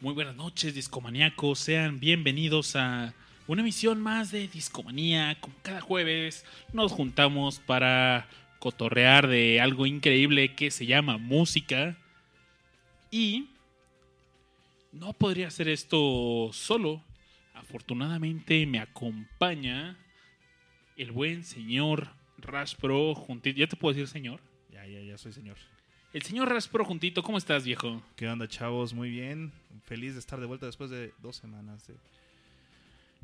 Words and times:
Muy 0.00 0.14
buenas 0.14 0.34
noches, 0.34 0.74
discomaníacos. 0.74 1.58
Sean 1.58 2.00
bienvenidos 2.00 2.74
a 2.74 3.14
una 3.46 3.60
emisión 3.60 4.00
más 4.00 4.32
de 4.32 4.48
Discomanía. 4.48 5.36
Como 5.40 5.54
cada 5.62 5.80
jueves 5.80 6.44
nos 6.72 6.90
juntamos 6.90 7.60
para 7.60 8.26
cotorrear 8.58 9.28
de 9.28 9.60
algo 9.60 9.84
increíble 9.84 10.54
que 10.54 10.70
se 10.70 10.86
llama 10.86 11.18
música. 11.18 11.98
Y 13.10 13.50
no 14.92 15.12
podría 15.14 15.48
hacer 15.48 15.68
esto 15.68 16.50
solo. 16.52 17.02
Afortunadamente 17.54 18.66
me 18.66 18.78
acompaña 18.78 19.98
el 20.96 21.12
buen 21.12 21.44
señor 21.44 22.08
Raspro 22.38 23.14
juntito. 23.14 23.58
¿Ya 23.58 23.66
te 23.66 23.76
puedo 23.76 23.94
decir 23.94 24.08
señor? 24.08 24.40
Ya, 24.70 24.86
ya, 24.86 25.00
ya 25.00 25.18
soy 25.18 25.32
señor. 25.32 25.56
El 26.12 26.22
señor 26.22 26.48
Raspro 26.48 26.84
juntito, 26.84 27.22
¿cómo 27.22 27.38
estás, 27.38 27.64
viejo? 27.64 28.02
¿Qué 28.16 28.28
onda, 28.28 28.46
chavos? 28.48 28.92
Muy 28.92 29.10
bien. 29.10 29.52
Feliz 29.84 30.12
de 30.14 30.20
estar 30.20 30.40
de 30.40 30.46
vuelta 30.46 30.66
después 30.66 30.90
de 30.90 31.14
dos 31.22 31.36
semanas 31.36 31.86
de, 31.86 31.96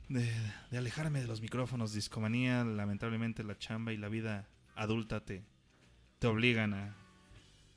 de, 0.08 0.32
de 0.70 0.78
alejarme 0.78 1.20
de 1.20 1.26
los 1.26 1.40
micrófonos. 1.40 1.92
Discomanía, 1.92 2.64
lamentablemente 2.64 3.44
la 3.44 3.58
chamba 3.58 3.92
y 3.92 3.96
la 3.96 4.08
vida 4.08 4.48
adulta 4.74 5.24
te, 5.24 5.42
te 6.18 6.26
obligan 6.26 6.72
a, 6.72 6.96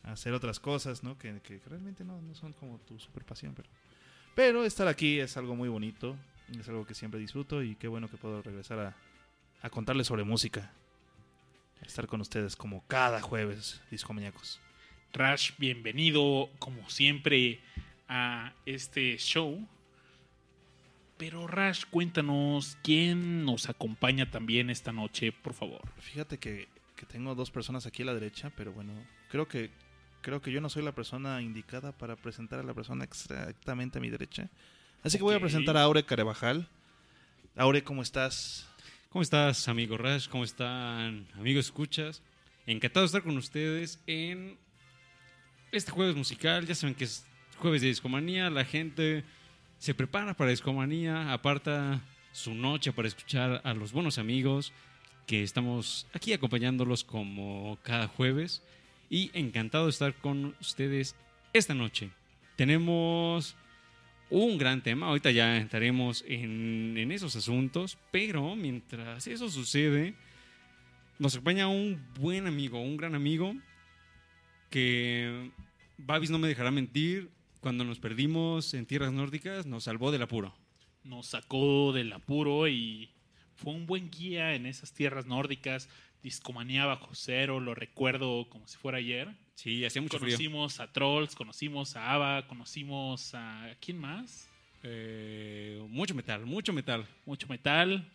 a 0.04 0.14
hacer 0.14 0.34
otras 0.34 0.60
cosas, 0.60 1.04
¿no? 1.04 1.18
Que, 1.18 1.42
que 1.42 1.60
realmente 1.66 2.06
no, 2.06 2.22
no 2.22 2.36
son 2.36 2.54
como 2.54 2.78
tu 2.80 3.00
super 3.00 3.26
pasión, 3.26 3.54
pero... 3.56 3.70
Pero 4.36 4.64
estar 4.64 4.88
aquí 4.88 5.20
es 5.20 5.36
algo 5.38 5.56
muy 5.56 5.70
bonito, 5.70 6.16
es 6.58 6.68
algo 6.70 6.86
que 6.86 6.94
siempre 6.94 7.20
disfruto 7.20 7.62
y 7.64 7.76
qué 7.76 7.88
bueno 7.88 8.10
que 8.10 8.18
puedo 8.18 8.42
regresar 8.42 8.80
a, 8.80 8.96
a 9.62 9.70
contarles 9.70 10.08
sobre 10.08 10.24
música. 10.24 10.72
A 11.82 11.86
estar 11.86 12.08
con 12.08 12.22
ustedes 12.22 12.56
como 12.56 12.86
cada 12.88 13.22
jueves, 13.22 13.82
discomaníacos. 13.90 14.60
Rash, 15.14 15.52
bienvenido 15.58 16.50
como 16.60 16.90
siempre 16.90 17.60
a 18.08 18.54
este 18.66 19.18
show. 19.18 19.68
Pero 21.18 21.48
Rash, 21.48 21.84
cuéntanos 21.90 22.78
quién 22.84 23.46
nos 23.46 23.70
acompaña 23.70 24.32
también 24.32 24.70
esta 24.70 24.92
noche, 24.92 25.32
por 25.32 25.54
favor. 25.54 25.82
Fíjate 26.00 26.38
que, 26.38 26.68
que 26.96 27.06
tengo 27.06 27.36
dos 27.36 27.52
personas 27.52 27.86
aquí 27.86 28.04
a 28.04 28.06
la 28.06 28.14
derecha, 28.14 28.52
pero 28.56 28.72
bueno, 28.72 28.94
creo 29.30 29.48
que 29.48 29.70
creo 30.22 30.42
que 30.42 30.52
yo 30.52 30.62
no 30.62 30.70
soy 30.70 30.84
la 30.84 30.94
persona 30.94 31.42
indicada 31.42 31.92
para 31.92 32.16
presentar 32.16 32.60
a 32.60 32.64
la 32.64 32.74
persona 32.74 33.04
exactamente 33.04 33.98
a 33.98 34.02
mi 34.02 34.10
derecha. 34.10 34.50
Así 35.04 35.18
que 35.18 35.24
voy 35.24 35.36
a 35.36 35.40
presentar 35.40 35.76
a 35.78 35.82
Aure 35.84 36.06
Carevajal. 36.06 36.68
Aure, 37.56 37.84
¿cómo 37.84 38.02
estás? 38.02 38.68
¿Cómo 39.10 39.24
estás, 39.24 39.68
amigo 39.68 39.98
Rash? 39.98 40.30
¿Cómo 40.30 40.44
están, 40.44 41.28
amigos 41.34 41.66
escuchas? 41.66 42.22
Encantado 42.66 43.04
de 43.04 43.08
estar 43.08 43.24
con 43.24 43.36
ustedes 43.36 44.02
en 44.08 44.58
este 45.72 45.92
jueves 45.92 46.16
musical. 46.16 46.66
Ya 46.66 46.76
saben 46.76 46.96
que 46.96 47.06
es 47.06 47.26
jueves 47.58 47.82
de 47.82 47.88
discomanía. 47.88 48.50
La 48.50 48.64
gente 48.64 49.24
se 49.80 49.94
prepara 49.94 50.36
para 50.36 50.52
discomanía, 50.52 51.34
aparta 51.34 52.00
su 52.32 52.54
noche 52.54 52.94
para 52.94 53.08
escuchar 53.08 53.62
a 53.64 53.74
los 53.74 53.92
buenos 53.92 54.18
amigos 54.18 54.72
que 55.26 55.44
estamos 55.44 56.08
aquí 56.14 56.34
acompañándolos 56.34 57.04
como 57.04 57.78
cada 57.84 58.08
jueves. 58.08 58.62
Y 59.12 59.30
encantado 59.34 59.86
de 59.86 59.90
estar 59.90 60.16
con 60.16 60.56
ustedes 60.62 61.18
esta 61.52 61.74
noche. 61.74 62.12
Tenemos 62.56 63.58
un 64.30 64.58
gran 64.58 64.82
tema. 64.82 65.08
Ahorita 65.08 65.32
ya 65.32 65.58
entraremos 65.58 66.24
en, 66.28 66.96
en 66.98 67.12
esos 67.12 67.36
asuntos, 67.36 67.98
pero 68.10 68.56
mientras 68.56 69.28
eso 69.28 69.50
sucede, 69.50 70.16
nos 71.20 71.36
acompaña 71.36 71.68
un 71.68 72.02
buen 72.20 72.48
amigo, 72.48 72.82
un 72.82 72.96
gran 72.96 73.14
amigo, 73.14 73.54
que 74.70 75.52
Babis 75.98 76.30
no 76.30 76.40
me 76.40 76.48
dejará 76.48 76.72
mentir, 76.72 77.30
cuando 77.60 77.84
nos 77.84 78.00
perdimos 78.00 78.74
en 78.74 78.86
tierras 78.86 79.12
nórdicas, 79.12 79.66
nos 79.66 79.84
salvó 79.84 80.12
del 80.12 80.24
apuro. 80.24 80.56
Nos 81.04 81.28
sacó 81.28 81.92
del 81.92 82.14
apuro 82.14 82.68
y 82.68 83.12
fue 83.56 83.74
un 83.74 83.86
buen 83.86 84.10
guía 84.10 84.56
en 84.56 84.66
esas 84.66 84.94
tierras 84.94 85.26
nórdicas. 85.28 85.90
Discomanía 86.24 86.86
bajo 86.86 87.10
cero, 87.14 87.60
lo 87.60 87.74
recuerdo 87.74 88.48
como 88.50 88.68
si 88.68 88.78
fuera 88.78 89.00
ayer. 89.00 89.30
Sí, 89.56 89.86
hacía 89.86 90.02
mucho 90.02 90.20
frío. 90.20 90.36
conocimos 90.36 90.80
a 90.80 90.92
Trolls, 90.92 91.36
conocimos 91.36 91.96
a 91.96 92.14
Ava, 92.14 92.48
conocimos 92.48 93.34
a. 93.34 93.76
¿Quién 93.80 93.98
más? 93.98 94.48
Eh, 94.84 95.84
mucho 95.90 96.16
metal, 96.16 96.46
mucho 96.46 96.74
metal. 96.74 97.08
Mucho 97.26 97.48
metal. 97.48 98.08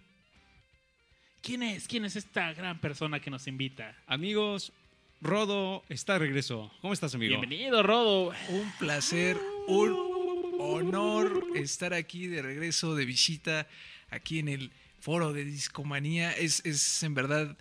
¿Quién 1.43 1.63
es? 1.63 1.87
¿Quién 1.87 2.05
es 2.05 2.17
esta 2.17 2.53
gran 2.55 2.81
persona 2.81 3.21
que 3.21 3.31
nos 3.31 3.47
invita? 3.47 3.97
Amigos, 4.07 4.73
Rodo 5.21 5.85
está 5.89 6.15
de 6.15 6.19
regreso. 6.21 6.73
¿Cómo 6.81 6.93
estás, 6.93 7.15
amigo? 7.15 7.39
Bienvenido, 7.39 7.83
Rodo. 7.83 8.33
Un 8.49 8.73
placer, 8.79 9.39
un 9.69 10.57
honor 10.59 11.45
estar 11.55 11.95
aquí 11.95 12.27
de 12.27 12.43
regreso, 12.43 12.95
de 12.95 13.05
visita, 13.05 13.69
aquí 14.11 14.41
en 14.41 14.49
el 14.49 14.73
foro 15.01 15.33
de 15.33 15.45
Discomanía. 15.45 16.33
Es, 16.33 16.65
es 16.65 17.03
en 17.03 17.15
verdad 17.15 17.57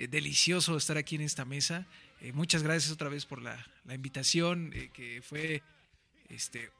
eh, 0.00 0.08
delicioso 0.08 0.78
estar 0.78 0.96
aquí 0.96 1.16
en 1.16 1.20
esta 1.20 1.44
mesa. 1.44 1.86
Eh, 2.22 2.32
muchas 2.32 2.62
gracias 2.62 2.90
otra 2.90 3.10
vez 3.10 3.26
por 3.26 3.42
la, 3.42 3.66
invitación, 3.92 4.72
eh, 4.74 4.88
que 4.94 5.20
fue 5.20 5.62
este, 6.30 6.70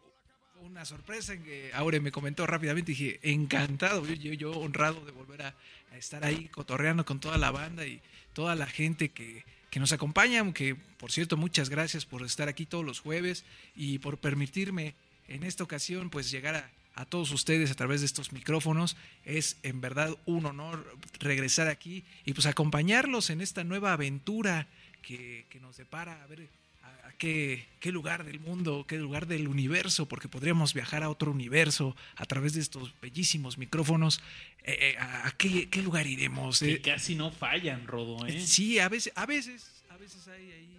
una 0.63 0.87
sorpresa 0.87 1.35
en 1.35 1.43
que 1.43 1.71
Aure 1.75 2.01
me 2.01 2.13
comentó 2.13 2.47
rápidamente. 2.47 2.93
Dije, 2.93 3.21
encantado, 3.23 4.07
yo, 4.07 4.53
honrado 4.53 5.05
de 5.05 5.13
volver 5.13 5.43
a, 5.43 5.55
estar 5.99 6.25
ahí 6.25 6.49
cotorreando 6.49 7.05
con 7.05 7.21
toda 7.21 7.37
la 7.37 7.51
banda 7.51 7.85
y 7.85 8.01
toda 8.33 8.55
la 8.55 8.67
gente 8.67 9.11
que, 9.11 9.45
que 9.71 9.81
nos 9.81 9.93
acompaña. 9.93 10.41
Aunque, 10.41 10.75
por 10.75 11.13
cierto, 11.13 11.37
muchas 11.37 11.69
gracias 11.69 12.07
por 12.07 12.23
estar 12.23 12.49
aquí 12.49 12.65
todos 12.65 12.87
los 12.87 13.01
jueves 13.01 13.45
y 13.77 13.99
por 13.99 14.17
permitirme 14.17 14.95
en 15.29 15.43
esta 15.43 15.63
ocasión 15.63 16.09
pues 16.09 16.31
llegar 16.31 16.55
a, 16.55 16.71
a 17.01 17.05
todos 17.07 17.31
ustedes 17.33 17.71
a 17.71 17.75
través 17.75 18.01
de 18.01 18.07
estos 18.07 18.33
micrófonos. 18.33 18.97
Es 19.25 19.57
en 19.63 19.81
verdad 19.81 20.17
un 20.27 20.47
honor 20.47 20.97
regresar 21.19 21.69
aquí 21.69 22.05
y 22.25 22.35
pues 22.35 22.47
acompañarlos 22.47 23.31
en 23.31 23.41
esta 23.41 23.65
nueva 23.65 23.93
aventura 23.93 24.67
que, 25.03 25.47
que 25.49 25.61
nos 25.61 25.77
depara 25.77 26.23
a 26.23 26.27
ver 26.27 26.49
a, 26.83 27.09
a 27.09 27.13
qué, 27.13 27.67
qué 27.81 27.91
lugar 27.91 28.25
del 28.25 28.39
mundo, 28.41 28.85
qué 28.87 28.99
lugar 28.99 29.27
del 29.27 29.49
universo, 29.49 30.07
porque 30.07 30.29
podríamos 30.29 30.75
viajar 30.75 31.03
a 31.03 31.09
otro 31.09 31.31
universo 31.31 31.97
a 32.17 32.27
través 32.27 32.53
de 32.53 32.61
estos 32.61 32.93
bellísimos 33.01 33.57
micrófonos. 33.57 34.21
Eh, 34.65 34.77
eh, 34.93 34.97
a, 34.99 35.29
a 35.29 35.31
qué, 35.33 35.71
qué 35.71 35.81
lugar 35.83 36.07
iremos? 36.07 36.61
Que 36.61 36.73
Eh, 36.75 36.81
casi 36.83 37.15
no 37.15 37.31
fallan, 37.31 37.87
Rodo, 37.87 38.27
¿eh? 38.27 38.41
Sí, 38.47 38.79
a 38.79 38.89
veces, 38.91 39.13
a 39.17 39.25
veces, 39.25 39.83
a 39.89 39.97
veces 39.97 40.29
hay 40.29 40.53
ahí. 40.53 40.77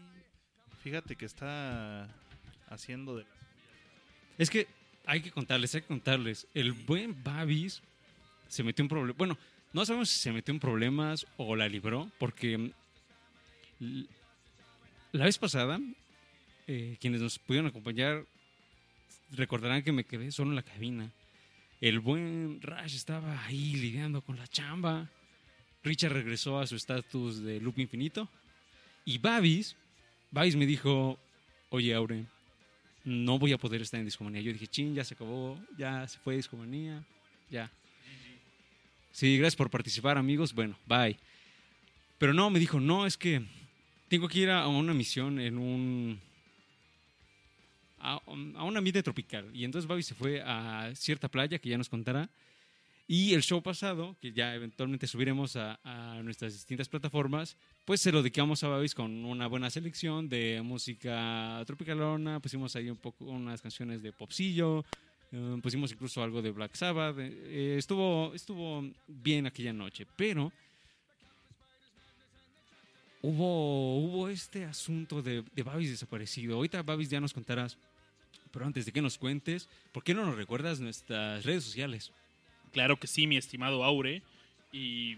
Fíjate 0.84 1.16
que 1.16 1.26
está 1.26 2.10
haciendo 2.70 3.18
de... 3.18 3.26
Es 4.40 4.50
que 4.50 4.68
hay 5.06 5.22
que 5.22 5.32
contarles, 5.32 5.76
hay 5.76 5.82
que 5.82 5.88
contarles. 5.88 6.48
El 6.54 6.74
buen 6.74 7.24
Babis 7.24 7.82
se 8.48 8.64
metió 8.64 8.84
en 8.84 8.90
problemas. 8.90 9.18
Bueno, 9.18 9.38
no 9.74 9.86
sabemos 9.86 10.10
si 10.10 10.20
se 10.20 10.32
metió 10.32 10.54
en 10.54 10.60
problemas 10.60 11.26
o 11.38 11.56
la 11.56 11.68
libró, 11.68 12.12
porque 12.20 12.74
mm, 13.80 14.02
la 15.14 15.26
vez 15.26 15.38
pasada, 15.38 15.80
eh, 16.68 16.98
quienes 17.00 17.22
nos 17.22 17.40
pudieron 17.40 17.70
acompañar 17.70 18.26
recordarán 19.32 19.84
que 19.84 19.92
me 19.92 20.04
quedé 20.04 20.32
solo 20.32 20.52
en 20.52 20.56
la 20.56 20.64
cabina. 20.64 21.12
El 21.80 22.00
buen 22.00 22.62
Rash 22.62 22.96
estaba 22.96 23.46
ahí 23.46 23.76
lidiando 23.76 24.22
con 24.22 24.38
la 24.38 24.48
chamba. 24.48 25.10
Richard 25.84 26.14
regresó 26.14 26.60
a 26.60 26.68
su 26.68 26.76
estatus 26.76 27.42
de 27.42 27.60
loop 27.60 27.80
infinito. 27.80 28.30
Y 29.04 29.18
Babis, 29.18 29.76
Babis 30.30 30.56
me 30.56 30.66
dijo, 30.66 31.18
oye 31.70 31.94
Aure, 31.94 32.26
no 33.04 33.40
voy 33.40 33.54
a 33.54 33.58
poder 33.58 33.82
estar 33.82 34.00
en 34.00 34.06
Discomanía. 34.06 34.42
Yo 34.42 34.54
dije, 34.54 34.68
chin, 34.68 34.94
ya 34.94 35.04
se 35.04 35.14
acabó, 35.14 35.60
ya 35.78 36.08
se 36.08 36.18
fue 36.20 36.36
Discomanía, 36.36 37.04
ya. 37.50 37.72
Sí, 39.12 39.38
gracias 39.38 39.56
por 39.56 39.70
participar, 39.70 40.18
amigos. 40.18 40.54
Bueno, 40.54 40.76
bye. 40.86 41.18
Pero 42.18 42.34
no, 42.34 42.50
me 42.50 42.60
dijo, 42.60 42.80
no, 42.80 43.06
es 43.06 43.18
que 43.18 43.42
tengo 44.08 44.28
que 44.28 44.40
ir 44.40 44.50
a 44.50 44.68
una 44.68 44.94
misión 44.94 45.40
en 45.40 45.58
un. 45.58 46.20
a, 48.00 48.14
a 48.14 48.64
un 48.64 48.78
ambiente 48.78 49.04
tropical. 49.04 49.50
Y 49.54 49.66
entonces 49.66 49.88
Babi 49.88 50.04
se 50.04 50.16
fue 50.16 50.42
a 50.42 50.92
cierta 50.96 51.28
playa 51.28 51.60
que 51.60 51.70
ya 51.70 51.78
nos 51.78 51.90
contará. 51.90 52.30
Y 53.14 53.34
el 53.34 53.44
show 53.44 53.62
pasado, 53.62 54.16
que 54.22 54.32
ya 54.32 54.56
eventualmente 54.56 55.06
subiremos 55.06 55.58
a, 55.58 55.78
nuestras 56.24 56.54
distintas 56.54 56.88
plataformas, 56.88 57.58
pues 57.84 58.00
se 58.00 58.10
lo 58.10 58.24
dedicamos 58.24 58.64
a 58.64 58.70
Babis 58.70 58.96
con 58.96 59.26
una 59.26 59.48
buena 59.48 59.70
selección 59.70 60.30
de 60.30 60.62
música 60.64 61.62
tropicalona. 61.68 62.40
Pusimos 62.40 62.74
ahí 62.78 62.90
un 62.90 62.96
poco 62.96 63.26
unas 63.26 63.62
canciones 63.62 64.02
de 64.02 64.14
popsillo, 64.14 64.86
eh, 65.34 65.60
pusimos 65.62 65.92
incluso 65.92 66.24
algo 66.24 66.42
de 66.42 66.52
Black 66.52 66.74
Sabbath. 66.74 67.18
eh, 67.20 67.76
estuvo, 67.78 68.34
estuvo 68.34 68.82
bien 69.10 69.46
aquella 69.46 69.74
noche, 69.74 70.08
pero 70.16 70.54
hubo, 73.22 73.98
hubo 73.98 74.30
este 74.30 74.64
asunto 74.64 75.22
de, 75.22 75.44
de 75.54 75.64
Babis 75.64 75.90
desaparecido. 75.90 76.56
Ahorita 76.56 76.82
Babis 76.82 77.10
ya 77.10 77.20
nos 77.20 77.34
contarás 77.34 77.78
Pero 78.54 78.66
antes 78.66 78.86
de 78.86 78.94
que 78.94 79.02
nos 79.02 79.18
cuentes, 79.18 79.68
¿por 79.92 80.02
qué 80.02 80.14
no 80.14 80.26
nos 80.26 80.38
recuerdas 80.38 80.80
nuestras 80.80 81.44
redes 81.44 81.66
sociales? 81.66 82.14
Claro 82.72 82.98
que 82.98 83.06
sí, 83.08 83.28
mi 83.28 83.36
estimado 83.38 83.84
Aure. 83.84 84.24
Y 84.72 85.18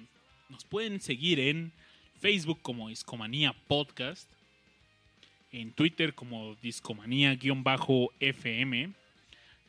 nos 0.50 0.66
pueden 0.66 1.00
seguir 1.00 1.40
en 1.40 1.72
Facebook 2.20 2.60
como 2.62 2.90
Discomanía 2.90 3.54
Podcast, 3.68 4.30
en 5.52 5.72
Twitter 5.72 6.16
como 6.16 6.56
Discomanía-FM. 6.56 8.94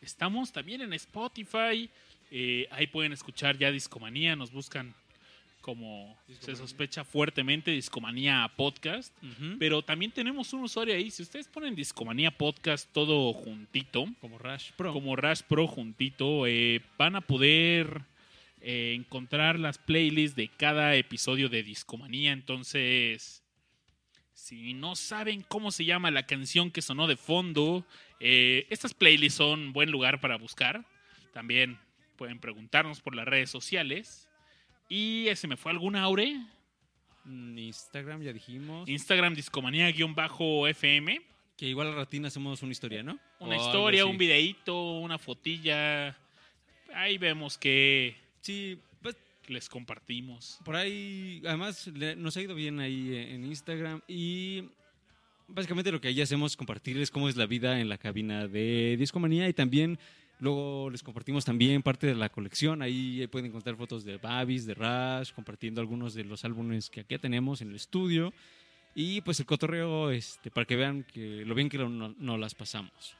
Estamos 0.00 0.52
también 0.52 0.80
en 0.82 0.92
Spotify. 0.94 1.90
eh, 2.30 2.66
ahí 2.70 2.86
pueden 2.86 3.12
escuchar 3.12 3.58
ya 3.58 3.70
Discomanía. 3.70 4.34
Nos 4.36 4.50
buscan 4.50 4.94
como 5.64 6.14
se 6.40 6.54
sospecha 6.56 7.04
fuertemente 7.04 7.70
Discomanía 7.70 8.52
Podcast. 8.54 9.16
Pero 9.58 9.80
también 9.80 10.10
tenemos 10.10 10.52
un 10.52 10.64
usuario 10.64 10.94
ahí. 10.94 11.10
Si 11.10 11.22
ustedes 11.22 11.48
ponen 11.48 11.74
Discomanía 11.74 12.30
Podcast 12.30 12.92
todo 12.92 13.32
juntito, 13.32 14.04
Como 14.20 14.36
Rush 14.38 14.72
Pro. 14.76 14.92
como 14.92 15.16
Rush 15.16 15.40
Pro 15.48 15.66
juntito, 15.66 16.46
eh, 16.46 16.82
van 16.98 17.16
a 17.16 17.22
poder 17.22 18.02
eh, 18.60 18.92
encontrar 18.94 19.58
las 19.58 19.78
playlists 19.78 20.36
de 20.36 20.48
cada 20.48 20.96
episodio 20.96 21.48
de 21.48 21.62
Discomanía. 21.62 22.32
Entonces, 22.32 23.42
si 24.34 24.74
no 24.74 24.96
saben 24.96 25.40
cómo 25.48 25.70
se 25.70 25.86
llama 25.86 26.10
la 26.10 26.26
canción 26.26 26.70
que 26.70 26.82
sonó 26.82 27.06
de 27.06 27.16
fondo, 27.16 27.86
eh, 28.20 28.66
estas 28.68 28.92
playlists 28.92 29.38
son 29.38 29.72
buen 29.72 29.90
lugar 29.90 30.20
para 30.20 30.36
buscar. 30.36 30.84
También 31.32 31.78
pueden 32.16 32.38
preguntarnos 32.38 33.00
por 33.00 33.16
las 33.16 33.24
redes 33.24 33.48
sociales. 33.48 34.23
Y 34.88 35.26
se 35.34 35.48
me 35.48 35.56
fue 35.56 35.72
alguna 35.72 36.02
aure. 36.02 36.36
Instagram, 37.26 38.22
ya 38.22 38.32
dijimos. 38.32 38.88
Instagram 38.88 39.34
discomanía-fm. 39.34 41.22
Que 41.56 41.66
igual 41.68 41.88
al 41.88 41.94
ratín 41.94 42.26
hacemos 42.26 42.62
una 42.62 42.72
historia, 42.72 43.02
¿no? 43.02 43.18
Una 43.38 43.56
historia, 43.56 44.04
un 44.06 44.18
videíto, 44.18 44.98
una 44.98 45.18
fotilla. 45.18 46.16
Ahí 46.92 47.18
vemos 47.18 47.56
que 47.56 48.16
Sí, 48.44 48.78
pues 49.00 49.16
les 49.48 49.70
compartimos. 49.70 50.58
por 50.64 50.76
ahí, 50.76 51.40
además 51.46 51.88
nos 52.16 52.36
ha 52.36 52.42
ido 52.42 52.54
bien 52.54 52.78
ahí 52.78 53.14
eh, 53.14 53.34
en 53.34 53.44
Instagram 53.46 54.02
y 54.06 54.64
básicamente 55.48 55.90
lo 55.90 55.98
que 56.00 56.08
ahí 56.08 56.20
hacemos 56.20 56.52
es 56.52 56.56
compartirles 56.56 57.10
cómo 57.10 57.28
es 57.30 57.36
la 57.36 57.46
vida 57.46 57.80
en 57.80 57.88
la 57.88 57.96
cabina 57.96 58.46
de 58.46 58.96
Discomanía 58.98 59.48
y 59.48 59.54
también 59.54 59.98
luego 60.40 60.90
les 60.90 61.02
compartimos 61.02 61.44
también 61.44 61.82
parte 61.82 62.06
de 62.06 62.14
la 62.14 62.28
colección, 62.28 62.82
ahí 62.82 63.26
pueden 63.28 63.46
encontrar 63.46 63.76
fotos 63.76 64.04
de 64.04 64.16
Babis, 64.18 64.66
de 64.66 64.74
Rush, 64.74 65.32
compartiendo 65.32 65.80
algunos 65.80 66.14
de 66.14 66.24
los 66.24 66.44
álbumes 66.44 66.90
que 66.90 67.00
aquí 67.00 67.18
tenemos 67.18 67.60
en 67.62 67.70
el 67.70 67.76
estudio 67.76 68.32
y 68.94 69.20
pues 69.22 69.40
el 69.40 69.46
cotorreo 69.46 70.10
este, 70.10 70.50
para 70.50 70.66
que 70.66 70.76
vean 70.76 71.02
que 71.04 71.44
lo 71.44 71.54
bien 71.54 71.68
que 71.68 71.78
lo- 71.78 71.88
no, 71.88 72.14
no 72.18 72.36
las 72.38 72.54
pasamos. 72.54 73.16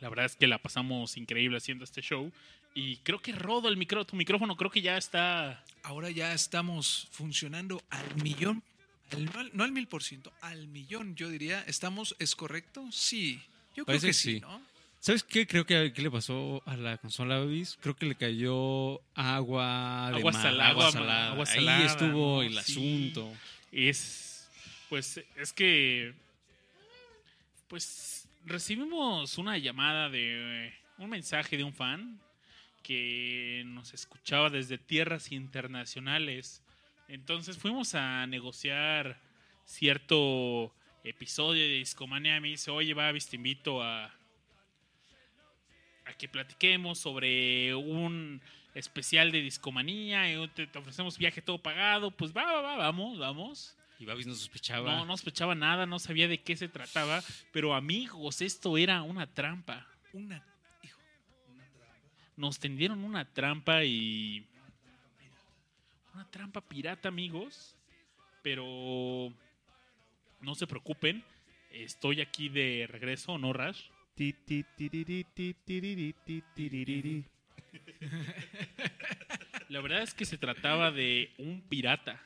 La 0.00 0.08
verdad 0.08 0.24
es 0.26 0.34
que 0.36 0.46
la 0.46 0.58
pasamos 0.58 1.16
increíble 1.16 1.58
haciendo 1.58 1.84
este 1.84 2.02
show. 2.02 2.32
Y 2.74 2.96
creo 2.98 3.20
que 3.20 3.32
rodo 3.32 3.68
el 3.68 3.76
micro, 3.76 4.04
tu 4.06 4.16
micrófono, 4.16 4.56
creo 4.56 4.70
que 4.70 4.80
ya 4.80 4.96
está. 4.96 5.62
Ahora 5.82 6.10
ya 6.10 6.32
estamos 6.32 7.06
funcionando 7.12 7.82
al 7.90 8.22
millón. 8.22 8.62
al- 9.12 9.26
no, 9.26 9.38
al, 9.40 9.50
no 9.52 9.62
al 9.64 9.72
mil 9.72 9.86
por 9.86 10.02
ciento, 10.02 10.32
al 10.40 10.66
millón, 10.68 11.14
yo 11.14 11.28
diría. 11.28 11.62
¿Estamos, 11.66 12.16
es 12.18 12.34
correcto? 12.34 12.84
Sí. 12.90 13.36
Yo 13.76 13.84
creo 13.84 13.86
Parece 13.86 14.06
que 14.06 14.10
que 14.10 14.14
sí, 14.14 14.32
sí. 14.36 14.40
¿no? 14.40 14.60
¿Sabes 15.04 15.24
qué 15.24 15.48
creo 15.48 15.66
que, 15.66 15.92
que 15.92 16.00
le 16.00 16.12
pasó 16.12 16.62
a 16.64 16.76
la 16.76 16.96
consola 16.96 17.38
Babis? 17.40 17.76
Creo 17.80 17.96
que 17.96 18.06
le 18.06 18.14
cayó 18.14 19.00
agua 19.16 20.10
de 20.12 20.18
Agua 20.18 20.30
mar, 20.30 20.42
sala- 20.42 20.68
agua 20.68 20.82
agua- 20.86 20.92
salada. 20.92 21.30
agua 21.32 21.44
Ahí 21.48 21.54
salada, 21.56 21.86
estuvo 21.86 22.36
¿no? 22.36 22.42
el 22.42 22.52
Sí. 22.62 23.10
asunto. 23.10 23.32
Es. 23.72 24.48
Pues 24.88 25.20
es 25.36 25.52
que. 25.52 26.14
Pues 27.66 28.28
recibimos 28.46 29.38
una 29.38 29.58
llamada 29.58 30.08
de. 30.08 30.72
Un 30.98 31.10
mensaje 31.10 31.56
de 31.56 31.64
un 31.64 31.72
fan 31.74 32.20
que 32.84 33.64
nos 33.66 33.92
escuchaba 33.94 34.50
desde 34.50 34.78
tierras 34.78 35.32
internacionales. 35.32 36.62
Entonces 37.08 37.58
fuimos 37.58 37.96
a 37.96 38.24
negociar 38.28 39.20
cierto 39.64 40.72
episodio 41.02 41.62
de 41.64 41.74
Discomanía. 41.78 42.40
Me 42.40 42.48
dice, 42.50 42.70
oye, 42.70 42.94
Babis, 42.94 43.26
te 43.26 43.34
invito 43.34 43.82
a, 43.82 44.14
a 46.12 46.16
que 46.16 46.28
platiquemos 46.28 46.98
sobre 46.98 47.74
un 47.74 48.40
especial 48.74 49.32
de 49.32 49.42
Discomanía. 49.42 50.32
y 50.32 50.48
te, 50.48 50.66
te 50.66 50.78
ofrecemos 50.78 51.18
viaje 51.18 51.42
todo 51.42 51.58
pagado. 51.58 52.10
Pues 52.10 52.34
va, 52.34 52.44
va, 52.44 52.62
va, 52.62 52.76
vamos, 52.76 53.18
vamos. 53.18 53.76
Y 53.98 54.04
Babis 54.04 54.26
no 54.26 54.34
sospechaba. 54.34 54.96
No, 54.96 55.06
no 55.06 55.16
sospechaba 55.16 55.54
nada, 55.54 55.86
no 55.86 55.98
sabía 55.98 56.28
de 56.28 56.38
qué 56.38 56.56
se 56.56 56.68
trataba. 56.68 57.22
Pero 57.52 57.74
amigos, 57.74 58.40
esto 58.42 58.76
era 58.76 59.02
una 59.02 59.26
trampa. 59.26 59.86
Una. 60.12 60.44
Hijo. 60.82 61.00
Nos 62.36 62.58
tendieron 62.58 63.04
una 63.04 63.24
trampa 63.24 63.84
y. 63.84 64.46
Una 66.14 66.28
trampa 66.30 66.60
pirata, 66.60 67.08
amigos. 67.08 67.76
Pero. 68.42 69.32
No 70.40 70.54
se 70.56 70.66
preocupen. 70.66 71.24
Estoy 71.70 72.20
aquí 72.20 72.48
de 72.48 72.86
regreso, 72.90 73.38
¿no, 73.38 73.52
Rash? 73.52 73.91
La 79.68 79.80
verdad 79.80 80.02
es 80.02 80.14
que 80.14 80.24
se 80.24 80.36
trataba 80.38 80.90
de 80.90 81.32
un 81.38 81.62
pirata. 81.62 82.20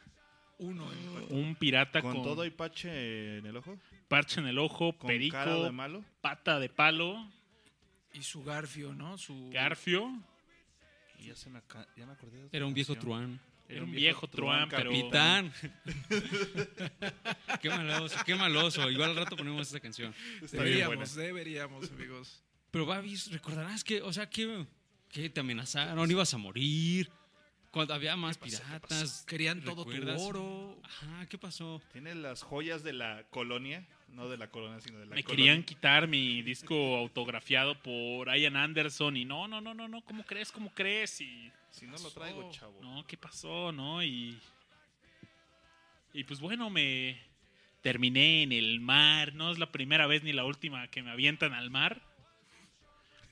Uno. 0.59 0.89
Un 1.31 1.55
pirata 1.55 2.01
Con 2.01 2.15
con, 2.15 2.23
todo 2.23 2.45
y 2.45 2.51
pache 2.51 3.39
en 3.39 3.47
el 3.47 3.57
ojo. 3.57 3.79
parche 4.09 4.41
en 4.41 4.47
el 4.47 4.59
ojo, 4.59 4.97
Con 4.97 5.09
cara 5.09 5.13
de 5.13 5.19
perico, 5.31 5.73
malo. 5.73 6.05
pata 6.21 6.59
de 6.59 6.69
palo, 6.69 7.31
Y 8.15 8.23
su 8.23 8.43
garfio, 8.43 8.95
¿no? 8.95 9.19
Su. 9.19 9.51
garfio. 9.51 10.11
Y 11.19 11.27
ya, 11.27 11.37
se 11.37 11.51
me, 11.51 11.59
aca- 11.59 11.87
ya 11.97 12.07
me 12.07 12.13
acordé 12.13 12.43
de 12.43 12.49
Era 12.57 12.67
un 12.67 12.73
viejo 12.75 12.95
truán. 12.97 13.39
Era 13.69 13.83
un 13.83 13.91
viejo 13.91 14.29
truán, 14.29 14.69
pero. 14.69 14.91
Capitán. 14.91 15.53
qué 17.61 17.69
maloso, 17.69 18.17
qué 18.25 18.35
maloso. 18.35 18.91
Igual 18.91 19.11
al 19.11 19.17
rato 19.17 19.37
ponemos 19.37 19.69
esa 19.69 19.81
canción. 19.81 20.15
Está 20.43 20.59
Deberíamos, 20.59 21.15
deberíamos, 21.15 21.91
amigos. 21.91 22.43
Pero 22.71 22.87
Babis, 22.87 23.31
recordarás 23.33 23.83
que, 23.83 24.03
o 24.03 24.13
sea, 24.13 24.29
que, 24.29 24.67
que 25.09 25.31
te 25.31 25.41
amenazaron, 25.41 26.11
ibas 26.11 26.33
a 26.35 26.39
morir. 26.39 27.11
Cuando 27.71 27.93
había 27.93 28.17
más 28.17 28.39
¿Qué 28.39 28.45
pasó? 28.51 28.63
¿Qué 28.63 28.65
piratas. 28.67 29.25
Querían 29.27 29.63
todo 29.63 29.85
tu 29.85 30.11
oro. 30.19 30.81
Ajá, 30.83 31.27
¿qué 31.27 31.37
pasó? 31.37 31.83
Tiene 31.93 32.15
las 32.15 32.43
joyas 32.43 32.83
de 32.83 32.95
la 32.95 33.25
colonia. 33.31 33.87
No 34.09 34.31
de 34.31 34.39
la 34.39 34.51
colonia, 34.51 34.81
sino 34.81 34.99
de 34.99 35.07
la 35.07 35.15
Me 35.15 35.23
colonia. 35.23 35.45
querían 35.45 35.63
quitar 35.63 36.09
mi 36.09 36.41
disco 36.41 36.97
autografiado 36.97 37.83
por 37.83 38.35
Ian 38.35 38.57
Anderson 38.57 39.17
y 39.17 39.27
no, 39.27 39.47
no, 39.47 39.61
no, 39.61 39.75
no, 39.75 39.89
no, 39.89 40.01
¿cómo 40.03 40.25
crees? 40.25 40.53
¿Cómo 40.53 40.73
crees? 40.73 41.21
Y 41.21 41.53
Si 41.79 41.87
no 41.87 41.97
lo 41.99 42.11
traigo, 42.11 42.51
chavo. 42.51 42.79
no, 42.83 43.07
¿qué 43.07 43.17
pasó? 43.17 43.71
¿No? 43.73 44.03
Y 44.03 44.39
y 46.13 46.25
pues 46.25 46.41
bueno, 46.41 46.71
me 46.71 47.21
terminé 47.83 48.43
en 48.43 48.53
el 48.53 48.81
mar, 48.81 49.35
no 49.35 49.53
es 49.53 49.59
la 49.59 49.71
primera 49.71 50.07
vez 50.07 50.23
ni 50.23 50.33
la 50.33 50.45
última 50.47 50.89
que 50.89 51.03
me 51.03 51.11
avientan 51.11 51.53
al 51.53 51.71
mar. 51.71 52.01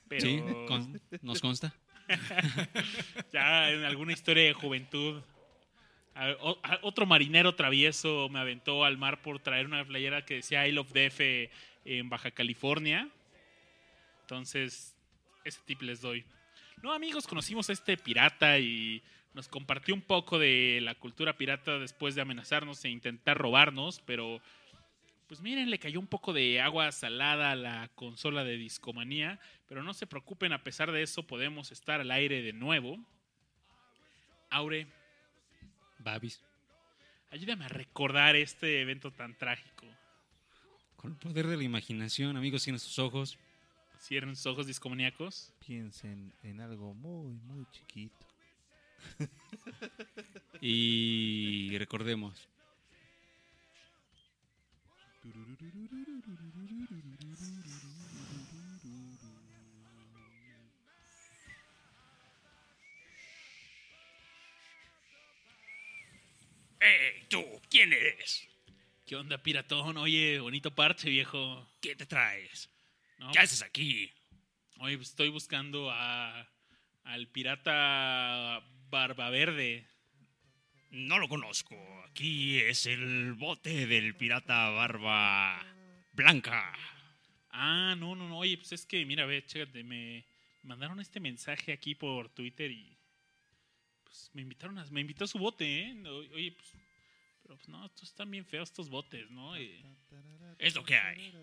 Pero 0.07 0.21
Sí, 0.27 0.43
con- 0.67 1.01
nos 1.23 1.41
consta. 1.41 1.73
ya 3.33 3.71
en 3.71 3.83
alguna 3.83 4.13
historia 4.13 4.43
de 4.43 4.53
juventud 4.53 5.21
a- 6.13 6.35
o- 6.39 6.59
a- 6.63 6.79
otro 6.83 7.07
marinero 7.07 7.55
travieso 7.55 8.29
me 8.29 8.37
aventó 8.39 8.85
al 8.85 8.97
mar 8.97 9.21
por 9.23 9.39
traer 9.39 9.65
una 9.65 9.83
playera 9.83 10.23
que 10.23 10.35
decía 10.35 10.67
I 10.67 10.71
Love 10.71 10.91
DF 10.93 11.49
en 11.85 12.09
Baja 12.09 12.29
California. 12.31 13.09
Entonces, 14.21 14.95
ese 15.43 15.59
tip 15.65 15.81
les 15.81 16.01
doy. 16.01 16.23
No, 16.85 16.93
amigos, 16.93 17.25
conocimos 17.25 17.67
a 17.67 17.73
este 17.73 17.97
pirata 17.97 18.59
y 18.59 19.01
nos 19.33 19.47
compartió 19.47 19.95
un 19.95 20.03
poco 20.03 20.37
de 20.37 20.77
la 20.83 20.93
cultura 20.93 21.35
pirata 21.35 21.79
después 21.79 22.13
de 22.13 22.21
amenazarnos 22.21 22.85
e 22.85 22.89
intentar 22.89 23.39
robarnos, 23.39 24.03
pero 24.05 24.39
pues 25.25 25.41
miren, 25.41 25.71
le 25.71 25.79
cayó 25.79 25.99
un 25.99 26.05
poco 26.05 26.31
de 26.31 26.61
agua 26.61 26.91
salada 26.91 27.49
a 27.49 27.55
la 27.55 27.89
consola 27.95 28.43
de 28.43 28.57
discomanía, 28.57 29.39
pero 29.67 29.81
no 29.81 29.95
se 29.95 30.05
preocupen, 30.05 30.53
a 30.53 30.61
pesar 30.61 30.91
de 30.91 31.01
eso 31.01 31.25
podemos 31.25 31.71
estar 31.71 32.01
al 32.01 32.11
aire 32.11 32.43
de 32.43 32.53
nuevo. 32.53 32.99
Aure, 34.51 34.85
Babis. 35.97 36.39
ayúdame 37.31 37.65
a 37.65 37.69
recordar 37.69 38.35
este 38.35 38.81
evento 38.81 39.09
tan 39.09 39.35
trágico. 39.35 39.87
Con 40.97 41.13
el 41.13 41.17
poder 41.17 41.47
de 41.47 41.57
la 41.57 41.63
imaginación, 41.63 42.37
amigos, 42.37 42.63
tienen 42.63 42.79
sus 42.79 42.99
ojos. 42.99 43.39
Cierren 43.99 44.35
sus 44.35 44.45
ojos 44.47 44.67
discomaníacos. 44.67 45.53
Piensen 45.65 46.33
en 46.43 46.61
algo 46.61 46.93
muy, 46.93 47.33
muy 47.33 47.65
chiquito. 47.71 48.25
Y 50.61 51.77
recordemos. 51.77 52.47
¡Ey, 66.79 67.27
tú! 67.29 67.43
¿Quién 67.69 67.93
eres? 67.93 68.47
¿Qué 69.05 69.15
onda, 69.15 69.37
piratón? 69.41 69.97
Oye, 69.97 70.39
bonito 70.39 70.73
parche, 70.73 71.09
viejo. 71.09 71.67
¿Qué 71.81 71.95
te 71.95 72.05
traes? 72.05 72.69
No, 73.17 73.31
¿Qué 73.31 73.39
haces 73.39 73.61
aquí? 73.61 74.11
Oye, 74.79 74.97
pues 74.97 75.09
estoy 75.09 75.29
buscando 75.29 75.89
a, 75.91 76.47
al 77.03 77.27
pirata 77.27 78.61
Barba 78.89 79.29
Verde. 79.29 79.87
No 80.91 81.19
lo 81.19 81.27
conozco. 81.27 81.75
Aquí 82.05 82.57
es 82.59 82.85
el 82.85 83.33
bote 83.33 83.87
del 83.87 84.15
pirata 84.15 84.69
barba 84.69 85.61
blanca. 86.13 86.73
Ah, 87.49 87.95
no, 87.97 88.15
no, 88.15 88.29
no. 88.29 88.37
Oye, 88.37 88.57
pues 88.57 88.71
es 88.71 88.85
que, 88.85 89.05
mira, 89.05 89.25
ve, 89.25 89.45
chécate, 89.45 89.83
me 89.83 90.25
mandaron 90.63 90.99
este 90.99 91.19
mensaje 91.19 91.73
aquí 91.73 91.95
por 91.95 92.29
Twitter 92.29 92.71
y 92.71 92.97
pues 94.03 94.29
me 94.33 94.41
invitaron 94.41 94.77
a, 94.77 94.85
me 94.85 95.01
invitó 95.01 95.25
a 95.25 95.27
su 95.27 95.37
bote, 95.37 95.81
¿eh? 95.81 96.03
Oye, 96.33 96.51
pues, 96.53 96.73
pero 97.43 97.55
pues 97.55 97.67
no, 97.67 97.85
estos 97.85 98.09
están 98.09 98.31
bien 98.31 98.45
feos 98.45 98.69
estos 98.69 98.89
botes, 98.89 99.29
¿no? 99.29 99.55
Es 100.57 100.75
lo 100.75 100.83
que 100.83 100.95
hay. 100.95 101.33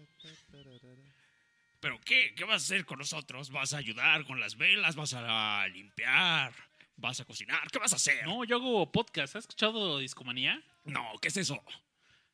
¿Pero 1.82 2.00
qué? 2.00 2.32
¿Qué 2.36 2.44
vas 2.44 2.62
a 2.62 2.64
hacer 2.64 2.86
con 2.86 3.00
nosotros? 3.00 3.50
¿Vas 3.50 3.74
a 3.74 3.78
ayudar 3.78 4.24
con 4.24 4.38
las 4.38 4.56
velas? 4.56 4.94
¿Vas 4.94 5.14
a 5.14 5.66
limpiar? 5.66 6.54
¿Vas 6.96 7.18
a 7.18 7.24
cocinar? 7.24 7.68
¿Qué 7.72 7.80
vas 7.80 7.92
a 7.92 7.96
hacer? 7.96 8.24
no, 8.24 8.44
yo 8.44 8.54
hago 8.58 8.92
podcast. 8.92 9.34
¿Has 9.34 9.46
escuchado 9.46 9.98
Discomanía? 9.98 10.62
No, 10.84 11.04
¿qué 11.20 11.26
es 11.26 11.36
eso? 11.38 11.60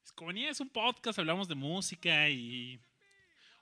Discomanía 0.02 0.50
es 0.50 0.60
un 0.60 0.68
podcast, 0.68 1.18
hablamos 1.18 1.48
de 1.48 1.54
música 1.54 2.28
y... 2.28 2.78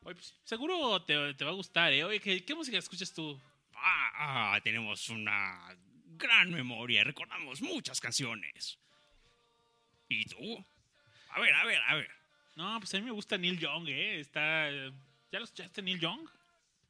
Oye, 0.02 0.16
pues 0.16 0.35
seguro 0.43 1.00
te, 1.02 1.35
te 1.35 1.45
va 1.45 1.52
a 1.52 1.55
gustar, 1.55 1.93
¿eh? 1.93 2.02
Oye, 2.02 2.19
¿qué, 2.19 2.45
qué 2.45 2.55
música 2.57 2.78
escuchas 2.78 3.12
tú? 3.12 3.40
Ah, 3.76 4.55
ah, 4.55 4.61
tenemos 4.64 5.09
una 5.09 5.69
gran 6.16 6.50
memoria. 6.50 7.05
Recordamos 7.05 7.62
muchas 7.62 8.00
canciones. 8.00 8.76
¿Y 10.09 10.25
tú? 10.25 10.66
A 11.28 11.38
ver, 11.38 11.55
a 11.55 11.64
ver, 11.64 11.81
a 11.87 11.95
ver. 11.95 12.11
No, 12.57 12.76
pues 12.81 12.93
a 12.93 12.99
mí 12.99 13.05
me 13.05 13.12
gusta 13.12 13.38
Neil 13.38 13.61
Young, 13.61 13.88
¿eh? 13.88 14.19
Está... 14.19 14.69
¿Ya 15.33 15.38
lo 15.38 15.45
escuchaste, 15.45 15.83
Neil 15.83 16.00
Young? 16.00 16.28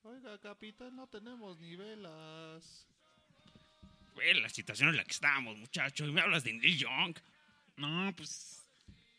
Oiga, 0.02 0.38
capitán, 0.38 0.94
no 0.94 1.06
tenemos 1.08 1.58
ni 1.58 1.74
velas. 1.74 2.86
Ve 4.16 4.34
la 4.34 4.48
situación 4.48 4.90
en 4.90 4.96
la 4.96 5.04
que 5.04 5.10
estamos, 5.12 5.56
muchacho. 5.56 6.06
Y 6.06 6.12
me 6.12 6.20
hablas 6.20 6.44
de 6.44 6.52
Neil 6.52 6.78
Young. 6.78 7.16
No, 7.76 8.12
pues 8.16 8.62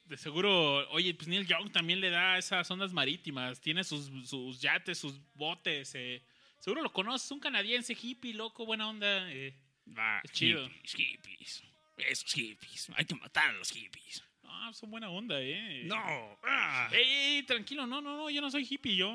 de 0.05 0.17
seguro, 0.17 0.89
oye, 0.91 1.13
pues 1.13 1.27
Neil 1.27 1.45
Young 1.45 1.71
también 1.71 1.99
le 1.99 2.09
da 2.09 2.37
esas 2.37 2.69
ondas 2.71 2.93
marítimas, 2.93 3.59
tiene 3.59 3.83
sus, 3.83 4.09
sus 4.27 4.61
yates, 4.61 4.97
sus 4.97 5.19
botes, 5.33 5.93
eh. 5.95 6.23
seguro 6.59 6.81
lo 6.81 6.93
conoces, 6.93 7.29
un 7.31 7.41
canadiense 7.41 7.93
hippie, 7.93 8.33
loco, 8.33 8.65
buena 8.65 8.87
onda. 8.87 9.29
eh. 9.31 9.53
Va, 9.97 10.21
Es 10.23 10.31
chido. 10.31 10.65
Hippies, 10.67 10.95
hippies. 10.95 11.63
Esos 11.97 12.33
hippies. 12.33 12.87
Hay 12.95 13.05
que 13.05 13.15
matar 13.15 13.49
a 13.49 13.53
los 13.53 13.69
hippies. 13.71 14.23
No, 14.47 14.73
son 14.73 14.89
buena 14.89 15.09
onda, 15.09 15.35
eh. 15.41 15.83
No. 15.85 16.39
ah, 16.43 16.89
Ey, 16.91 17.03
ey, 17.37 17.43
tranquilo, 17.43 17.85
no, 17.85 18.01
no, 18.01 18.15
no, 18.15 18.29
yo 18.29 18.41
no 18.41 18.49
soy 18.49 18.65
hippie, 18.69 18.95
yo... 18.95 19.11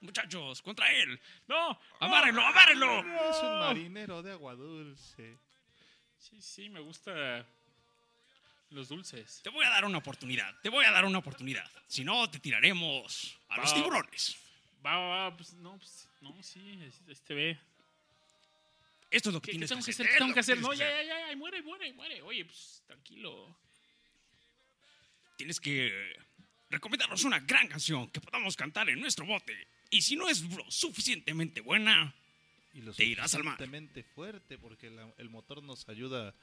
muchachos, 0.00 0.62
contra 0.62 0.92
él. 0.92 1.18
No, 1.46 1.78
¡Amárrenlo, 2.00 2.42
amárrenlo! 2.42 2.98
Es 3.30 3.42
un 3.42 3.58
marinero 3.60 4.22
de 4.22 4.32
agua 4.32 4.54
dulce. 4.54 5.38
Sí, 6.18 6.40
sí, 6.42 6.68
me 6.68 6.80
gusta 6.80 7.46
los 8.70 8.88
dulces. 8.88 9.40
Te 9.42 9.50
voy 9.50 9.64
a 9.64 9.70
dar 9.70 9.84
una 9.84 9.98
oportunidad. 9.98 10.54
Te 10.60 10.68
voy 10.68 10.84
a 10.84 10.90
dar 10.90 11.04
una 11.04 11.18
oportunidad. 11.18 11.70
Si 11.86 12.04
no, 12.04 12.28
te 12.28 12.38
tiraremos 12.40 13.38
a 13.48 13.58
los 13.58 13.72
tiburones. 13.72 14.36
Va, 14.84 14.96
va, 14.96 15.06
va, 15.06 15.36
pues 15.36 15.54
no, 15.54 15.76
pues, 15.78 16.08
no, 16.20 16.42
sí, 16.42 16.78
este 17.08 17.34
ve. 17.34 17.58
Esto 19.10 19.30
es 19.30 19.34
lo 19.34 19.40
que 19.40 19.46
¿Qué, 19.46 19.52
qué 19.52 19.52
tienes 19.52 19.70
tengo 19.70 19.84
que 19.84 19.90
hacer? 19.92 20.08
¿Qué 20.08 20.18
tengo 20.18 20.34
que 20.34 20.40
hacer? 20.40 20.58
No, 20.60 20.72
ya, 20.74 20.88
ya, 20.90 21.02
ya, 21.04 21.26
ay, 21.28 21.36
muere, 21.36 21.62
muere, 21.62 21.92
muere. 21.92 22.22
Oye, 22.22 22.44
pues 22.44 22.82
tranquilo. 22.86 23.56
Tienes 25.36 25.60
que 25.60 26.16
recomendarnos 26.70 27.24
una 27.24 27.40
gran 27.40 27.68
canción 27.68 28.08
que 28.10 28.20
podamos 28.20 28.56
cantar 28.56 28.88
en 28.88 29.00
nuestro 29.00 29.26
bote. 29.26 29.68
Y 29.90 30.02
si 30.02 30.16
no 30.16 30.28
es 30.28 30.42
lo 30.42 30.68
suficientemente 30.70 31.60
buena, 31.60 32.14
Y 32.72 32.82
lo 32.82 32.92
Te 32.92 33.04
irás 33.06 33.34
al 33.34 33.42
mar. 33.44 33.54
suficientemente 33.56 34.02
fuerte 34.02 34.58
porque 34.58 34.90
la- 34.90 35.10
el 35.16 35.30
motor 35.30 35.62
nos 35.62 35.88
ayuda 35.88 36.34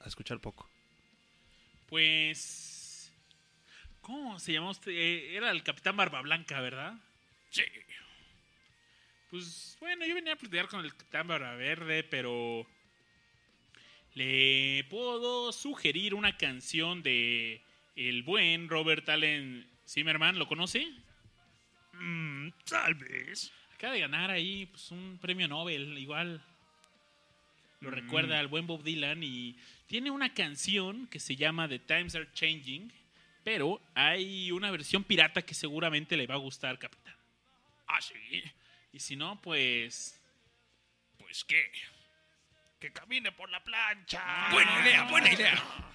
a 0.00 0.08
escuchar 0.08 0.38
poco. 0.38 0.68
Pues. 1.88 3.10
¿Cómo 4.02 4.38
se 4.38 4.52
llamó 4.52 4.70
usted? 4.70 4.92
Eh, 4.92 5.36
Era 5.36 5.50
el 5.50 5.62
Capitán 5.62 5.96
Barba 5.96 6.20
Blanca, 6.20 6.60
¿verdad? 6.60 6.94
sí. 7.50 7.62
Pues 9.30 9.76
bueno, 9.80 10.04
yo 10.06 10.14
venía 10.16 10.32
a 10.32 10.36
platicar 10.36 10.66
con 10.68 10.84
el 10.84 10.90
Capitán 10.94 11.26
Barba 11.28 11.54
Verde, 11.54 12.02
pero. 12.04 12.66
Le 14.14 14.84
puedo 14.90 15.52
sugerir 15.52 16.14
una 16.14 16.36
canción 16.36 17.00
de 17.02 17.62
el 18.08 18.22
buen 18.22 18.68
Robert 18.68 19.06
Allen 19.08 19.68
Zimmerman. 19.86 20.38
¿Lo 20.38 20.48
conoce? 20.48 20.86
Mm, 21.92 22.48
tal 22.64 22.94
vez. 22.94 23.52
Acaba 23.74 23.92
de 23.92 24.00
ganar 24.00 24.30
ahí 24.30 24.66
pues, 24.66 24.90
un 24.90 25.18
premio 25.20 25.46
Nobel, 25.48 25.98
igual. 25.98 26.42
Lo 27.80 27.90
recuerda 27.90 28.38
al 28.38 28.48
buen 28.48 28.66
Bob 28.66 28.82
Dylan 28.82 29.22
y 29.22 29.56
tiene 29.86 30.10
una 30.10 30.32
canción 30.34 31.06
que 31.08 31.18
se 31.18 31.36
llama 31.36 31.68
The 31.68 31.78
Times 31.78 32.14
Are 32.14 32.28
Changing, 32.32 32.92
pero 33.42 33.80
hay 33.94 34.50
una 34.52 34.70
versión 34.70 35.02
pirata 35.02 35.42
que 35.42 35.54
seguramente 35.54 36.16
le 36.16 36.26
va 36.26 36.34
a 36.34 36.38
gustar, 36.38 36.78
capitán. 36.78 37.16
Ah, 37.86 38.00
sí. 38.00 38.42
Y 38.92 38.98
si 38.98 39.16
no, 39.16 39.40
pues... 39.40 40.20
Pues 41.18 41.44
qué. 41.44 41.70
¡Que 42.78 42.92
camine 42.92 43.32
por 43.32 43.50
la 43.50 43.62
plancha! 43.62 44.48
Buena 44.52 44.82
idea, 44.82 45.04
buena 45.04 45.32
idea. 45.32 45.90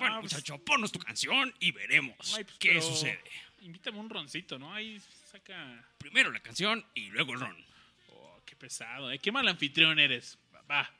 Bueno, 0.00 0.16
Ah, 0.16 0.20
pues- 0.20 0.32
muchacho, 0.32 0.58
ponnos 0.64 0.90
tu 0.90 0.98
canción 0.98 1.54
y 1.60 1.70
veremos 1.72 2.34
ay, 2.36 2.44
pues, 2.44 2.58
qué 2.58 2.80
sucede. 2.80 3.22
Invítame 3.60 3.98
un 3.98 4.08
roncito, 4.10 4.58
¿no? 4.58 4.72
Ahí 4.74 4.98
saca... 5.30 5.84
Primero 5.98 6.30
la 6.32 6.40
canción 6.40 6.84
y 6.94 7.10
luego 7.10 7.34
el 7.34 7.40
ron. 7.40 7.64
Oh, 8.08 8.40
qué 8.46 8.56
pesado, 8.56 9.10
¿eh? 9.12 9.18
Qué 9.18 9.30
mal 9.30 9.46
anfitrión 9.46 9.98
eres. 9.98 10.38
Va, 10.54 10.62
va. 10.62 10.90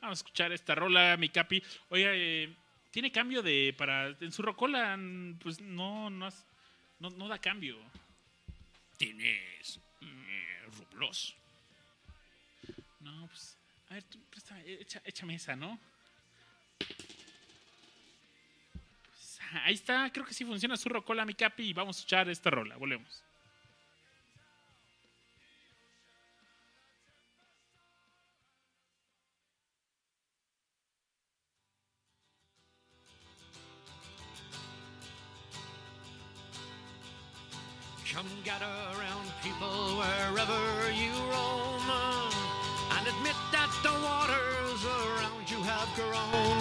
Vamos 0.00 0.18
a 0.18 0.20
escuchar 0.20 0.50
esta 0.52 0.74
rola, 0.74 1.16
mi 1.18 1.28
capi. 1.28 1.62
Oiga, 1.90 2.10
eh, 2.14 2.50
tiene 2.90 3.12
cambio 3.12 3.42
de 3.42 3.74
para 3.76 4.08
en 4.08 4.32
su 4.32 4.40
rocola, 4.40 4.98
pues 5.40 5.60
no 5.60 6.08
no, 6.08 6.24
has- 6.26 6.46
no, 6.98 7.10
no 7.10 7.28
da 7.28 7.38
cambio. 7.38 7.78
Tienes 8.96 9.78
eh, 10.00 10.62
rublos. 10.72 11.36
No, 13.00 13.26
pues 13.26 13.58
a 13.90 13.94
ver, 13.94 14.04
tú 14.04 14.18
préstame, 14.30 14.62
echa- 14.80 15.02
échame 15.04 15.34
esa, 15.34 15.54
¿no? 15.56 15.78
Pues, 19.08 19.40
ahí 19.64 19.74
está, 19.74 20.10
creo 20.12 20.24
que 20.24 20.34
sí 20.34 20.44
funciona 20.44 20.76
su 20.76 20.88
rocola, 20.88 21.24
mi 21.24 21.34
capi, 21.34 21.70
y 21.70 21.72
vamos 21.72 21.96
a 21.96 21.98
escuchar 22.00 22.28
esta 22.28 22.50
rola. 22.50 22.76
Volvemos. 22.76 23.24
Come 38.12 38.42
gather 38.44 38.66
around 38.66 39.30
people 39.40 39.96
wherever 39.96 40.90
you 40.92 41.12
roam 41.30 41.90
and 42.98 43.06
admit 43.06 43.36
that 43.52 43.70
the 43.84 43.92
waters 44.04 44.84
around 44.84 45.48
you 45.48 45.62
have 45.62 45.88
grown 45.94 46.59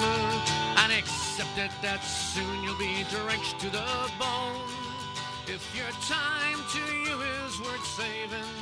it 1.60 1.72
that 1.82 2.02
soon 2.04 2.64
you'll 2.64 2.78
be 2.78 3.04
drenched 3.12 3.60
to 3.60 3.70
the 3.70 3.84
bone. 4.18 4.72
If 5.46 5.60
your 5.76 5.92
time 6.08 6.60
to 6.72 6.84
you 7.04 7.16
is 7.44 7.60
worth 7.60 7.86
saving, 8.00 8.54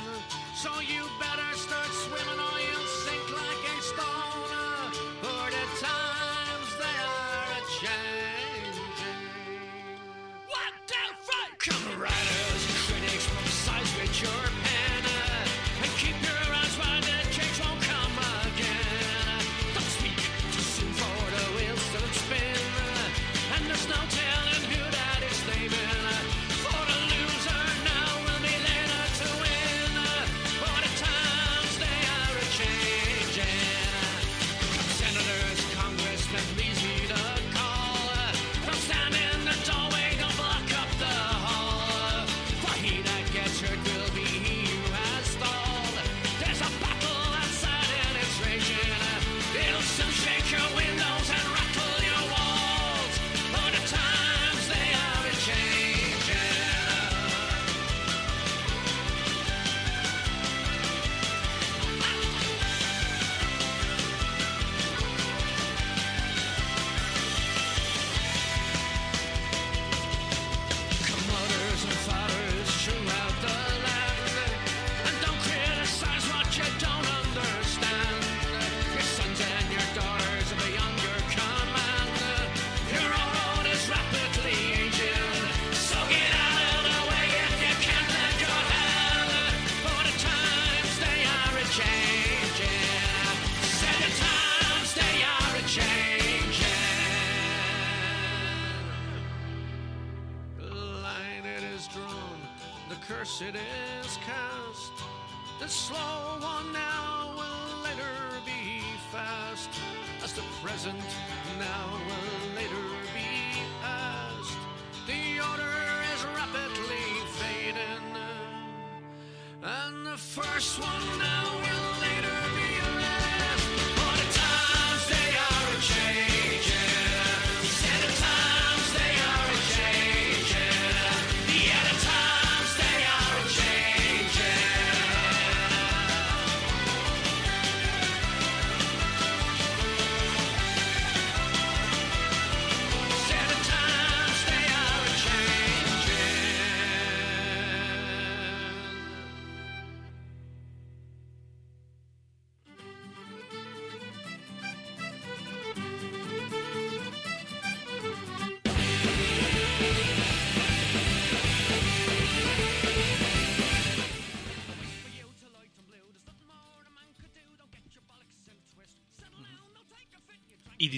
so 0.54 0.70
you 0.80 1.06
better 1.20 1.50
start 1.54 1.86
swimming 1.86 2.40
or 2.48 2.58
you'll 2.58 2.90
sink 3.04 3.26
like 3.30 3.62
a 3.70 3.76
stone. 3.82 4.90
For 5.22 5.44
the 5.54 5.66
times 5.78 6.70
they 6.82 6.96
are 7.14 7.46
a 7.54 7.62
changing. 7.78 9.22
One, 10.58 10.76
two, 10.90 11.08
three. 11.22 11.70
Come 11.70 12.00
riders, 12.00 12.37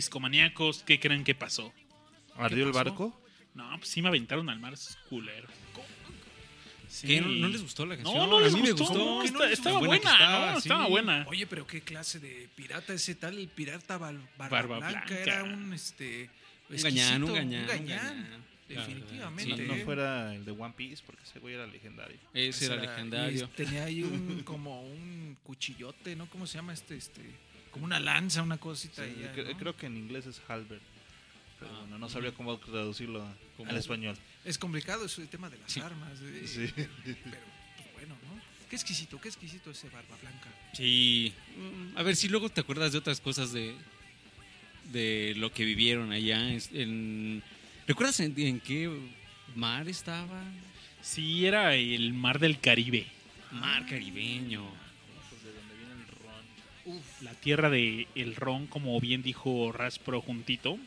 discomaníacos, 0.05 0.83
¿qué 0.85 0.99
creen 0.99 1.25
que 1.25 1.35
pasó? 1.35 1.73
¿Ardió 2.37 2.65
el 2.67 2.73
barco? 2.73 3.21
No, 3.55 3.69
pues 3.79 3.89
sí 3.91 4.01
me 4.01 4.09
aventaron 4.09 4.49
al 4.49 4.59
mar, 4.59 4.73
esos 4.73 4.97
culeros. 5.09 5.51
Sí. 6.89 7.07
¿Qué? 7.07 7.21
¿No, 7.21 7.29
no 7.29 7.49
les 7.49 7.63
gustó 7.63 7.87
la 7.87 7.97
canción? 7.97 8.17
No, 8.17 8.27
no 8.27 8.39
A 8.39 8.41
les 8.43 8.53
mí 8.55 8.63
me 8.63 8.73
gustó. 8.73 8.87
gustó. 8.89 9.23
Está- 9.23 9.39
¿No 9.39 9.45
les 9.45 9.53
estaba 9.59 9.79
gustó? 9.79 9.87
buena, 9.89 10.03
Buena 10.03 10.13
estaba, 10.25 10.47
¿no? 10.47 10.61
sí. 10.61 10.69
Estaba 10.69 10.89
buena. 10.89 11.25
Oye, 11.29 11.47
pero 11.47 11.67
qué 11.67 11.81
clase 11.83 12.19
de 12.19 12.49
pirata 12.57 12.93
ese 12.95 13.15
tal, 13.15 13.39
el 13.39 13.49
pirata 13.49 13.97
Barba, 13.99 14.21
Barba 14.37 14.79
Blanca, 14.79 15.05
Blanca. 15.07 15.19
era 15.23 15.45
un 15.45 15.73
este 15.73 16.31
Un 16.69 16.77
gañán, 16.83 17.23
un 17.25 17.33
gañán. 17.35 17.61
un 17.63 17.67
gañán, 17.69 18.45
definitivamente. 18.69 19.57
Sí. 19.57 19.63
no 19.69 19.75
fuera 19.85 20.35
el 20.35 20.45
de 20.45 20.51
One 20.51 20.75
Piece, 20.77 21.03
porque 21.07 21.23
ese 21.23 21.39
güey 21.39 21.55
era 21.55 21.67
legendario. 21.67 22.19
Ese 22.35 22.67
era 22.67 22.75
Esa- 22.77 22.85
legendario. 22.87 23.45
y 23.45 23.49
tenía 23.57 23.85
ahí 23.85 24.03
un 24.03 24.43
como 24.45 24.83
un 24.83 25.37
cuchillote, 25.45 26.17
¿no? 26.17 26.29
¿Cómo 26.29 26.47
se 26.49 26.59
llama 26.59 26.73
este 26.73 26.97
este 26.97 27.23
como 27.71 27.85
una 27.85 28.01
lanza, 28.01 28.43
una 28.43 28.59
cosita 28.59 29.05
Sí, 29.05 29.11
ahí, 29.11 29.23
ya, 29.23 29.35
cre- 29.35 29.53
¿no? 29.53 29.59
Creo 29.59 29.77
que 29.77 29.87
en 29.87 29.97
inglés 29.97 30.27
es 30.27 30.41
Halberd. 30.49 30.81
Pero 31.59 31.73
Ah, 31.73 31.81
bueno, 31.81 31.99
no 31.99 32.09
sabría 32.09 32.33
cómo 32.33 32.57
traducirlo 32.59 33.27
al 33.67 33.77
español. 33.77 34.17
Es 34.45 34.57
complicado 34.57 35.05
eso 35.05 35.21
el 35.21 35.29
tema 35.29 35.51
de 35.51 35.59
las 35.59 35.71
Sí. 35.71 35.81
armas, 35.81 36.19
eh, 36.23 36.43
Sí. 36.47 36.73
pero 36.75 36.89
pues, 37.05 37.17
bueno, 37.95 38.15
¿no? 38.29 38.41
Qué 38.71 38.77
exquisito, 38.77 39.21
qué 39.21 39.29
exquisito 39.29 39.71
ese 39.71 39.89
Barba 39.91 40.17
Blanca. 40.23 40.49
Sí. 40.73 41.33
Mm, 41.57 41.99
A 41.99 42.03
ver 42.03 42.17
si 42.17 42.29
luego 42.29 42.49
te 42.49 42.61
acuerdas 42.63 42.93
de 42.93 42.99
otras 42.99 43.21
cosas 43.21 43.53
de, 43.53 43.75
de 44.93 45.35
lo 45.37 45.53
que 45.53 45.65
vivieron 45.65 46.13
allá. 46.13 46.41
En, 46.73 47.43
¿Recuerdas 47.87 48.21
en, 48.21 48.39
en 48.41 48.61
qué 48.61 48.91
mar 49.55 49.89
estaba? 49.89 50.43
Sí, 51.03 51.45
era 51.47 51.75
el 51.75 52.13
mar 52.15 52.39
del 52.39 52.59
Caribe. 52.61 53.07
Mar 53.53 53.85
caribeño. 53.87 54.65
La 57.23 57.35
tierra 57.35 57.71
del 57.71 58.07
el 58.15 58.37
ron, 58.37 58.67
como 58.67 58.99
bien 59.01 59.23
dijo 59.23 59.73
Raspro 59.73 60.21
juntito. 60.21 60.79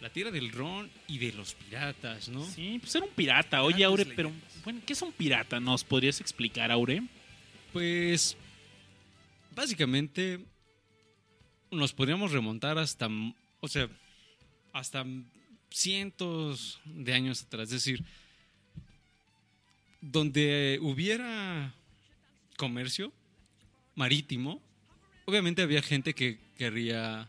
La 0.00 0.10
tierra 0.10 0.30
del 0.30 0.52
ron 0.52 0.90
y 1.08 1.18
de 1.18 1.32
los 1.32 1.54
piratas, 1.54 2.28
¿no? 2.28 2.44
Sí, 2.44 2.78
pues 2.80 2.94
era 2.94 3.04
un 3.04 3.10
pirata. 3.12 3.62
Oye, 3.62 3.84
Aure, 3.84 4.04
pero 4.06 4.30
bueno, 4.62 4.80
¿qué 4.86 4.92
es 4.92 5.02
un 5.02 5.12
pirata? 5.12 5.58
¿Nos 5.58 5.84
podrías 5.84 6.20
explicar, 6.20 6.70
Aure? 6.70 7.02
Pues 7.72 8.36
básicamente 9.54 10.40
nos 11.70 11.92
podríamos 11.92 12.32
remontar 12.32 12.78
hasta, 12.78 13.08
o 13.60 13.68
sea, 13.68 13.88
hasta 14.72 15.04
cientos 15.70 16.80
de 16.84 17.12
años 17.14 17.42
atrás. 17.42 17.64
Es 17.64 17.84
decir, 17.84 18.04
donde 20.00 20.78
hubiera 20.82 21.74
comercio 22.56 23.12
marítimo, 23.94 24.60
obviamente 25.26 25.62
había 25.62 25.82
gente 25.82 26.14
que 26.14 26.38
querría 26.56 27.28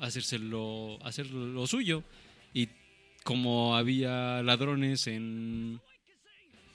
hacérselo, 0.00 0.98
hacer 1.04 1.30
lo 1.30 1.66
suyo. 1.66 2.02
Y 2.52 2.68
como 3.22 3.76
había 3.76 4.42
ladrones 4.42 5.06
en, 5.06 5.80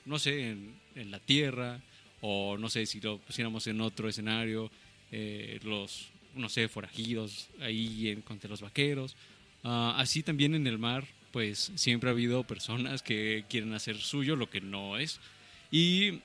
no 0.05 0.19
sé, 0.19 0.51
en, 0.51 0.79
en 0.95 1.11
la 1.11 1.19
tierra, 1.19 1.81
o 2.21 2.57
no 2.57 2.69
sé 2.69 2.85
si 2.85 3.01
lo 3.01 3.19
pusiéramos 3.19 3.67
en 3.67 3.81
otro 3.81 4.07
escenario, 4.07 4.71
eh, 5.11 5.59
los, 5.63 6.09
no 6.35 6.47
sé, 6.49 6.67
forajidos 6.69 7.49
ahí 7.59 8.09
en, 8.09 8.21
contra 8.21 8.49
los 8.49 8.61
vaqueros. 8.61 9.15
Ah, 9.63 9.95
así 9.97 10.23
también 10.23 10.55
en 10.55 10.65
el 10.65 10.77
mar, 10.77 11.05
pues 11.31 11.71
siempre 11.75 12.09
ha 12.09 12.13
habido 12.13 12.43
personas 12.45 13.03
que 13.03 13.45
quieren 13.49 13.73
hacer 13.73 13.97
suyo 13.97 14.35
lo 14.35 14.49
que 14.49 14.61
no 14.61 14.97
es. 14.97 15.19
Y 15.69 16.21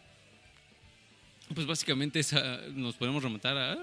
pues 1.55 1.67
básicamente 1.67 2.21
esa, 2.21 2.61
nos 2.75 2.95
podemos 2.95 3.23
remontar 3.23 3.57
a, 3.57 3.79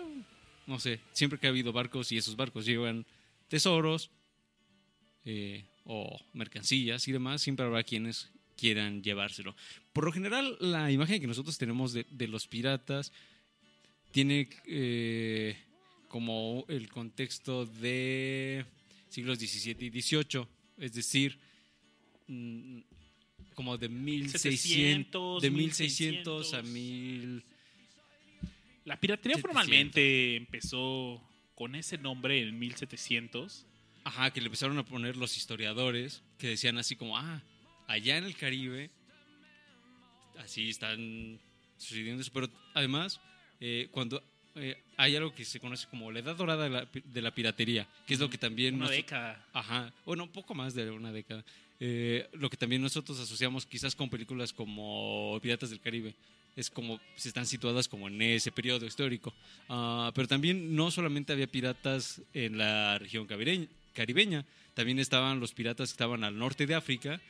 no 0.67 0.79
sé, 0.79 0.99
siempre 1.11 1.39
que 1.39 1.47
ha 1.47 1.49
habido 1.49 1.71
barcos 1.71 2.11
y 2.11 2.17
esos 2.17 2.35
barcos 2.35 2.65
llevan 2.65 3.05
tesoros 3.47 4.09
eh, 5.25 5.65
o 5.83 6.19
mercancías 6.33 7.07
y 7.07 7.11
demás, 7.11 7.41
siempre 7.41 7.65
habrá 7.65 7.83
quienes 7.83 8.31
quieran 8.57 9.03
llevárselo. 9.03 9.55
Por 9.93 10.05
lo 10.05 10.11
general, 10.11 10.57
la 10.59 10.91
imagen 10.91 11.21
que 11.21 11.27
nosotros 11.27 11.57
tenemos 11.57 11.93
de, 11.93 12.05
de 12.09 12.27
los 12.27 12.47
piratas 12.47 13.11
tiene 14.11 14.49
eh, 14.65 15.57
como 16.07 16.65
el 16.69 16.89
contexto 16.89 17.65
de 17.65 18.65
siglos 19.09 19.39
XVII 19.39 19.87
y 19.87 20.01
XVIII, 20.01 20.47
es 20.77 20.93
decir, 20.93 21.37
mm, 22.27 22.79
como 23.53 23.77
de 23.77 23.89
1600, 23.89 24.41
700, 24.41 25.41
de 25.41 25.49
1600 25.49 26.53
a 26.53 26.61
1600. 26.61 26.73
1000. 26.73 27.54
La 28.85 28.99
piratería 28.99 29.35
700. 29.35 29.41
formalmente 29.41 30.35
empezó 30.35 31.21
con 31.55 31.75
ese 31.75 31.97
nombre 31.97 32.41
en 32.41 32.57
1700. 32.59 33.65
Ajá, 34.03 34.31
que 34.31 34.39
le 34.39 34.45
empezaron 34.47 34.77
a 34.77 34.85
poner 34.85 35.17
los 35.17 35.35
historiadores 35.35 36.21
que 36.37 36.47
decían 36.49 36.77
así 36.77 36.95
como, 36.95 37.17
ah, 37.17 37.41
allá 37.87 38.17
en 38.17 38.23
el 38.25 38.35
Caribe, 38.35 38.91
así 40.37 40.69
están 40.69 41.39
sucediendo 41.77 42.21
eso. 42.21 42.31
Pero 42.33 42.49
además, 42.73 43.19
eh, 43.59 43.87
cuando 43.91 44.23
eh, 44.55 44.77
hay 44.97 45.15
algo 45.15 45.33
que 45.33 45.43
se 45.45 45.59
conoce 45.59 45.87
como 45.89 46.11
la 46.11 46.19
edad 46.19 46.35
dorada 46.35 46.65
de 46.65 46.69
la, 46.69 46.87
de 47.03 47.21
la 47.21 47.33
piratería, 47.33 47.87
que 48.05 48.13
es 48.13 48.19
lo 48.19 48.29
que 48.29 48.37
también... 48.37 48.75
Una 48.75 48.85
nos- 48.85 48.91
década. 48.91 49.43
Ajá, 49.53 49.91
bueno, 50.05 50.23
un 50.23 50.31
poco 50.31 50.53
más 50.53 50.73
de 50.75 50.89
una 50.91 51.11
década. 51.11 51.43
Eh, 51.79 52.29
lo 52.33 52.49
que 52.49 52.55
también 52.57 52.81
nosotros 52.81 53.19
asociamos 53.19 53.65
quizás 53.65 53.95
con 53.95 54.09
películas 54.09 54.53
como 54.53 55.37
Piratas 55.41 55.71
del 55.71 55.81
Caribe. 55.81 56.13
Es 56.55 56.69
como, 56.69 56.99
si 57.15 57.27
están 57.27 57.45
situadas 57.45 57.87
como 57.87 58.07
en 58.07 58.21
ese 58.21 58.51
periodo 58.51 58.85
histórico. 58.85 59.33
Ah, 59.67 60.11
pero 60.15 60.27
también 60.27 60.75
no 60.75 60.89
solamente 60.91 61.33
había 61.33 61.47
piratas 61.47 62.21
en 62.33 62.57
la 62.57 62.97
región 62.97 63.27
caribeña, 63.27 64.45
también 64.73 64.99
estaban 64.99 65.39
los 65.39 65.53
piratas 65.53 65.89
que 65.89 65.93
estaban 65.93 66.23
al 66.23 66.37
norte 66.37 66.65
de 66.65 66.75
África 66.75 67.21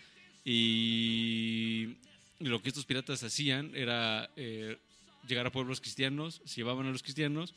y 0.44 1.96
lo 2.40 2.62
que 2.62 2.70
estos 2.70 2.86
piratas 2.86 3.24
hacían 3.24 3.72
era 3.76 4.30
eh, 4.36 4.78
llegar 5.28 5.48
a 5.48 5.52
pueblos 5.52 5.82
cristianos, 5.82 6.42
se 6.46 6.58
llevaban 6.58 6.86
a 6.86 6.92
los 6.92 7.02
cristianos 7.02 7.54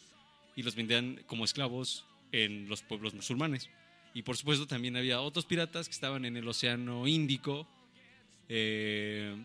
y 0.57 0.63
los 0.63 0.75
vendían 0.75 1.23
como 1.27 1.45
esclavos 1.45 2.05
en 2.33 2.69
los 2.69 2.83
pueblos 2.83 3.15
musulmanes. 3.15 3.69
Y 4.15 4.23
por 4.23 4.37
supuesto 4.37 4.67
también 4.67 4.97
había 4.97 5.21
otros 5.21 5.45
piratas 5.45 5.87
que 5.87 5.95
estaban 5.95 6.25
en 6.25 6.37
el 6.37 6.49
Océano 6.49 7.07
Índico, 7.07 7.67
eh, 8.49 9.37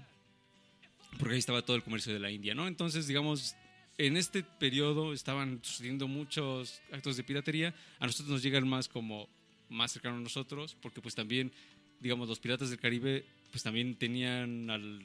porque 1.17 1.33
ahí 1.33 1.39
estaba 1.39 1.61
todo 1.61 1.75
el 1.75 1.83
comercio 1.83 2.13
de 2.13 2.19
la 2.19 2.31
India, 2.31 2.55
¿no? 2.55 2.67
Entonces, 2.67 3.07
digamos, 3.07 3.55
en 3.97 4.17
este 4.17 4.43
periodo 4.43 5.13
estaban 5.13 5.59
sucediendo 5.63 6.07
muchos 6.07 6.81
actos 6.91 7.17
de 7.17 7.23
piratería. 7.23 7.73
A 7.99 8.05
nosotros 8.05 8.29
nos 8.29 8.43
llegan 8.43 8.67
más 8.67 8.87
como 8.87 9.29
más 9.69 9.91
cercano 9.91 10.17
a 10.17 10.19
nosotros, 10.19 10.75
porque 10.81 11.01
pues 11.01 11.15
también, 11.15 11.51
digamos, 11.99 12.27
los 12.27 12.39
piratas 12.39 12.69
del 12.69 12.79
Caribe, 12.79 13.25
pues 13.51 13.63
también 13.63 13.95
tenían 13.95 14.69
al 14.69 15.01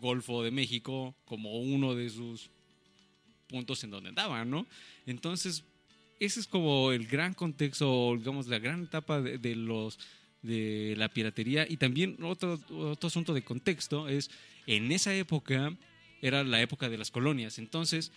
Golfo 0.00 0.42
de 0.42 0.50
México 0.50 1.14
como 1.24 1.58
uno 1.58 1.94
de 1.94 2.10
sus 2.10 2.50
puntos 3.48 3.82
en 3.84 3.90
donde 3.90 4.10
andaban, 4.10 4.50
¿no? 4.50 4.66
Entonces, 5.06 5.64
ese 6.18 6.40
es 6.40 6.46
como 6.46 6.92
el 6.92 7.06
gran 7.06 7.34
contexto, 7.34 8.14
digamos, 8.16 8.48
la 8.48 8.58
gran 8.58 8.84
etapa 8.84 9.20
de, 9.20 9.38
de 9.38 9.54
los 9.54 9.98
de 10.42 10.94
la 10.96 11.08
piratería 11.08 11.66
y 11.68 11.76
también 11.76 12.16
otro, 12.22 12.60
otro 12.70 13.08
asunto 13.08 13.34
de 13.34 13.42
contexto 13.42 14.08
es 14.08 14.30
en 14.66 14.92
esa 14.92 15.14
época 15.14 15.74
era 16.22 16.44
la 16.44 16.60
época 16.60 16.88
de 16.88 16.98
las 16.98 17.10
colonias. 17.10 17.58
Entonces, 17.58 18.12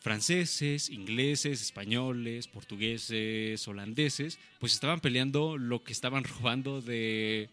franceses, 0.00 0.88
ingleses, 0.88 1.60
españoles, 1.60 2.48
portugueses, 2.48 3.66
holandeses, 3.68 4.38
pues 4.58 4.72
estaban 4.72 5.00
peleando 5.00 5.58
lo 5.58 5.82
que 5.84 5.92
estaban 5.92 6.24
robando 6.40 6.80
de 6.80 7.48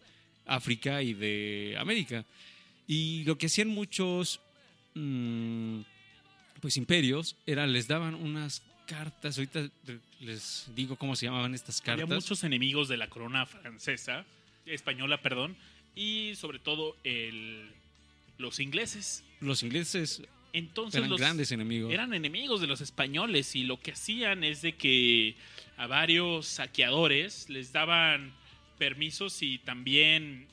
África 0.46 1.02
y 1.02 1.14
de 1.14 1.76
América. 1.78 2.24
Y 2.86 3.24
lo 3.24 3.36
que 3.36 3.46
hacían 3.46 3.68
muchos 3.68 4.40
mm, 4.94 5.80
pues 6.60 6.76
imperios 6.76 7.36
era 7.46 7.66
les 7.66 7.86
daban 7.86 8.14
unas 8.14 8.62
cartas, 8.86 9.36
ahorita 9.36 9.68
les 10.20 10.70
digo 10.74 10.96
cómo 10.96 11.14
se 11.14 11.26
llamaban 11.26 11.54
estas 11.54 11.80
Había 11.82 12.06
cartas. 12.06 12.24
muchos 12.24 12.42
enemigos 12.44 12.88
de 12.88 12.96
la 12.96 13.08
corona 13.08 13.44
francesa, 13.44 14.24
española, 14.64 15.20
perdón, 15.20 15.56
y 15.94 16.32
sobre 16.36 16.58
todo 16.58 16.96
el, 17.04 17.70
los 18.38 18.60
ingleses. 18.60 19.24
Los 19.40 19.62
ingleses 19.62 20.22
Entonces 20.52 20.98
eran 20.98 21.10
los, 21.10 21.20
grandes 21.20 21.52
enemigos. 21.52 21.92
eran 21.92 22.14
enemigos 22.14 22.60
de 22.60 22.66
los 22.66 22.80
españoles 22.80 23.54
y 23.54 23.64
lo 23.64 23.80
que 23.80 23.92
hacían 23.92 24.44
es 24.44 24.62
de 24.62 24.74
que 24.76 25.36
a 25.76 25.86
varios 25.86 26.46
saqueadores 26.46 27.48
les 27.50 27.72
daban 27.72 28.32
permisos 28.78 29.42
y 29.42 29.58
también 29.58 30.46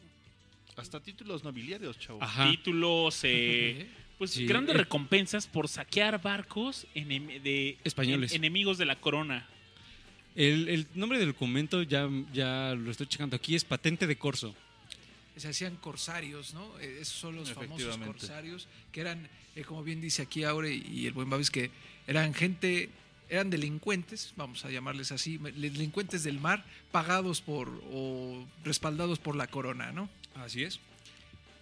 Hasta 0.76 1.00
títulos 1.02 1.44
nobiliarios, 1.44 1.98
chavo. 2.00 2.22
Ajá. 2.22 2.50
títulos, 2.52 3.20
eh, 3.24 3.88
pues 4.18 4.32
Sí, 4.32 4.46
grandes 4.46 4.76
recompensas 4.76 5.48
por 5.48 5.68
saquear 5.68 6.22
barcos 6.22 6.86
enem- 6.96 7.42
de 7.42 7.78
Españoles. 7.84 8.32
en- 8.34 8.38
enemigos 8.44 8.78
de 8.78 8.86
la 8.86 9.00
corona. 9.00 9.48
El, 10.36 10.68
el 10.68 10.88
nombre 10.96 11.18
del 11.18 11.30
documento, 11.30 11.82
ya, 11.84 12.10
ya 12.34 12.76
lo 12.78 12.92
estoy 12.92 13.08
checando 13.08 13.36
aquí, 13.38 13.56
es 13.56 13.64
patente 13.64 14.06
de 14.06 14.18
corso. 14.18 14.54
Se 15.36 15.48
hacían 15.48 15.76
corsarios, 15.76 16.54
¿no? 16.54 16.80
Eh, 16.80 17.00
Esos 17.02 17.18
son 17.18 17.36
los 17.36 17.52
famosos 17.52 17.98
corsarios, 17.98 18.68
que 18.92 19.02
eran, 19.02 19.28
eh, 19.56 19.64
como 19.64 19.84
bien 19.84 20.02
dice 20.02 20.22
aquí 20.22 20.44
Aure 20.44 20.74
y 20.74 21.08
el 21.08 21.14
buen 21.14 21.30
Babis, 21.30 21.52
que 21.52 21.72
eran 22.08 22.34
gente, 22.34 22.90
eran 23.30 23.50
delincuentes, 23.50 24.34
vamos 24.36 24.66
a 24.66 24.70
llamarles 24.70 25.12
así, 25.12 25.38
delincuentes 25.38 26.24
del 26.24 26.40
mar, 26.40 26.66
pagados 26.92 27.42
por 27.42 27.70
o 27.92 28.46
respaldados 28.64 29.20
por 29.20 29.36
la 29.36 29.48
corona, 29.48 29.92
¿no? 29.92 30.10
Así 30.36 30.64
es. 30.64 30.80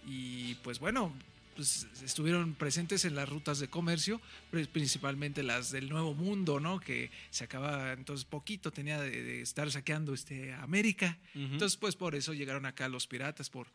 Y 0.06 0.54
pues 0.56 0.78
bueno, 0.78 1.12
pues 1.54 1.86
estuvieron 2.02 2.54
presentes 2.54 3.04
en 3.04 3.14
las 3.14 3.28
rutas 3.28 3.58
de 3.58 3.68
comercio, 3.68 4.20
pri- 4.50 4.66
principalmente 4.66 5.42
las 5.42 5.70
del 5.70 5.88
Nuevo 5.88 6.14
Mundo, 6.14 6.60
¿no? 6.60 6.80
Que 6.80 7.10
se 7.30 7.44
acababa, 7.44 7.92
entonces 7.92 8.24
poquito 8.24 8.70
tenía 8.72 9.00
de, 9.00 9.10
de 9.22 9.40
estar 9.42 9.70
saqueando 9.70 10.12
este, 10.14 10.52
América. 10.54 11.18
Entonces, 11.52 11.76
pues 11.76 11.96
por 11.96 12.14
eso 12.14 12.32
llegaron 12.34 12.66
acá 12.66 12.88
los 12.88 13.06
piratas, 13.06 13.50
por, 13.50 13.68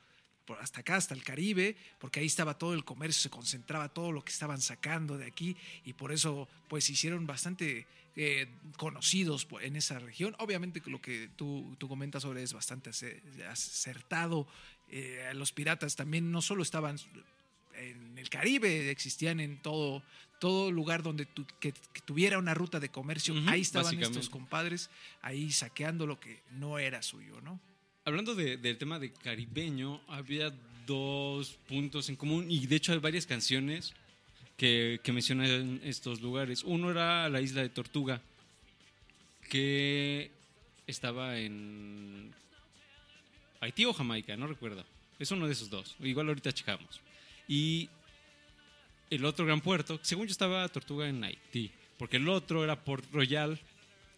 por 0.46 0.60
hasta 0.60 0.82
acá, 0.82 0.96
hasta 0.98 1.14
el 1.14 1.24
Caribe, 1.24 1.76
porque 2.00 2.20
ahí 2.20 2.26
estaba 2.26 2.58
todo 2.58 2.74
el 2.74 2.84
comercio, 2.84 3.22
se 3.22 3.30
concentraba 3.30 3.90
todo 3.90 4.12
lo 4.12 4.24
que 4.24 4.32
estaban 4.32 4.60
sacando 4.62 5.18
de 5.18 5.26
aquí, 5.28 5.56
y 5.86 5.94
por 5.94 6.12
eso, 6.12 6.48
pues 6.68 6.86
se 6.86 6.94
hicieron 6.94 7.26
bastante 7.28 7.86
eh, 8.16 8.48
conocidos 8.78 9.48
en 9.62 9.76
esa 9.76 10.00
región. 10.00 10.36
Obviamente 10.40 10.82
lo 10.88 11.00
que 11.02 11.30
tú, 11.38 11.76
tú 11.78 11.88
comentas 11.88 12.24
sobre 12.24 12.44
es 12.44 12.52
bastante 12.54 12.90
ace- 12.90 13.22
acertado. 13.50 14.48
Eh, 14.92 15.32
los 15.36 15.52
piratas 15.54 15.96
también 15.96 16.32
no 16.32 16.42
solo 16.42 16.64
estaban 16.64 16.98
en 17.80 18.18
el 18.18 18.30
Caribe, 18.30 18.90
existían 18.92 19.40
en 19.40 19.58
todo, 19.62 20.04
todo 20.40 20.72
lugar 20.72 21.02
donde 21.04 21.26
tu- 21.26 21.46
que, 21.60 21.72
que 21.94 22.02
tuviera 22.02 22.38
una 22.38 22.54
ruta 22.54 22.80
de 22.80 22.90
comercio. 22.90 23.34
Ahí 23.48 23.62
estaban 23.62 24.02
estos 24.02 24.30
compadres, 24.30 24.90
ahí 25.22 25.52
saqueando 25.52 26.06
lo 26.08 26.20
que 26.20 26.42
no 26.52 26.78
era 26.80 27.02
suyo, 27.02 27.42
¿no? 27.42 27.60
Hablando 28.06 28.36
de- 28.36 28.58
del 28.58 28.78
tema 28.78 29.00
de 29.00 29.12
caribeño, 29.12 30.02
había 30.08 30.52
dos 30.88 31.58
puntos 31.68 32.10
en 32.10 32.16
común 32.16 32.50
y 32.50 32.66
de 32.66 32.76
hecho 32.76 32.92
hay 32.94 33.00
varias 33.00 33.26
canciones 33.28 33.94
que, 34.58 35.00
que 35.04 35.12
mencionan 35.12 35.80
estos 35.84 36.20
lugares. 36.22 36.64
Uno 36.64 36.90
era 36.92 37.30
la 37.30 37.40
isla 37.42 37.62
de 37.62 37.70
Tortuga, 37.70 38.22
que 39.50 40.32
estaba 40.88 41.38
en 41.40 42.34
Haití 43.62 43.86
o 43.86 43.94
Jamaica, 43.94 44.36
no 44.38 44.48
recuerdo. 44.48 44.86
Es 45.20 45.32
uno 45.32 45.48
de 45.48 45.54
esos 45.54 45.70
dos. 45.70 45.96
Igual 46.00 46.28
ahorita 46.30 46.52
checamos. 46.54 47.02
Y 47.50 47.90
el 49.10 49.26
otro 49.26 49.46
gran 49.46 49.60
puerto, 49.60 50.00
según 50.04 50.28
yo 50.28 50.32
estaba 50.32 50.68
Tortuga 50.70 51.10
en 51.10 51.24
Haití, 51.24 51.72
porque 51.98 52.18
el 52.18 52.30
otro 52.30 52.64
era 52.64 52.82
Port 52.84 53.04
Royal, 53.12 53.60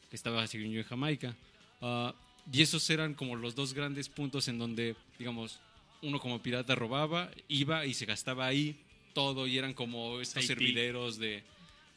que 0.09 0.15
estaba, 0.15 0.45
según 0.47 0.71
yo, 0.71 0.81
en 0.81 0.85
Jamaica. 0.85 1.35
Ah, 1.81 2.13
y 2.51 2.61
esos 2.61 2.87
eran 2.89 3.13
como 3.13 3.35
los 3.37 3.55
dos 3.55 3.73
grandes 3.73 4.09
puntos 4.09 4.47
en 4.49 4.59
donde, 4.59 4.95
digamos, 5.17 5.59
uno 6.01 6.19
como 6.19 6.41
pirata 6.43 6.75
robaba, 6.75 7.31
iba 7.47 7.85
y 7.85 7.93
se 7.93 8.05
gastaba 8.05 8.45
ahí 8.47 8.75
todo 9.13 9.47
y 9.47 9.57
eran 9.57 9.73
como 9.73 10.19
estos 10.19 10.37
Haití. 10.37 10.47
servideros 10.47 11.17
de, 11.17 11.43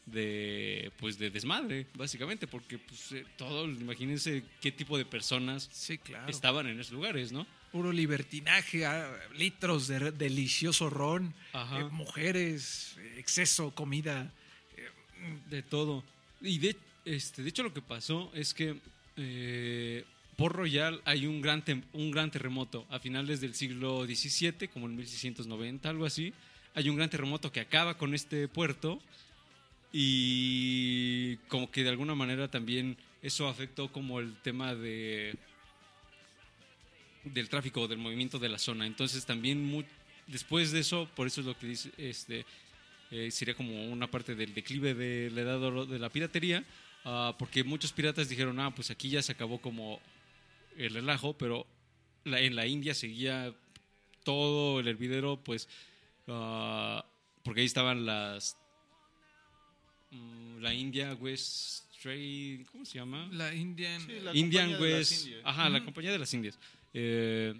de, 0.06 0.92
pues, 0.98 1.18
de 1.18 1.30
desmadre, 1.30 1.86
básicamente, 1.94 2.46
porque 2.46 2.78
pues, 2.78 3.12
eh, 3.12 3.24
todo, 3.36 3.64
imagínense 3.66 4.44
qué 4.60 4.70
tipo 4.70 4.96
de 4.98 5.04
personas 5.04 5.68
Sí, 5.72 5.98
claro. 5.98 6.30
estaban 6.30 6.66
en 6.68 6.78
esos 6.78 6.92
lugares, 6.92 7.32
¿no? 7.32 7.44
Puro 7.74 7.90
libertinaje, 7.90 8.86
ah, 8.86 9.10
litros 9.36 9.88
de 9.88 10.12
delicioso 10.12 10.88
ron, 10.90 11.34
eh, 11.80 11.84
mujeres, 11.90 12.94
eh, 12.98 13.16
exceso, 13.18 13.72
comida. 13.74 14.30
De 15.50 15.60
todo. 15.62 16.04
Y 16.40 16.58
de, 16.58 16.76
este, 17.04 17.42
de 17.42 17.48
hecho 17.48 17.64
lo 17.64 17.74
que 17.74 17.82
pasó 17.82 18.30
es 18.32 18.54
que 18.54 18.76
eh, 19.16 20.04
por 20.36 20.52
Royal 20.52 21.00
hay 21.04 21.26
un 21.26 21.40
gran, 21.42 21.64
tem- 21.64 21.82
un 21.94 22.12
gran 22.12 22.30
terremoto 22.30 22.86
a 22.90 23.00
finales 23.00 23.40
del 23.40 23.54
siglo 23.56 24.04
XVII, 24.06 24.68
como 24.68 24.86
en 24.86 24.94
1690, 24.94 25.88
algo 25.90 26.04
así. 26.06 26.32
Hay 26.76 26.88
un 26.88 26.94
gran 26.96 27.10
terremoto 27.10 27.50
que 27.50 27.58
acaba 27.60 27.98
con 27.98 28.14
este 28.14 28.46
puerto 28.46 29.00
y 29.92 31.36
como 31.48 31.70
que 31.70 31.82
de 31.82 31.88
alguna 31.90 32.14
manera 32.14 32.48
también 32.48 32.96
eso 33.22 33.48
afectó 33.48 33.90
como 33.90 34.20
el 34.20 34.36
tema 34.42 34.74
de 34.74 35.34
del 37.24 37.48
tráfico, 37.48 37.88
del 37.88 37.98
movimiento 37.98 38.38
de 38.38 38.48
la 38.48 38.58
zona. 38.58 38.86
Entonces 38.86 39.24
también 39.24 39.84
después 40.26 40.72
de 40.72 40.80
eso, 40.80 41.08
por 41.14 41.26
eso 41.26 41.40
es 41.40 41.46
lo 41.46 41.58
que 41.58 41.66
dice, 41.66 41.90
este, 41.98 42.44
eh, 43.10 43.30
sería 43.30 43.54
como 43.54 43.86
una 43.90 44.10
parte 44.10 44.34
del 44.34 44.54
declive 44.54 44.94
de 44.94 45.30
la 45.30 45.40
edad 45.42 45.60
de 45.60 45.66
oro 45.66 45.86
de 45.86 45.98
la 45.98 46.08
piratería, 46.10 46.64
ah, 47.04 47.34
porque 47.38 47.62
muchos 47.64 47.92
piratas 47.92 48.28
dijeron, 48.28 48.58
ah, 48.60 48.74
pues 48.74 48.90
aquí 48.90 49.08
ya 49.08 49.22
se 49.22 49.32
acabó 49.32 49.60
como 49.60 50.00
el 50.76 50.92
relajo, 50.94 51.32
pero 51.36 51.66
la- 52.24 52.40
en 52.40 52.56
la 52.56 52.66
India 52.66 52.94
seguía 52.94 53.54
todo 54.24 54.80
el 54.80 54.88
hervidero, 54.88 55.36
pues, 55.42 55.68
ah, 56.28 57.04
porque 57.42 57.60
ahí 57.60 57.66
estaban 57.66 58.06
las, 58.06 58.56
mm, 60.10 60.58
la 60.60 60.72
India 60.74 61.14
West 61.14 61.84
Trade, 62.02 62.66
¿cómo 62.70 62.84
se 62.84 62.98
llama? 62.98 63.28
La 63.32 63.54
Indian. 63.54 64.00
Sí, 64.02 64.12
la 64.22 64.34
Indian 64.36 64.70
compañía 64.72 64.86
de 64.86 64.98
las 65.00 65.10
West, 65.10 65.24
Indias. 65.26 65.40
ajá, 65.44 65.68
la 65.70 65.84
compañía 65.84 66.12
de 66.12 66.18
las 66.18 66.34
Indias. 66.34 66.58
Eh, 66.94 67.54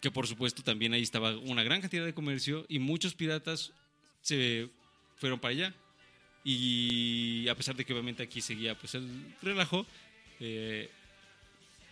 que 0.00 0.10
por 0.10 0.26
supuesto 0.26 0.62
también 0.62 0.92
ahí 0.92 1.02
estaba 1.02 1.36
una 1.38 1.62
gran 1.62 1.80
cantidad 1.80 2.04
de 2.04 2.12
comercio 2.12 2.66
y 2.68 2.78
muchos 2.78 3.14
piratas 3.14 3.72
se 4.20 4.68
fueron 5.16 5.38
para 5.40 5.52
allá. 5.52 5.74
Y 6.44 7.48
a 7.48 7.54
pesar 7.54 7.74
de 7.74 7.84
que 7.86 7.92
obviamente 7.94 8.22
aquí 8.22 8.42
seguía 8.42 8.78
pues 8.78 8.94
el 8.94 9.08
relajo, 9.40 9.86
eh, 10.40 10.90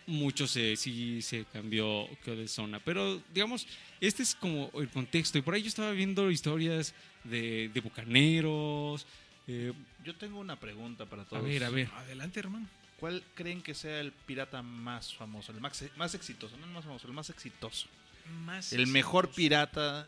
mucho 0.05 0.45
se, 0.47 0.75
sí 0.75 1.23
se 1.23 1.45
cambió 1.45 2.07
de 2.25 2.47
zona. 2.47 2.79
Pero 2.79 3.19
digamos, 3.33 3.65
este 3.99 4.21
es 4.21 4.35
como 4.35 4.69
el 4.75 4.89
contexto. 4.89 5.39
Y 5.39 5.41
por 5.41 5.55
ahí 5.55 5.63
yo 5.63 5.69
estaba 5.69 5.91
viendo 5.91 6.29
historias 6.29 6.93
de, 7.23 7.69
de 7.73 7.79
bucaneros. 7.81 9.07
eh, 9.47 9.73
Yo 10.03 10.13
tengo 10.15 10.39
una 10.39 10.59
pregunta 10.59 11.07
para 11.07 11.23
a 11.23 11.25
todos. 11.25 11.43
ver, 11.43 11.63
a 11.63 11.69
ver. 11.71 11.89
Adelante, 11.95 12.39
hermano. 12.39 12.67
¿Cuál 12.99 13.23
creen 13.35 13.61
que 13.61 13.73
sea 13.73 13.99
el 13.99 14.11
pirata 14.11 14.61
más 14.61 15.13
famoso, 15.13 15.51
el 15.51 15.59
más, 15.59 15.83
más 15.97 16.15
exitoso? 16.15 16.55
No 16.57 16.65
el 16.65 16.71
más 16.71 16.85
famoso, 16.85 17.07
el 17.07 17.13
más 17.13 17.29
exitoso. 17.29 17.87
Más 18.45 18.71
El 18.71 18.87
mejor 18.87 19.29
pirata 19.31 20.07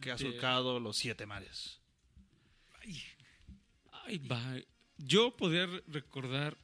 que 0.00 0.10
ha 0.10 0.16
De- 0.16 0.24
surcado 0.24 0.80
los 0.80 0.96
siete 0.96 1.26
mares. 1.26 1.78
Ay, 2.80 3.02
Ay, 4.06 4.18
va. 4.18 4.42
Yo 4.98 5.30
podría 5.36 5.66
re- 5.66 5.82
recordar 5.88 6.56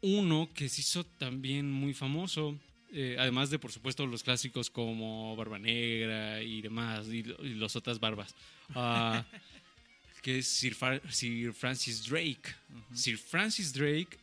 uno 0.00 0.48
que 0.54 0.68
se 0.68 0.80
hizo 0.80 1.04
también 1.04 1.70
muy 1.70 1.92
famoso. 1.94 2.58
eh, 2.90 3.16
además 3.18 3.50
de, 3.50 3.58
por 3.58 3.70
supuesto, 3.70 4.06
los 4.06 4.22
clásicos 4.22 4.70
como 4.70 5.36
Barba 5.36 5.58
Negra 5.58 6.40
y 6.42 6.62
demás, 6.62 7.06
y, 7.08 7.18
y 7.18 7.54
los 7.54 7.76
otras 7.76 8.00
barbas. 8.00 8.34
Ah, 8.74 9.24
que 10.22 10.38
es 10.38 10.48
Sir, 10.48 10.74
Sir 11.10 11.52
Francis 11.52 12.06
Drake. 12.08 12.54
Sir 12.94 13.18
Francis 13.18 13.72
Drake 13.74 14.18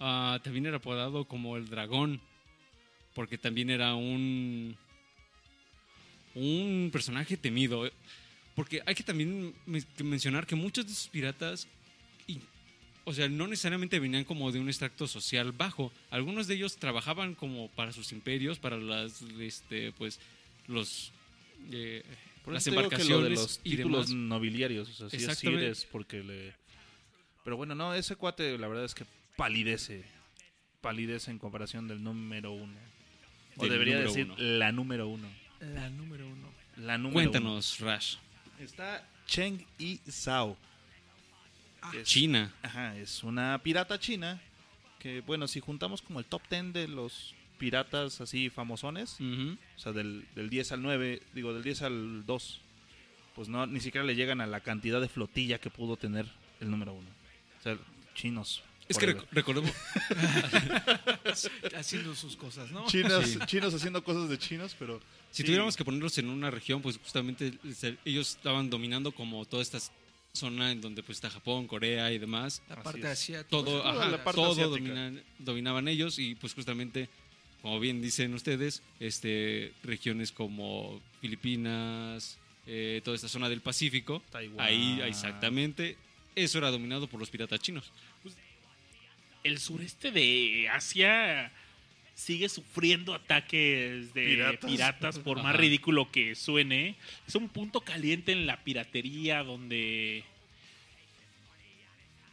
ah, 0.00 0.40
también 0.42 0.66
era 0.66 0.78
apodado 0.78 1.24
como 1.26 1.56
el 1.56 1.68
dragón, 1.68 2.20
porque 3.14 3.38
también 3.38 3.70
era 3.70 3.94
un, 3.94 4.76
un 6.34 6.90
personaje 6.92 7.36
temido. 7.36 7.90
Porque 8.54 8.82
hay 8.84 8.94
que 8.94 9.02
también 9.04 9.54
mencionar 10.02 10.46
que 10.46 10.54
muchos 10.56 10.86
de 10.86 10.92
esos 10.92 11.08
piratas, 11.08 11.66
y- 12.26 12.40
o 13.04 13.12
sea, 13.14 13.28
no 13.28 13.46
necesariamente 13.46 13.98
venían 13.98 14.24
como 14.24 14.50
de 14.52 14.60
un 14.60 14.68
extracto 14.68 15.06
social 15.06 15.52
bajo. 15.52 15.92
Algunos 16.10 16.46
de 16.46 16.54
ellos 16.54 16.76
trabajaban 16.76 17.34
como 17.34 17.68
para 17.70 17.92
sus 17.92 18.12
imperios, 18.12 18.58
para 18.58 18.76
las, 18.76 19.22
este, 19.40 19.92
pues, 19.92 20.20
los, 20.66 21.12
eh, 21.72 22.02
Por 22.44 22.54
las 22.54 22.64
que 22.64 22.70
lo 22.70 22.76
de 22.76 22.82
embarcaciones 22.84 23.38
los 23.38 23.60
y 23.64 23.70
títulos 23.76 24.08
demás. 24.08 24.28
nobiliarios, 24.28 24.88
o 24.88 24.92
sea, 24.92 25.10
sí 25.10 25.16
es 25.16 25.22
Exactamente. 25.24 25.64
Cires 25.74 25.88
porque 25.90 26.22
le... 26.22 26.52
Pero 27.44 27.56
bueno, 27.56 27.74
no, 27.74 27.94
ese 27.94 28.16
cuate 28.16 28.58
la 28.58 28.68
verdad 28.68 28.84
es 28.84 28.94
que 28.94 29.04
palidece, 29.36 30.04
palidece 30.80 31.30
en 31.30 31.38
comparación 31.38 31.88
del 31.88 32.02
número 32.02 32.52
uno. 32.52 32.78
O 33.56 33.62
Del 33.62 33.72
debería 33.72 33.94
número 33.94 34.10
decir 34.10 34.26
uno. 34.30 34.36
la 34.38 34.72
número 34.72 35.08
uno. 35.08 35.28
La 35.60 35.90
número 35.90 36.26
uno. 36.28 36.48
La 36.76 36.96
número 36.98 37.14
Cuéntanos, 37.14 37.78
Rash. 37.80 38.16
uno. 38.16 38.64
Está 38.64 39.06
Cheng 39.26 39.64
Yi 39.78 40.00
Zhao. 40.10 40.56
Ah, 41.82 41.92
es- 41.96 42.08
China. 42.08 42.52
Ajá, 42.62 42.96
es 42.96 43.22
una 43.24 43.58
pirata 43.62 43.98
china 43.98 44.40
que, 44.98 45.20
bueno, 45.22 45.48
si 45.48 45.60
juntamos 45.60 46.02
como 46.02 46.18
el 46.18 46.26
top 46.26 46.42
10 46.50 46.72
de 46.72 46.88
los 46.88 47.34
piratas 47.58 48.20
así 48.20 48.48
famosones, 48.50 49.18
o 49.20 49.78
sea, 49.78 49.92
del, 49.92 50.26
del 50.34 50.48
10 50.50 50.72
al 50.72 50.82
9, 50.82 51.22
digo, 51.34 51.52
del 51.52 51.62
10 51.62 51.82
al 51.82 52.24
2, 52.26 52.60
pues 53.34 53.48
no, 53.48 53.66
ni 53.66 53.80
siquiera 53.80 54.06
le 54.06 54.14
llegan 54.14 54.40
a 54.40 54.46
la 54.46 54.60
cantidad 54.60 55.00
de 55.00 55.08
flotilla 55.08 55.58
que 55.58 55.70
pudo 55.70 55.96
tener 55.96 56.26
el 56.60 56.70
número 56.70 56.92
1. 56.94 57.08
O 57.58 57.62
sea, 57.62 57.78
chinos. 58.14 58.62
Es 58.90 58.98
que 58.98 59.16
rec- 59.16 59.26
recordemos, 59.32 59.70
Haciendo 61.76 62.14
sus 62.14 62.36
cosas, 62.36 62.70
¿no? 62.70 62.86
Chinos, 62.86 63.26
Sí. 63.28 63.38
chinos 63.46 63.74
haciendo 63.74 64.02
cosas 64.02 64.28
de 64.28 64.38
chinos, 64.38 64.74
pero... 64.78 65.00
si 65.30 65.38
sí, 65.38 65.44
tuviéramos 65.44 65.76
que 65.76 65.84
ponerlos 65.84 66.16
en 66.18 66.28
una 66.28 66.50
región, 66.50 66.82
pues 66.82 66.98
justamente 66.98 67.52
ellos 68.04 68.30
estaban 68.36 68.70
dominando 68.70 69.12
como 69.12 69.44
toda 69.44 69.62
esta 69.62 69.78
zona 70.32 70.72
en 70.72 70.80
donde 70.80 71.02
pues 71.02 71.18
está 71.18 71.30
Japón, 71.30 71.66
Corea 71.66 72.12
y 72.12 72.18
demás. 72.18 72.62
La 72.68 72.82
parte 72.82 73.06
asiática. 73.06 73.48
Todo, 73.48 73.64
Toda 73.80 73.90
ajá, 73.90 74.08
la 74.10 74.24
parte 74.24 74.40
todo 74.40 74.70
dominan- 74.76 75.22
dominaban 75.38 75.88
ellos 75.88 76.18
y 76.18 76.34
pues 76.34 76.54
justamente, 76.54 77.08
como 77.62 77.80
bien 77.80 78.00
dicen 78.02 78.34
ustedes, 78.34 78.82
este 79.00 79.72
regiones 79.82 80.32
como 80.32 81.00
Filipinas, 81.20 82.38
eh, 82.66 83.00
toda 83.04 83.16
esta 83.16 83.28
zona 83.28 83.48
del 83.48 83.60
Pacífico, 83.60 84.22
Taiwán. 84.30 84.64
ahí 84.66 85.00
exactamente, 85.04 85.96
eso 86.36 86.58
era 86.58 86.70
dominado 86.70 87.08
por 87.08 87.18
los 87.18 87.28
piratas 87.30 87.60
chinos. 87.60 87.90
El 89.42 89.58
sureste 89.58 90.10
de 90.10 90.68
Asia 90.70 91.52
sigue 92.14 92.48
sufriendo 92.48 93.14
ataques 93.14 94.12
de 94.12 94.24
Piratas. 94.26 94.70
piratas, 94.70 95.18
por 95.18 95.42
más 95.42 95.56
ridículo 95.56 96.10
que 96.10 96.34
suene. 96.34 96.96
Es 97.26 97.34
un 97.34 97.48
punto 97.48 97.80
caliente 97.80 98.32
en 98.32 98.46
la 98.46 98.62
piratería 98.62 99.42
donde 99.42 100.24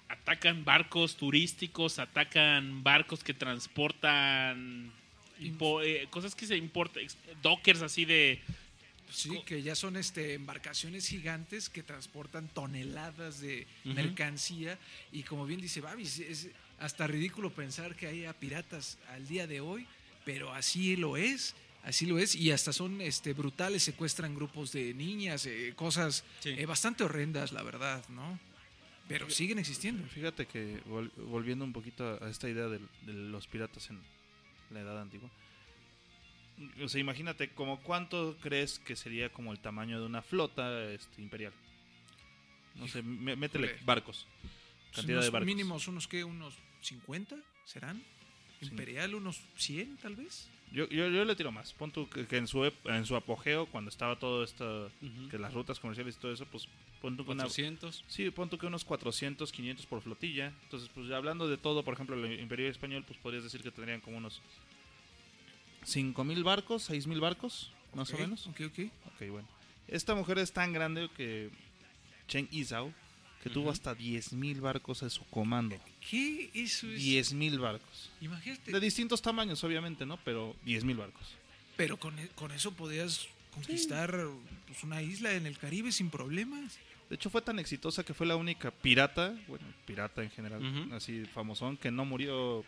atacan 0.09 0.65
barcos 0.65 1.15
turísticos, 1.15 1.99
atacan 1.99 2.83
barcos 2.83 3.23
que 3.23 3.33
transportan 3.33 4.91
eh, 5.39 6.07
cosas 6.09 6.35
que 6.35 6.47
se 6.47 6.57
importan, 6.57 7.03
dockers 7.41 7.81
así 7.81 8.05
de 8.05 8.41
Sí, 9.09 9.41
que 9.45 9.61
ya 9.61 9.73
son 9.73 9.95
este 9.95 10.33
embarcaciones 10.33 11.07
gigantes 11.07 11.69
que 11.69 11.81
transportan 11.81 12.49
toneladas 12.49 13.39
de 13.39 13.65
mercancía 13.85 14.77
y 15.13 15.23
como 15.23 15.45
bien 15.45 15.61
dice 15.61 15.79
Babis, 15.79 16.19
es 16.19 16.49
hasta 16.79 17.07
ridículo 17.07 17.49
pensar 17.51 17.95
que 17.95 18.07
haya 18.07 18.33
piratas 18.33 18.97
al 19.09 19.27
día 19.27 19.47
de 19.47 19.61
hoy, 19.61 19.87
pero 20.25 20.53
así 20.53 20.95
lo 20.95 21.17
es, 21.17 21.55
así 21.83 22.05
lo 22.05 22.19
es 22.19 22.35
y 22.35 22.51
hasta 22.51 22.73
son 22.73 23.01
este 23.01 23.33
brutales, 23.33 23.83
secuestran 23.83 24.35
grupos 24.35 24.71
de 24.71 24.93
niñas, 24.93 25.45
eh, 25.45 25.73
cosas 25.75 26.23
Sí. 26.41 26.49
eh, 26.49 26.65
bastante 26.65 27.03
horrendas, 27.03 27.51
la 27.51 27.63
verdad, 27.63 28.07
¿no? 28.09 28.39
Pero 29.07 29.29
siguen 29.29 29.57
existiendo. 29.57 30.05
Fíjate 30.09 30.45
que 30.47 30.83
vol- 30.83 31.11
volviendo 31.15 31.63
un 31.63 31.71
poquito 31.71 32.21
a 32.23 32.29
esta 32.29 32.49
idea 32.49 32.67
de, 32.67 32.79
los 33.05 33.47
piratas 33.47 33.89
en 33.89 34.01
la 34.69 34.81
edad 34.81 34.99
antigua. 35.01 35.29
O 36.83 36.89
sea, 36.89 36.99
imagínate 36.99 37.49
como 37.51 37.79
cuánto 37.81 38.35
crees 38.41 38.79
que 38.79 38.95
sería 38.95 39.29
como 39.31 39.51
el 39.53 39.59
tamaño 39.59 39.99
de 39.99 40.05
una 40.07 40.21
flota 40.23 40.83
este, 40.91 41.21
imperial. 41.21 41.53
No 42.75 42.87
sé, 42.87 43.01
métele 43.01 43.75
barcos. 43.85 44.27
Cantidad 44.93 45.17
unos 45.17 45.25
de 45.25 45.31
barcos. 45.31 45.45
mínimos 45.45 45.87
unos 45.87 46.07
que 46.07 46.23
unos 46.23 46.55
50 46.87 47.37
serán. 47.65 48.03
Imperial 48.61 49.13
unos 49.13 49.39
100 49.57 49.97
tal 49.97 50.15
vez. 50.15 50.49
Yo, 50.71 50.87
yo, 50.89 51.07
yo 51.07 51.23
le 51.23 51.35
tiro 51.35 51.51
más. 51.51 51.73
Pon 51.73 51.91
tú 51.91 52.09
que, 52.09 52.25
que 52.25 52.37
en 52.37 52.47
su 52.47 52.65
en 52.65 53.05
su 53.05 53.15
apogeo, 53.15 53.67
cuando 53.67 53.89
estaba 53.89 54.17
todo 54.17 54.43
esto, 54.43 54.91
que 55.29 55.37
las 55.37 55.53
rutas 55.53 55.79
comerciales 55.79 56.15
y 56.15 56.19
todo 56.19 56.33
eso, 56.33 56.45
pues 56.45 56.67
pon 57.01 57.15
tú 57.15 57.23
que 57.23 57.31
una, 57.31 57.43
400. 57.43 58.03
Sí, 58.07 58.29
pon 58.31 58.49
tú 58.49 58.57
que 58.57 58.65
unos 58.65 58.83
400, 58.83 59.51
500 59.51 59.85
por 59.85 60.01
flotilla. 60.01 60.53
Entonces, 60.63 60.89
pues 60.93 61.11
hablando 61.11 61.47
de 61.47 61.57
todo, 61.57 61.83
por 61.83 61.93
ejemplo, 61.93 62.15
el 62.15 62.39
Imperio 62.39 62.69
Español, 62.69 63.03
pues 63.07 63.19
podrías 63.19 63.43
decir 63.43 63.61
que 63.61 63.71
tendrían 63.71 64.01
como 64.01 64.17
unos 64.17 64.41
5.000 65.85 66.43
barcos, 66.43 66.89
6.000 66.89 67.19
barcos, 67.19 67.71
más 67.93 68.13
o 68.13 68.17
menos. 68.17 68.47
Ok, 68.47 68.61
ok. 68.65 68.91
Ok, 69.05 69.29
bueno. 69.29 69.47
Esta 69.87 70.15
mujer 70.15 70.39
es 70.39 70.51
tan 70.51 70.73
grande 70.73 71.09
que 71.15 71.49
Chen 72.27 72.49
Yizhao, 72.49 72.93
que 73.41 73.49
tuvo 73.49 73.71
hasta 73.71 73.95
10.000 73.95 74.59
barcos 74.59 75.03
a 75.03 75.09
su 75.09 75.23
comando. 75.25 75.77
¿Qué? 76.09 76.49
Eso 76.53 76.87
es. 76.87 77.01
10.000 77.01 77.59
barcos. 77.59 78.09
Imagínate. 78.21 78.71
De 78.71 78.79
distintos 78.79 79.21
tamaños, 79.21 79.63
obviamente, 79.63 80.05
¿no? 80.05 80.17
Pero 80.23 80.55
10.000 80.65 80.95
barcos. 80.97 81.27
Pero 81.75 81.97
con, 81.97 82.17
e- 82.19 82.29
con 82.29 82.51
eso 82.51 82.71
podías 82.73 83.27
conquistar 83.53 84.15
pues, 84.67 84.83
una 84.83 85.01
isla 85.01 85.33
en 85.33 85.45
el 85.45 85.57
Caribe 85.57 85.91
sin 85.91 86.09
problemas. 86.09 86.77
De 87.09 87.15
hecho, 87.15 87.29
fue 87.29 87.41
tan 87.41 87.59
exitosa 87.59 88.03
que 88.03 88.13
fue 88.13 88.27
la 88.27 88.35
única 88.35 88.71
pirata, 88.71 89.33
bueno, 89.47 89.65
pirata 89.85 90.23
en 90.23 90.29
general, 90.29 90.61
así 90.91 91.23
famosón, 91.25 91.77
que 91.77 91.89
no 91.89 92.03
murió, 92.03 92.65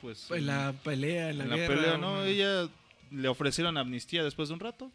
pues... 0.00 0.30
En 0.30 0.46
la 0.46 0.72
pelea, 0.84 1.30
en 1.30 1.38
la, 1.38 1.44
en 1.44 1.50
la 1.50 1.56
guerra. 1.56 1.74
pelea, 1.74 1.98
¿no? 1.98 2.12
una- 2.14 2.26
Ella 2.26 2.68
le 3.10 3.28
ofrecieron 3.28 3.76
amnistía 3.76 4.22
después 4.22 4.48
de 4.48 4.54
un 4.54 4.60
rato 4.60 4.92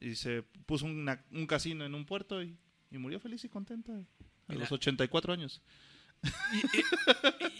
y 0.00 0.14
se 0.14 0.42
puso 0.66 0.86
una- 0.86 1.22
un 1.32 1.46
casino 1.46 1.84
en 1.84 1.94
un 1.94 2.06
puerto 2.06 2.42
y, 2.42 2.56
y 2.90 2.96
murió 2.98 3.20
feliz 3.20 3.44
y 3.44 3.48
contenta 3.50 3.92
a 3.92 4.02
Mira. 4.48 4.60
los 4.60 4.72
84 4.72 5.32
años. 5.34 5.60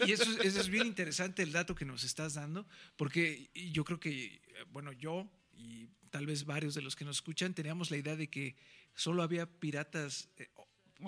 Y, 0.05 0.11
eso, 0.11 0.23
es- 0.23 0.39
eso 0.45 0.59
es 0.61 0.69
bien 0.69 0.87
interesante 0.87 1.43
el 1.43 1.51
dato 1.51 1.75
que 1.75 1.85
nos 1.85 2.03
estás 2.03 2.33
dando, 2.35 2.67
porque 2.95 3.49
yo 3.53 3.83
creo 3.83 3.99
que, 3.99 4.41
bueno, 4.71 4.91
yo 4.91 5.29
y 5.57 5.87
tal 6.09 6.25
vez 6.25 6.45
varios 6.45 6.75
de 6.75 6.81
los 6.81 6.95
que 6.95 7.05
nos 7.05 7.17
escuchan 7.17 7.53
teníamos 7.53 7.91
la 7.91 7.97
idea 7.97 8.15
de 8.15 8.29
que 8.29 8.55
solo 8.93 9.23
había 9.23 9.45
piratas 9.45 10.29
eh, 10.37 10.49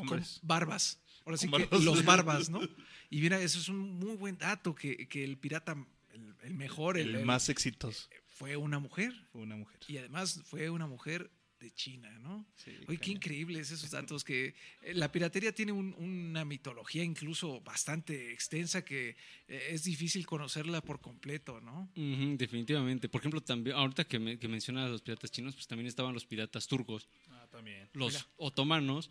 con 0.08 0.24
barbas. 0.41 1.00
Ahora 1.26 1.38
sí 1.38 1.48
que 1.48 1.52
barbas. 1.60 1.84
los 1.84 2.06
barbas, 2.06 2.50
¿no? 2.50 2.62
Y 3.10 3.22
mira, 3.22 3.39
eso 3.41 3.60
es 3.60 3.67
un 3.70 3.78
muy 4.00 4.15
buen 4.15 4.38
dato, 4.38 4.74
que, 4.76 5.08
que 5.08 5.24
el 5.24 5.38
pirata, 5.38 5.76
el, 6.13 6.36
el 6.43 6.54
mejor, 6.54 6.98
el, 6.98 7.10
El 7.10 7.15
el- 7.17 7.26
más 7.26 7.50
exitoso 7.50 8.08
fue 8.28 8.56
una 8.56 8.80
mujer. 8.80 9.13
fue 9.32 9.41
una 9.41 9.56
mujer. 9.56 9.80
Y 9.88 9.98
además 9.98 10.41
fue 10.46 10.70
una 10.70 10.86
mujer 10.88 11.32
de 11.60 11.72
China, 11.74 12.10
¿no? 12.20 12.46
Sí, 12.56 12.72
Oye, 12.88 12.98
qué 13.00 13.12
increíbles 13.12 13.72
esos 13.72 13.89
datos 13.91 14.24
que 14.24 14.54
eh, 14.82 14.93
la 14.93 15.12
piratería 15.12 15.52
tiene 15.54 15.72
un- 15.72 15.93
una 15.96 16.46
mitología 16.46 17.04
incluso 17.04 17.62
bastante 17.62 18.32
extensa 18.32 18.84
que 18.86 19.15
eh, 19.48 19.67
es 19.72 19.84
difícil 19.84 20.26
conocerla 20.26 20.82
por 20.82 21.00
completo, 21.02 21.60
¿no? 21.62 21.89
Definitivamente. 21.96 23.10
Por 23.10 23.22
ejemplo, 23.22 23.41
también 23.41 23.76
ahorita 23.76 24.06
que, 24.06 24.20
me, 24.20 24.38
que 24.38 24.48
mencionas 24.48 24.86
a 24.88 24.89
los 24.89 25.02
piratas 25.02 25.32
chinos, 25.32 25.56
pues 25.56 25.67
también 25.67 25.88
estaban 25.88 26.13
los 26.13 26.26
piratas 26.26 26.67
turcos, 26.67 27.08
Ah, 27.30 27.48
también. 27.52 27.89
los 27.93 28.13
Mira. 28.13 28.26
otomanos, 28.38 29.10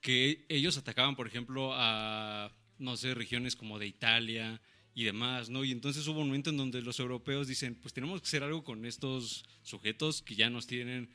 que 0.00 0.46
ellos 0.48 0.76
atacaban, 0.78 1.16
por 1.16 1.26
ejemplo, 1.26 1.72
a, 1.74 2.52
no 2.78 2.96
sé, 2.96 3.14
regiones 3.14 3.56
como 3.56 3.78
de 3.78 3.86
Italia 3.88 4.60
y 4.94 5.04
demás, 5.04 5.48
¿no? 5.48 5.64
Y 5.64 5.72
entonces 5.72 6.06
hubo 6.06 6.20
un 6.20 6.28
momento 6.28 6.50
en 6.50 6.56
donde 6.56 6.82
los 6.82 7.00
europeos 7.00 7.48
dicen, 7.48 7.74
pues 7.74 7.92
tenemos 7.94 8.20
que 8.20 8.26
hacer 8.28 8.42
algo 8.44 8.62
con 8.64 8.84
estos 8.84 9.44
sujetos 9.62 10.22
que 10.22 10.34
ya 10.36 10.50
nos 10.50 10.66
tienen, 10.66 11.08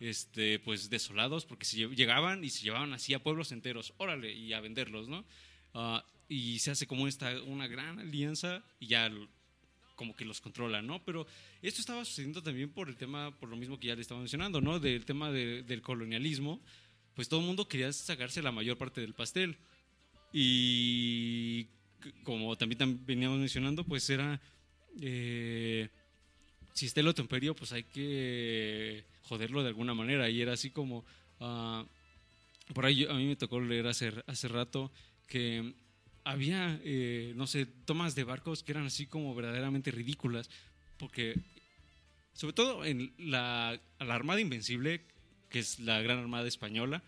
este, 0.00 0.58
pues 0.60 0.90
desolados, 0.90 1.44
porque 1.46 1.64
lle- 1.66 1.94
llegaban 1.94 2.44
y 2.44 2.50
se 2.50 2.62
llevaban 2.64 2.92
así 2.92 3.14
a 3.14 3.18
pueblos 3.22 3.52
enteros, 3.52 3.92
órale, 3.98 4.32
y 4.32 4.52
a 4.52 4.60
venderlos, 4.60 5.08
¿no? 5.08 5.24
Ah, 5.74 6.04
y 6.28 6.58
se 6.58 6.70
hace 6.72 6.86
como 6.86 7.06
esta, 7.08 7.40
una 7.42 7.66
gran 7.68 7.98
alianza 8.00 8.62
y 8.80 8.88
ya 8.88 9.10
como 9.94 10.14
que 10.14 10.24
los 10.26 10.40
controla, 10.40 10.82
¿no? 10.82 11.02
Pero 11.04 11.26
esto 11.62 11.80
estaba 11.80 12.04
sucediendo 12.04 12.42
también 12.42 12.68
por 12.70 12.88
el 12.88 12.96
tema, 12.96 13.30
por 13.38 13.48
lo 13.48 13.56
mismo 13.56 13.78
que 13.80 13.86
ya 13.86 13.94
le 13.94 14.02
estaba 14.02 14.20
mencionando, 14.20 14.60
¿no? 14.60 14.78
Del 14.80 15.04
tema 15.06 15.30
de- 15.32 15.62
del 15.62 15.80
colonialismo, 15.82 16.60
pues 17.14 17.28
todo 17.30 17.40
el 17.40 17.46
mundo 17.46 17.66
quería 17.66 17.90
sacarse 17.92 18.42
la 18.42 18.52
mayor 18.52 18.76
parte 18.76 19.00
del 19.00 19.14
pastel. 19.14 19.56
Y 20.32 21.66
como 22.24 22.56
también, 22.56 22.78
tam- 22.78 22.98
veníamos 23.06 23.38
mencionando, 23.38 23.84
pues 23.84 24.08
era, 24.10 24.38
eh, 25.00 25.88
si 26.74 26.84
está 26.86 27.00
el 27.00 27.08
otro 27.08 27.22
imperio, 27.24 27.54
pues 27.56 27.72
hay 27.72 27.84
que 27.84 29.02
joderlo 29.28 29.62
de 29.62 29.68
alguna 29.68 29.94
manera. 29.94 30.28
Y 30.30 30.40
era 30.40 30.52
así 30.54 30.70
como, 30.70 31.04
ah, 31.40 31.84
por 32.74 32.86
ahí 32.86 32.96
yo- 32.96 33.10
a 33.10 33.14
mí 33.14 33.26
me 33.26 33.36
tocó 33.36 33.60
leer 33.60 33.86
hace, 33.86 34.12
hace 34.26 34.48
rato 34.48 34.90
que 35.28 35.74
había, 36.24 36.80
eh, 36.84 37.32
no 37.36 37.46
sé, 37.46 37.66
tomas 37.66 38.14
de 38.14 38.24
barcos 38.24 38.62
que 38.62 38.72
eran 38.72 38.86
así 38.86 39.06
como 39.06 39.34
verdaderamente 39.34 39.90
ridículas, 39.90 40.50
porque 40.98 41.38
sobre 42.32 42.52
todo 42.54 42.84
en 42.84 43.12
la, 43.18 43.78
la 44.00 44.14
Armada 44.14 44.40
Invencible, 44.40 45.00
que 45.48 45.60
es 45.60 45.78
la 45.78 46.00
gran 46.02 46.18
armada 46.18 46.48
española, 46.48 47.02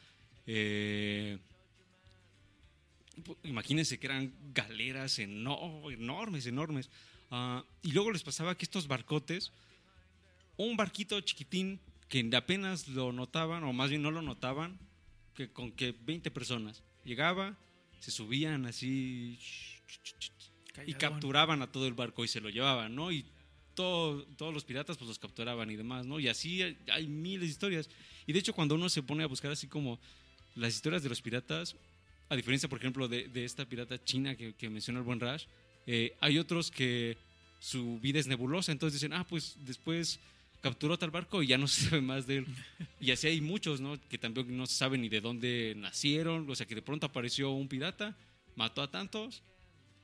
eh, 0.46 1.38
imagínense 3.42 3.98
que 3.98 4.06
eran 4.06 4.32
galeras 4.54 5.18
eno- 5.18 5.90
enormes, 5.90 6.46
enormes. 6.46 6.88
Ah, 7.30 7.62
y 7.82 7.92
luego 7.92 8.10
les 8.12 8.22
pasaba 8.22 8.56
que 8.56 8.64
estos 8.64 8.86
barcotes, 8.86 9.52
un 10.56 10.76
barquito 10.76 11.20
chiquitín 11.20 11.80
que 12.08 12.28
apenas 12.36 12.88
lo 12.88 13.12
notaban, 13.12 13.64
o 13.64 13.72
más 13.72 13.90
bien 13.90 14.02
no 14.02 14.10
lo 14.10 14.22
notaban, 14.22 14.78
que 15.34 15.50
con 15.52 15.72
que 15.72 15.92
20 15.92 16.30
personas 16.30 16.82
llegaba, 17.04 17.56
se 18.00 18.10
subían 18.10 18.66
así 18.66 19.38
y 20.86 20.92
capturaban 20.94 21.62
a 21.62 21.70
todo 21.70 21.86
el 21.86 21.94
barco 21.94 22.24
y 22.24 22.28
se 22.28 22.40
lo 22.40 22.48
llevaban, 22.50 22.94
¿no? 22.94 23.10
Y 23.12 23.24
todo- 23.74 24.24
todos 24.36 24.52
los 24.54 24.64
piratas 24.64 24.96
pues 24.96 25.08
los 25.08 25.18
capturaban 25.18 25.70
y 25.70 25.76
demás, 25.76 26.06
¿no? 26.06 26.18
Y 26.20 26.28
así 26.28 26.62
hay, 26.62 26.76
hay 26.92 27.06
miles 27.06 27.42
de 27.48 27.52
historias. 27.52 27.90
Y 28.26 28.32
de 28.32 28.38
hecho 28.38 28.52
cuando 28.54 28.74
uno 28.74 28.88
se 28.88 29.02
pone 29.02 29.22
a 29.22 29.26
buscar 29.26 29.50
así 29.52 29.66
como 29.66 30.00
las 30.54 30.74
historias 30.74 31.02
de 31.02 31.08
los 31.08 31.20
piratas, 31.22 31.76
a 32.28 32.36
diferencia 32.36 32.68
por 32.68 32.78
ejemplo 32.78 33.08
de, 33.08 33.28
de 33.28 33.44
esta 33.44 33.64
pirata 33.66 34.02
china 34.02 34.36
que, 34.36 34.54
que 34.54 34.68
mencionó 34.70 34.98
el 35.00 35.04
buen 35.04 35.20
Rash, 35.20 35.44
eh, 35.86 36.16
hay 36.20 36.38
otros 36.38 36.70
que 36.70 37.16
su 37.60 37.98
vida 38.00 38.18
es 38.20 38.26
nebulosa, 38.26 38.70
entonces 38.72 39.00
dicen, 39.00 39.12
ah, 39.14 39.26
pues 39.26 39.56
después 39.64 40.20
capturó 40.60 40.98
tal 40.98 41.10
barco 41.10 41.42
y 41.42 41.46
ya 41.48 41.58
no 41.58 41.66
se 41.68 41.88
sabe 41.88 42.00
más 42.02 42.26
de 42.26 42.38
él. 42.38 42.46
Y 43.00 43.10
así 43.10 43.26
hay 43.28 43.40
muchos, 43.40 43.80
¿no? 43.80 43.98
Que 44.08 44.18
también 44.18 44.56
no 44.56 44.66
se 44.66 44.74
sabe 44.74 44.98
ni 44.98 45.08
de 45.08 45.20
dónde 45.20 45.74
nacieron, 45.76 46.48
o 46.48 46.54
sea 46.54 46.66
que 46.66 46.74
de 46.74 46.82
pronto 46.82 47.06
apareció 47.06 47.50
un 47.50 47.68
pirata, 47.68 48.16
mató 48.56 48.82
a 48.82 48.90
tantos 48.90 49.42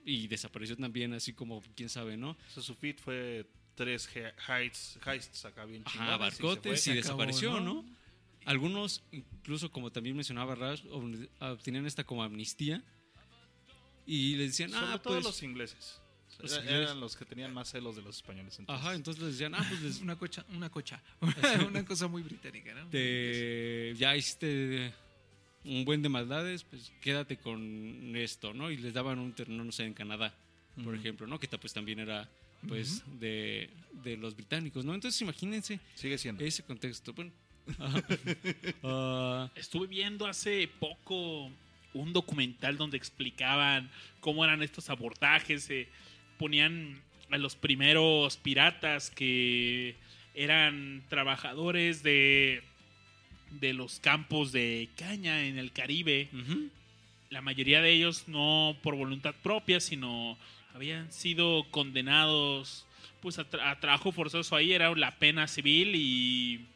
y 0.04 0.26
desapareció 0.28 0.76
también, 0.76 1.12
así 1.14 1.32
como 1.32 1.62
quién 1.74 1.88
sabe, 1.88 2.16
¿no? 2.16 2.30
O 2.30 2.50
sea, 2.52 2.62
su 2.62 2.74
feed 2.74 2.96
fue 2.98 3.46
tres 3.74 4.08
he- 4.14 4.32
heists, 4.48 4.98
heists 5.04 5.44
acá 5.44 5.64
bien 5.64 5.82
Ajá, 5.86 6.04
y 6.04 6.10
se 6.12 6.18
barcotes 6.18 6.86
y, 6.86 6.90
acabó, 6.90 7.02
desapareció, 7.02 7.60
¿no? 7.60 7.82
¿no? 7.82 7.84
Algunos, 8.44 9.02
incluso 9.10 9.72
como 9.72 9.90
también 9.90 10.14
mencionaba 10.14 10.54
Rash, 10.54 10.82
ob- 10.84 11.28
obtenían 11.40 11.86
esta 11.86 12.04
como 12.04 12.22
amnistía 12.22 12.82
y 14.06 14.36
les 14.36 14.48
decían, 14.50 14.70
Sobre 14.70 14.86
ah, 14.92 14.98
todo 15.02 15.14
pues... 15.14 15.24
los 15.24 15.42
ingleses. 15.42 16.00
Eran 16.66 17.00
los 17.00 17.16
que 17.16 17.24
tenían 17.24 17.52
más 17.54 17.70
celos 17.70 17.96
de 17.96 18.02
los 18.02 18.16
españoles. 18.16 18.58
Entonces. 18.58 18.84
Ajá, 18.84 18.94
entonces 18.94 19.22
les 19.22 19.32
decían, 19.32 19.54
ah, 19.54 19.64
pues 19.68 19.80
les- 19.82 20.00
Una 20.02 20.16
cocha, 20.16 20.44
una 20.50 20.70
cocha. 20.70 21.00
una 21.68 21.84
cosa 21.84 22.06
muy 22.08 22.22
británica, 22.22 22.74
¿no? 22.74 22.86
te, 22.88 23.94
ya 23.96 24.16
hiciste 24.16 24.92
un 25.64 25.84
buen 25.84 26.02
de 26.02 26.08
maldades, 26.10 26.62
pues 26.64 26.92
quédate 27.00 27.36
con 27.38 28.12
esto, 28.16 28.52
¿no? 28.52 28.70
Y 28.70 28.76
les 28.76 28.92
daban 28.92 29.18
un 29.18 29.32
terreno, 29.32 29.64
no 29.64 29.72
sé, 29.72 29.84
en 29.84 29.94
Canadá, 29.94 30.34
por 30.82 30.94
ejemplo, 30.94 31.26
¿no? 31.26 31.38
Que 31.40 31.48
pues 31.48 31.72
también 31.72 32.00
era, 32.00 32.28
pues, 32.68 33.02
de, 33.18 33.70
de 34.02 34.16
los 34.18 34.34
británicos, 34.36 34.84
¿no? 34.84 34.94
Entonces 34.94 35.20
imagínense 35.22 35.80
Sigue 35.94 36.18
siendo. 36.18 36.44
ese 36.44 36.62
contexto. 36.64 37.12
Bueno. 37.14 37.30
Ah, 38.82 39.50
Estuve 39.54 39.86
viendo 39.86 40.26
hace 40.26 40.68
poco 40.78 41.50
un 41.94 42.12
documental 42.12 42.76
donde 42.76 42.96
explicaban 42.96 43.90
cómo 44.20 44.44
eran 44.44 44.62
estos 44.62 44.90
abordajes. 44.90 45.70
eh, 45.70 45.88
ponían 46.38 47.00
a 47.30 47.38
los 47.38 47.56
primeros 47.56 48.36
piratas 48.36 49.10
que 49.10 49.96
eran 50.34 51.02
trabajadores 51.08 52.02
de, 52.02 52.62
de 53.50 53.72
los 53.72 54.00
campos 54.00 54.52
de 54.52 54.88
caña 54.96 55.46
en 55.46 55.58
el 55.58 55.72
Caribe. 55.72 56.28
La 57.30 57.40
mayoría 57.40 57.80
de 57.80 57.90
ellos 57.90 58.28
no 58.28 58.76
por 58.82 58.94
voluntad 58.96 59.34
propia, 59.42 59.80
sino 59.80 60.38
habían 60.74 61.10
sido 61.12 61.64
condenados 61.70 62.86
pues 63.20 63.38
a, 63.38 63.48
tra- 63.48 63.70
a 63.70 63.80
trabajo 63.80 64.12
forzoso 64.12 64.54
ahí, 64.54 64.72
era 64.72 64.94
la 64.94 65.18
pena 65.18 65.48
civil 65.48 65.94
y 65.94 66.66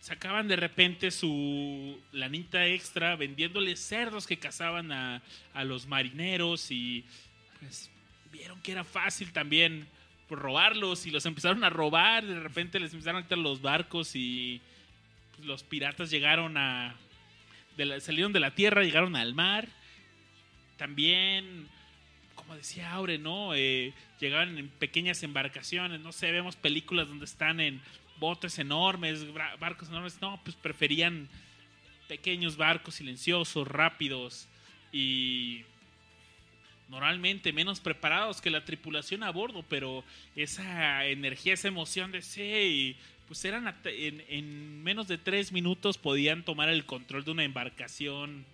sacaban 0.00 0.48
de 0.48 0.56
repente 0.56 1.10
su 1.10 2.00
lanita 2.12 2.66
extra 2.66 3.16
vendiéndole 3.16 3.76
cerdos 3.76 4.26
que 4.26 4.38
cazaban 4.38 4.92
a, 4.92 5.22
a 5.54 5.64
los 5.64 5.86
marineros 5.86 6.70
y 6.70 7.04
pues 7.58 7.90
vieron 8.32 8.60
que 8.62 8.72
era 8.72 8.84
fácil 8.84 9.32
también 9.32 9.86
robarlos 10.28 11.06
y 11.06 11.10
los 11.10 11.26
empezaron 11.26 11.64
a 11.64 11.70
robar, 11.70 12.24
de 12.24 12.38
repente 12.38 12.78
les 12.78 12.92
empezaron 12.92 13.20
a 13.20 13.24
quitar 13.24 13.38
los 13.38 13.60
barcos 13.60 14.12
y 14.14 14.60
pues, 15.34 15.46
los 15.46 15.62
piratas 15.62 16.10
llegaron 16.10 16.56
a 16.56 16.96
salieron 18.00 18.32
de 18.32 18.40
la 18.40 18.54
tierra, 18.54 18.82
llegaron 18.82 19.16
al 19.16 19.34
mar. 19.34 19.68
También, 20.76 21.68
como 22.34 22.54
decía 22.54 22.92
Aure, 22.92 23.18
¿no? 23.18 23.54
Eh, 23.54 23.92
llegaban 24.20 24.58
en 24.58 24.68
pequeñas 24.68 25.22
embarcaciones. 25.22 26.00
No 26.00 26.12
sé, 26.12 26.30
vemos 26.32 26.56
películas 26.56 27.08
donde 27.08 27.24
están 27.24 27.60
en 27.60 27.80
botes 28.20 28.58
enormes, 28.58 29.26
barcos 29.58 29.88
enormes. 29.88 30.20
No, 30.20 30.40
pues 30.44 30.54
preferían 30.54 31.28
pequeños 32.06 32.56
barcos 32.56 32.96
silenciosos, 32.96 33.66
rápidos 33.66 34.46
y 34.92 35.64
normalmente 36.88 37.52
menos 37.52 37.80
preparados 37.80 38.40
que 38.40 38.50
la 38.50 38.64
tripulación 38.64 39.22
a 39.22 39.30
bordo, 39.30 39.64
pero 39.68 40.04
esa 40.36 41.06
energía, 41.06 41.54
esa 41.54 41.68
emoción 41.68 42.10
de 42.12 42.20
sí, 42.20 42.96
pues 43.28 43.44
eran 43.44 43.74
en, 43.84 44.24
en 44.28 44.82
menos 44.82 45.06
de 45.06 45.16
tres 45.16 45.52
minutos 45.52 45.98
podían 45.98 46.44
tomar 46.44 46.68
el 46.68 46.84
control 46.84 47.24
de 47.24 47.30
una 47.30 47.44
embarcación. 47.44 48.44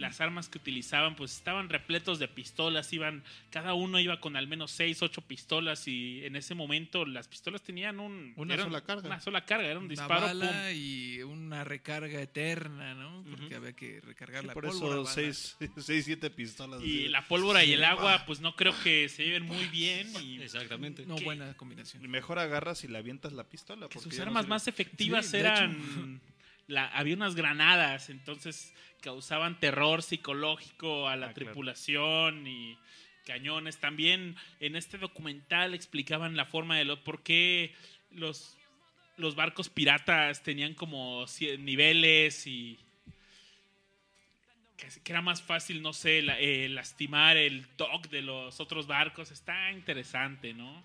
Las 0.00 0.20
armas 0.20 0.48
que 0.48 0.58
utilizaban 0.58 1.14
pues 1.14 1.36
estaban 1.36 1.68
repletos 1.68 2.18
de 2.18 2.26
pistolas, 2.26 2.92
iban 2.92 3.22
cada 3.50 3.74
uno 3.74 4.00
iba 4.00 4.18
con 4.18 4.34
al 4.36 4.46
menos 4.48 4.70
seis, 4.70 5.02
ocho 5.02 5.20
pistolas 5.20 5.86
y 5.86 6.24
en 6.24 6.36
ese 6.36 6.54
momento 6.54 7.04
las 7.04 7.28
pistolas 7.28 7.62
tenían 7.62 8.00
un 8.00 8.32
Una 8.36 8.54
eran 8.54 8.66
sola 8.66 8.80
carga. 8.82 9.06
una 9.06 9.20
sola 9.20 9.44
carga, 9.44 9.66
era 9.68 9.78
un 9.78 9.84
Una 9.84 9.90
disparo, 9.90 10.20
bala 10.22 10.46
pum. 10.46 10.56
y 10.74 11.22
una 11.22 11.64
recarga 11.64 12.20
eterna, 12.20 12.94
¿no? 12.94 13.22
Porque 13.30 13.54
había 13.54 13.72
que 13.74 14.00
recargar 14.00 14.40
Sí, 14.42 14.46
la 14.48 14.54
por 14.54 14.64
pólvora. 14.66 15.02
eso 15.02 15.04
bala. 15.04 15.34
6, 15.76 16.04
7 16.04 16.30
pistolas. 16.36 16.82
Y 16.82 17.08
la 17.08 17.28
pólvora 17.28 17.62
y 17.64 17.72
el 17.74 17.84
agua, 17.84 18.24
pues 18.26 18.40
no 18.40 18.56
creo 18.56 18.72
que 18.82 19.08
se 19.08 19.24
lleven 19.24 19.44
muy 19.44 19.64
bien. 19.72 20.08
Y 20.22 20.40
Exactamente. 20.40 21.04
No, 21.06 21.16
¿Qué? 21.16 21.24
buena 21.24 21.54
combinación. 21.58 22.08
Mejor 22.10 22.38
agarras 22.38 22.82
y 22.84 22.88
le 22.88 22.96
avientas 22.98 23.32
la 23.34 23.44
pistola. 23.44 23.86
que 23.88 23.94
porque 23.94 24.10
sus 24.10 24.18
no 24.18 24.24
armas 24.24 24.48
más 24.48 24.66
efectivas 24.66 25.26
Sí, 25.26 25.36
eran. 25.36 26.20
la- 26.70 26.86
había 26.88 27.14
unas 27.16 27.34
granadas, 27.34 28.08
entonces 28.10 28.72
causaban 29.02 29.58
terror 29.60 30.02
psicológico 30.02 31.08
a 31.08 31.16
la 31.16 31.26
Ah, 31.26 31.32
claro. 31.32 31.34
tripulación 31.34 32.46
y 32.46 32.78
cañones. 33.26 33.78
También 33.78 34.36
en 34.60 34.76
este 34.76 34.98
documental 34.98 35.74
explicaban 35.74 36.36
la 36.36 36.46
forma 36.46 36.76
de 36.78 36.84
lo 36.84 37.02
por 37.04 37.22
qué 37.22 37.74
los, 38.12 38.56
los 39.16 39.34
barcos 39.34 39.68
piratas 39.68 40.42
tenían 40.42 40.74
como 40.74 41.26
niveles 41.58 42.46
y 42.46 42.78
que, 44.76 45.12
era 45.12 45.20
más 45.20 45.42
fácil, 45.42 45.82
no 45.82 45.92
sé, 45.92 46.22
la- 46.22 46.38
eh, 46.40 46.68
lastimar 46.68 47.36
el 47.36 47.66
dock 47.76 48.08
de 48.08 48.22
los 48.22 48.60
otros 48.60 48.86
barcos. 48.86 49.30
Está 49.30 49.70
interesante, 49.72 50.54
¿no? 50.54 50.82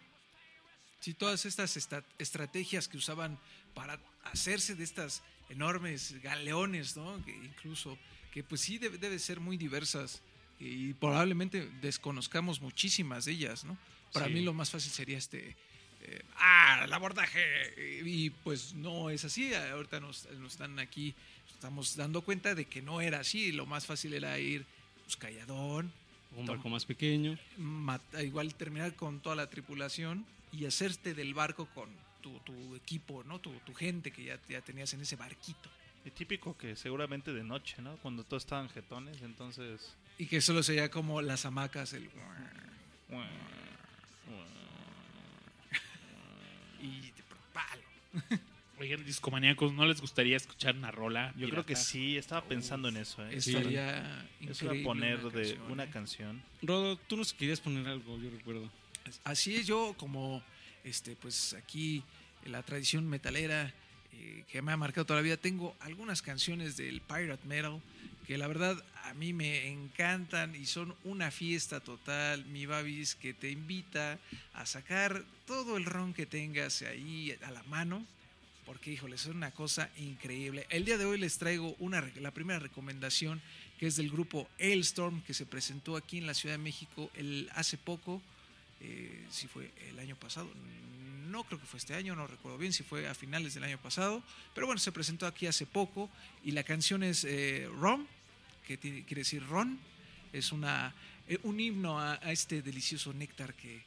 Sí, 1.00 1.14
todas 1.14 1.46
estas 1.46 1.78
esta- 1.78 2.04
estrategias 2.18 2.88
que 2.88 2.98
usaban 2.98 3.40
para 3.74 4.00
hacerse 4.24 4.76
de 4.76 4.84
estas 4.84 5.24
enormes 5.50 6.22
galeones, 6.22 6.96
¿no? 6.98 7.24
Que 7.26 7.32
incluso, 7.36 7.98
que 8.32 8.44
pues 8.44 8.62
sí 8.62 8.78
debe, 8.78 8.98
debe 8.98 9.20
ser 9.20 9.40
muy 9.40 9.58
diversas 9.58 10.22
y 10.60 10.94
probablemente 10.94 11.70
desconozcamos 11.82 12.62
muchísimas 12.62 13.26
de 13.26 13.34
ellas, 13.34 13.64
¿no? 13.66 13.78
Para 14.14 14.28
Sí. 14.28 14.34
mí 14.34 14.42
lo 14.42 14.54
más 14.54 14.72
fácil 14.72 14.92
sería 14.92 15.18
este, 15.18 15.56
eh, 16.02 16.22
ah, 16.38 16.82
el 16.86 16.94
abordaje, 16.94 18.02
y 18.06 18.30
pues 18.30 18.74
no 18.74 19.10
es 19.10 19.26
así, 19.26 19.54
ahorita 19.54 20.00
nos, 20.00 20.28
nos 20.40 20.54
están 20.54 20.80
aquí, 20.80 21.14
estamos 21.54 21.96
dando 21.96 22.22
cuenta 22.22 22.56
de 22.56 22.66
que 22.66 22.82
no 22.82 23.02
era 23.02 23.20
así, 23.20 23.52
lo 23.52 23.66
más 23.66 23.86
fácil 23.86 24.14
era 24.14 24.38
ir, 24.40 24.66
pues 25.04 25.18
calladón, 25.18 25.92
Un 26.36 26.46
barco 26.46 26.70
más 26.70 26.86
pequeño. 26.86 27.38
mata- 27.58 28.24
igual 28.24 28.54
terminar 28.56 28.96
con 28.96 29.20
toda 29.20 29.36
la 29.36 29.50
tripulación 29.50 30.26
y 30.52 30.66
hacerte 30.66 31.14
del 31.14 31.34
barco 31.34 31.66
con 31.74 31.90
tu, 32.26 32.40
tu 32.40 32.76
equipo, 32.76 33.24
¿no? 33.24 33.40
Tu, 33.40 33.52
tu 33.60 33.74
gente 33.76 34.10
que 34.10 34.24
ya, 34.24 34.40
ya 34.50 34.62
tenías 34.62 34.92
en 34.96 35.02
ese 35.02 35.16
barquito. 35.16 35.70
Y 36.04 36.10
típico 36.10 36.58
que 36.58 36.76
seguramente 36.76 37.32
de 37.32 37.44
noche, 37.44 37.76
¿no? 37.84 37.98
Cuando 37.98 38.24
todos 38.24 38.42
estaban 38.44 38.68
jetones, 38.70 39.22
entonces... 39.22 39.96
Y 40.18 40.26
que 40.26 40.42
solo 40.42 40.64
sería 40.64 40.90
como 40.90 41.22
las 41.22 41.46
hamacas, 41.46 41.94
el... 41.94 42.10
Y 46.82 47.02
de 47.12 47.24
palo. 47.54 47.84
Oigan, 48.80 49.06
discomaníacos, 49.06 49.72
¿no 49.74 49.86
les 49.86 50.02
gustaría 50.02 50.36
escuchar 50.38 50.76
una 50.76 50.90
rola? 50.92 51.32
Yo 51.38 51.48
creo 51.50 51.66
que 51.66 51.76
sí, 51.76 52.18
estaba 52.18 52.44
pensando 52.44 52.90
en 52.90 52.98
eso, 52.98 53.26
¿eh? 53.26 53.38
Estaría 53.38 54.28
Eso 54.42 54.72
era 54.72 54.84
poner 54.84 55.20
una 55.20 55.30
de 55.30 55.42
canción, 55.44 55.72
una 55.72 55.84
¿eh? 55.84 55.90
canción. 55.92 56.44
Rodo, 56.62 56.98
tú 56.98 57.18
nos 57.18 57.34
querías 57.34 57.62
poner 57.62 57.88
algo, 57.88 58.18
yo 58.20 58.30
recuerdo. 58.32 58.70
Así 59.24 59.56
es 59.56 59.68
yo 59.68 59.96
como, 59.98 60.44
este, 60.86 61.16
pues 61.18 61.54
aquí 61.54 62.04
la 62.46 62.64
tradición 62.64 63.10
metalera 63.10 63.74
eh, 64.14 64.44
que 64.50 64.62
me 64.62 64.72
ha 64.72 64.78
marcado 64.78 65.06
toda 65.06 65.20
la 65.20 65.24
vida, 65.24 65.38
tengo 65.38 65.76
algunas 65.82 66.22
canciones 66.22 66.78
del 66.78 67.02
pirate 67.02 67.46
metal 67.48 67.82
que 68.26 68.38
la 68.38 68.48
verdad 68.48 68.84
a 69.04 69.14
mí 69.14 69.34
me 69.34 69.68
encantan 69.68 70.56
y 70.56 70.66
son 70.66 70.96
una 71.04 71.30
fiesta 71.30 71.80
total, 71.80 72.44
mi 72.46 72.66
babis, 72.66 73.14
que 73.16 73.34
te 73.34 73.52
invita 73.52 74.18
a 74.54 74.66
sacar 74.66 75.24
todo 75.46 75.78
el 75.78 75.86
ron 75.86 76.14
que 76.14 76.26
tengas 76.26 76.82
ahí 76.82 77.36
a 77.44 77.52
la 77.52 77.62
mano. 77.64 78.06
Porque, 78.66 78.92
híjole, 78.92 79.16
es 79.16 79.28
una 79.28 79.52
cosa 79.52 79.92
increíble. 79.98 80.66
El 80.70 80.86
día 80.86 80.98
de 80.98 81.06
hoy 81.06 81.20
les 81.20 81.38
traigo 81.38 81.76
una, 81.78 82.02
la 82.20 82.32
primera 82.32 82.58
recomendación, 82.58 83.40
que 83.80 83.86
es 83.86 83.96
del 83.96 84.10
grupo 84.10 84.50
Hailstorm, 84.60 85.22
que 85.22 85.36
se 85.36 85.46
presentó 85.46 85.96
aquí 85.96 86.18
en 86.18 86.26
la 86.26 86.34
Ciudad 86.34 86.56
de 86.56 86.64
México 86.64 87.12
el, 87.14 87.48
hace 87.54 87.78
poco 87.78 88.24
eh, 88.82 89.26
si 89.30 89.48
fue 89.48 89.72
el 89.90 90.00
año 90.00 90.16
pasado, 90.16 90.50
no 91.30 91.44
creo 91.44 91.60
que 91.60 91.66
fue 91.66 91.80
este 91.80 91.94
año, 91.94 92.16
no 92.16 92.28
recuerdo 92.28 92.58
bien 92.58 92.74
si 92.74 92.84
fue 92.84 93.08
a 93.08 93.14
finales 93.14 93.54
del 93.54 93.64
año 93.64 93.78
pasado, 93.78 94.24
pero 94.54 94.68
bueno, 94.68 94.80
se 94.80 94.92
presentó 94.92 95.28
aquí 95.28 95.48
hace 95.48 95.66
poco 95.66 96.10
y 96.44 96.52
la 96.52 96.64
canción 96.64 97.04
es 97.04 97.24
eh, 97.24 97.68
Rom, 97.80 98.06
que 98.68 98.78
tiene, 98.78 99.04
quiere 99.04 99.22
decir 99.22 99.46
Ron, 99.46 99.80
es 100.34 100.52
una, 100.52 100.94
eh, 101.28 101.40
un 101.44 101.60
himno 101.60 102.00
a, 102.00 102.14
a, 102.14 102.32
este 102.32 102.62
delicioso 102.62 103.14
néctar 103.14 103.54
que 103.54 103.82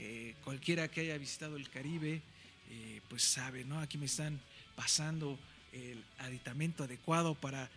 eh, 0.00 0.36
cualquiera 0.44 0.86
que 0.88 1.00
haya 1.00 1.18
visitado 1.18 1.56
el 1.56 1.68
Caribe, 1.68 2.22
eh, 2.70 3.00
pues 3.08 3.24
sabe, 3.24 3.64
¿no? 3.64 3.80
Aquí 3.80 3.98
me 3.98 4.06
están 4.06 4.40
pasando 4.76 5.36
el 5.72 6.04
aditamento 6.18 6.84
adecuado 6.84 7.34
para 7.34 7.68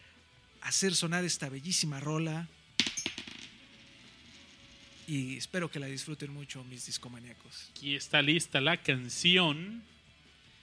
hacer 0.61 0.93
sonar 0.93 1.25
esta 1.25 1.49
bellísima 1.49 1.99
rola 1.99 2.47
y 5.11 5.35
espero 5.35 5.69
que 5.69 5.77
la 5.77 5.87
disfruten 5.87 6.33
mucho 6.33 6.63
mis 6.63 6.85
discomaníacos. 6.85 7.69
Aquí 7.71 7.97
está 7.97 8.21
lista 8.21 8.61
la 8.61 8.77
canción. 8.77 9.83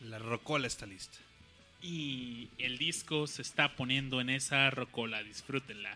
La 0.01 0.19
rocola 0.19 0.67
está 0.67 0.87
lista. 0.87 1.19
Y 1.83 2.49
el 2.57 2.79
disco 2.79 3.27
se 3.27 3.43
está 3.43 3.77
poniendo 3.77 4.23
en 4.23 4.31
esa 4.31 4.71
rocola, 4.71 5.23
disfrútenla. 5.23 5.95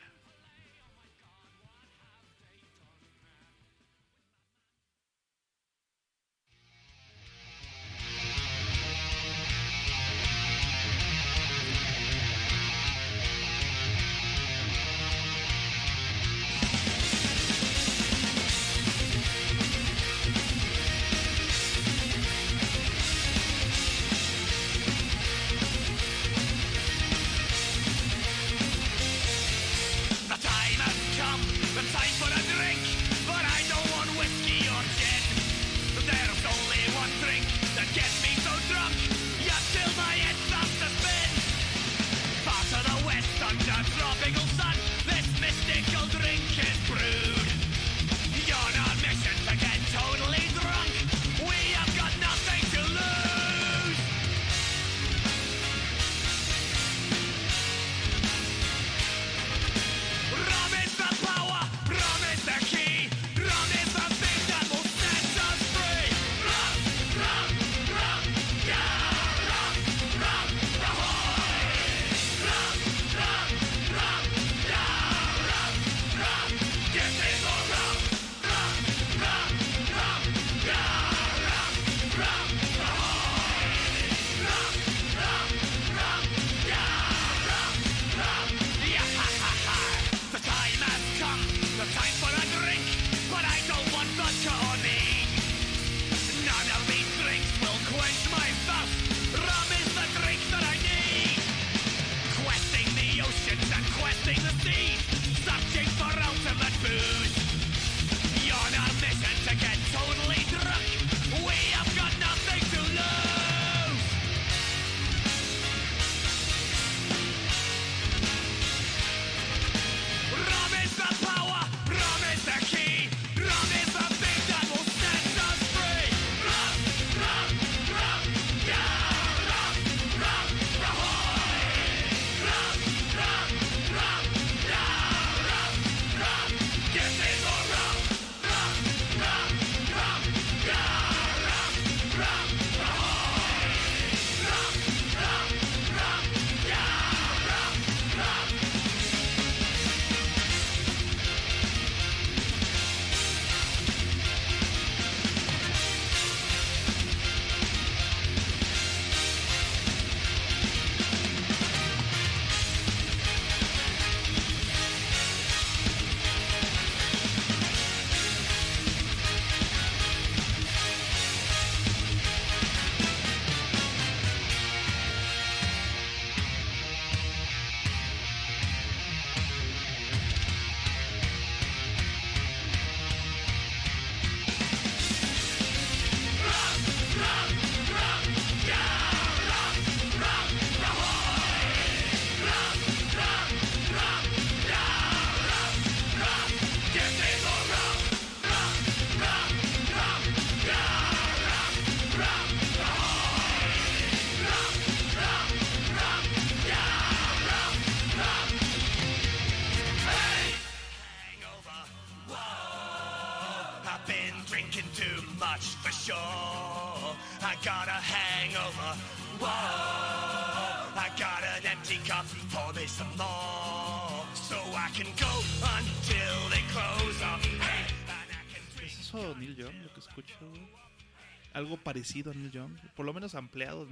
parecido 231.93 232.31
a 232.31 232.35
Neil 232.35 232.51
Young, 232.51 232.73
por 232.97 233.05
lo 233.05 233.13
menos 233.13 233.35
ampliado. 233.35 233.87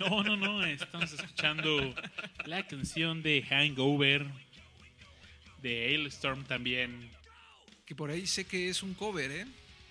No, 0.00 0.24
no, 0.24 0.36
no, 0.36 0.64
estamos 0.64 1.12
escuchando 1.12 1.94
la 2.44 2.66
canción 2.66 3.22
de 3.22 3.42
Hangover, 3.42 4.26
de 5.62 5.86
Hailstorm 5.86 6.44
también. 6.44 7.08
Que 7.86 7.94
por 7.94 8.10
ahí 8.10 8.26
sé 8.26 8.44
que 8.44 8.68
es 8.68 8.82
un 8.82 8.94
cover, 8.94 9.30
¿eh? 9.30 9.46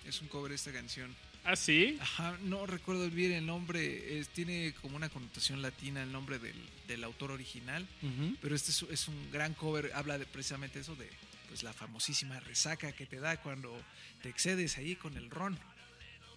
Es 0.06 0.20
un 0.20 0.28
cover 0.28 0.52
esta 0.52 0.72
canción. 0.72 1.14
¿Ah, 1.44 1.56
sí? 1.56 1.96
Ajá, 2.00 2.36
no 2.42 2.66
recuerdo 2.66 3.08
bien 3.08 3.32
el 3.32 3.46
nombre, 3.46 4.18
es, 4.18 4.28
tiene 4.28 4.74
como 4.82 4.96
una 4.96 5.08
connotación 5.08 5.62
latina 5.62 6.02
el 6.02 6.12
nombre 6.12 6.38
del, 6.38 6.56
del 6.86 7.02
autor 7.02 7.30
original, 7.30 7.86
uh 8.02 8.06
-huh. 8.06 8.36
pero 8.42 8.54
este 8.54 8.72
es, 8.72 8.82
es, 8.82 9.08
un 9.08 9.30
gran 9.30 9.54
cover, 9.54 9.90
habla 9.94 10.18
de, 10.18 10.26
precisamente 10.26 10.80
eso 10.80 10.94
de 10.96 11.08
pues 11.48 11.62
la 11.62 11.72
famosísima 11.72 12.40
resaca 12.40 12.92
que 12.92 13.06
te 13.06 13.20
da 13.20 13.40
cuando 13.40 13.74
te 14.22 14.28
excedes 14.28 14.76
ahí 14.76 14.96
con 14.96 15.16
el 15.16 15.30
ron. 15.30 15.58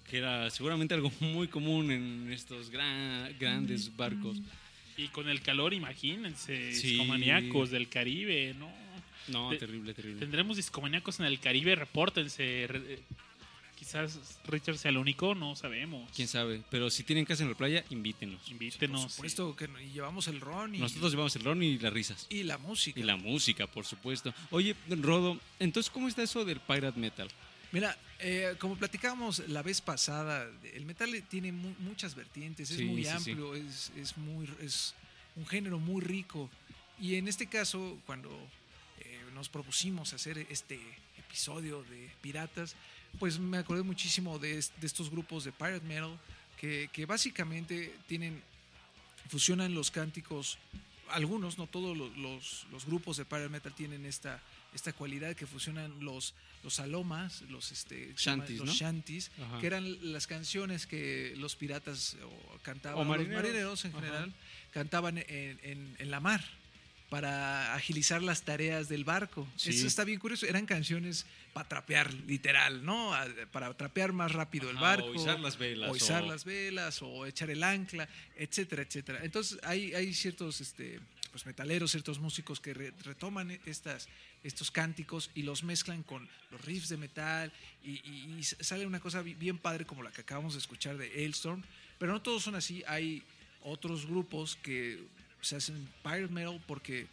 Que 0.09 0.17
era 0.17 0.49
seguramente 0.49 0.93
algo 0.93 1.11
muy 1.19 1.47
común 1.47 1.91
en 1.91 2.31
estos 2.31 2.69
gran- 2.69 3.35
grandes 3.39 3.95
barcos. 3.95 4.37
Y 4.97 5.07
con 5.09 5.29
el 5.29 5.41
calor, 5.41 5.73
imagínense, 5.73 6.73
Sí. 6.73 6.89
discomaníacos 6.89 7.69
del 7.71 7.87
Caribe, 7.87 8.53
¿no? 8.57 8.69
No, 9.29 9.51
De- 9.51 9.57
terrible, 9.57 9.93
terrible. 9.93 10.19
Tendremos 10.19 10.57
discomaníacos 10.57 11.19
en 11.19 11.25
el 11.27 11.39
Caribe, 11.39 11.75
repórtense. 11.75 12.65
re- 12.67 12.93
eh, 12.95 12.99
quizás 13.77 14.19
Richard 14.47 14.77
sea 14.77 14.89
el 14.89 14.97
único, 14.97 15.35
no 15.35 15.55
sabemos. 15.55 16.09
Quién 16.13 16.27
sabe. 16.27 16.63
Pero 16.69 16.89
si 16.89 17.03
tienen 17.03 17.23
casa 17.25 17.43
en 17.43 17.49
la 17.49 17.55
playa, 17.55 17.85
invítenos. 17.91 18.41
Invítenos. 18.51 19.01
Por 19.03 19.09
supuesto 19.11 19.55
que 19.55 19.69
y 19.85 19.93
llevamos 19.93 20.27
el 20.27 20.41
ron 20.41 20.75
y, 20.75 20.79
Nosotros 20.79 21.11
llevamos 21.11 21.35
el 21.37 21.43
ron 21.43 21.63
y 21.63 21.77
las 21.77 21.93
risas. 21.93 22.27
y 22.29 22.43
la 22.43 22.57
música. 22.57 22.99
Y 22.99 23.03
la 23.03 23.15
música, 23.15 23.67
por 23.67 23.85
supuesto. 23.85 24.33
Oye, 24.49 24.75
Rodo, 24.89 25.39
entonces, 25.59 25.89
¿cómo 25.91 26.07
está 26.09 26.23
eso 26.23 26.43
del 26.43 26.59
pirate 26.59 26.99
metal? 26.99 27.29
Mira, 27.71 27.95
eh, 28.19 28.55
como 28.59 28.75
platicábamos 28.75 29.39
la 29.47 29.61
vez 29.63 29.81
pasada, 29.81 30.47
el 30.73 30.85
metal 30.85 31.09
tiene 31.29 31.51
mu- 31.51 31.75
muchas 31.79 32.15
vertientes, 32.15 32.69
es 32.71 32.77
Sí, 32.77 32.85
muy 32.85 33.03
sí, 33.03 33.09
sí. 33.09 33.31
amplio, 33.31 33.55
Es, 33.55 33.91
es 33.95 34.17
muy, 34.17 34.49
es 34.61 34.93
un 35.35 35.45
género 35.47 35.79
muy 35.79 36.01
rico. 36.01 36.49
Y 36.99 37.15
en 37.15 37.27
este 37.27 37.47
caso, 37.47 37.97
cuando 38.05 38.29
eh, 38.99 39.19
nos 39.33 39.47
propusimos 39.47 40.13
hacer 40.13 40.37
este 40.49 40.79
episodio 41.17 41.83
de 41.83 42.09
piratas, 42.21 42.75
pues 43.19 43.39
me 43.39 43.57
acordé 43.57 43.83
muchísimo 43.83 44.37
de, 44.37 44.57
es- 44.57 44.71
de 44.79 44.87
estos 44.87 45.09
grupos 45.09 45.43
de 45.45 45.51
pirate 45.51 45.85
metal 45.85 46.19
que, 46.59 46.89
que 46.91 47.05
básicamente 47.05 47.95
tienen, 48.07 48.41
fusionan 49.29 49.73
los 49.73 49.91
cánticos, 49.91 50.57
algunos, 51.09 51.57
no 51.57 51.67
todos 51.67 51.95
los, 51.97 52.15
los- 52.17 52.67
los 52.71 52.85
grupos 52.85 53.15
de 53.17 53.23
pirate 53.25 53.49
metal 53.49 53.73
tienen 53.73 54.05
esta, 54.05 54.41
esta 54.73 54.91
cualidad 54.91 55.35
que 55.35 55.47
fusionan 55.47 56.03
los, 56.03 56.33
los 56.63 56.79
alomas, 56.79 57.41
los, 57.43 57.71
este, 57.71 58.13
Shanties, 58.17 58.59
los 58.59 58.67
¿no? 58.67 58.73
shanties, 58.73 59.31
que 59.61 59.67
eran 59.67 60.11
las 60.13 60.27
canciones 60.27 60.85
que 60.87 61.33
los 61.37 61.55
piratas 61.55 62.17
o 62.23 62.57
cantaban, 62.61 62.99
O 62.99 63.15
los 63.15 63.27
marineros. 63.27 63.85
en 63.85 63.91
Ajá. 63.91 63.99
general, 64.01 64.33
cantaban 64.71 65.17
en, 65.19 65.59
en- 65.63 65.95
en 65.99 66.11
la 66.11 66.19
mar 66.19 66.43
para 67.09 67.73
agilizar 67.73 68.21
las 68.21 68.43
tareas 68.43 68.87
del 68.87 69.03
barco. 69.03 69.47
Sí. 69.55 69.71
Eso 69.71 69.87
está 69.87 70.03
bien 70.03 70.19
curioso. 70.19 70.45
Eran 70.45 70.67
canciones 70.67 71.25
para 71.53 71.67
trapear, 71.67 72.13
literal, 72.13 72.85
¿no? 72.85 73.13
Para 73.51 73.73
trapear 73.75 74.13
más 74.13 74.31
rápido 74.33 74.69
el 74.69 74.77
barco. 74.77 75.07
o 75.07 75.15
izar 75.15 75.39
las 75.39 75.57
velas, 75.57 75.89
O 75.89 75.95
izar 75.95 76.21
o- 76.23 76.27
las 76.27 76.45
velas, 76.45 77.01
o 77.01 77.25
echar 77.25 77.49
el 77.49 77.63
ancla, 77.63 78.07
etcétera, 78.35 78.83
etcétera. 78.83 79.19
Entonces 79.23 79.57
hay, 79.63 79.93
hay 79.95 80.13
ciertos 80.13 80.61
este, 80.61 80.99
pues, 81.31 81.45
metaleros, 81.45 81.91
ciertos 81.91 82.19
músicos 82.19 82.59
que 82.59 82.73
re- 82.73 82.93
retoman 83.03 83.51
estas, 83.65 84.07
estos 84.43 84.71
cánticos 84.71 85.29
y 85.35 85.43
los 85.43 85.63
mezclan 85.63 86.03
con 86.03 86.27
los 86.51 86.61
riffs 86.65 86.89
de 86.89 86.97
metal 86.97 87.51
y, 87.83 87.91
y- 88.09 88.37
y 88.39 88.43
sale 88.43 88.85
una 88.85 88.99
cosa 88.99 89.21
bi- 89.21 89.33
bien 89.35 89.57
padre 89.57 89.85
como 89.85 90.03
la 90.03 90.11
que 90.11 90.21
acabamos 90.21 90.53
de 90.53 90.59
escuchar 90.59 90.97
de 90.97 91.07
Hailstorm. 91.11 91.63
Pero 91.97 92.11
no 92.13 92.21
todos 92.21 92.43
son 92.43 92.55
así. 92.55 92.83
Hay 92.87 93.23
otros 93.63 94.05
grupos 94.05 94.55
que 94.57 95.03
se 95.41 95.55
hacen 95.57 95.87
pirate 96.03 96.27
metal 96.29 96.61
porque 96.67 97.07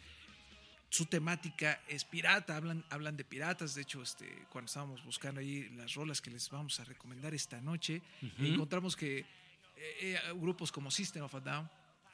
su 0.89 1.05
temática 1.05 1.81
es 1.89 2.05
pirata, 2.05 2.55
hablan, 2.55 2.83
hablan 2.89 3.17
de 3.17 3.25
piratas. 3.25 3.75
De 3.75 3.81
hecho, 3.81 4.01
este, 4.01 4.25
cuando 4.49 4.67
estábamos 4.67 5.03
buscando 5.03 5.41
ahí 5.41 5.67
las 5.75 5.93
rolas 5.95 6.21
que 6.21 6.31
les 6.31 6.49
vamos 6.49 6.79
a 6.79 6.85
recomendar 6.85 7.33
esta 7.33 7.59
noche, 7.61 8.01
encontramos 8.53 8.95
que 8.95 9.19
eh, 9.19 9.25
eh, 10.01 10.19
grupos 10.35 10.71
como 10.71 10.89
System 10.89 11.23
of 11.23 11.35
a 11.35 11.39
Down 11.41 11.69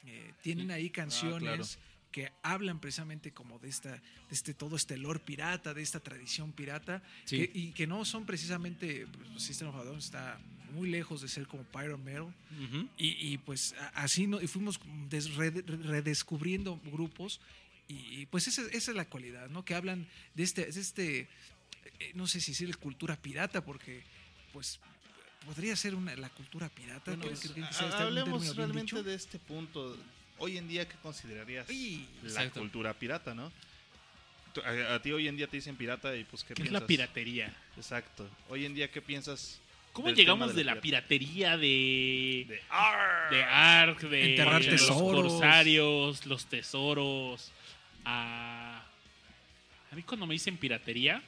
eh, 0.06 0.34
tienen 0.42 0.70
ahí 0.72 0.90
canciones 0.90 1.78
que 2.14 2.30
hablan 2.44 2.78
precisamente 2.78 3.32
como 3.32 3.58
de 3.58 3.68
esta, 3.68 3.90
de 3.90 4.00
este 4.30 4.54
todo 4.54 4.76
este 4.76 4.96
lore 4.96 5.18
pirata, 5.18 5.74
de 5.74 5.82
esta 5.82 5.98
tradición 5.98 6.52
pirata, 6.52 7.02
Sí. 7.24 7.38
que- 7.38 7.50
y 7.58 7.72
que 7.72 7.88
no 7.88 8.04
son 8.04 8.24
precisamente, 8.24 9.08
pues, 9.08 9.42
System 9.42 9.66
of 9.70 9.74
a 9.74 9.82
Down 9.82 9.98
está 9.98 10.38
muy 10.74 10.88
lejos 10.88 11.22
de 11.22 11.28
ser 11.28 11.48
como 11.48 11.64
pirate 11.64 11.96
metal. 11.96 12.22
Ujú. 12.62 12.88
Y, 12.96 13.08
y, 13.32 13.38
pues 13.38 13.74
así 13.94 14.28
no, 14.28 14.40
y 14.40 14.46
fuimos 14.46 14.78
des- 15.10 15.34
rede- 15.34 15.64
redescubriendo 15.66 16.78
grupos 16.84 17.40
y, 17.88 17.94
y, 18.20 18.26
pues 18.26 18.46
esa, 18.46 18.62
esa 18.70 18.92
es 18.92 18.96
la 18.96 19.06
cualidad, 19.06 19.48
¿no? 19.50 19.64
Que 19.64 19.74
hablan 19.74 20.06
de 20.36 20.42
este, 20.44 20.66
de 20.66 20.80
este 20.80 21.20
eh, 21.98 22.12
no 22.14 22.28
sé 22.28 22.40
si 22.40 22.52
decir 22.52 22.76
cultura 22.78 23.16
pirata, 23.16 23.64
porque 23.64 24.04
pues 24.52 24.78
podría 25.44 25.74
ser 25.74 25.96
una, 25.96 26.14
la 26.14 26.28
cultura 26.28 26.68
pirata. 26.68 27.10
Bueno, 27.16 27.22
que- 27.24 27.28
pues, 27.30 27.40
que- 27.40 27.54
que 27.54 27.84
hablemos 27.96 28.54
realmente 28.56 28.82
dicho. 28.96 29.02
de 29.02 29.14
este 29.16 29.40
punto. 29.40 29.96
Hoy 30.38 30.58
en 30.58 30.68
día, 30.68 30.86
¿qué 30.88 30.96
considerarías 31.02 31.68
la 31.68 32.28
exacto. 32.28 32.60
cultura 32.60 32.92
pirata, 32.94 33.34
no? 33.34 33.52
A, 34.64 34.94
a 34.94 35.02
ti 35.02 35.10
hoy 35.12 35.26
en 35.28 35.36
día 35.36 35.46
te 35.46 35.56
dicen 35.56 35.76
pirata 35.76 36.14
y 36.16 36.24
pues 36.24 36.42
¿qué, 36.44 36.54
¿Qué 36.54 36.62
es 36.62 36.68
piensas? 36.68 36.82
la 36.82 36.86
piratería? 36.86 37.52
Exacto. 37.76 38.28
Hoy 38.48 38.64
en 38.66 38.74
día, 38.74 38.90
¿qué 38.90 39.00
piensas? 39.02 39.60
¿Cómo 39.92 40.10
llegamos 40.10 40.56
de 40.56 40.64
la 40.64 40.80
piratería 40.80 41.56
de, 41.56 42.46
De 42.48 42.60
¡Arr! 42.68 43.30
de 43.30 43.42
Ark, 43.44 44.00
de 44.00 44.30
Enterrar 44.30 44.60
los 44.64 44.70
tesoros. 44.70 45.32
corsarios, 45.32 46.26
los 46.26 46.46
tesoros, 46.46 47.52
a... 48.04 48.84
A 49.92 49.94
mí 49.94 50.02
cuando 50.02 50.26
me 50.26 50.34
dicen 50.34 50.56
piratería, 50.56 51.22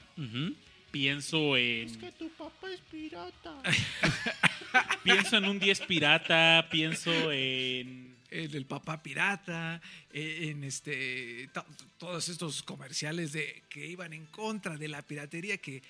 pienso 0.91 1.57
en... 1.57 1.97
tu 2.19 2.29
papá 2.31 2.69
es 2.73 2.81
pirata. 2.91 3.55
Pienso 5.05 5.37
en 5.37 5.45
un 5.45 5.59
10 5.61 5.81
pirata, 5.83 6.67
pienso 6.69 7.31
en... 7.31 8.16
el 8.31 8.51
del 8.51 8.67
papá 8.67 9.03
pirata, 9.03 9.81
eh, 10.13 10.49
en 10.51 10.65
este 10.65 11.49
to- 11.53 11.65
todos 11.99 12.29
estos 12.29 12.63
comerciales 12.63 13.33
de 13.33 13.63
que 13.69 13.87
iban 13.87 14.13
en 14.13 14.27
contra 14.27 14.77
de 14.77 14.89
la 14.89 15.03
piratería 15.03 15.59
que 15.59 15.83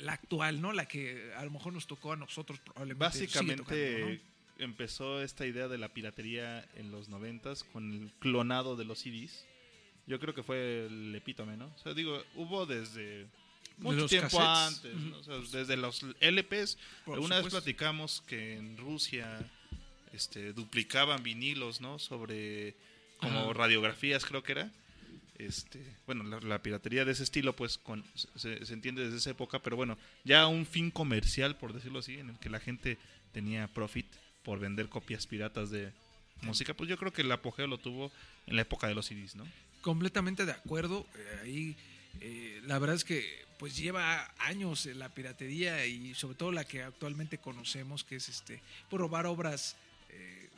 la, 0.00 0.12
actual, 0.12 0.60
¿no? 0.60 0.72
La 0.72 0.86
que 0.86 1.32
a 1.36 1.44
lo 1.44 1.50
mejor 1.50 1.72
nos 1.72 1.86
tocó 1.86 2.12
a 2.12 2.16
nosotros 2.16 2.58
probablemente. 2.60 3.12
sigue 3.12 3.26
Básicamente 3.26 3.62
tocando, 3.62 4.14
¿no? 4.14 4.64
empezó 4.64 5.22
esta 5.22 5.46
idea 5.46 5.68
de 5.68 5.78
la 5.78 5.88
piratería 5.94 6.68
en 6.76 6.90
los 6.90 7.08
noventas 7.08 7.64
con 7.64 7.92
el 7.92 8.12
clonado 8.18 8.76
de 8.76 8.84
los 8.84 8.98
CDs. 9.00 9.46
Yo 10.06 10.18
creo 10.20 10.34
que 10.34 10.42
fue 10.42 10.86
el 10.86 11.14
epítome, 11.14 11.56
¿no? 11.56 11.66
O 11.74 11.78
sea, 11.78 11.94
digo, 11.94 12.22
hubo 12.34 12.66
desde 12.66 13.26
mucho 13.78 14.06
tiempo 14.06 14.36
cassettes. 14.38 14.92
antes, 14.92 14.94
¿no? 14.96 15.16
O 15.18 15.22
sea, 15.22 15.60
desde 15.60 15.76
los 15.76 16.02
LPs. 16.20 16.76
Por 17.06 17.14
Alguna 17.14 17.40
vez 17.40 17.48
platicamos 17.50 18.22
que 18.26 18.56
en 18.56 18.76
Rusia 18.76 19.38
este, 20.12 20.52
duplicaban 20.52 21.22
vinilos, 21.22 21.80
¿no? 21.80 21.98
Sobre 21.98 22.74
como 23.18 23.40
Ajá. 23.40 23.52
radiografías, 23.52 24.24
creo 24.24 24.42
que 24.42 24.52
era. 24.52 24.70
Este, 25.38 25.80
bueno, 26.06 26.22
la, 26.24 26.38
la 26.40 26.62
piratería 26.62 27.04
de 27.04 27.12
ese 27.12 27.22
estilo, 27.22 27.54
pues, 27.56 27.78
con, 27.78 28.04
se, 28.36 28.64
se 28.66 28.72
entiende 28.74 29.04
desde 29.04 29.16
esa 29.16 29.30
época, 29.30 29.58
pero 29.60 29.76
bueno, 29.76 29.96
ya 30.24 30.46
un 30.46 30.66
fin 30.66 30.90
comercial, 30.90 31.56
por 31.56 31.72
decirlo 31.72 32.00
así, 32.00 32.18
en 32.18 32.30
el 32.30 32.38
que 32.38 32.50
la 32.50 32.60
gente 32.60 32.98
tenía 33.32 33.66
profit 33.68 34.06
por 34.42 34.58
vender 34.58 34.88
copias 34.88 35.26
piratas 35.26 35.70
de 35.70 35.92
música, 36.42 36.74
pues 36.74 36.88
yo 36.90 36.96
creo 36.98 37.12
que 37.12 37.22
el 37.22 37.32
apogeo 37.32 37.66
lo 37.66 37.78
tuvo 37.78 38.10
en 38.46 38.56
la 38.56 38.62
época 38.62 38.86
de 38.86 38.94
los 38.94 39.06
CDs, 39.06 39.34
¿no? 39.36 39.46
Completamente 39.82 40.44
de 40.46 40.52
acuerdo. 40.52 41.06
eh, 41.14 41.40
ahí 41.42 41.76
eh, 42.20 42.60
la 42.66 42.78
verdad 42.78 42.96
es 42.96 43.04
que 43.04 43.44
pues 43.58 43.76
lleva 43.76 44.32
años 44.38 44.86
eh, 44.86 44.94
la 44.94 45.10
piratería 45.10 45.86
y 45.86 46.14
sobre 46.14 46.34
todo 46.36 46.50
la 46.52 46.64
que 46.64 46.82
actualmente 46.82 47.38
conocemos, 47.38 48.04
que 48.04 48.16
es 48.16 48.28
este, 48.28 48.60
por 48.88 49.00
robar 49.00 49.26
obras, 49.26 49.76
eh, 50.12 50.48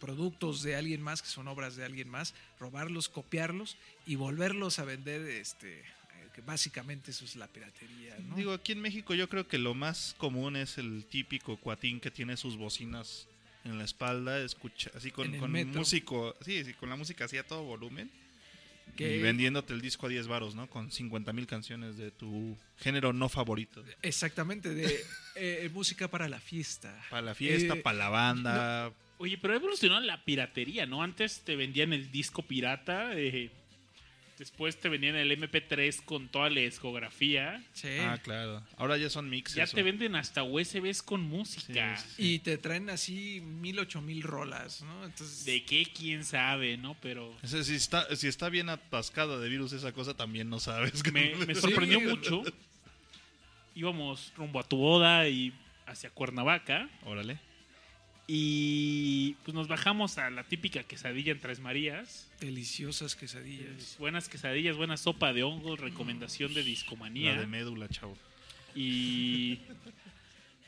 productos 0.00 0.62
de 0.62 0.76
alguien 0.76 1.00
más, 1.00 1.22
que 1.22 1.28
son 1.28 1.48
obras 1.48 1.76
de 1.76 1.84
alguien 1.84 2.08
más, 2.08 2.34
robarlos, 2.58 3.08
copiarlos 3.08 3.76
y 4.06 4.16
volverlos 4.16 4.78
a 4.78 4.84
vender, 4.84 5.22
este, 5.22 5.80
eh, 5.80 5.84
que 6.34 6.40
básicamente 6.40 7.10
eso 7.10 7.24
es 7.24 7.36
la 7.36 7.48
piratería, 7.48 8.16
¿no? 8.20 8.36
Digo, 8.36 8.52
aquí 8.52 8.72
en 8.72 8.80
México 8.80 9.14
yo 9.14 9.28
creo 9.28 9.46
que 9.48 9.58
lo 9.58 9.74
más 9.74 10.14
común 10.18 10.56
es 10.56 10.78
el 10.78 11.04
típico 11.04 11.56
cuatín 11.56 12.00
que 12.00 12.10
tiene 12.10 12.36
sus 12.36 12.56
bocinas 12.56 13.26
en 13.64 13.78
la 13.78 13.84
espalda, 13.84 14.40
escucha, 14.40 14.90
así 14.94 15.10
con, 15.10 15.36
con 15.38 15.52
músico, 15.52 16.36
sí, 16.40 16.64
sí, 16.64 16.74
con 16.74 16.88
la 16.88 16.96
música 16.96 17.24
así 17.24 17.36
a 17.36 17.46
todo 17.46 17.64
volumen. 17.64 18.10
Que- 18.96 19.16
Y 19.16 19.20
vendiéndote 19.22 19.72
el 19.72 19.80
disco 19.80 20.06
a 20.06 20.08
10 20.08 20.26
varos, 20.26 20.54
¿no? 20.54 20.68
Con 20.68 20.90
50 20.90 21.32
mil 21.32 21.46
canciones 21.46 21.96
de 21.96 22.10
tu 22.10 22.56
género 22.78 23.12
no 23.12 23.28
favorito. 23.28 23.84
Exactamente, 24.02 24.74
de 24.74 25.00
eh, 25.36 25.70
música 25.72 26.08
para 26.08 26.28
la 26.28 26.40
fiesta. 26.40 27.00
Para 27.10 27.22
la 27.22 27.34
fiesta, 27.34 27.74
Eh, 27.74 27.80
para 27.80 27.98
la 27.98 28.08
banda. 28.08 28.92
Oye, 29.18 29.36
pero 29.38 29.54
evolucionó 29.54 29.98
la 30.00 30.24
piratería, 30.24 30.86
¿no? 30.86 31.02
Antes 31.02 31.40
te 31.44 31.56
vendían 31.56 31.92
el 31.92 32.10
disco 32.12 32.42
pirata, 32.42 33.10
eh, 33.18 33.50
después 34.38 34.78
te 34.78 34.88
vendían 34.88 35.16
el 35.16 35.30
MP3 35.32 36.04
con 36.04 36.28
toda 36.28 36.48
la 36.50 36.60
discografía. 36.60 37.62
Sí. 37.72 37.88
Ah, 38.00 38.18
claro. 38.22 38.62
Ahora 38.76 38.96
ya 38.96 39.10
son 39.10 39.28
mixes. 39.28 39.56
Ya 39.56 39.66
te 39.66 39.82
venden 39.82 40.14
hasta 40.16 40.42
USBs 40.44 41.02
con 41.02 41.22
música. 41.22 41.96
Sí, 41.96 42.04
sí. 42.16 42.32
Y 42.34 42.38
te 42.38 42.56
traen 42.58 42.88
así 42.90 43.40
mil, 43.40 43.78
ocho 43.78 44.00
mil 44.00 44.22
rolas, 44.22 44.82
¿no? 44.82 45.04
Entonces, 45.04 45.44
¿De 45.44 45.64
qué? 45.64 45.84
¿Quién 45.92 46.24
sabe, 46.24 46.76
no? 46.76 46.96
Pero 47.02 47.36
O 47.42 47.46
sea, 47.46 47.62
si, 47.64 47.74
está, 47.74 48.14
si 48.16 48.28
está 48.28 48.48
bien 48.48 48.68
atascada 48.68 49.38
de 49.38 49.48
virus 49.48 49.72
esa 49.72 49.92
cosa, 49.92 50.14
también 50.14 50.48
no 50.48 50.60
sabes. 50.60 51.04
me, 51.12 51.34
me 51.46 51.54
Sí. 51.54 51.60
sorprendió 51.60 52.00
mucho. 52.00 52.42
Íbamos 53.74 54.32
rumbo 54.36 54.58
a 54.60 54.62
tu 54.64 54.76
boda 54.76 55.28
y 55.28 55.52
hacia 55.86 56.10
Cuernavaca 56.10 56.88
Órale. 57.04 57.38
Y 58.30 59.32
pues 59.42 59.54
nos 59.54 59.68
bajamos 59.68 60.18
a 60.18 60.28
la 60.28 60.44
típica 60.44 60.82
quesadilla 60.84 61.32
en 61.32 61.40
Tres 61.40 61.60
Marías. 61.60 62.28
Deliciosas 62.40 63.16
quesadillas. 63.16 63.96
Buenas 63.98 64.28
quesadillas, 64.28 64.76
buena 64.76 64.98
sopa 64.98 65.32
de 65.32 65.42
hongos, 65.42 65.80
recomendación 65.80 66.52
de 66.52 66.62
discomanía. 66.62 67.34
La 67.34 67.40
de 67.40 67.46
médula, 67.46 67.88
chavo. 67.88 68.16
Y 68.74 69.60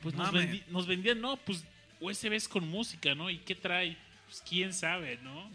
pues 0.02 0.14
nos, 0.14 0.32
vendi- 0.32 0.64
nos 0.68 0.86
vendían, 0.86 1.20
no, 1.20 1.36
pues 1.36 1.62
USBs 2.00 2.48
con 2.48 2.66
música, 2.66 3.14
¿no? 3.14 3.28
¿Y 3.28 3.38
qué 3.40 3.54
trae? 3.54 3.96
Pues 4.26 4.42
quién 4.48 4.72
sabe, 4.72 5.18
¿no? 5.22 5.50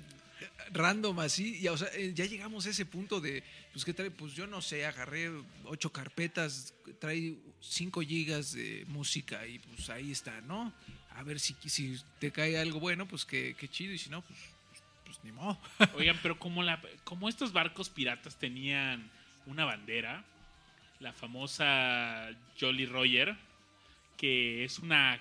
Random 0.74 1.20
así, 1.22 1.58
y, 1.60 1.68
o 1.70 1.78
sea, 1.78 1.88
eh, 1.96 2.12
ya 2.14 2.26
llegamos 2.26 2.68
a 2.68 2.70
ese 2.70 2.86
punto 2.86 3.20
de, 3.20 3.44
pues, 3.74 3.84
¿qué 3.84 3.94
trae? 3.94 4.12
Pues 4.12 4.34
yo 4.36 4.46
no 4.46 4.62
sé, 4.62 4.86
agarré 4.86 5.32
ocho 5.64 5.92
carpetas, 5.92 6.74
trae 7.00 7.36
cinco 7.62 8.02
gigas 8.02 8.54
de 8.54 8.84
música 8.90 9.48
y 9.48 9.58
pues 9.58 9.90
ahí 9.90 10.12
está, 10.12 10.42
¿no? 10.42 10.72
A 11.16 11.24
ver 11.24 11.40
si, 11.40 11.54
si 11.70 11.98
te 12.20 12.32
cae 12.32 12.58
algo 12.60 12.80
bueno, 12.80 13.08
pues 13.08 13.26
qué, 13.26 13.56
qué 13.58 13.68
chido, 13.68 13.94
y 13.94 13.98
si 13.98 14.10
no, 14.10 14.22
pues, 14.22 14.40
pues 15.06 15.24
ni 15.24 15.32
modo. 15.32 15.58
Oigan, 15.96 16.20
pero 16.22 16.38
como, 16.38 16.62
la, 16.64 16.82
como 17.04 17.30
estos 17.30 17.54
barcos 17.54 17.90
piratas 17.90 18.36
tenían 18.38 19.10
una 19.46 19.66
bandera, 19.66 20.24
la 21.00 21.14
famosa 21.14 22.30
Jolly 22.60 22.86
Roger, 22.86 23.36
que 24.18 24.64
es 24.66 24.80
una... 24.80 25.20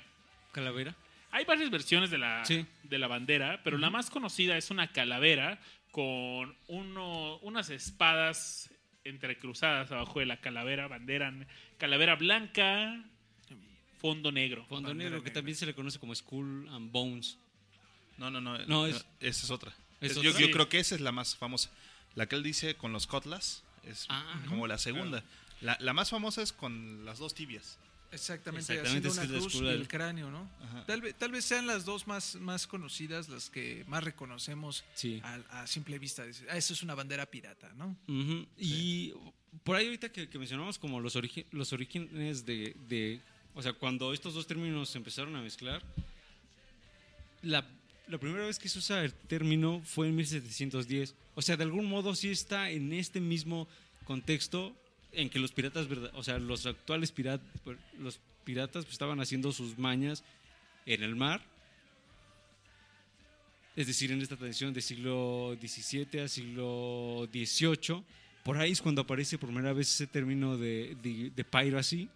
Calavera. 0.52 0.94
Hay 1.30 1.44
varias 1.44 1.70
versiones 1.70 2.10
de 2.10 2.18
la, 2.18 2.44
Sí. 2.44 2.64
de 2.84 2.98
la 2.98 3.08
bandera, 3.08 3.60
pero 3.64 3.76
la 3.76 3.90
más 3.90 4.08
conocida 4.08 4.56
es 4.56 4.70
una 4.70 4.92
calavera 4.92 5.58
con 5.90 6.56
uno, 6.68 7.38
unas 7.38 7.70
espadas 7.70 8.70
entrecruzadas 9.04 9.90
abajo 9.92 10.20
de 10.20 10.26
la 10.26 10.40
calavera, 10.40 10.86
bandera, 10.88 11.32
calavera 11.76 12.14
blanca, 12.14 13.02
fondo 14.04 14.30
negro. 14.30 14.66
Fondo 14.66 14.92
negro, 14.92 15.22
que 15.22 15.30
también 15.30 15.56
se 15.56 15.64
le 15.64 15.74
conoce 15.74 15.98
como 15.98 16.14
Skull 16.14 16.68
and 16.68 16.92
Bones. 16.92 17.38
No, 18.18 18.30
no, 18.30 18.38
no. 18.38 18.58
No, 18.66 18.86
es- 18.86 19.02
Esa 19.20 19.44
es 19.46 19.50
otra. 19.50 19.72
¿Es 20.02 20.10
Es- 20.12 20.16
otra? 20.18 20.30
Yo, 20.38 20.50
creo 20.50 20.68
que 20.68 20.78
esa 20.78 20.94
es 20.94 21.00
la 21.00 21.10
más 21.10 21.34
famosa. 21.36 21.70
La 22.14 22.26
que 22.26 22.36
él 22.36 22.42
dice 22.42 22.74
con 22.74 22.92
los 22.92 23.06
cotlas 23.06 23.62
es 23.82 24.04
Ah, 24.10 24.42
como 24.46 24.66
la 24.66 24.76
segunda. 24.76 25.24
La, 25.62 25.78
la 25.80 25.94
más 25.94 26.10
famosa 26.10 26.42
es 26.42 26.52
con 26.52 27.06
las 27.06 27.18
dos 27.18 27.32
tibias. 27.34 27.78
Exactamente, 28.12 28.74
Exactamente, 28.74 29.08
haciendo 29.08 29.38
es 29.38 29.48
una 29.48 29.50
cruz 29.50 29.60
del- 29.78 29.88
cráneo, 29.88 30.30
¿no? 30.30 30.48
Ajá. 30.62 30.84
Tal 30.84 31.00
vez, 31.00 31.14
tal 31.16 31.32
vez 31.32 31.44
sean 31.46 31.66
las 31.66 31.86
dos 31.86 32.06
más, 32.06 32.34
más 32.36 32.66
conocidas, 32.66 33.30
las 33.30 33.48
que 33.48 33.84
más 33.88 34.04
reconocemos 34.04 34.84
Sí. 34.94 35.20
a, 35.24 35.62
a 35.62 35.66
simple 35.66 35.98
vista. 35.98 36.24
Ah, 36.50 36.58
eso 36.58 36.74
es 36.74 36.82
una 36.82 36.94
bandera 36.94 37.24
pirata, 37.24 37.72
¿no? 37.74 37.96
Y 38.58 39.14
por 39.64 39.76
ahí 39.76 39.86
ahorita 39.86 40.12
que, 40.12 40.28
que 40.28 40.38
mencionamos 40.38 40.78
como 40.78 41.00
los, 41.00 41.16
origi- 41.16 41.46
los 41.52 41.72
orígenes 41.72 42.44
de, 42.44 42.76
de- 42.88 43.20
O 43.54 43.62
sea, 43.62 43.72
cuando 43.72 44.12
estos 44.12 44.34
dos 44.34 44.46
términos 44.46 44.88
se 44.88 44.98
empezaron 44.98 45.34
a 45.36 45.42
mezclar, 45.42 45.82
la, 47.42 47.64
primera 48.18 48.46
vez 48.46 48.58
que 48.58 48.68
se 48.68 48.78
usa 48.78 49.04
el 49.04 49.12
término 49.12 49.80
fue 49.84 50.08
en 50.08 50.16
1710. 50.16 51.14
O 51.34 51.42
sea, 51.42 51.56
de 51.56 51.64
algún 51.64 51.86
modo 51.86 52.14
sí 52.14 52.30
está 52.30 52.70
en 52.70 52.92
este 52.92 53.20
mismo 53.20 53.68
contexto 54.04 54.74
en 55.12 55.30
que 55.30 55.38
los 55.38 55.52
piratas, 55.52 55.86
o 56.14 56.22
sea, 56.24 56.38
los 56.38 56.66
actuales 56.66 57.12
piratas, 57.12 57.46
los 57.98 58.18
piratas 58.44 58.86
estaban 58.90 59.20
haciendo 59.20 59.52
sus 59.52 59.78
mañas 59.78 60.24
en 60.86 61.02
el 61.02 61.14
mar. 61.14 61.42
Es 63.76 63.86
decir, 63.86 64.10
en 64.12 64.20
esta 64.20 64.36
tradición 64.36 64.72
del 64.72 64.82
siglo 64.82 65.56
XVII 65.60 66.20
al 66.20 66.28
siglo 66.28 67.28
XVIII. 67.32 68.04
Por 68.44 68.58
ahí 68.58 68.72
es 68.72 68.82
cuando 68.82 69.02
aparece 69.02 69.38
por 69.38 69.48
primera 69.48 69.72
vez 69.72 69.88
ese 69.88 70.06
término 70.06 70.56
de, 70.56 70.96
de, 71.02 71.30
de 71.34 71.44
piracy, 71.44 72.08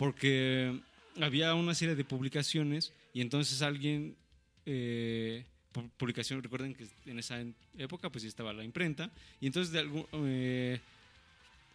porque 0.00 0.80
había 1.20 1.52
una 1.54 1.74
serie 1.74 1.94
de 1.94 2.04
publicaciones 2.04 2.94
y 3.12 3.20
entonces 3.20 3.60
alguien, 3.60 4.16
eh, 4.64 5.44
pu- 5.74 5.90
publicación, 5.98 6.42
recuerden 6.42 6.74
que 6.74 6.86
en 7.04 7.18
esa 7.18 7.36
época 7.76 8.08
pues 8.08 8.24
estaba 8.24 8.54
la 8.54 8.64
imprenta, 8.64 9.10
y 9.42 9.46
entonces 9.46 9.74
de 9.74 9.80
algún, 9.80 10.06
eh, 10.14 10.80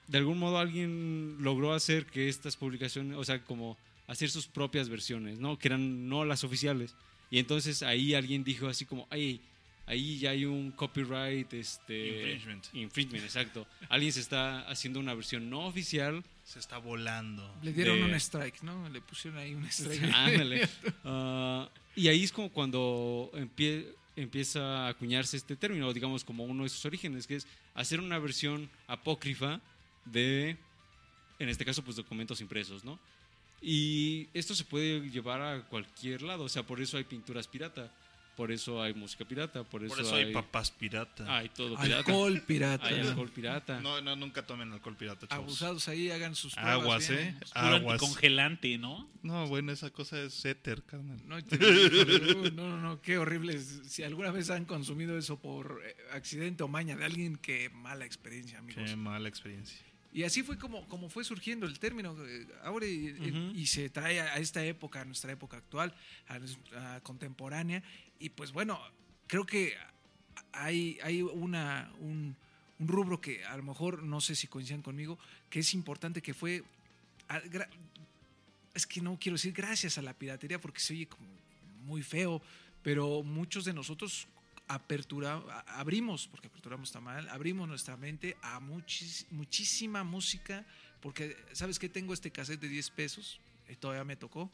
de 0.07 0.17
algún 0.17 0.39
modo 0.39 0.57
alguien 0.57 1.37
logró 1.39 1.71
hacer 1.73 2.07
que 2.07 2.27
estas 2.27 2.57
publicaciones, 2.57 3.15
o 3.15 3.23
sea, 3.23 3.43
como 3.43 3.77
hacer 4.07 4.31
sus 4.31 4.47
propias 4.47 4.89
versiones, 4.89 5.37
¿no? 5.37 5.59
Que 5.59 5.67
eran 5.67 6.09
no 6.09 6.25
las 6.25 6.43
oficiales. 6.43 6.95
Y 7.29 7.37
entonces 7.37 7.83
ahí 7.83 8.15
alguien 8.15 8.43
dijo 8.43 8.65
así 8.67 8.85
como, 8.85 9.05
ay, 9.11 9.39
ahí 9.87 10.17
ya 10.19 10.31
hay 10.31 10.45
un 10.45 10.71
copyright, 10.71 11.53
este... 11.53 12.31
Infringement. 12.33 12.65
Infringement, 12.73 13.23
exacto. 13.23 13.67
alguien 13.89 14.11
se 14.11 14.19
está 14.21 14.61
haciendo 14.69 14.99
una 14.99 15.13
versión 15.13 15.49
no 15.49 15.65
oficial. 15.67 16.23
Se 16.43 16.59
está 16.59 16.77
volando. 16.77 17.55
Le 17.63 17.73
dieron 17.73 17.97
De- 17.97 18.03
un 18.05 18.13
strike, 18.15 18.61
¿no? 18.63 18.87
Le 18.89 19.01
pusieron 19.01 19.39
ahí 19.39 19.53
un 19.55 19.65
strike. 19.65 20.03
Ándale. 20.13 20.67
Ah, 21.03 21.69
y 21.95 22.07
ahí 22.07 22.23
es 22.23 22.31
como 22.31 22.49
cuando 22.51 23.31
empie- 23.33 23.87
empieza 24.15 24.85
a 24.85 24.87
acuñarse 24.89 25.37
este 25.37 25.55
término, 25.55 25.91
digamos 25.93 26.23
como 26.23 26.43
uno 26.43 26.63
de 26.63 26.69
sus 26.69 26.83
orígenes, 26.85 27.25
que 27.27 27.35
es 27.35 27.47
hacer 27.73 27.99
una 27.99 28.17
versión 28.19 28.69
apócrifa 28.87 29.61
de, 30.05 30.57
en 31.39 31.49
este 31.49 31.63
caso, 31.65 31.83
pues 31.83 31.95
documentos 31.95 32.41
impresos, 32.41 32.83
¿no? 32.83 32.99
Y 33.61 34.27
esto 34.33 34.53
se 34.53 34.63
puede 34.65 35.09
llevar 35.09 35.41
a 35.41 35.63
cualquier 35.67 36.21
lado, 36.21 36.43
o 36.43 36.49
sea, 36.49 36.63
por 36.63 36.79
eso 36.81 36.97
hay 36.97 37.03
pinturas 37.05 37.47
pirata, 37.47 37.91
por 38.35 38.51
eso 38.51 38.81
hay 38.81 38.93
música 38.93 39.25
pirata, 39.25 39.63
por 39.63 39.83
eso, 39.83 39.95
Por 39.95 40.03
eso 40.03 40.15
hay 40.15 40.33
papás 40.33 40.71
pirata. 40.71 41.37
hay 41.37 41.49
todo 41.49 41.75
pirata. 41.77 41.97
Alcohol 41.97 42.41
pirata. 42.41 42.87
Hay 42.87 42.99
alcohol 42.99 43.31
pirata. 43.31 43.79
No, 43.79 44.01
no, 44.01 44.15
nunca 44.15 44.45
tomen 44.45 44.71
alcohol 44.71 44.95
pirata, 44.95 45.27
chavos. 45.27 45.45
Abusados 45.45 45.87
ahí, 45.87 46.11
hagan 46.11 46.35
sus 46.35 46.53
pruebas 46.53 46.73
Aguas, 46.73 47.09
bien, 47.09 47.21
¿eh? 47.21 47.37
Aguas. 47.53 47.93
anticongelante, 48.01 48.77
¿no? 48.77 49.09
No, 49.23 49.47
bueno, 49.47 49.71
esa 49.71 49.89
cosa 49.89 50.19
es 50.21 50.43
éter, 50.45 50.83
carnal. 50.83 51.17
No, 51.25 51.39
no, 51.39 52.51
no, 52.51 52.77
no, 52.77 53.01
qué 53.01 53.17
horrible. 53.17 53.59
Si 53.59 54.03
alguna 54.03 54.31
vez 54.31 54.49
han 54.49 54.65
consumido 54.65 55.17
eso 55.17 55.39
por 55.39 55.81
eh, 55.85 55.95
accidente 56.13 56.63
o 56.63 56.67
maña 56.67 56.95
de 56.95 57.05
alguien, 57.05 57.37
qué 57.37 57.69
mala 57.69 58.05
experiencia, 58.05 58.59
amigos. 58.59 58.83
Qué 58.85 58.95
mala 58.95 59.29
experiencia. 59.29 59.85
Y 60.15 60.23
así 60.23 60.43
fue 60.43 60.57
como, 60.57 60.87
como 60.87 61.09
fue 61.09 61.25
surgiendo 61.25 61.65
el 61.65 61.77
término. 61.77 62.15
eh, 62.25 62.47
Ahora 62.63 62.85
y, 62.87 63.11
Ujú. 63.11 63.51
y 63.53 63.67
se 63.67 63.89
trae 63.89 64.21
a 64.21 64.37
esta 64.37 64.63
época, 64.63 65.01
a 65.01 65.05
nuestra 65.05 65.29
época 65.33 65.57
actual, 65.57 65.93
a 66.29 66.39
nuestra 66.39 67.01
contemporánea. 67.01 67.83
Y 68.17 68.29
pues 68.29 68.53
bueno, 68.53 68.79
creo 69.27 69.45
que 69.45 69.73
hay, 70.53 70.97
hay 71.03 71.21
una, 71.21 71.91
un, 71.99 72.33
un 72.79 72.87
rubro 72.87 73.19
que 73.19 73.43
a 73.43 73.57
lo 73.57 73.63
mejor, 73.63 74.03
no 74.03 74.21
sé 74.21 74.35
si 74.35 74.47
coincidan 74.47 74.81
conmigo, 74.81 75.19
que 75.49 75.59
es 75.59 75.73
importante 75.73 76.21
que 76.21 76.33
fue... 76.33 76.63
a- 77.27 77.41
gra- 77.41 77.67
es 78.73 78.87
que 78.87 79.01
no 79.01 79.17
quiero 79.19 79.35
decir 79.35 79.51
gracias 79.53 79.97
a 79.97 80.01
la 80.01 80.13
piratería 80.13 80.61
porque 80.61 80.79
se 80.79 80.93
oye 80.93 81.07
como 81.07 81.27
muy 81.83 82.03
feo, 82.03 82.41
pero 82.83 83.21
muchos 83.23 83.65
de 83.65 83.73
nosotros 83.73 84.27
apertura, 84.67 85.41
abrimos, 85.67 86.27
porque 86.27 86.47
aperturamos 86.47 86.89
está 86.89 86.99
mal, 86.99 87.27
abrimos 87.29 87.67
nuestra 87.67 87.97
mente 87.97 88.35
a 88.41 88.59
muchis- 88.59 89.25
muchísima 89.31 90.03
música, 90.03 90.65
porque 91.01 91.37
¿sabes 91.53 91.77
qué? 91.79 91.89
Tengo 91.89 92.13
este 92.13 92.31
cassette 92.31 92.59
de 92.61 92.69
10 92.69 92.89
pesos, 92.91 93.39
y 93.69 93.75
todavía 93.75 94.03
me 94.03 94.15
tocó. 94.15 94.51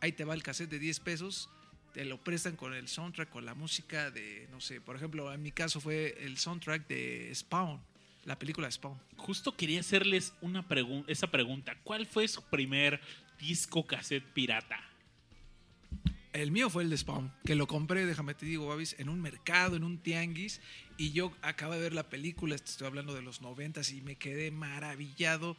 Ahí 0.00 0.12
te 0.12 0.24
va 0.24 0.34
el 0.34 0.42
cassette 0.42 0.70
de 0.70 0.78
10 0.78 1.00
pesos, 1.00 1.48
te 1.92 2.04
lo 2.04 2.22
prestan 2.22 2.56
con 2.56 2.74
el 2.74 2.88
soundtrack, 2.88 3.30
con 3.30 3.44
la 3.44 3.54
música 3.54 4.10
de, 4.10 4.46
no 4.50 4.60
sé, 4.60 4.80
por 4.80 4.96
ejemplo, 4.96 5.32
en 5.32 5.42
mi 5.42 5.52
caso 5.52 5.80
fue 5.80 6.16
el 6.20 6.38
soundtrack 6.38 6.86
de 6.86 7.32
Spawn, 7.34 7.80
la 8.24 8.38
película 8.38 8.70
Spawn. 8.70 8.98
Justo 9.16 9.56
quería 9.56 9.80
hacerles 9.80 10.34
una 10.40 10.68
pregun- 10.68 11.04
esa 11.08 11.28
pregunta. 11.30 11.76
¿Cuál 11.82 12.06
fue 12.06 12.28
su 12.28 12.42
primer 12.42 13.00
disco 13.40 13.86
cassette 13.86 14.24
pirata? 14.34 14.78
El 16.34 16.50
mío 16.50 16.68
fue 16.68 16.82
el 16.82 16.90
de 16.90 16.98
Spawn, 16.98 17.32
que 17.44 17.54
lo 17.54 17.66
compré, 17.66 18.04
déjame 18.04 18.34
te 18.34 18.44
digo, 18.44 18.66
Babis, 18.66 18.94
en 18.98 19.08
un 19.08 19.20
mercado, 19.20 19.76
en 19.76 19.82
un 19.82 19.96
tianguis, 19.98 20.60
y 20.98 21.12
yo 21.12 21.32
acabo 21.40 21.72
de 21.72 21.80
ver 21.80 21.94
la 21.94 22.10
película, 22.10 22.54
estoy 22.54 22.86
hablando 22.86 23.14
de 23.14 23.22
los 23.22 23.40
noventas, 23.40 23.92
y 23.92 24.02
me 24.02 24.16
quedé 24.16 24.50
maravillado. 24.50 25.56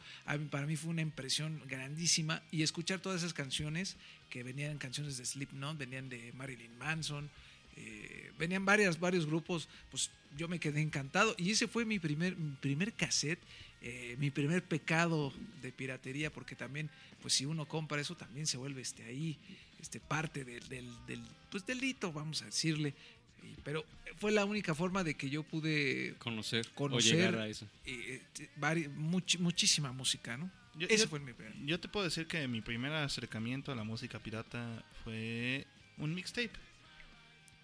Para 0.50 0.66
mí 0.66 0.76
fue 0.76 0.90
una 0.90 1.02
impresión 1.02 1.60
grandísima, 1.66 2.42
y 2.52 2.62
escuchar 2.62 3.00
todas 3.00 3.22
esas 3.22 3.34
canciones, 3.34 3.96
que 4.30 4.44
venían 4.44 4.78
canciones 4.78 5.16
de 5.18 5.26
Slipknot, 5.26 5.76
venían 5.76 6.08
de 6.08 6.32
Marilyn 6.34 6.78
Manson, 6.78 7.30
eh, 7.76 8.30
venían 8.38 8.64
varias, 8.64 9.00
varios 9.00 9.26
grupos, 9.26 9.68
pues 9.90 10.10
yo 10.36 10.46
me 10.46 10.60
quedé 10.60 10.80
encantado, 10.80 11.34
y 11.36 11.50
ese 11.50 11.66
fue 11.66 11.84
mi 11.84 11.98
primer, 11.98 12.36
mi 12.36 12.54
primer 12.56 12.92
cassette, 12.92 13.40
eh, 13.82 14.16
mi 14.18 14.30
primer 14.30 14.62
pecado 14.64 15.32
de 15.62 15.72
piratería, 15.72 16.30
porque 16.32 16.54
también, 16.54 16.90
pues 17.22 17.34
si 17.34 17.46
uno 17.46 17.66
compra 17.66 18.00
eso, 18.00 18.16
también 18.16 18.46
se 18.46 18.56
vuelve 18.58 18.82
este 18.82 19.04
ahí, 19.04 19.38
este 19.80 20.00
parte 20.00 20.44
del, 20.44 20.68
del, 20.68 20.88
del 21.06 21.22
pues 21.50 21.64
delito, 21.66 22.12
vamos 22.12 22.42
a 22.42 22.46
decirle. 22.46 22.94
Y- 23.42 23.60
pero 23.64 23.84
fue 24.18 24.32
la 24.32 24.44
única 24.44 24.74
forma 24.74 25.02
de 25.02 25.14
que 25.14 25.30
yo 25.30 25.42
pude 25.42 26.14
Conocer, 26.18 26.68
Conocer. 26.74 27.14
o 27.14 27.16
llegar 27.16 27.34
a 27.36 27.48
eso. 27.48 27.66
eh, 27.86 28.22
eh, 28.38 28.48
vari- 28.58 28.88
much- 28.94 29.38
muchísima 29.38 29.92
música, 29.92 30.36
¿no? 30.36 30.50
Yo- 30.76 30.86
Ese 30.88 31.04
yo- 31.04 31.08
fue 31.08 31.20
mi 31.20 31.32
primer. 31.32 31.54
Yo 31.64 31.80
te 31.80 31.88
puedo 31.88 32.04
decir 32.04 32.26
que 32.26 32.46
mi 32.48 32.60
primer 32.60 32.92
acercamiento 32.92 33.72
a 33.72 33.74
la 33.74 33.82
música 33.84 34.18
pirata 34.18 34.84
fue 35.04 35.66
un 35.96 36.14
mixtape. 36.14 36.50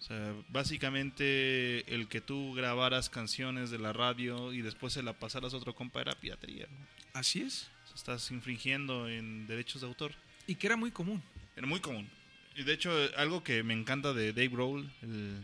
O 0.07 0.09
sea, 0.09 0.33
básicamente 0.47 1.93
el 1.93 2.07
que 2.07 2.21
tú 2.21 2.53
grabaras 2.53 3.09
canciones 3.09 3.69
de 3.71 3.77
la 3.77 3.91
radio 3.91 4.53
y 4.53 4.61
después 4.61 4.93
se 4.93 5.03
la 5.03 5.11
pasaras 5.11 5.53
a 5.53 5.57
otro 5.57 5.75
compa 5.75 5.99
era 5.99 6.15
piratería. 6.15 6.65
¿no? 6.71 6.77
Así 7.11 7.41
es. 7.41 7.69
O 7.83 7.87
sea, 7.87 7.95
estás 7.95 8.31
infringiendo 8.31 9.09
en 9.09 9.47
derechos 9.47 9.81
de 9.81 9.87
autor. 9.87 10.13
Y 10.47 10.55
que 10.55 10.67
era 10.67 10.77
muy 10.77 10.91
común. 10.91 11.21
Era 11.57 11.67
muy 11.67 11.81
común. 11.81 12.09
Y 12.55 12.63
de 12.63 12.71
hecho, 12.71 12.89
algo 13.17 13.43
que 13.43 13.63
me 13.63 13.73
encanta 13.73 14.13
de 14.13 14.31
Dave 14.31 14.47
Grohl, 14.47 14.89
el, 15.01 15.43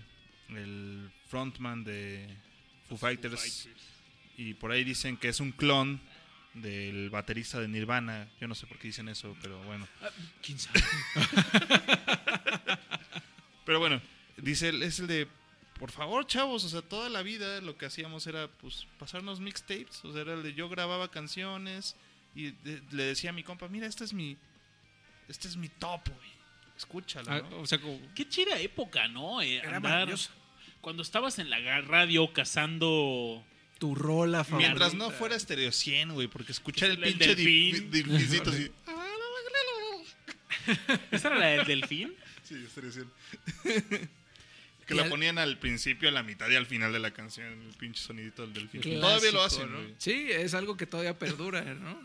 el 0.55 1.11
frontman 1.27 1.83
de 1.83 2.25
Foo 2.87 2.97
Fighters, 2.97 3.67
y 4.37 4.53
por 4.53 4.71
ahí 4.71 4.85
dicen 4.85 5.17
que 5.17 5.27
es 5.27 5.41
un 5.41 5.51
clon 5.51 5.99
del 6.53 7.09
baterista 7.09 7.59
de 7.59 7.67
Nirvana. 7.67 8.29
Yo 8.39 8.47
no 8.47 8.55
sé 8.55 8.65
por 8.65 8.77
qué 8.77 8.87
dicen 8.87 9.09
eso, 9.09 9.35
pero 9.41 9.61
bueno. 9.63 9.85
¿Quién 10.41 10.57
sabe? 10.57 10.81
Pero 13.65 13.79
bueno, 13.79 14.01
dice, 14.37 14.69
él, 14.69 14.83
es 14.83 14.99
el 14.99 15.07
de, 15.07 15.27
por 15.79 15.91
favor, 15.91 16.25
chavos, 16.27 16.63
o 16.63 16.69
sea, 16.69 16.81
toda 16.81 17.09
la 17.09 17.21
vida 17.23 17.61
lo 17.61 17.77
que 17.77 17.85
hacíamos 17.85 18.27
era, 18.27 18.47
pues, 18.47 18.87
pasarnos 18.99 19.39
mixtapes. 19.39 20.03
O 20.05 20.13
sea, 20.13 20.21
era 20.21 20.33
el 20.33 20.43
de 20.43 20.53
yo 20.53 20.69
grababa 20.69 21.09
canciones 21.11 21.95
y 22.35 22.51
de- 22.51 22.81
le 22.91 23.03
decía 23.03 23.31
a 23.31 23.33
mi 23.33 23.43
compa, 23.43 23.67
mira, 23.67 23.87
este 23.87 24.03
es 24.03 24.13
mi, 24.13 24.37
este 25.27 25.47
es 25.47 25.57
mi 25.57 25.69
top, 25.69 26.09
güey. 26.09 26.33
Escúchalo, 26.75 27.31
Ah, 27.31 27.41
¿no? 27.49 27.59
o 27.59 27.67
sea, 27.67 27.79
como- 27.79 27.99
Qué 28.15 28.27
chida 28.27 28.59
época, 28.59 29.07
¿no? 29.07 29.41
Eh, 29.41 29.57
Era 29.57 29.77
andar-. 29.77 30.09
Cuando 30.81 31.03
estabas 31.03 31.39
en 31.39 31.49
la 31.49 31.59
radio 31.81 32.33
cazando... 32.33 33.43
Tu 33.79 33.93
rola 33.95 34.43
favorita. 34.43 34.69
Mientras 34.69 34.93
no 34.95 35.11
fuera 35.11 35.37
Stereo 35.37 35.71
100, 35.71 36.13
güey, 36.13 36.27
porque 36.27 36.51
escuchar 36.51 36.89
el, 36.89 37.03
El 37.03 37.11
pinche 37.13 37.35
delfín. 37.35 37.75
dif- 37.75 37.89
delfincito 37.89 38.49
así. 38.49 38.71
¿Esa 41.11 41.27
era 41.29 41.37
la 41.37 41.45
del 41.47 41.65
delfín? 41.65 42.13
Sí, 42.43 42.55
Stereo 42.71 42.91
100. 42.91 44.09
que 44.85 44.93
Y 44.93 44.97
la 44.97 45.03
al- 45.03 45.09
ponían 45.09 45.37
al 45.37 45.57
principio, 45.57 46.09
a 46.09 46.11
la 46.11 46.23
mitad 46.23 46.49
y 46.49 46.55
al 46.55 46.65
final 46.65 46.91
de 46.93 46.99
la 46.99 47.11
canción, 47.11 47.47
el 47.47 47.73
pinche 47.77 48.01
sonidito 48.01 48.41
del 48.43 48.53
delfín. 48.53 48.81
Clásico, 48.81 49.01
Todavía 49.01 49.31
lo 49.31 49.43
hacen, 49.43 49.71
¿no? 49.71 49.77
güey. 49.79 49.95
Sí, 49.97 50.27
es 50.29 50.53
algo 50.53 50.75
que 50.77 50.85
todavía 50.85 51.17
perdura, 51.17 51.61
¿no? 51.61 51.99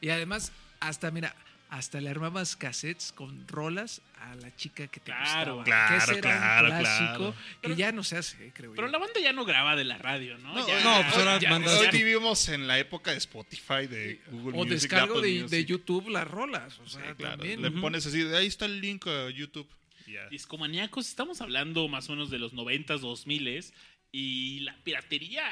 Y 0.00 0.10
además, 0.10 0.52
hasta, 0.80 1.10
mira, 1.10 1.34
hasta 1.70 2.00
le 2.00 2.08
armabas 2.10 2.54
cassettes 2.56 3.10
con 3.12 3.48
rolas 3.48 4.00
a 4.20 4.34
la 4.36 4.54
chica 4.54 4.86
que 4.86 5.00
te 5.00 5.06
Claro. 5.12 5.56
gustaba. 5.56 5.64
Claro, 5.64 6.14
que 6.14 6.20
claro, 6.20 6.68
un 6.70 6.78
clásico 6.78 7.16
claro. 7.18 7.34
que 7.62 7.76
ya 7.76 7.90
no 7.92 8.04
se 8.04 8.16
hace, 8.18 8.50
creo 8.54 8.72
Pero 8.74 8.86
yo. 8.86 8.92
la 8.92 8.98
banda 8.98 9.20
ya 9.20 9.32
no 9.32 9.44
graba 9.44 9.74
de 9.76 9.84
la 9.84 9.98
radio, 9.98 10.38
¿no? 10.38 10.54
No, 10.54 10.66
Ya- 10.68 10.82
no, 10.84 11.02
pues 11.02 11.16
ahora 11.16 11.40
mandas- 11.50 11.78
Hoy 11.80 11.88
vivimos 11.90 12.48
en 12.48 12.66
la 12.68 12.78
época 12.78 13.10
de 13.10 13.16
Spotify, 13.18 13.86
de 13.88 14.20
Google 14.30 14.52
o 14.52 14.64
Music, 14.64 14.72
descargo 14.72 15.16
Apple 15.18 15.26
de, 15.28 15.34
Music. 15.42 15.50
de 15.50 15.64
YouTube 15.64 16.08
las 16.10 16.28
rolas, 16.28 16.78
o 16.78 16.86
Sí, 16.86 16.94
sea, 16.94 17.14
claro. 17.16 17.38
también. 17.38 17.60
Le 17.60 17.70
pones 17.72 18.06
así, 18.06 18.22
de 18.22 18.36
ahí 18.36 18.46
está 18.46 18.66
el 18.66 18.80
link 18.80 19.06
a 19.08 19.30
YouTube. 19.30 19.68
Ya. 20.14 20.28
Discomaníacos, 20.28 21.08
estamos 21.08 21.40
hablando 21.40 21.88
más 21.88 22.08
o 22.08 22.12
menos 22.12 22.30
de 22.30 22.38
los 22.38 22.52
90s, 22.54 23.00
2000s 23.00 23.72
y 24.12 24.60
la 24.60 24.76
piratería... 24.82 25.44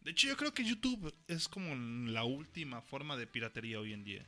De 0.00 0.12
hecho, 0.12 0.28
yo 0.28 0.36
creo 0.36 0.54
que 0.54 0.64
YouTube 0.64 1.12
es 1.26 1.48
como 1.48 1.74
la 2.10 2.24
última 2.24 2.80
forma 2.80 3.16
de 3.16 3.26
piratería 3.26 3.78
hoy 3.80 3.92
en 3.92 4.04
día. 4.04 4.26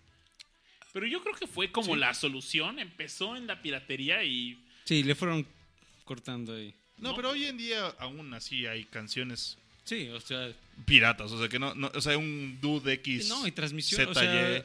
Pero 0.93 1.07
yo 1.07 1.23
creo 1.23 1.35
que 1.35 1.47
fue 1.47 1.71
como 1.71 1.97
la 1.97 2.13
solución, 2.15 2.79
empezó 2.79 3.37
en 3.37 3.47
la 3.47 3.63
piratería 3.63 4.25
y... 4.25 4.63
Sí, 4.85 5.03
le 5.03 5.15
fueron 5.15 5.47
cortando 6.05 6.55
ahí. 6.55 6.75
No, 6.99 7.11
No. 7.11 7.17
pero 7.17 7.31
hoy 7.31 7.45
en 7.45 7.57
día 7.57 7.87
aún 7.99 8.35
así 8.35 8.67
hay 8.67 8.85
canciones 8.85 9.57
Sí, 9.85 10.09
o 10.11 10.21
sea, 10.21 10.53
piratas. 10.85 11.33
O 11.33 11.39
sea, 11.39 11.49
que 11.49 11.59
no, 11.59 11.75
no 11.75 11.91
o 11.93 12.01
sea, 12.01 12.17
un 12.17 12.59
dude 12.61 12.93
X. 12.95 13.29
no, 13.29 13.47
y 13.47 13.53
transmisión, 13.53 14.03
ZY. 14.07 14.11
o 14.11 14.15
sea, 14.15 14.65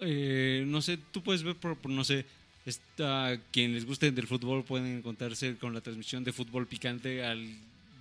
eh, 0.00 0.64
no 0.66 0.82
sé, 0.82 0.98
tú 0.98 1.22
puedes 1.22 1.42
ver 1.42 1.56
por, 1.56 1.76
por, 1.76 1.90
no 1.90 2.04
sé, 2.04 2.26
está, 2.70 3.38
quien 3.52 3.72
les 3.74 3.84
guste 3.86 4.10
del 4.10 4.26
fútbol 4.26 4.64
pueden 4.64 4.98
encontrarse 4.98 5.56
con 5.56 5.72
la 5.74 5.80
transmisión 5.80 6.24
de 6.24 6.32
fútbol 6.32 6.66
picante 6.66 7.24
al 7.24 7.46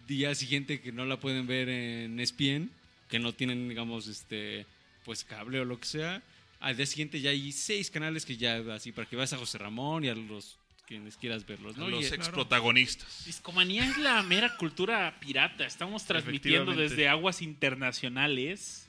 día 0.07 0.33
siguiente 0.35 0.81
que 0.81 0.91
no 0.91 1.05
la 1.05 1.19
pueden 1.19 1.47
ver 1.47 1.69
en 1.69 2.19
ESPN, 2.19 2.69
que 3.09 3.19
no 3.19 3.33
tienen, 3.33 3.69
digamos, 3.69 4.07
este, 4.07 4.65
pues 5.03 5.23
cable 5.23 5.59
o 5.59 5.65
lo 5.65 5.79
que 5.79 5.85
sea. 5.85 6.21
Al 6.59 6.75
día 6.77 6.85
siguiente 6.85 7.21
ya 7.21 7.29
hay 7.31 7.51
seis 7.51 7.91
canales 7.91 8.25
que 8.25 8.37
ya, 8.37 8.57
así, 8.73 8.91
para 8.91 9.07
que 9.07 9.15
vayas 9.15 9.33
a 9.33 9.37
José 9.37 9.57
Ramón 9.57 10.03
y 10.05 10.09
a 10.09 10.15
los 10.15 10.57
quienes 10.87 11.17
quieras 11.17 11.45
verlos, 11.47 11.77
¿no? 11.77 11.89
los 11.89 12.03
Y- 12.03 12.13
ex 12.13 12.29
protagonistas. 12.29 13.23
Discomanía 13.25 13.85
es 13.89 13.97
la 13.97 14.21
mera 14.21 14.55
cultura 14.57 15.15
pirata. 15.19 15.65
Estamos 15.65 16.05
transmitiendo 16.05 16.73
desde 16.73 17.07
aguas 17.07 17.41
internacionales, 17.41 18.87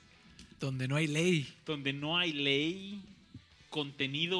Donde 0.59 0.87
no 0.87 0.95
hay 0.95 1.07
ley. 1.07 1.47
donde 1.65 1.93
no 1.93 2.17
hay 2.17 2.33
ley, 2.33 3.01
contenido 3.77 4.37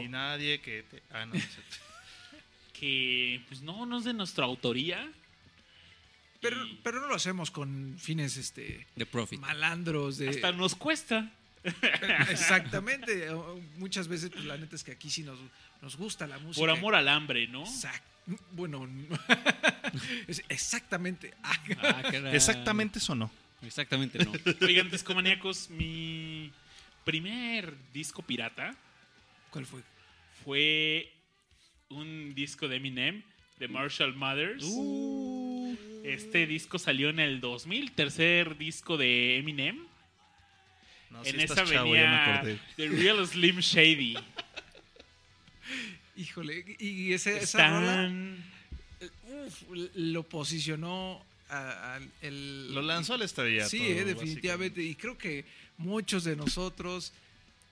Ni 0.00 0.06
nadie 0.08 0.60
que 0.60 0.84
te. 0.84 1.02
Ah, 1.10 1.26
no. 1.26 1.34
que 2.72 3.40
pues 3.48 3.62
no, 3.62 3.84
no 3.86 3.98
es 3.98 4.04
de 4.04 4.12
nuestra 4.12 4.44
autoría. 4.44 5.10
Pero, 6.40 6.64
Y 6.66 6.78
pero 6.84 7.00
no 7.00 7.08
lo 7.08 7.14
hacemos 7.16 7.50
con 7.50 7.96
fines 7.98 8.36
este 8.36 8.86
de 8.94 9.06
Profit. 9.06 9.40
malandros 9.40 10.18
de 10.18 10.28
hasta 10.28 10.52
nos 10.52 10.74
cuesta. 10.76 11.32
exactamente 12.30 13.28
muchas 13.78 14.06
veces 14.06 14.30
pues, 14.30 14.44
la 14.44 14.56
neta 14.56 14.76
es 14.76 14.84
que 14.84 14.92
aquí 14.92 15.10
sí 15.10 15.24
nos, 15.24 15.38
nos 15.82 15.96
gusta 15.96 16.28
la 16.28 16.38
música 16.38 16.60
Por 16.60 16.70
amor 16.70 16.94
al 16.94 17.08
hambre, 17.08 17.48
¿no? 17.48 17.64
Bueno 18.52 18.86
exactamente 20.48 21.34
Ah, 21.42 21.58
Ah, 21.82 22.02
caray. 22.02 22.36
Exactamente 22.36 22.98
eso 23.00 23.14
no. 23.16 23.30
Exactamente, 23.62 24.22
no. 24.24 24.32
Oigan, 24.60 24.90
discomaníacos, 24.90 25.70
mi 25.70 26.52
primer 27.06 27.72
disco 27.94 28.20
pirata 28.20 28.76
¿cuál 29.50 29.64
fue? 29.64 29.80
fue 30.44 31.10
un 31.88 32.34
disco 32.34 32.66
de 32.68 32.76
Eminem, 32.76 33.22
de 33.58 33.68
Marshall 33.68 34.14
Mathers. 34.14 34.64
Este 36.04 36.46
disco 36.46 36.78
salió 36.78 37.08
en 37.10 37.20
el 37.20 37.40
2000, 37.40 37.92
tercer 37.92 38.58
disco 38.58 38.96
de 38.96 39.38
Eminem. 39.38 39.86
No, 41.10 41.24
en 41.24 41.40
estás 41.40 41.58
esa 41.58 41.72
chavo, 41.74 41.94
ya 41.94 42.00
me 42.02 42.06
venía 42.10 42.34
acordé. 42.34 42.58
The 42.76 42.88
Real 42.88 43.26
Slim 43.26 43.58
Shady. 43.60 44.16
híjole 46.16 46.64
y 46.80 47.12
ese, 47.12 47.38
esa 47.38 47.68
rola 47.68 48.10
uf, 49.46 49.62
lo 49.94 50.22
posicionó 50.24 51.24
a- 51.48 51.94
al- 51.94 52.10
el 52.22 52.74
Lo 52.74 52.82
lanzó 52.82 53.14
al 53.14 53.22
estrellato. 53.22 53.70
Sí, 53.70 53.82
eh, 53.86 54.04
definitivamente. 54.04 54.82
Y 54.82 54.94
creo 54.96 55.16
que 55.16 55.44
muchos 55.78 56.24
de 56.24 56.36
nosotros 56.36 57.12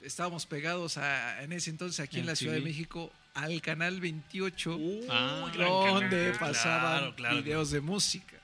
estábamos 0.02 0.46
pegados 0.46 0.96
a- 0.98 1.42
en 1.42 1.52
ese 1.52 1.70
entonces 1.70 2.00
aquí 2.00 2.18
en 2.20 2.26
la. 2.26 2.36
Ciudad 2.36 2.54
de 2.54 2.60
México 2.60 3.12
al 3.34 3.60
canal 3.62 4.00
28, 4.00 4.78
Ah, 5.10 5.50
gran 5.54 5.68
donde 5.68 6.32
canal. 6.32 6.38
pasaban 6.38 6.98
Claro, 6.98 7.14
claro. 7.16 7.36
videos 7.42 7.70
de 7.70 7.80
música. 7.80 8.36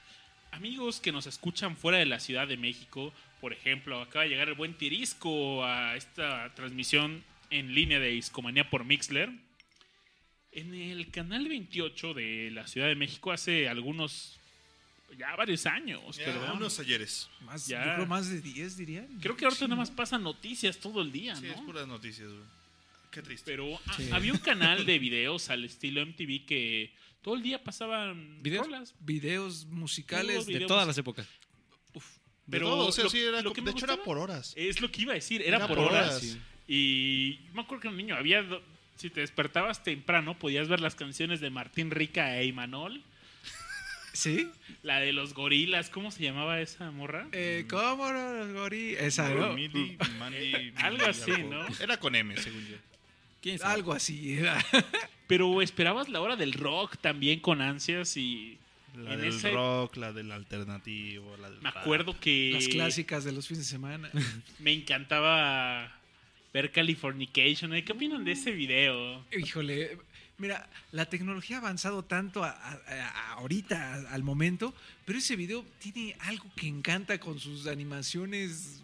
Amigos 0.53 1.01
que 1.01 1.13
nos 1.13 1.27
escuchan 1.27 1.77
fuera 1.77 1.99
de 1.99 2.07
la 2.07 2.19
Ciudad 2.19 2.49
de 2.49 2.57
México, 2.57 3.13
por 3.41 3.53
ejemplo, 3.53 4.01
acaba 4.01 4.25
de 4.25 4.31
llegar 4.31 4.49
el 4.49 4.55
buen 4.55 4.75
Tirisco 4.75 5.65
a 5.65 5.95
esta 5.97 6.53
transmisión 6.55 7.23
en 7.51 7.75
línea 7.75 8.01
de 8.01 8.09
Discomanía 8.09 8.69
por 8.69 8.85
Mixler. 8.85 9.31
En 10.53 10.75
el 10.75 11.09
canal 11.13 11.47
28 11.49 12.13
de 12.15 12.51
la 12.51 12.67
Ciudad 12.67 12.89
de 12.89 12.97
México 12.97 13.31
hace 13.31 13.69
algunos, 13.69 14.40
ya 15.19 15.35
varios 15.37 15.67
años, 15.67 16.17
Ya, 16.17 16.25
perdón. 16.27 16.57
unos 16.59 16.79
ayeres. 16.79 17.29
Más, 17.43 17.67
Ya. 17.67 17.85
yo 17.87 17.95
creo 17.95 18.07
más 18.07 18.29
de 18.29 18.41
10 18.41 18.77
dirían. 18.77 19.07
Creo 19.21 19.37
que 19.37 19.45
ahorita 19.45 19.59
Sí, 19.59 19.65
nada 19.65 19.77
¿no? 19.77 19.83
más 19.83 19.91
pasan 19.91 20.23
noticias 20.23 20.79
todo 20.79 21.03
el 21.03 21.11
día, 21.13 21.37
Sí, 21.37 21.47
¿no? 21.47 21.53
es 21.55 21.61
puras 21.63 21.87
noticias, 21.87 22.29
güey. 22.29 22.43
Qué 23.11 23.23
triste. 23.23 23.51
Pero 23.51 23.79
ah, 23.87 23.97
había 24.13 24.33
un 24.33 24.39
canal 24.39 24.87
de 24.87 24.99
videos 25.01 25.51
al 25.51 25.65
estilo 25.65 26.01
MTV 26.07 26.47
que 26.47 26.93
todo 27.23 27.35
el 27.35 27.43
día 27.43 27.63
pasaban 27.63 28.43
¿Videos? 28.43 28.67
rolas. 28.67 28.95
Videos 29.01 29.67
musicales. 29.67 30.47
De 30.47 30.61
todas 30.61 30.87
las 30.87 30.97
épocas. 30.97 31.27
De 31.93 32.01
pero 32.59 32.69
todo, 32.69 32.87
o 32.89 32.93
sea, 32.93 33.05
lo- 33.05 33.11
sí, 33.11 33.19
era, 33.19 33.43
lo 33.43 33.53
que 33.53 33.61
de 33.61 33.71
hecho 33.71 33.85
era 33.85 33.97
por 34.03 34.19
horas. 34.19 34.53
Es 34.57 34.81
lo 34.81 34.91
que 34.91 35.03
iba 35.03 35.13
a 35.13 35.15
decir, 35.15 35.41
era, 35.43 35.57
Era 35.59 35.69
por, 35.69 35.77
por 35.77 35.87
horas. 35.89 36.09
horas. 36.11 36.21
Sí. 36.23 36.41
Y 36.67 37.37
yo 37.47 37.53
me 37.55 37.61
acuerdo 37.63 37.83
que 37.83 37.89
un 37.89 37.97
niño 37.97 38.17
había. 38.17 38.45
Si 38.97 39.09
te 39.09 39.21
despertabas 39.21 39.83
temprano, 39.83 40.39
podías 40.39 40.69
ver 40.69 40.81
las 40.81 40.95
canciones 40.95 41.41
de 41.41 41.49
Martín 41.51 41.91
Rica 41.91 42.37
e 42.39 42.47
Imanol. 42.47 43.03
¿Sí? 44.13 44.51
La 44.83 45.01
de 45.01 45.13
los 45.13 45.35
gorilas, 45.35 45.91
¿cómo 45.91 46.11
se 46.11 46.23
llamaba 46.23 46.61
esa 46.61 46.91
morra? 46.91 47.29
Eh, 47.33 47.67
¿Cómo 47.69 48.11
no 48.13 48.33
los 48.35 48.53
gorí? 48.53 48.95
Esa, 48.99 49.29
¿no? 49.35 49.53
Midi, 49.55 49.97
Mandy, 50.19 50.73
Algo 50.77 51.07
así. 51.07 51.31
¿no? 51.49 51.65
Era 51.81 51.99
con 51.99 52.15
M, 52.15 52.37
según 52.37 52.67
yo. 52.67 52.77
¿Quién 53.43 53.59
sabe? 53.59 53.75
Algo 53.75 53.93
así. 53.93 54.35
era. 54.35 54.63
Pero 55.27 55.63
esperabas 55.63 56.09
la 56.09 56.21
hora 56.21 56.35
del 56.37 56.53
rock 56.55 56.97
también 57.01 57.41
con 57.41 57.63
ansias 57.63 58.17
y. 58.17 58.59
La 58.97 59.15
En 59.15 59.21
del 59.21 59.29
ese- 59.29 59.53
rock, 59.53 59.97
la 59.99 60.13
del 60.13 60.33
alternativo, 60.33 61.37
la 61.37 61.49
del 61.49 61.61
Me 61.61 61.71
rap. 61.71 61.77
acuerdo 61.83 62.19
que. 62.19 62.51
Las 62.55 62.67
clásicas 62.69 63.23
de 63.25 63.31
los 63.33 63.47
fines 63.47 63.65
de 63.65 63.71
semana. 63.71 64.11
Me 64.59 64.73
encantaba 64.73 65.97
ver 66.53 66.73
Californication. 66.73 67.71
¿Qué 67.83 67.93
opinan 67.93 68.25
de 68.25 68.33
ese 68.33 68.51
video? 68.51 69.25
Híjole, 69.39 69.97
mira, 70.41 70.69
la 70.93 71.07
tecnología 71.07 71.57
ha 71.57 71.61
avanzado 71.61 72.03
tanto 72.05 72.43
a- 72.43 72.51
a- 72.51 72.81
a- 72.89 73.33
ahorita, 73.35 73.95
a- 73.95 74.15
al 74.15 74.23
momento, 74.23 74.75
pero 75.05 75.19
ese 75.19 75.37
video 75.37 75.65
tiene 75.79 76.17
algo 76.21 76.51
que 76.57 76.67
encanta 76.67 77.19
con 77.21 77.39
sus 77.39 77.67
animaciones 77.67 78.81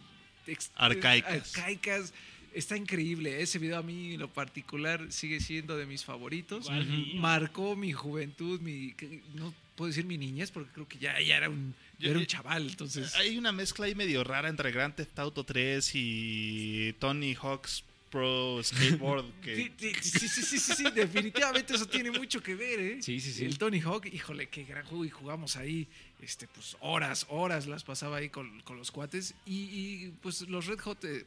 Arcaicas. 0.75 1.55
arcaicas. 1.57 2.13
Está 2.53 2.75
increíble. 2.77 3.41
Ese 3.41 3.59
video 3.59 3.77
a 3.77 3.83
mí, 3.83 4.13
en 4.13 4.19
lo 4.21 4.31
particular, 4.33 5.11
sigue 5.11 5.39
siendo 5.41 5.77
de 5.77 5.85
mis 5.85 6.03
favoritos. 6.05 6.67
Marcó 7.15 7.75
mi 7.75 7.91
juventud, 7.91 8.59
mi 8.61 8.95
no 9.35 9.53
puedo 9.75 9.89
decir 9.89 10.05
mi 10.05 10.17
niñez, 10.17 10.49
porque 10.49 10.71
creo 10.71 10.87
que 10.87 10.97
ya, 10.97 11.19
ya 11.21 11.37
era 11.37 11.49
un, 11.49 11.75
ya 11.99 12.05
Yo- 12.05 12.09
era 12.11 12.19
un 12.19 12.25
chaval. 12.25 12.67
Entonces, 12.69 13.13
Hay 13.15 13.37
una 13.37 13.51
mezcla 13.51 13.85
ahí 13.85 13.93
medio 13.93 14.23
rara 14.23 14.49
entre 14.49 14.71
Grand 14.71 14.95
Theft 14.95 15.19
Auto 15.19 15.43
3 15.43 15.91
y 15.93 16.93
Tony 16.99 17.35
Hawk's 17.35 17.83
Pro 18.17 18.63
Skateboard 18.63 19.25
Sí, 19.43 19.69
que 19.77 19.93
sí, 20.01 20.27
sí, 20.27 20.27
sí, 20.27 20.41
sí, 20.41 20.59
sí, 20.59 20.73
sí, 20.73 20.83
definitivamente 20.91 21.75
eso 21.75 21.85
tiene 21.85 22.09
mucho 22.09 22.41
que 22.41 22.55
ver, 22.55 22.79
¿eh? 22.79 23.01
Sí, 23.01 23.19
sí, 23.19 23.31
sí. 23.31 23.45
El 23.45 23.59
Tony 23.59 23.79
Hawk, 23.79 24.07
híjole, 24.07 24.49
qué 24.49 24.63
gran 24.63 24.83
juego 24.85 25.05
y 25.05 25.09
jugamos 25.11 25.55
ahí, 25.55 25.87
este, 26.19 26.47
pues 26.47 26.75
horas, 26.79 27.27
horas 27.29 27.67
las 27.67 27.83
pasaba 27.83 28.17
ahí 28.17 28.29
con, 28.29 28.59
con 28.61 28.75
los 28.77 28.89
cuates 28.89 29.35
y, 29.45 29.53
y, 29.53 30.13
pues 30.23 30.41
los 30.49 30.65
Red 30.65 30.79
Hot 30.79 31.05
eh, 31.05 31.25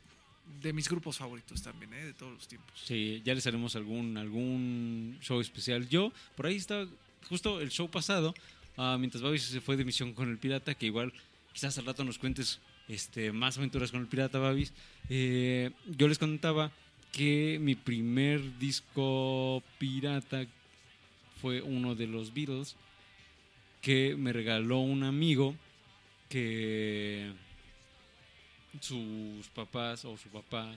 de 0.60 0.72
mis 0.72 0.88
grupos 0.88 1.16
favoritos 1.16 1.62
también, 1.62 1.94
¿eh? 1.94 2.06
De 2.06 2.12
todos 2.12 2.32
los 2.32 2.48
tiempos. 2.48 2.82
Sí, 2.84 3.22
ya 3.24 3.36
les 3.36 3.46
haremos 3.46 3.76
algún, 3.76 4.16
algún 4.16 5.16
show 5.22 5.40
especial. 5.40 5.88
Yo, 5.88 6.12
por 6.34 6.46
ahí 6.46 6.56
está 6.56 6.88
justo 7.28 7.60
el 7.60 7.70
show 7.70 7.88
pasado, 7.88 8.34
ah, 8.76 8.96
mientras 8.98 9.22
Babis 9.22 9.44
se 9.44 9.60
fue 9.60 9.76
de 9.76 9.84
misión 9.84 10.12
con 10.12 10.28
el 10.28 10.38
pirata, 10.38 10.74
que 10.74 10.86
igual 10.86 11.12
quizás 11.52 11.78
al 11.78 11.86
rato 11.86 12.02
nos 12.02 12.18
cuentes 12.18 12.58
este, 12.90 13.30
más 13.30 13.56
aventuras 13.56 13.92
con 13.92 14.00
el 14.00 14.08
pirata 14.08 14.38
Babis. 14.38 14.72
Eh, 15.08 15.70
yo 15.86 16.08
les 16.08 16.18
contaba 16.18 16.72
que 17.12 17.58
mi 17.60 17.74
primer 17.74 18.58
disco 18.58 19.62
pirata 19.78 20.46
fue 21.40 21.62
uno 21.62 21.94
de 21.94 22.06
los 22.06 22.34
Beatles 22.34 22.76
que 23.80 24.14
me 24.16 24.32
regaló 24.32 24.80
un 24.80 25.04
amigo 25.04 25.54
que 26.28 27.32
sus 28.80 29.48
papás 29.54 30.04
o 30.04 30.16
su 30.16 30.28
papá 30.28 30.76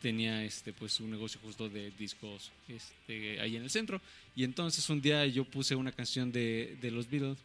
tenía 0.00 0.44
este 0.44 0.72
pues 0.72 1.00
un 1.00 1.10
negocio 1.10 1.40
justo 1.42 1.68
de 1.68 1.90
discos 1.92 2.50
este 2.68 3.40
ahí 3.40 3.56
en 3.56 3.62
el 3.62 3.70
centro 3.70 4.00
y 4.36 4.44
entonces 4.44 4.88
un 4.90 5.00
día 5.00 5.26
yo 5.26 5.44
puse 5.44 5.74
una 5.74 5.92
canción 5.92 6.30
de, 6.30 6.76
de 6.80 6.90
los 6.90 7.08
Beatles 7.08 7.38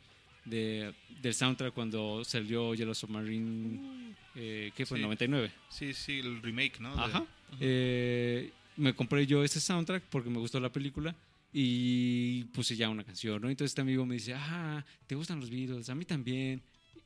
de, 0.50 0.94
del 1.22 1.34
soundtrack 1.34 1.74
cuando 1.74 2.24
salió 2.24 2.74
Yellow 2.74 2.96
Submarine 2.96 4.14
eh, 4.36 4.72
¿qué 4.76 4.86
fue? 4.86 4.98
Sí. 4.98 5.04
99 5.04 5.52
sí, 5.70 5.94
sí, 5.94 6.20
el 6.20 6.42
remake, 6.42 6.80
¿no? 6.80 6.96
De- 6.96 7.02
Ajá. 7.02 7.26
Eh, 7.60 8.52
me 8.78 8.94
compré 8.94 9.26
yo 9.26 9.44
ese 9.44 9.60
soundtrack 9.60 10.04
porque 10.10 10.30
me 10.30 10.38
gustó 10.40 10.60
la 10.60 10.72
película 10.72 11.16
y 11.54 12.44
puse 12.46 12.76
ya 12.76 12.90
una 12.90 13.04
canción, 13.04 13.42
¿no? 13.42 13.50
Entonces 13.50 13.72
este 13.72 13.82
amigo 13.82 14.06
me 14.06 14.16
dice, 14.16 14.34
ah, 14.36 14.86
¿te 15.08 15.16
gustan 15.16 15.40
los 15.40 15.50
Beatles? 15.50 15.90
A 15.90 15.96
mí 15.96 16.06
también. 16.06 16.62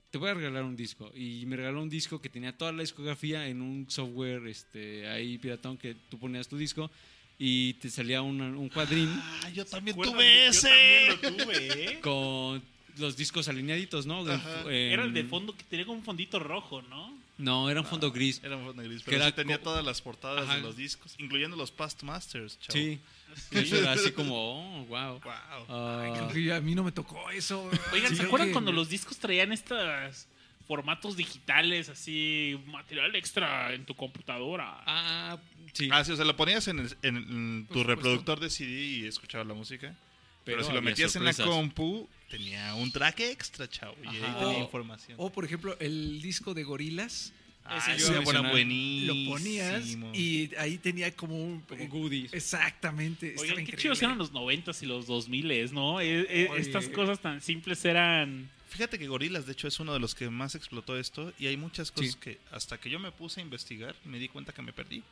Te 0.09 0.17
voy 0.17 0.29
a 0.29 0.33
regalar 0.33 0.65
un 0.65 0.75
disco. 0.75 1.09
Y 1.15 1.45
me 1.45 1.55
regaló 1.55 1.81
un 1.81 1.89
disco 1.89 2.19
que 2.19 2.27
tenía 2.27 2.57
toda 2.57 2.73
la 2.73 2.81
discografía 2.81 3.47
en 3.47 3.61
un 3.61 3.89
software 3.89 4.45
este, 4.47 5.07
ahí 5.07 5.37
piratón 5.37 5.77
que 5.77 5.95
tú 6.09 6.19
ponías 6.19 6.49
tu 6.49 6.57
disco 6.57 6.91
y 7.39 7.75
te 7.75 7.89
salía 7.89 8.21
una- 8.21 8.47
un 8.49 8.67
cuadrín 8.67 9.07
Ah, 9.09 9.49
yo 9.53 9.63
también 9.65 9.95
tuve 9.95 10.05
yo 10.11 10.49
ese. 10.49 10.67
también 10.67 11.37
lo 11.37 11.43
tuve, 11.45 11.83
¿eh? 11.93 11.99
con 12.01 12.61
los 12.97 13.15
discos 13.17 13.47
alineaditos, 13.47 14.05
¿no? 14.05 14.25
Era 14.69 15.03
el 15.03 15.13
de 15.13 15.23
fondo 15.23 15.55
que 15.55 15.63
tenía 15.63 15.85
como 15.85 15.99
un 15.99 16.03
fondito 16.05 16.39
rojo, 16.39 16.81
¿no? 16.83 17.13
No, 17.37 17.69
era 17.71 17.81
un 17.81 17.87
fondo 17.87 18.11
gris. 18.11 18.39
Era 18.43 18.55
un 18.55 18.65
fondo 18.67 18.83
gris, 18.83 18.99
Que 18.99 19.05
pero 19.05 19.17
era 19.17 19.25
sí 19.27 19.31
tenía 19.33 19.59
todas 19.61 19.83
las 19.83 19.99
portadas 20.01 20.43
Ajá. 20.43 20.55
de 20.57 20.61
los 20.61 20.77
discos, 20.77 21.15
incluyendo 21.17 21.55
los 21.57 21.71
Past 21.71 22.03
Masters, 22.03 22.59
chavo. 22.59 22.73
Sí. 22.73 22.99
Sí, 23.51 23.75
era 23.77 23.93
así 23.93 24.11
como, 24.11 24.35
oh, 24.81 24.85
wow. 24.87 25.21
Wow. 25.21 25.99
Ay, 26.01 26.33
que 26.33 26.43
yo- 26.43 26.53
a 26.55 26.59
mí 26.59 26.75
no 26.75 26.83
me 26.83 26.91
tocó 26.91 27.31
eso. 27.31 27.63
Oigan, 27.93 28.09
Sí, 28.11 28.17
¿se 28.17 28.23
acuerdan 28.23 28.49
que- 28.49 28.53
cuando 28.53 28.73
los 28.73 28.89
discos 28.89 29.17
traían 29.19 29.53
estos 29.53 30.27
formatos 30.67 31.15
digitales, 31.15 31.87
así, 31.87 32.59
material 32.67 33.15
extra 33.15 33.73
en 33.73 33.85
tu 33.85 33.95
computadora? 33.95 34.83
Ah, 34.85 35.37
sí. 35.73 35.87
Ah, 35.93 36.03
sí, 36.03 36.11
o 36.11 36.15
sea, 36.17 36.25
lo 36.25 36.35
ponías 36.35 36.67
en, 36.67 36.79
el- 36.79 36.97
en- 37.03 37.65
tu 37.67 37.79
supuesto. 37.79 37.83
reproductor 37.85 38.39
de 38.41 38.49
CD 38.49 38.69
y 38.85 39.05
escuchabas 39.07 39.47
la 39.47 39.53
música. 39.53 39.95
Pero, 40.43 40.63
si 40.63 40.71
lo 40.71 40.81
metías 40.81 41.15
en 41.15 41.23
la 41.25 41.33
compu, 41.33 42.07
tenía 42.29 42.73
un 42.75 42.91
track 42.91 43.19
extra, 43.21 43.69
chavo. 43.69 43.95
Y 44.03 44.07
ahí 44.07 44.15
tenía 44.21 44.35
O- 44.57 44.59
información. 44.61 45.15
O, 45.19 45.29
por 45.31 45.45
ejemplo, 45.45 45.75
el 45.79 46.21
disco 46.21 46.53
de 46.53 46.63
Gorilas, 46.63 47.33
Ah, 47.63 47.77
ese 47.77 48.01
yo 48.07 48.11
mencionar. 48.13 48.51
buenísimo. 48.51 49.13
lo 49.13 49.31
ponías 49.37 49.85
y 50.13 50.49
ahí 50.57 50.79
tenía 50.79 51.15
como 51.15 51.37
un... 51.41 51.61
Como 51.61 51.87
goodies. 51.89 52.33
Exactamente. 52.33 53.35
Oigan, 53.37 53.55
qué 53.57 53.61
increíble. 53.61 53.81
chidos 53.83 54.01
eran 54.01 54.17
los 54.17 54.33
90s 54.33 54.81
y 54.81 54.87
los 54.87 55.07
2000s, 55.07 55.71
¿no? 55.71 56.01
E- 56.01 56.21
e- 56.21 56.49
Oye. 56.49 56.59
estas 56.61 56.87
cosas 56.89 57.19
tan 57.19 57.39
simples 57.39 57.85
eran... 57.85 58.49
Fíjate 58.69 58.97
que 58.97 59.05
Gorilas, 59.07 59.45
de 59.45 59.51
hecho, 59.51 59.67
es 59.67 59.79
uno 59.79 59.93
de 59.93 59.99
los 59.99 60.15
que 60.15 60.29
más 60.31 60.55
explotó 60.55 60.97
esto. 60.97 61.33
Y 61.37 61.45
hay 61.47 61.57
muchas 61.57 61.91
cosas 61.91 62.13
Sí. 62.13 62.17
que 62.19 62.39
hasta 62.51 62.79
que 62.79 62.89
yo 62.89 62.99
me 62.99 63.11
puse 63.11 63.41
a 63.41 63.43
investigar, 63.43 63.95
me 64.05 64.17
di 64.17 64.27
cuenta 64.27 64.53
que 64.53 64.61
me 64.63 64.73
perdí. 64.73 65.03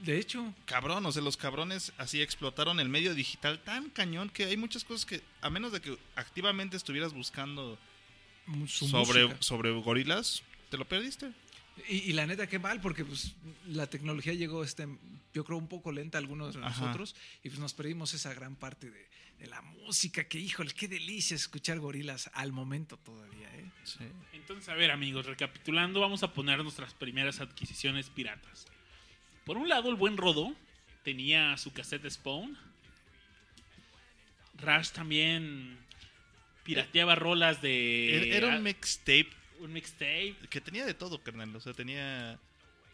De 0.00 0.18
hecho, 0.18 0.54
Cabrón, 0.64 1.04
o 1.06 1.12
sea, 1.12 1.22
los 1.22 1.36
cabrones 1.36 1.92
así 1.98 2.22
explotaron 2.22 2.78
el 2.78 2.88
medio 2.88 3.14
digital 3.14 3.58
tan 3.60 3.90
cañón 3.90 4.30
que 4.30 4.44
hay 4.44 4.56
muchas 4.56 4.84
cosas 4.84 5.04
que, 5.04 5.22
a 5.40 5.50
menos 5.50 5.72
de 5.72 5.80
que 5.80 5.98
activamente 6.14 6.76
estuvieras 6.76 7.12
buscando 7.12 7.78
su 8.66 8.88
sobre, 8.88 9.24
música. 9.24 9.42
sobre 9.42 9.72
gorilas, 9.72 10.42
te 10.70 10.76
lo 10.76 10.86
perdiste. 10.86 11.32
Y, 11.88 11.96
y 11.96 12.12
la 12.12 12.26
neta, 12.26 12.46
qué 12.46 12.58
mal, 12.58 12.80
porque 12.80 13.04
pues 13.04 13.34
la 13.66 13.88
tecnología 13.88 14.34
llegó, 14.34 14.64
este, 14.64 14.88
yo 15.32 15.44
creo, 15.44 15.58
un 15.58 15.68
poco 15.68 15.92
lenta 15.92 16.18
a 16.18 16.20
algunos 16.20 16.54
de 16.54 16.64
Ajá. 16.64 16.80
nosotros, 16.80 17.14
y 17.42 17.48
pues 17.48 17.60
nos 17.60 17.74
perdimos 17.74 18.14
esa 18.14 18.32
gran 18.34 18.56
parte 18.56 18.90
de, 18.90 19.08
de 19.38 19.46
la 19.46 19.62
música, 19.62 20.24
que 20.24 20.38
híjole, 20.38 20.72
qué 20.74 20.88
delicia 20.88 21.34
escuchar 21.36 21.78
gorilas 21.78 22.30
al 22.34 22.52
momento 22.52 22.96
todavía, 22.98 23.48
¿eh? 23.56 23.70
Sí. 23.84 24.04
Entonces, 24.32 24.68
a 24.68 24.74
ver, 24.74 24.90
amigos, 24.90 25.26
recapitulando, 25.26 26.00
vamos 26.00 26.22
a 26.22 26.32
poner 26.32 26.62
nuestras 26.62 26.94
primeras 26.94 27.40
adquisiciones 27.40 28.10
piratas. 28.10 28.66
Por 29.48 29.56
un 29.56 29.66
lado, 29.66 29.88
el 29.88 29.96
buen 29.96 30.18
Rodo 30.18 30.52
tenía 31.04 31.56
su 31.56 31.72
cassette 31.72 32.06
Spawn. 32.10 32.54
Rush 34.60 34.90
también 34.90 35.78
pirateaba 36.64 37.14
rolas 37.14 37.62
de... 37.62 38.14
Era, 38.28 38.36
era 38.36 38.56
un 38.58 38.62
mixtape 38.62 39.30
un 39.60 39.72
mixtape. 39.72 40.36
que 40.50 40.60
tenía 40.60 40.84
de 40.84 40.92
todo, 40.92 41.22
carnal. 41.22 41.56
O 41.56 41.60
sea, 41.60 41.72
tenía, 41.72 42.38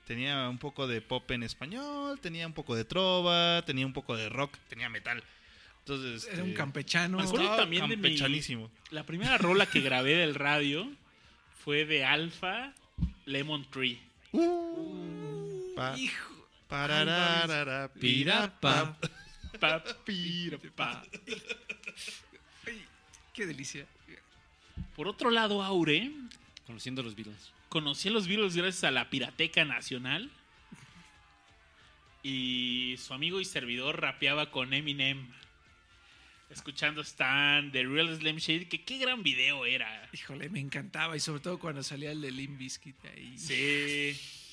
tenía 0.07 0.49
un 0.49 0.59
poco 0.59 0.87
de 0.87 1.01
pop 1.03 1.29
en 1.33 1.43
español, 1.43 2.21
tenía 2.21 2.47
un 2.47 2.53
poco 2.53 2.77
de 2.77 2.85
trova, 2.85 3.63
tenía 3.67 3.85
un 3.85 3.93
poco 3.93 4.17
de 4.17 4.29
rock, 4.29 4.57
tenía 4.69 4.89
metal. 4.89 5.25
Entonces, 5.81 6.25
Era 6.33 6.43
un 6.45 6.51
este, 6.51 6.57
campechano. 6.57 7.17
Me 7.19 7.25
acuerdo 7.25 7.43
estaba 7.43 7.63
también 7.63 7.89
de 7.89 7.97
mi- 7.97 8.03
campechanísimo. 8.03 8.71
La 8.93 9.05
primera 9.05 9.39
rola 9.39 9.67
que 9.67 9.81
grabé 9.81 10.15
del 10.15 10.37
radio 10.37 10.89
fue 11.65 11.85
de 11.85 12.05
Alpha 12.05 12.73
Lemon 13.27 13.69
Tree. 13.73 13.99
Pa- 15.77 15.99
Hijo, 15.99 16.34
parararara, 16.75 17.89
pirapa. 17.93 18.97
Ay, 22.67 22.85
qué 23.33 23.47
delicia. 23.47 23.87
Por 24.97 25.07
otro 25.07 25.31
lado, 25.31 25.63
Aure 25.63 26.11
Conociendo 26.67 27.03
los 27.03 27.15
Beatles. 27.15 27.53
conocí 27.69 28.09
a 28.09 28.13
los 28.13 28.27
Beatles 28.27 28.57
gracias 28.57 28.85
a 28.85 28.91
la 28.91 29.09
Pirateca 29.09 29.65
Nacional. 29.65 30.31
Y 32.23 32.97
su 32.99 33.13
amigo 33.15 33.41
y 33.41 33.45
servidor 33.45 34.01
rapeaba 34.01 34.51
con 34.51 34.73
Eminem. 34.73 35.29
Escuchando 36.51 37.03
Stan, 37.03 37.71
The 37.71 37.85
Real 37.85 38.17
Slim 38.17 38.37
Shady, 38.37 38.67
que 38.67 38.83
qué 38.83 38.99
gran 38.99 39.23
video 39.23 39.67
era. 39.67 40.09
Híjole, 40.13 40.49
me 40.49 40.61
encantaba, 40.61 41.17
y 41.17 41.21
sobre 41.21 41.41
todo 41.41 41.59
cuando 41.59 41.83
salía 41.83 42.13
el 42.13 42.21
de 42.21 42.31
Limp 42.31 42.59
Bizkit 42.59 43.05
ahí. 43.05 43.37
Sí. 43.37 44.44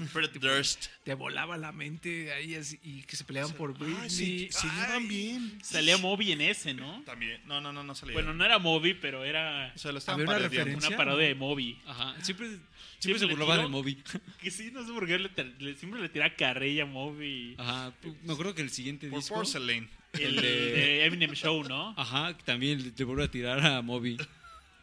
Fred 0.00 0.30
Durst. 0.40 0.86
Te 1.04 1.14
volaba 1.14 1.56
la 1.56 1.72
mente 1.72 2.32
ahí 2.32 2.54
así, 2.54 2.78
y 2.82 3.02
que 3.02 3.16
se 3.16 3.24
peleaban 3.24 3.52
por 3.54 3.76
Britney. 3.78 3.96
Ay, 4.02 4.10
sí, 4.10 4.48
se 4.50 4.66
llevan 4.68 5.08
bien. 5.08 5.58
Salía 5.62 5.96
Moby 5.98 6.32
en 6.32 6.40
ese, 6.40 6.74
¿no? 6.74 7.02
También. 7.04 7.40
No, 7.46 7.60
no, 7.60 7.72
no, 7.72 7.82
no 7.84 7.94
salía. 7.94 8.14
Bueno, 8.14 8.32
no 8.34 8.44
era 8.44 8.58
Moby, 8.58 8.94
pero 8.94 9.24
era 9.24 9.72
o 9.74 9.78
sea, 9.78 9.92
lo 9.92 9.98
estaban 9.98 10.20
Había 10.22 10.36
una 10.36 10.48
referencia. 10.48 10.88
una 10.88 10.96
parodia 10.96 11.28
de 11.28 11.34
Moby. 11.34 11.78
Ajá. 11.86 12.14
Siempre, 12.22 12.46
Siempre 12.48 12.60
siempre 12.98 13.18
se 13.20 13.26
burlaba 13.26 13.62
de 13.62 13.68
Moby. 13.68 14.02
Que 14.40 14.50
sí, 14.50 14.70
no 14.72 14.86
sé 14.86 14.92
por 14.92 15.06
qué 15.06 15.18
le, 15.18 15.74
siempre 15.76 16.00
le 16.00 16.08
tira 16.08 16.34
carrilla 16.36 16.84
a 16.84 16.86
Moby. 16.86 17.54
Ajá. 17.58 17.92
Me 18.24 18.32
acuerdo 18.32 18.54
que 18.54 18.62
el 18.62 18.70
siguiente 18.70 19.08
Por 19.08 19.18
disco. 19.20 19.34
Porcelain. 19.34 19.88
El 20.12 20.36
de- 20.36 20.42
de 20.42 21.04
Eminem 21.06 21.32
Show, 21.32 21.64
¿no? 21.64 21.94
Ajá, 21.96 22.36
también 22.44 22.82
le- 22.82 22.90
te 22.90 23.02
vuelve 23.04 23.24
a 23.24 23.30
tirar 23.30 23.64
a 23.64 23.80
Moby. 23.82 24.16
Por 24.16 24.26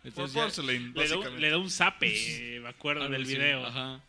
Entonces 0.04 0.34
ya- 0.36 0.42
Porcelain, 0.44 0.82
Le 0.82 0.88
da, 0.88 0.90
un, 0.90 0.94
básicamente. 1.24 1.40
le 1.42 1.50
da 1.50 1.58
un 1.58 1.70
zape, 1.70 2.60
me 2.64 2.68
acuerdo 2.70 3.08
del 3.10 3.26
video. 3.26 3.66
Ajá. 3.66 4.02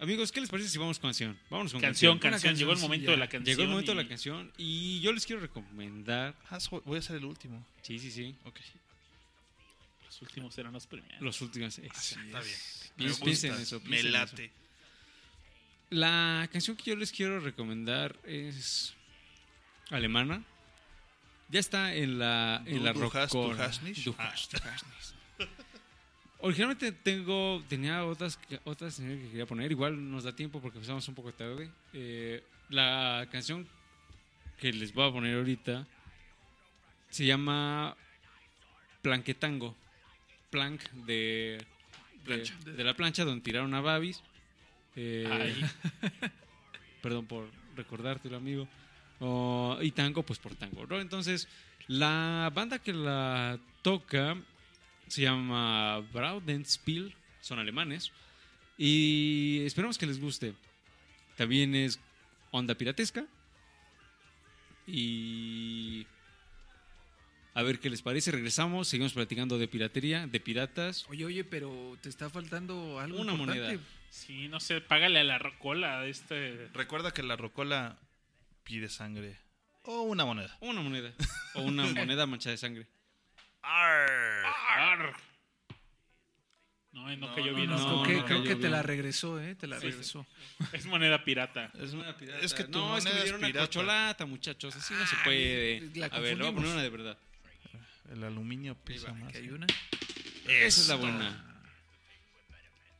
Amigos, 0.00 0.30
¿qué 0.30 0.40
les 0.40 0.48
parece 0.48 0.68
si 0.68 0.78
vamos 0.78 0.98
con 1.00 1.08
canción? 1.08 1.36
Vámonos 1.50 1.72
con 1.72 1.80
Canción, 1.80 2.18
canción. 2.20 2.30
canción, 2.40 2.56
llegó 2.56 2.72
el 2.72 2.78
momento 2.78 3.10
de 3.10 3.16
la 3.16 3.26
canción. 3.28 3.44
Llegó 3.44 3.62
el 3.62 3.68
momento 3.68 3.92
de 3.92 4.00
y 4.00 4.04
la 4.04 4.08
canción 4.08 4.52
y 4.56 5.00
yo 5.00 5.12
les 5.12 5.26
quiero 5.26 5.40
recomendar. 5.42 6.36
Ah, 6.50 6.58
voy 6.84 6.98
a 6.98 7.02
ser 7.02 7.16
el 7.16 7.24
último. 7.24 7.66
Sí, 7.82 7.98
sí, 7.98 8.12
sí. 8.12 8.36
Ok. 8.44 8.60
Los 10.06 10.22
últimos 10.22 10.56
eran 10.56 10.72
los 10.72 10.86
primeros. 10.86 11.20
Los 11.20 11.40
últimos. 11.42 11.78
Está 11.78 12.40
bien. 12.40 13.12
Piensen 13.22 13.54
en 13.54 13.60
eso, 13.60 13.80
Me 13.80 13.88
piensen 13.90 14.12
late. 14.12 14.50
La 15.90 16.48
canción 16.52 16.76
que 16.76 16.90
yo 16.90 16.96
les 16.96 17.10
quiero 17.10 17.40
recomendar 17.40 18.16
es 18.24 18.94
alemana. 19.90 20.44
Ya 21.48 21.58
está 21.58 21.94
en 21.94 22.18
la 22.20 22.62
en 22.66 22.78
Du- 22.78 22.84
la 22.84 22.92
du 22.92 23.00
rock 23.00 23.14
hast- 23.16 23.32
du 23.32 23.42
con- 23.48 23.60
hast 23.60 23.82
nicht? 23.82 24.04
du 24.04 24.12
hast- 24.18 24.52
du 24.52 24.58
hast 24.62 24.86
nicht. 24.86 25.17
Originalmente 26.40 26.92
tengo 26.92 27.62
tenía 27.68 28.04
otras 28.04 28.38
otras 28.64 28.96
que 28.96 29.28
quería 29.30 29.46
poner, 29.46 29.72
igual 29.72 30.10
nos 30.10 30.22
da 30.22 30.34
tiempo 30.34 30.60
porque 30.60 30.78
empezamos 30.78 31.06
un 31.08 31.14
poco 31.14 31.32
tarde. 31.32 31.70
Eh, 31.92 32.42
la 32.68 33.26
canción 33.32 33.66
que 34.58 34.72
les 34.72 34.92
voy 34.92 35.08
a 35.08 35.12
poner 35.12 35.36
ahorita 35.36 35.86
se 37.10 37.26
llama 37.26 37.96
Planquetango. 39.02 39.74
Plank 40.50 40.80
de, 41.06 41.62
de, 42.24 42.50
de 42.72 42.84
la 42.84 42.94
plancha 42.94 43.24
donde 43.24 43.42
tiraron 43.42 43.74
a 43.74 43.80
Babis. 43.80 44.22
Eh, 44.96 45.54
perdón 47.02 47.26
por 47.26 47.48
recordártelo, 47.76 48.36
amigo. 48.36 48.66
Oh, 49.20 49.76
y 49.80 49.90
tango, 49.90 50.22
pues 50.22 50.38
por 50.38 50.54
tango. 50.54 50.86
¿no? 50.86 51.00
Entonces, 51.00 51.48
la 51.86 52.50
banda 52.54 52.78
que 52.78 52.92
la 52.92 53.58
toca 53.82 54.36
se 55.08 55.22
llama 55.22 55.98
Braudenspiel, 56.12 57.14
son 57.40 57.58
alemanes. 57.58 58.12
Y 58.76 59.62
esperamos 59.64 59.98
que 59.98 60.06
les 60.06 60.20
guste. 60.20 60.54
También 61.36 61.74
es 61.74 61.98
onda 62.50 62.74
piratesca. 62.74 63.26
Y 64.86 66.06
a 67.54 67.62
ver 67.62 67.78
qué 67.78 67.90
les 67.90 68.02
parece. 68.02 68.30
Regresamos, 68.30 68.88
seguimos 68.88 69.12
platicando 69.12 69.58
de 69.58 69.68
piratería, 69.68 70.26
de 70.26 70.40
piratas. 70.40 71.06
Oye, 71.08 71.24
oye, 71.24 71.44
pero 71.44 71.98
te 72.00 72.08
está 72.08 72.30
faltando 72.30 72.98
algo 72.98 73.20
Una 73.20 73.32
importante. 73.32 73.62
moneda. 73.62 73.84
Sí, 74.10 74.48
no 74.48 74.60
sé, 74.60 74.80
págale 74.80 75.18
a 75.20 75.24
la 75.24 75.38
rocola 75.38 76.06
este. 76.06 76.68
Recuerda 76.72 77.12
que 77.12 77.22
la 77.22 77.36
rocola 77.36 77.98
pide 78.64 78.88
sangre. 78.88 79.36
O 79.82 80.02
una 80.02 80.24
moneda. 80.24 80.56
Una 80.60 80.80
moneda. 80.80 81.12
O 81.54 81.62
una 81.62 81.84
moneda 81.86 82.26
manchada 82.26 82.52
de 82.52 82.58
sangre. 82.58 82.86
Arr. 83.62 85.14
No, 86.92 87.08
no, 87.08 87.16
No, 87.28 87.34
cayó 87.34 87.54
bien. 87.54 87.70
no, 87.70 87.76
Creo 87.76 88.02
que, 88.02 88.14
no, 88.20 88.24
creo 88.26 88.38
no, 88.38 88.42
que 88.44 88.48
yo 88.50 88.58
te 88.58 88.68
la 88.70 88.82
regresó, 88.82 89.40
¿eh? 89.40 89.54
Te 89.54 89.66
la 89.66 89.78
Sí, 89.78 89.86
regresó. 89.90 90.26
Es 90.72 90.86
moneda 90.86 91.22
pirata. 91.24 91.70
Es, 91.78 91.92
pirata. 92.18 92.38
es 92.40 92.54
que 92.54 92.64
tu 92.64 92.78
no, 92.78 92.96
es 92.96 93.04
que 93.04 93.10
moneda 93.10 93.14
me 93.18 93.22
dieron 93.22 93.40
una 93.40 93.46
pirata. 93.48 93.66
corcholata, 93.66 94.26
muchachos. 94.26 94.74
Así 94.74 94.94
no 94.94 95.06
se 95.06 95.16
puede. 95.24 95.90
la 95.94 96.06
A 96.06 96.18
ver, 96.18 96.36
le 96.36 96.42
voy 96.44 96.52
a 96.52 96.54
poner 96.54 96.70
una 96.72 96.82
de 96.82 96.90
verdad. 96.90 97.18
El 98.10 98.24
aluminio 98.24 98.74
pesa 98.74 99.12
más. 99.12 99.34
Hay 99.34 99.48
una. 99.50 99.66
Esa 100.46 100.80
es 100.80 100.88
la 100.88 100.94
buena. 100.96 101.44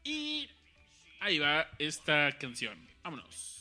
Y 0.05 0.49
ahí 1.21 1.39
va 1.39 1.67
esta 1.79 2.37
canción. 2.39 2.79
Vámonos. 3.03 3.58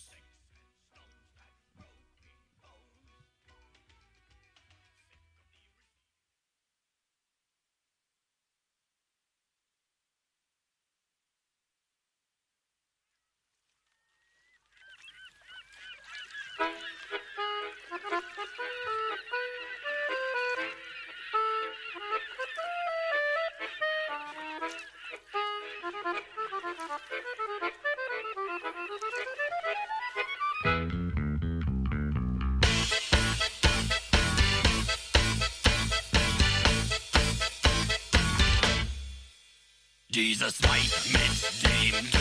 Dieses 40.17 40.59
Weib, 40.63 40.91
mit 41.11 41.61
dem 41.61 42.09
du 42.09 42.17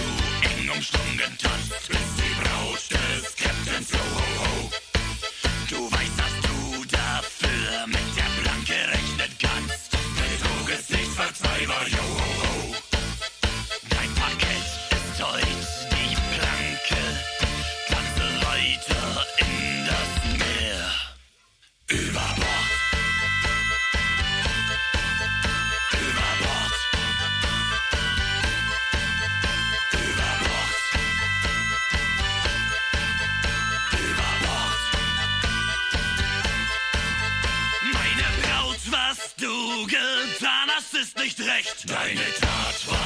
eng 0.50 0.68
umschlungen 0.68 1.38
tanzt, 1.38 1.88
ist 1.88 2.12
die 2.18 2.34
Braut 2.42 2.90
des 2.90 3.36
Captains 3.36 3.90
Yo 3.90 3.98
Ho 3.98 4.26
Ho. 4.42 4.70
Du 5.70 5.90
weißt, 5.90 6.18
dass 6.18 6.34
du 6.42 6.84
dafür 6.94 7.86
mit 7.86 8.08
der 8.14 8.42
Planke 8.42 8.74
rechnen 8.92 9.32
kannst. 9.38 9.90
Betrug 9.90 10.78
ist 10.78 10.90
nicht 10.90 11.12
verzeihbar, 11.12 11.88
Yo 11.88 12.02
Ho 12.02 12.35
Meine 42.06 42.20
Tat 42.40 42.86
war 42.88 43.05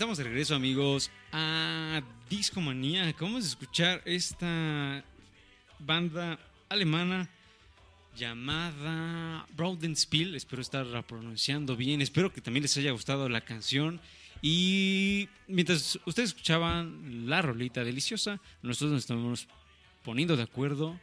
estamos 0.00 0.16
de 0.16 0.24
regreso, 0.24 0.54
amigos, 0.54 1.10
a 1.30 2.00
Discomanía. 2.30 3.06
Acabamos 3.06 3.42
de 3.42 3.50
escuchar 3.50 4.00
esta 4.06 5.04
banda 5.78 6.38
alemana 6.70 7.28
llamada 8.16 9.46
Brodenspiel. 9.54 10.34
Espero 10.36 10.62
estar 10.62 10.86
pronunciando 11.04 11.76
bien. 11.76 12.00
Espero 12.00 12.32
que 12.32 12.40
también 12.40 12.62
les 12.62 12.74
haya 12.78 12.92
gustado 12.92 13.28
la 13.28 13.42
canción. 13.42 14.00
Y 14.40 15.28
mientras 15.46 15.98
ustedes 16.06 16.30
escuchaban 16.30 17.28
la 17.28 17.42
rolita 17.42 17.84
deliciosa, 17.84 18.40
nosotros 18.62 18.92
nos 18.92 19.02
estamos 19.02 19.48
poniendo 20.02 20.34
de 20.34 20.44
acuerdo 20.44 20.98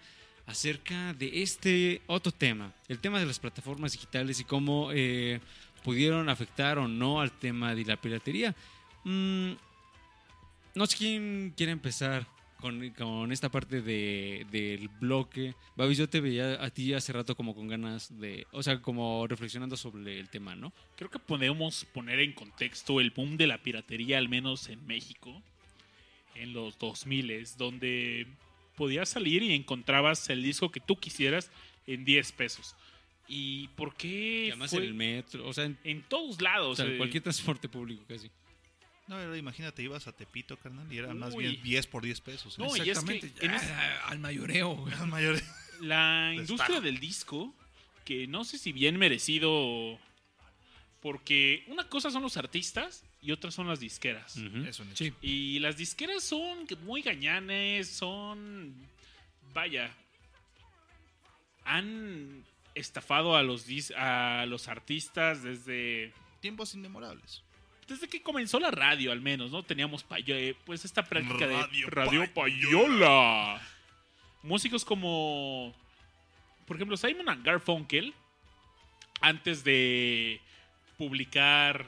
acerca 0.48 1.14
de 1.14 1.44
este 1.44 2.02
otro 2.08 2.32
tema, 2.32 2.74
el 2.88 2.98
tema 2.98 3.20
de 3.20 3.28
las 3.28 3.38
plataformas 3.38 3.92
digitales 3.92 4.40
y 4.40 4.44
cómo 4.44 4.90
eh, 4.92 5.40
pudieron 5.84 6.30
afectar 6.30 6.80
o 6.80 6.88
no 6.88 7.22
al 7.22 7.32
tema 7.32 7.76
de 7.76 7.86
la 7.86 8.02
piratería. 8.02 8.56
Mm, 9.08 9.54
no 10.76 10.86
sé 10.86 10.98
quién 10.98 11.54
quiere 11.56 11.72
empezar 11.72 12.28
con, 12.60 12.90
con 12.90 13.32
esta 13.32 13.50
parte 13.50 13.82
de, 13.82 14.46
del 14.52 14.90
bloque. 15.00 15.56
Babis, 15.78 15.98
yo 15.98 16.10
te 16.10 16.20
veía 16.20 16.62
a 16.62 16.70
ti 16.72 16.94
hace 16.94 17.14
rato 17.14 17.34
como 17.34 17.56
con 17.56 17.70
ganas 17.70 18.20
de, 18.20 18.46
o 18.52 18.62
sea, 18.62 18.82
como 18.82 19.26
reflexionando 19.26 19.78
sobre 19.78 20.20
el 20.20 20.28
tema, 20.30 20.56
¿no? 20.58 20.74
Creo 20.98 21.10
que 21.10 21.20
podemos 21.20 21.86
poner 21.86 22.20
en 22.20 22.34
contexto 22.34 23.00
el 23.00 23.12
boom 23.12 23.38
de 23.38 23.48
la 23.48 23.60
piratería, 23.60 24.18
al 24.18 24.28
menos 24.28 24.68
en 24.68 24.86
México, 24.86 25.42
en 26.36 26.52
los 26.52 26.78
2000, 26.78 27.48
donde 27.58 28.28
podías 28.76 29.08
salir 29.08 29.42
y 29.42 29.54
encontrabas 29.54 30.30
el 30.30 30.44
disco 30.44 30.70
que 30.70 30.82
tú 30.82 30.98
quisieras 30.98 31.50
en 31.86 32.04
10 32.04 32.34
pesos. 32.34 32.76
¿Y 33.30 33.70
por 33.70 33.96
qué? 33.96 34.48
Además 34.50 34.72
fue 34.72 34.80
en 34.80 34.86
el 34.86 34.94
metro, 34.94 35.48
o 35.48 35.54
sea, 35.54 35.64
en, 35.64 35.78
en 35.86 36.02
todos 36.04 36.40
o 36.40 36.44
lados. 36.44 36.78
sea, 36.78 36.86
en 36.86 36.96
eh, 36.96 36.98
cualquier 36.98 37.24
transporte 37.24 37.70
público 37.70 38.04
casi. 38.06 38.30
No, 39.08 39.20
era- 39.20 39.38
imagínate, 39.38 39.82
ibas 39.84 40.08
a 40.08 40.12
Tepito, 40.12 40.58
carnal, 40.58 40.92
y 40.92 40.98
eran 40.98 41.18
más 41.18 41.36
bien 41.36 41.62
10 41.64 41.88
por 41.88 42.04
10 42.04 42.20
pesos. 42.22 42.58
¿eh? 42.58 42.62
No, 42.62 42.68
y 42.76 42.80
es 42.80 42.84
que 42.84 42.90
Exactamente. 42.92 43.46
en 43.46 43.52
Ah, 43.52 44.02
al 44.08 44.20
mayoreo. 44.20 44.76
güey. 44.76 44.92
Las 44.92 45.08
mayores. 45.08 45.44
La 45.82 46.34
industria 46.36 46.82
del 46.82 47.00
disco, 47.00 47.54
que 48.04 48.28
no 48.28 48.44
sé 48.44 48.58
si 48.58 48.72
bien 48.72 48.98
merecido, 48.98 50.00
porque 51.02 51.64
una 51.68 51.88
cosa 51.88 52.10
son 52.12 52.24
los 52.24 52.36
artistas 52.38 53.04
y 53.22 53.32
otra 53.32 53.52
son 53.52 53.68
las 53.68 53.80
disqueras. 53.80 54.36
Ujú. 54.38 54.58
Eso, 54.66 54.84
Nicho. 54.86 55.06
Sí. 55.06 55.14
Y 55.22 55.60
las 55.60 55.78
disqueras 55.78 56.24
son 56.24 56.68
muy 56.84 57.02
gañanes, 57.02 57.88
son... 57.90 58.74
Vaya. 59.54 59.96
Han 61.66 62.44
estafado 62.76 63.36
a 63.36 63.44
los, 63.44 63.68
dis- 63.68 63.94
a 63.96 64.46
los 64.46 64.68
artistas 64.68 65.44
desde... 65.44 66.14
Tiempos 66.42 66.74
inmemorables. 66.76 67.44
Desde 67.88 68.10
que 68.10 68.22
comenzó 68.22 68.60
la 68.60 68.70
radio, 68.70 69.14
al 69.14 69.22
menos, 69.22 69.52
¿no? 69.52 69.64
Teníamos 69.64 70.06
eh, 70.28 70.56
pues 70.66 70.84
esta 70.84 71.04
práctica 71.04 71.46
Radio 71.46 71.86
de 71.86 71.92
Radio 71.92 72.34
Payola. 72.34 73.62
Músicos 74.44 74.84
como, 74.84 75.74
por 76.66 76.76
ejemplo, 76.76 76.98
Simon 76.98 77.30
and 77.30 77.46
Garfunkel, 77.46 78.14
antes 79.22 79.64
de 79.64 80.42
publicar 80.98 81.86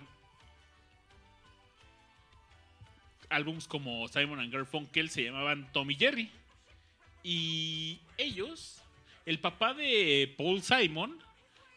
álbums 3.29 3.67
como 3.67 4.07
Simon 4.07 4.39
and 4.39 4.53
Garfunkel, 4.53 5.09
se 5.09 5.25
llamaban 5.25 5.69
Tommy 5.73 5.95
Jerry. 5.95 6.31
Y 7.23 7.99
ellos, 8.17 8.81
el 9.25 9.39
papá 9.39 9.73
de 9.73 10.33
Paul 10.37 10.61
Simon, 10.61 11.19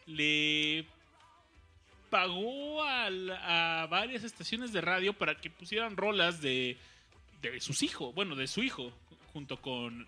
le 0.05 0.85
pagó 2.13 2.83
a 2.83 3.87
varias 3.89 4.23
estaciones 4.23 4.71
de 4.71 4.81
radio 4.81 5.13
para 5.13 5.33
que 5.33 5.49
pusieran 5.49 5.97
rolas 5.97 6.41
de, 6.41 6.77
de 7.41 7.59
sus 7.59 7.81
hijos, 7.81 8.13
bueno, 8.13 8.35
de 8.35 8.45
su 8.45 8.61
hijo, 8.61 8.93
junto 9.33 9.59
con 9.59 10.07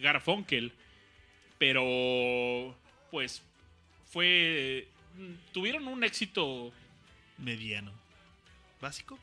Garfunkel. 0.00 0.72
Pero, 1.58 2.74
pues, 3.10 3.42
fue. 4.06 4.88
Tuvieron 5.52 5.86
un 5.88 6.02
éxito. 6.02 6.72
Mediano. 7.36 7.92
¿Básico? 8.80 9.18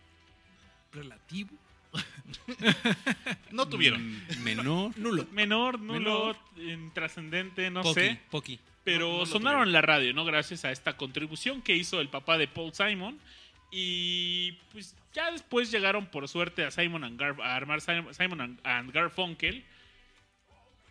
Relativo. 0.93 1.57
No 3.51 3.67
tuvieron. 3.67 4.01
Mm, 4.05 4.43
Menor. 4.43 4.97
Nulo. 4.97 5.27
Menor, 5.31 5.79
nulo, 5.79 6.35
intrascendente, 6.57 7.69
no 7.69 7.81
Poqui, 7.83 7.93
sé. 8.01 8.19
poqui. 8.29 8.59
Pero 8.83 9.07
No, 9.07 9.13
no 9.13 9.19
lo 9.19 9.25
sonaron 9.25 9.63
en 9.63 9.71
la 9.73 9.81
radio, 9.81 10.13
¿no? 10.13 10.25
Gracias 10.25 10.63
a 10.65 10.71
esta 10.71 10.95
contribución 10.97 11.61
que 11.61 11.75
hizo 11.75 12.01
el 12.01 12.09
papá 12.09 12.37
de 12.37 12.47
Paul 12.47 12.73
Simon. 12.73 13.19
Y 13.71 14.53
pues 14.71 14.95
ya 15.13 15.31
después 15.31 15.71
llegaron 15.71 16.05
por 16.05 16.27
suerte 16.27 16.63
a 16.63 16.71
Simon 16.71 17.03
and 17.03 17.19
Gar- 17.19 17.41
a 17.41 17.55
armar 17.55 17.81
Simon, 17.81 18.59
and 18.63 18.91
Garfunkel. 18.91 19.63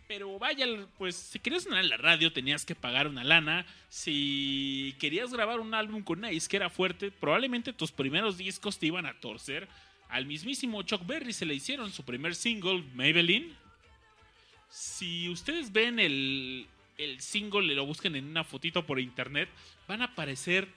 Pero 0.07 0.37
vaya, 0.37 0.65
pues 0.99 1.15
si 1.15 1.39
querías 1.39 1.63
sonar 1.63 1.79
en 1.83 1.89
la 1.89 1.97
radio 1.97 2.31
tenías 2.31 2.63
que 2.65 2.75
pagar 2.75 3.07
una 3.07 3.23
lana. 3.23 3.65
Si 3.89 4.93
querías 4.99 5.31
grabar 5.33 5.59
un 5.59 5.73
álbum 5.73 6.03
con 6.03 6.19
una 6.19 6.27
disquera 6.29 6.69
fuerte, 6.69 7.09
probablemente 7.11 7.73
tus 7.73 7.91
primeros 7.91 8.37
discos 8.37 8.77
te 8.77 8.85
iban 8.87 9.05
a 9.07 9.19
torcer. 9.19 9.67
Al 10.15 10.25
mismísimo 10.25 10.81
Chuck 10.83 11.05
Berry 11.05 11.33
se 11.33 11.45
le 11.45 11.53
hicieron 11.55 11.91
su 11.91 12.05
primer 12.05 12.35
single, 12.35 12.85
Maybelline. 12.93 13.53
Si 14.69 15.27
ustedes 15.27 15.73
ven 15.73 15.99
el, 15.99 16.67
el 16.97 17.19
single 17.19 17.65
y 17.65 17.75
lo 17.75 17.85
busquen 17.85 18.15
en 18.15 18.23
una 18.23 18.45
fotito 18.45 18.85
por 18.85 19.01
internet, 19.01 19.49
van 19.89 20.01
a 20.01 20.05
aparecer 20.05 20.69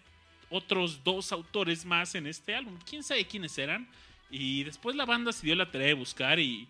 otros 0.51 1.05
dos 1.05 1.31
autores 1.31 1.85
más 1.85 2.17
en 2.17 2.27
este 2.27 2.57
álbum. 2.57 2.77
¿Quién 2.85 3.05
sabe 3.05 3.27
quiénes 3.27 3.57
eran? 3.59 3.87
Y 4.29 4.65
después 4.65 4.97
la 4.97 5.07
banda 5.07 5.33
se 5.33 5.47
dio 5.47 5.55
la 5.55 5.71
tarea 5.71 5.87
de 5.87 5.95
buscar 5.95 6.41
y 6.41 6.67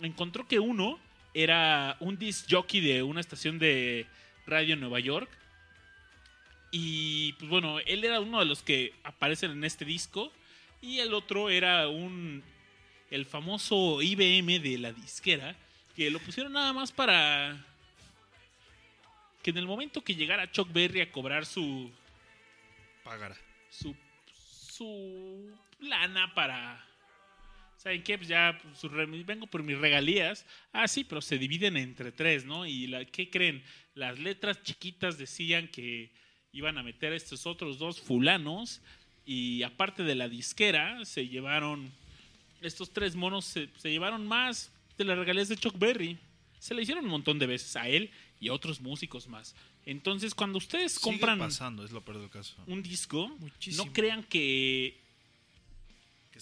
encontró 0.00 0.48
que 0.48 0.58
uno 0.58 0.98
era 1.32 1.96
un 2.00 2.18
disc 2.18 2.44
jockey 2.50 2.80
de 2.80 3.04
una 3.04 3.20
estación 3.20 3.60
de 3.60 4.08
radio 4.48 4.74
en 4.74 4.80
Nueva 4.80 4.98
York. 4.98 5.30
Y 6.72 7.34
pues 7.34 7.48
bueno, 7.48 7.78
él 7.78 8.02
era 8.02 8.18
uno 8.18 8.40
de 8.40 8.46
los 8.46 8.64
que 8.64 8.94
aparecen 9.04 9.52
en 9.52 9.62
este 9.62 9.84
disco. 9.84 10.32
Y 10.80 10.98
el 10.98 11.14
otro 11.14 11.50
era 11.50 11.88
un. 11.88 12.42
El 13.10 13.26
famoso 13.26 14.00
IBM 14.00 14.60
de 14.60 14.78
la 14.78 14.92
disquera. 14.92 15.56
Que 15.96 16.10
lo 16.10 16.18
pusieron 16.20 16.52
nada 16.52 16.72
más 16.72 16.92
para. 16.92 17.64
Que 19.42 19.50
en 19.50 19.58
el 19.58 19.66
momento 19.66 20.02
que 20.02 20.14
llegara 20.14 20.50
Chuck 20.50 20.72
Berry 20.72 21.00
a 21.00 21.10
cobrar 21.10 21.44
su. 21.46 21.90
Pagará. 23.04 23.36
su. 23.70 23.94
su 24.32 25.50
lana 25.80 26.32
para. 26.34 26.86
¿Saben 27.76 28.02
qué? 28.02 28.18
Pues 28.18 28.28
ya 28.28 28.60
pues, 28.62 29.26
vengo 29.26 29.46
por 29.46 29.62
mis 29.62 29.78
regalías. 29.78 30.44
Ah, 30.70 30.86
sí, 30.86 31.02
pero 31.02 31.22
se 31.22 31.38
dividen 31.38 31.78
entre 31.78 32.12
tres, 32.12 32.44
¿no? 32.44 32.66
Y 32.66 32.86
la, 32.86 33.06
¿qué 33.06 33.30
creen? 33.30 33.64
Las 33.94 34.18
letras 34.18 34.62
chiquitas 34.62 35.16
decían 35.16 35.66
que 35.68 36.12
iban 36.52 36.76
a 36.76 36.82
meter 36.82 37.14
a 37.14 37.16
estos 37.16 37.46
otros 37.46 37.78
dos 37.78 37.98
fulanos. 37.98 38.82
Y 39.26 39.62
aparte 39.62 40.02
de 40.02 40.14
la 40.14 40.28
disquera, 40.28 41.04
se 41.04 41.28
llevaron. 41.28 41.90
Estos 42.60 42.90
tres 42.90 43.14
monos 43.16 43.44
se, 43.46 43.68
se 43.78 43.90
llevaron 43.90 44.26
más 44.26 44.70
de 44.98 45.04
las 45.04 45.16
regalías 45.16 45.48
de 45.48 45.56
Chuck 45.56 45.78
Berry. 45.78 46.18
Se 46.58 46.74
le 46.74 46.82
hicieron 46.82 47.04
un 47.04 47.10
montón 47.10 47.38
de 47.38 47.46
veces 47.46 47.74
a 47.76 47.88
él 47.88 48.10
y 48.38 48.48
a 48.48 48.52
otros 48.52 48.80
músicos 48.80 49.28
más. 49.28 49.54
Entonces, 49.86 50.34
cuando 50.34 50.58
ustedes 50.58 50.92
Sigue 50.92 51.02
compran 51.04 51.38
pasando, 51.38 51.84
es 51.84 51.90
lo 51.90 52.02
peor 52.02 52.20
del 52.20 52.28
caso. 52.28 52.54
un 52.66 52.82
disco, 52.82 53.28
Muchísimo. 53.38 53.86
no 53.86 53.92
crean 53.94 54.22
Que 54.24 54.99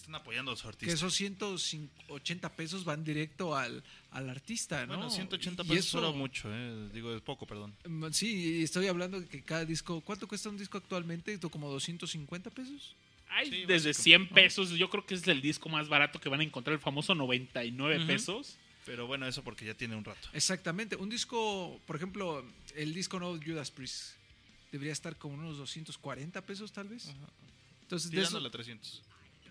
están 0.01 0.15
apoyando 0.15 0.51
a 0.51 0.55
los 0.55 0.63
Que 0.63 0.69
artistas. 0.69 0.95
esos 0.95 1.15
180 1.15 2.49
pesos 2.57 2.85
van 2.85 3.05
directo 3.05 3.55
al, 3.57 3.83
al 4.11 4.31
artista, 4.31 4.87
¿no? 4.87 4.95
Bueno, 4.97 5.11
180 5.11 5.63
Y 5.65 5.67
pesos 5.69 5.87
eso- 5.87 5.99
era 5.99 6.11
mucho, 6.11 6.49
eh. 6.53 6.89
Digo, 6.93 7.15
es 7.15 7.23
poco, 7.23 7.47
perdón. 7.47 7.75
Mm, 7.87 8.07
Sí, 8.13 8.63
estoy 8.63 8.87
hablando 8.87 9.21
de 9.21 9.27
que 9.27 9.43
cada 9.43 9.65
disco. 9.65 10.01
¿Cuánto 10.01 10.27
cuesta 10.27 10.49
un 10.49 10.59
disco 10.59 10.79
actualmente? 10.79 11.39
¿Como 11.39 11.71
250 11.71 12.51
pesos? 12.51 12.95
hay 13.31 13.51
Sí, 13.51 13.65
desde 13.67 13.91
básico, 13.91 14.03
100 14.05 14.29
pesos. 14.31 14.71
Yo 14.71 14.89
creo 14.89 15.05
que 15.05 15.15
es 15.15 15.27
el 15.29 15.43
disco 15.43 15.69
más 15.69 15.89
barato 15.89 16.19
que 16.19 16.29
van 16.31 16.41
a 16.41 16.45
encontrar, 16.45 16.73
el 16.75 16.81
famoso 16.81 17.15
99 17.15 17.99
Ujú. 17.99 18.07
pesos. 18.07 18.57
Pero 18.87 19.07
bueno, 19.07 19.27
eso 19.27 19.45
porque 19.45 19.67
ya 19.67 19.75
tiene 19.75 19.97
un 19.97 20.05
rato. 20.05 20.29
Exactamente. 20.33 20.97
Un 20.97 21.11
disco, 21.11 21.79
por 21.87 21.97
ejemplo, 21.97 22.43
el 22.75 22.95
disco 22.95 23.19
nuevo 23.19 23.37
de 23.37 23.45
Judas 23.45 23.71
Priest 23.71 24.15
debería 24.73 24.93
estar 24.95 25.17
como 25.17 25.35
unos 25.35 25.59
240 25.59 26.41
pesos, 26.47 26.73
tal 26.73 26.89
vez. 26.89 27.11
Entonces, 27.83 28.11
de, 28.11 28.17
Tirándole 28.17 28.45
esos- 28.49 28.53
300. 28.53 29.03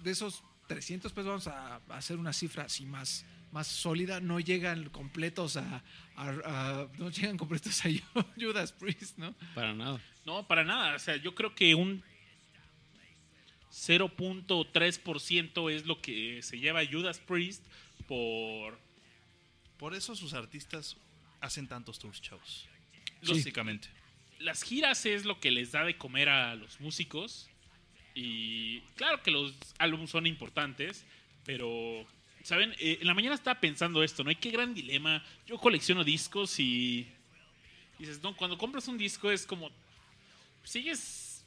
De 0.03 0.11
esos 0.11 0.43
300 0.67 1.11
pesos, 1.13 1.27
vamos 1.27 1.47
a, 1.47 1.75
a 1.75 1.81
hacer 1.97 2.17
una 2.17 2.33
cifra 2.33 2.63
así 2.63 2.85
más, 2.85 3.25
más 3.51 3.67
sólida. 3.67 4.19
No 4.19 4.39
llegan 4.39 4.89
completos 4.89 5.57
a, 5.57 5.83
a- 6.15 6.29
a- 6.45 6.87
no 6.97 7.09
llegan 7.09 7.37
completos 7.37 7.83
a 7.85 7.89
Judas 8.39 8.71
Priest, 8.73 9.17
¿no? 9.17 9.33
Para 9.55 9.73
nada. 9.73 10.01
No, 10.25 10.45
para 10.47 10.63
nada. 10.63 10.95
O 10.95 10.99
sea, 10.99 11.15
yo 11.17 11.33
creo 11.35 11.55
que 11.55 11.75
un 11.75 12.03
0.3% 13.71 15.71
es 15.71 15.85
lo 15.85 16.01
que 16.01 16.41
se 16.41 16.59
lleva 16.59 16.85
Judas 16.85 17.19
Priest 17.19 17.63
por 18.07 18.79
Por 19.77 19.93
eso 19.93 20.15
sus 20.15 20.33
artistas 20.33 20.97
hacen 21.41 21.67
tantos 21.67 21.99
tours, 21.99 22.21
chavos. 22.21 22.67
Los- 23.21 23.37
Básicamente. 23.37 23.89
las 24.39 24.63
giras 24.63 25.05
es 25.05 25.25
lo 25.25 25.39
que 25.39 25.51
les 25.51 25.71
da 25.71 25.83
de 25.85 25.97
comer 25.97 26.29
a 26.29 26.55
los 26.55 26.79
músicos 26.79 27.49
Y 28.19 28.79
claro 28.95 29.21
que 29.21 29.29
los 29.29 29.53
álbumes 29.77 30.09
son 30.09 30.25
importantes, 30.25 31.05
pero, 31.45 32.03
¿saben? 32.41 32.73
Eh, 32.79 32.97
en 32.99 33.05
la 33.05 33.13
mañana 33.13 33.35
estaba 33.35 33.59
pensando 33.59 34.01
esto, 34.01 34.23
¿no? 34.23 34.31
hay 34.31 34.37
qué 34.37 34.49
gran 34.49 34.73
dilema. 34.73 35.23
Yo 35.45 35.59
colecciono 35.59 36.03
discos 36.03 36.59
y 36.59 37.05
dices, 37.99 38.19
no, 38.23 38.35
cuando 38.35 38.57
compras 38.57 38.87
un 38.87 38.97
disco 38.97 39.29
es 39.29 39.45
como, 39.45 39.69
sigues 40.63 41.45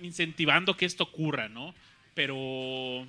incentivando 0.00 0.76
que 0.76 0.84
esto 0.84 1.04
ocurra, 1.04 1.48
¿no? 1.48 1.76
Pero 2.12 3.06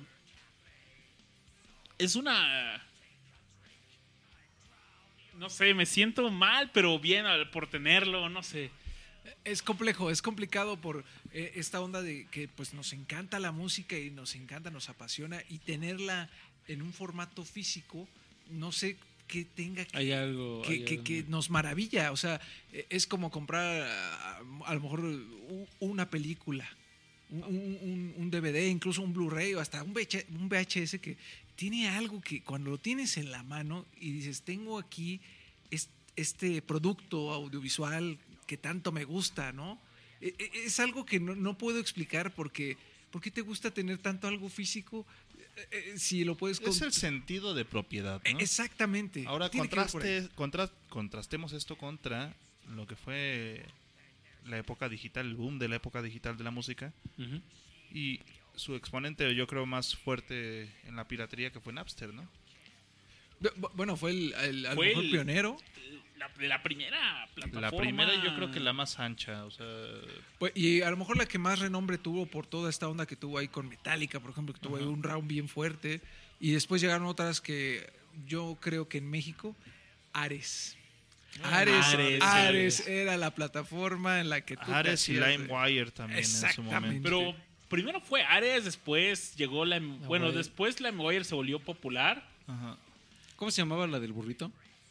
es 1.98 2.14
una... 2.14 2.86
No 5.34 5.50
sé, 5.50 5.74
me 5.74 5.86
siento 5.86 6.30
mal, 6.30 6.70
pero 6.72 7.00
bien 7.00 7.26
por 7.52 7.66
tenerlo, 7.66 8.28
no 8.28 8.44
sé. 8.44 8.70
Es 9.42 9.60
complejo, 9.60 10.08
es 10.08 10.22
complicado 10.22 10.80
por 10.80 11.04
eh, 11.38 11.52
esta 11.56 11.80
onda 11.82 12.00
de 12.02 12.26
que 12.30 12.48
pues 12.48 12.72
nos 12.72 12.92
encanta 12.94 13.38
la 13.38 13.52
música 13.52 13.98
y 13.98 14.10
nos 14.10 14.34
encanta, 14.34 14.70
nos 14.70 14.88
apasiona 14.88 15.42
y 15.50 15.58
tenerla 15.58 16.30
en 16.66 16.80
un 16.80 16.92
formato 16.94 17.44
físico, 17.44 18.08
no 18.50 18.72
sé 18.72 18.96
qué 19.28 19.44
tenga 19.44 19.84
que, 19.84 19.96
Hay 19.98 20.12
algo. 20.12 20.62
que, 20.62 20.72
hay 20.72 20.84
que- 20.84 20.90
algo. 20.94 21.04
que 21.04 21.22
nos 21.28 21.50
maravilla. 21.50 22.10
O 22.12 22.16
sea, 22.16 22.40
eh, 22.72 22.86
es 22.88 23.06
como 23.06 23.30
comprar 23.30 23.82
a, 23.82 24.38
a 24.64 24.74
lo 24.74 24.80
mejor 24.80 25.00
una 25.80 26.08
película, 26.08 26.66
un, 27.30 27.42
un- 27.44 27.78
un- 27.82 28.14
un 28.16 28.30
DVD, 28.30 28.68
incluso 28.70 29.02
un 29.02 29.12
Blu-ray 29.12 29.52
o 29.54 29.60
hasta 29.60 29.82
un 29.82 29.92
VH 29.92 30.26
un 30.30 30.48
VHS 30.48 30.98
que 31.00 31.16
tiene 31.56 31.88
algo 31.88 32.20
que 32.20 32.42
cuando 32.42 32.70
lo 32.70 32.78
tienes 32.78 33.16
en 33.18 33.30
la 33.30 33.42
mano 33.42 33.84
y 34.00 34.12
dices, 34.12 34.42
tengo 34.42 34.78
aquí 34.78 35.20
es- 35.70 35.90
este 36.16 36.62
producto 36.62 37.32
audiovisual 37.32 38.16
que 38.46 38.56
tanto 38.56 38.90
me 38.92 39.04
gusta, 39.04 39.52
¿no? 39.52 39.78
E- 40.20 40.34
e- 40.38 40.64
Es 40.66 40.80
algo 40.80 41.04
que 41.04 41.20
no, 41.20 41.34
no 41.34 41.56
puedo 41.58 41.78
explicar 41.78 42.34
porque... 42.34 42.76
¿Por 43.10 43.22
qué 43.22 43.30
te 43.30 43.40
gusta 43.40 43.70
tener 43.70 43.98
tanto 43.98 44.26
algo 44.28 44.48
físico 44.50 45.06
eh, 45.56 45.68
eh, 45.70 45.94
si 45.98 46.24
lo 46.24 46.36
puedes... 46.36 46.60
Es 46.60 46.82
el 46.82 46.92
sentido 46.92 47.54
de 47.54 47.64
propiedad, 47.64 48.20
¿no? 48.30 48.40
Exactamente. 48.40 49.24
Ahora 49.26 49.48
contraste, 49.48 50.28
contra- 50.34 50.70
contrastemos 50.90 51.52
esto 51.54 51.76
contra 51.78 52.34
lo 52.74 52.86
que 52.86 52.96
fue 52.96 53.64
la 54.44 54.58
época 54.58 54.88
digital, 54.88 55.26
el 55.26 55.34
boom 55.36 55.58
de 55.58 55.68
la 55.68 55.76
época 55.76 56.02
digital 56.02 56.36
de 56.36 56.44
la 56.44 56.50
música 56.50 56.92
y 57.92 58.20
su 58.54 58.74
exponente 58.74 59.34
yo 59.34 59.46
creo 59.46 59.64
más 59.66 59.96
fuerte 59.96 60.68
en 60.84 60.96
la 60.96 61.06
piratería 61.08 61.50
que 61.52 61.60
fue 61.60 61.72
Napster, 61.72 62.12
¿no? 62.12 62.28
Bu- 63.40 63.54
bu- 63.54 63.70
Bueno, 63.74 63.96
fue 63.96 64.10
el, 64.10 64.66
Fue 64.74 64.92
el- 64.92 65.10
pionero. 65.10 65.56
La, 66.18 66.28
de 66.38 66.48
la 66.48 66.62
primera 66.62 67.28
plataforma. 67.34 67.60
La 67.60 67.70
primera 67.70 68.14
y 68.14 68.22
yo 68.22 68.34
creo 68.34 68.50
que 68.50 68.58
la 68.60 68.72
más 68.72 68.98
ancha, 68.98 69.44
o 69.44 69.50
sea, 69.50 69.66
Pues, 70.38 70.52
y 70.54 70.80
a 70.82 70.90
lo 70.90 70.96
mejor 70.96 71.16
la 71.16 71.26
que 71.26 71.38
más 71.38 71.58
renombre 71.58 71.98
tuvo 71.98 72.26
por 72.26 72.46
toda 72.46 72.70
esta 72.70 72.88
onda 72.88 73.04
que 73.06 73.16
tuvo 73.16 73.38
ahí 73.38 73.48
con 73.48 73.68
Metallica, 73.68 74.18
por 74.20 74.30
ejemplo, 74.30 74.54
que 74.54 74.60
tuvo 74.60 74.76
ahí 74.76 74.84
un 74.84 75.02
round 75.02 75.28
bien 75.28 75.48
fuerte. 75.48 76.00
Y 76.40 76.52
después 76.52 76.80
llegaron 76.80 77.06
otras 77.06 77.40
que 77.40 77.90
yo 78.26 78.56
creo 78.60 78.88
que 78.88 78.98
en 78.98 79.10
México, 79.10 79.54
Ares. 80.12 80.76
Ares, 81.42 81.84
Ares, 81.86 82.22
Ares, 82.22 82.88
era 82.88 83.16
la 83.18 83.30
plataforma 83.34 84.20
en 84.20 84.30
la 84.30 84.40
que 84.40 84.56
tú 84.56 84.64
te 84.66 84.72
Ares 84.72 85.06
y 85.10 85.18
hacías 85.18 85.26
de- 85.26 85.38
LimeWire 85.38 85.90
también 85.90 86.18
en 86.20 86.24
su 86.24 86.46
Exactamente. 86.46 86.80
momento. 86.80 87.02
Pero 87.10 87.34
primero 87.68 88.00
fue 88.00 88.22
Ares, 88.22 88.64
después 88.64 89.36
llegó 89.36 89.66
la. 89.66 89.78
bueno, 89.80 90.26
Wire. 90.26 90.38
después 90.38 90.80
la 90.80 90.90
Wire 90.92 91.24
se 91.24 91.34
volvió 91.34 91.58
popular. 91.58 92.26
Ajá. 92.46 92.78
¿Cómo 93.36 93.50
se 93.50 93.60
llamaba 93.60 93.86
la 93.86 94.00
del 94.00 94.12
burrito? 94.12 94.50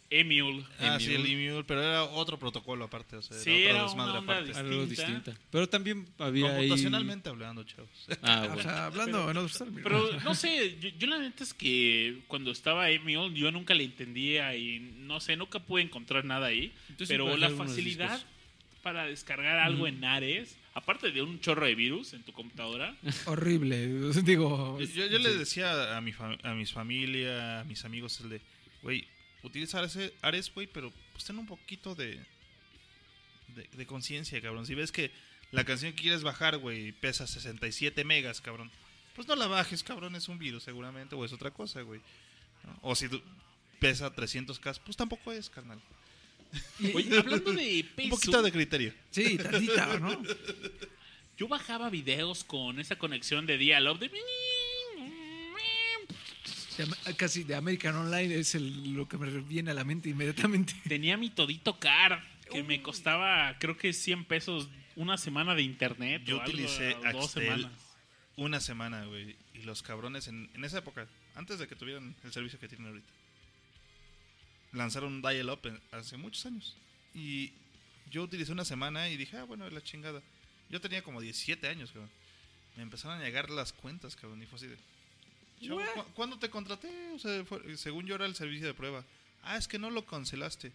Emule. 0.09 0.63
Ah, 0.79 0.99
sí, 0.99 1.13
el 1.15 1.25
Emule. 1.25 1.63
Pero 1.65 1.81
era 1.81 2.03
otro 2.03 2.37
protocolo 2.37 2.85
aparte, 2.85 3.15
o 3.17 3.21
sea, 3.21 3.37
Sí, 3.37 3.63
era 3.63 3.71
era 3.79 3.91
una 3.91 4.03
onda 4.05 4.19
aparte. 4.19 4.45
distinta. 4.49 4.59
Algo 4.69 4.85
distinta. 4.85 5.33
Pero 5.51 5.67
también 5.69 6.05
había 6.19 6.47
ahí... 6.55 6.67
Computacionalmente 6.69 7.29
hablando, 7.29 7.63
chavos. 7.63 7.89
Ah, 8.21 8.43
O 8.45 8.47
bueno. 8.53 8.61
sea, 8.63 8.85
hablando 8.85 9.31
en 9.31 9.37
otros 9.37 9.57
términos. 9.57 9.83
Pero 9.83 10.19
no 10.23 10.35
sé, 10.35 10.77
yo, 10.79 10.89
yo 10.89 11.07
la 11.07 11.17
neta 11.19 11.43
es 11.43 11.53
que 11.53 12.19
cuando 12.27 12.51
estaba 12.51 12.89
Emule 12.91 13.33
yo 13.37 13.51
nunca 13.51 13.73
le 13.73 13.83
entendía 13.83 14.55
y 14.55 14.79
no 14.79 15.19
sé, 15.19 15.35
nunca 15.37 15.59
pude 15.59 15.81
encontrar 15.81 16.23
nada 16.25 16.47
ahí. 16.47 16.71
Pero 17.07 17.35
la 17.37 17.49
facilidad 17.49 18.23
para 18.83 19.05
descargar 19.07 19.57
algo 19.57 19.87
en 19.87 20.03
Ares, 20.05 20.55
aparte 20.75 21.11
de 21.11 21.23
un 21.23 21.39
chorro 21.39 21.65
de 21.65 21.73
virus 21.73 22.13
en 22.13 22.21
tu 22.21 22.31
computadora, 22.31 22.95
Horrible. 23.25 23.87
Digo, 24.23 24.79
Yo, 24.79 25.07
yo 25.07 25.17
le 25.17 25.35
decía 25.35 25.97
a, 25.97 26.01
mi 26.01 26.11
fam- 26.13 26.37
a 26.43 26.53
mis 26.53 26.71
familia, 26.71 27.61
a 27.61 27.63
mis 27.63 27.83
amigos, 27.83 28.21
el 28.21 28.29
de, 28.29 28.41
güey, 28.83 29.07
utiliza 29.45 29.79
Ares, 29.79 29.97
Ares, 30.21 30.53
güey, 30.53 30.67
pero 30.67 30.91
pues 31.11 31.25
ten 31.25 31.37
un 31.37 31.45
poquito 31.45 31.95
de, 31.95 32.19
de, 33.55 33.69
de 33.71 33.85
conciencia, 33.85 34.41
cabrón. 34.41 34.65
Si 34.65 34.75
ves 34.75 34.91
que 34.91 35.11
la 35.51 35.63
canción 35.63 35.93
que 35.93 36.01
quieres 36.01 36.23
bajar, 36.23 36.57
güey, 36.57 36.91
pesa 36.91 37.27
67 37.27 38.03
megas, 38.03 38.41
cabrón, 38.41 38.71
pues 39.15 39.27
no 39.27 39.35
la 39.35 39.47
bajes, 39.47 39.83
cabrón, 39.83 40.15
es 40.15 40.27
un 40.27 40.37
virus 40.37 40.63
seguramente, 40.63 41.15
o 41.15 41.23
es 41.23 41.31
otra 41.31 41.51
cosa, 41.51 41.81
güey. 41.81 42.01
¿no? 42.65 42.77
O 42.81 42.95
si 42.95 43.07
pesa 43.79 44.13
300k, 44.13 44.81
pues 44.83 44.97
tampoco 44.97 45.31
es, 45.31 45.49
carnal. 45.49 45.79
Oye, 46.93 47.17
hablando 47.17 47.53
de 47.53 47.85
peso, 47.95 48.07
Un 48.07 48.19
poquito 48.19 48.41
de 48.41 48.51
criterio. 48.51 48.93
sí, 49.11 49.37
tantita, 49.37 49.99
¿no? 49.99 50.21
yo 51.37 51.47
bajaba 51.47 51.89
videos 51.89 52.43
con 52.43 52.79
esa 52.79 52.97
conexión 52.97 53.45
de 53.45 53.57
dial-up 53.57 53.99
de... 53.99 54.11
De 56.77 56.83
Am- 56.83 57.15
Casi 57.15 57.43
de 57.43 57.55
American 57.55 57.95
Online 57.95 58.35
es 58.39 58.55
el- 58.55 58.93
lo 58.93 59.07
que 59.07 59.17
me 59.17 59.29
viene 59.41 59.71
a 59.71 59.73
la 59.73 59.83
mente 59.83 60.09
inmediatamente. 60.09 60.73
Tenía 60.87 61.17
mi 61.17 61.29
todito 61.29 61.79
car, 61.79 62.23
que 62.51 62.63
me 62.63 62.81
costaba 62.81 63.57
creo 63.59 63.77
que 63.77 63.93
100 63.93 64.25
pesos 64.25 64.67
una 64.95 65.17
semana 65.17 65.55
de 65.55 65.61
internet. 65.63 66.23
Yo 66.25 66.37
o 66.37 66.41
algo, 66.41 66.51
utilicé 66.53 66.95
o 66.95 67.11
dos 67.13 67.31
semanas. 67.31 67.71
una 68.35 68.59
semana, 68.59 69.05
güey. 69.05 69.35
Y 69.53 69.61
los 69.63 69.81
cabrones 69.81 70.27
en, 70.27 70.49
en 70.53 70.63
esa 70.65 70.79
época, 70.79 71.07
antes 71.35 71.59
de 71.59 71.67
que 71.67 71.75
tuvieran 71.75 72.15
el 72.23 72.31
servicio 72.33 72.59
que 72.59 72.67
tienen 72.67 72.87
ahorita, 72.87 73.07
lanzaron 74.73 75.13
un 75.13 75.21
dial-up 75.21 75.79
hace 75.91 76.17
muchos 76.17 76.45
años. 76.45 76.75
Y 77.13 77.51
yo 78.11 78.23
utilicé 78.23 78.51
una 78.51 78.65
semana 78.65 79.09
y 79.09 79.17
dije, 79.17 79.37
ah, 79.37 79.43
bueno, 79.43 79.69
la 79.69 79.81
chingada. 79.81 80.21
Yo 80.69 80.81
tenía 80.81 81.01
como 81.03 81.21
17 81.21 81.67
años, 81.67 81.91
cabrón. 81.91 82.09
Me 82.75 82.83
empezaron 82.83 83.19
a 83.19 83.23
llegar 83.23 83.49
las 83.49 83.71
cuentas, 83.71 84.15
cabrón. 84.15 84.41
Y 84.43 84.45
fue 84.45 84.57
así 84.57 84.67
de, 84.67 84.77
"Chavo, 85.67 85.81
¿cu- 85.93 86.13
¿cuándo 86.13 86.39
te 86.39 86.49
contraté? 86.49 87.11
O 87.13 87.19
sea, 87.19 87.43
fue- 87.45 87.77
según 87.77 88.05
yo 88.05 88.15
era 88.15 88.25
el 88.25 88.35
servicio 88.35 88.67
de 88.67 88.73
prueba. 88.73 89.03
Ah, 89.43 89.57
es 89.57 89.67
que 89.67 89.77
no 89.79 89.89
lo 89.89 90.05
cancelaste. 90.05 90.71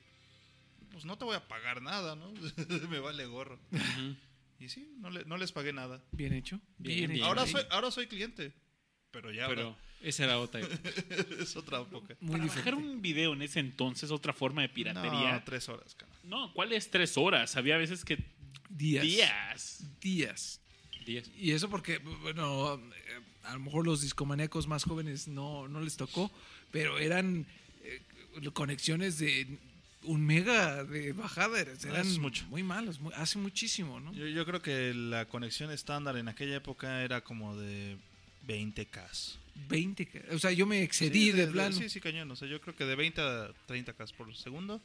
Pues 0.92 1.04
no 1.04 1.16
te 1.18 1.24
voy 1.24 1.36
a 1.36 1.46
pagar 1.48 1.82
nada, 1.82 2.16
¿no? 2.16 2.32
Me 2.90 2.98
vale 2.98 3.26
gorro. 3.26 3.58
Y 4.58 4.68
sí, 4.68 4.92
no, 4.98 5.10
le- 5.10 5.24
no 5.24 5.36
les 5.36 5.52
pagué 5.52 5.72
nada. 5.72 6.02
Bien 6.12 6.32
hecho. 6.32 6.60
Bien, 6.78 7.10
Bien. 7.12 7.24
Ahora 7.24 7.46
soy, 7.46 7.62
ahora 7.70 7.90
soy 7.90 8.06
cliente. 8.06 8.52
Pero 9.10 9.32
ya 9.32 9.48
Pero 9.48 9.76
esa 10.02 10.24
era 10.24 10.38
otra. 10.38 10.60
es 11.40 11.56
otra 11.56 11.80
época. 11.80 12.14
Muy 12.20 12.32
Para 12.32 12.44
diferente. 12.44 12.56
bajar 12.70 12.74
un 12.74 13.02
video 13.02 13.32
en 13.32 13.42
ese 13.42 13.58
entonces, 13.60 14.10
otra 14.10 14.32
forma 14.32 14.62
de 14.62 14.68
No, 14.68 14.74
piratería. 14.74 15.42
tres 15.44 15.68
horas, 15.68 15.94
cara. 15.94 16.12
No, 16.24 16.52
¿cuál 16.52 16.72
es 16.72 16.90
tres 16.90 17.16
horas? 17.16 17.56
Había 17.56 17.76
veces 17.76 18.04
que 18.04 18.18
Días. 18.68 19.02
días. 19.04 19.84
Días. 20.00 20.60
Días. 21.04 21.28
Y 21.36 21.50
eso 21.52 21.68
porque, 21.68 21.98
bueno, 21.98 22.74
eh, 22.76 23.20
a 23.44 23.54
lo 23.54 23.60
mejor 23.60 23.86
los 23.86 24.02
discomaníacos 24.02 24.66
más 24.66 24.84
jóvenes 24.84 25.28
no, 25.28 25.68
no 25.68 25.80
les 25.80 25.96
tocó, 25.96 26.30
pero 26.70 26.98
eran 26.98 27.46
eh, 27.84 28.00
conexiones 28.52 29.18
de 29.18 29.58
un 30.04 30.24
mega 30.24 30.84
de 30.84 31.12
bajada. 31.12 31.60
Eran 31.60 31.96
Es 31.96 32.18
mucho. 32.18 32.44
muy 32.46 32.62
malos, 32.62 33.00
muy- 33.00 33.12
hace 33.14 33.38
muchísimo, 33.38 34.00
¿no? 34.00 34.12
Yo, 34.14 34.26
yo 34.26 34.44
creo 34.46 34.62
que 34.62 34.94
la 34.94 35.26
conexión 35.26 35.70
estándar 35.70 36.16
en 36.16 36.28
aquella 36.28 36.56
época 36.56 37.02
era 37.02 37.22
como 37.22 37.56
de 37.56 37.96
20K. 38.46 39.36
20, 39.68 40.06
ca- 40.06 40.20
o 40.34 40.38
sea, 40.38 40.52
yo 40.52 40.64
me 40.66 40.82
excedí 40.82 41.26
Sí, 41.26 41.32
de, 41.32 41.46
plano. 41.48 41.76
Sí, 41.76 41.88
sí, 41.90 42.00
cañón. 42.00 42.30
O 42.30 42.36
sea, 42.36 42.48
yo 42.48 42.60
creo 42.60 42.74
que 42.74 42.84
de 42.84 42.94
20 42.96 43.20
a 43.20 43.50
30K 43.68 44.12
por 44.16 44.34
segundo. 44.34 44.80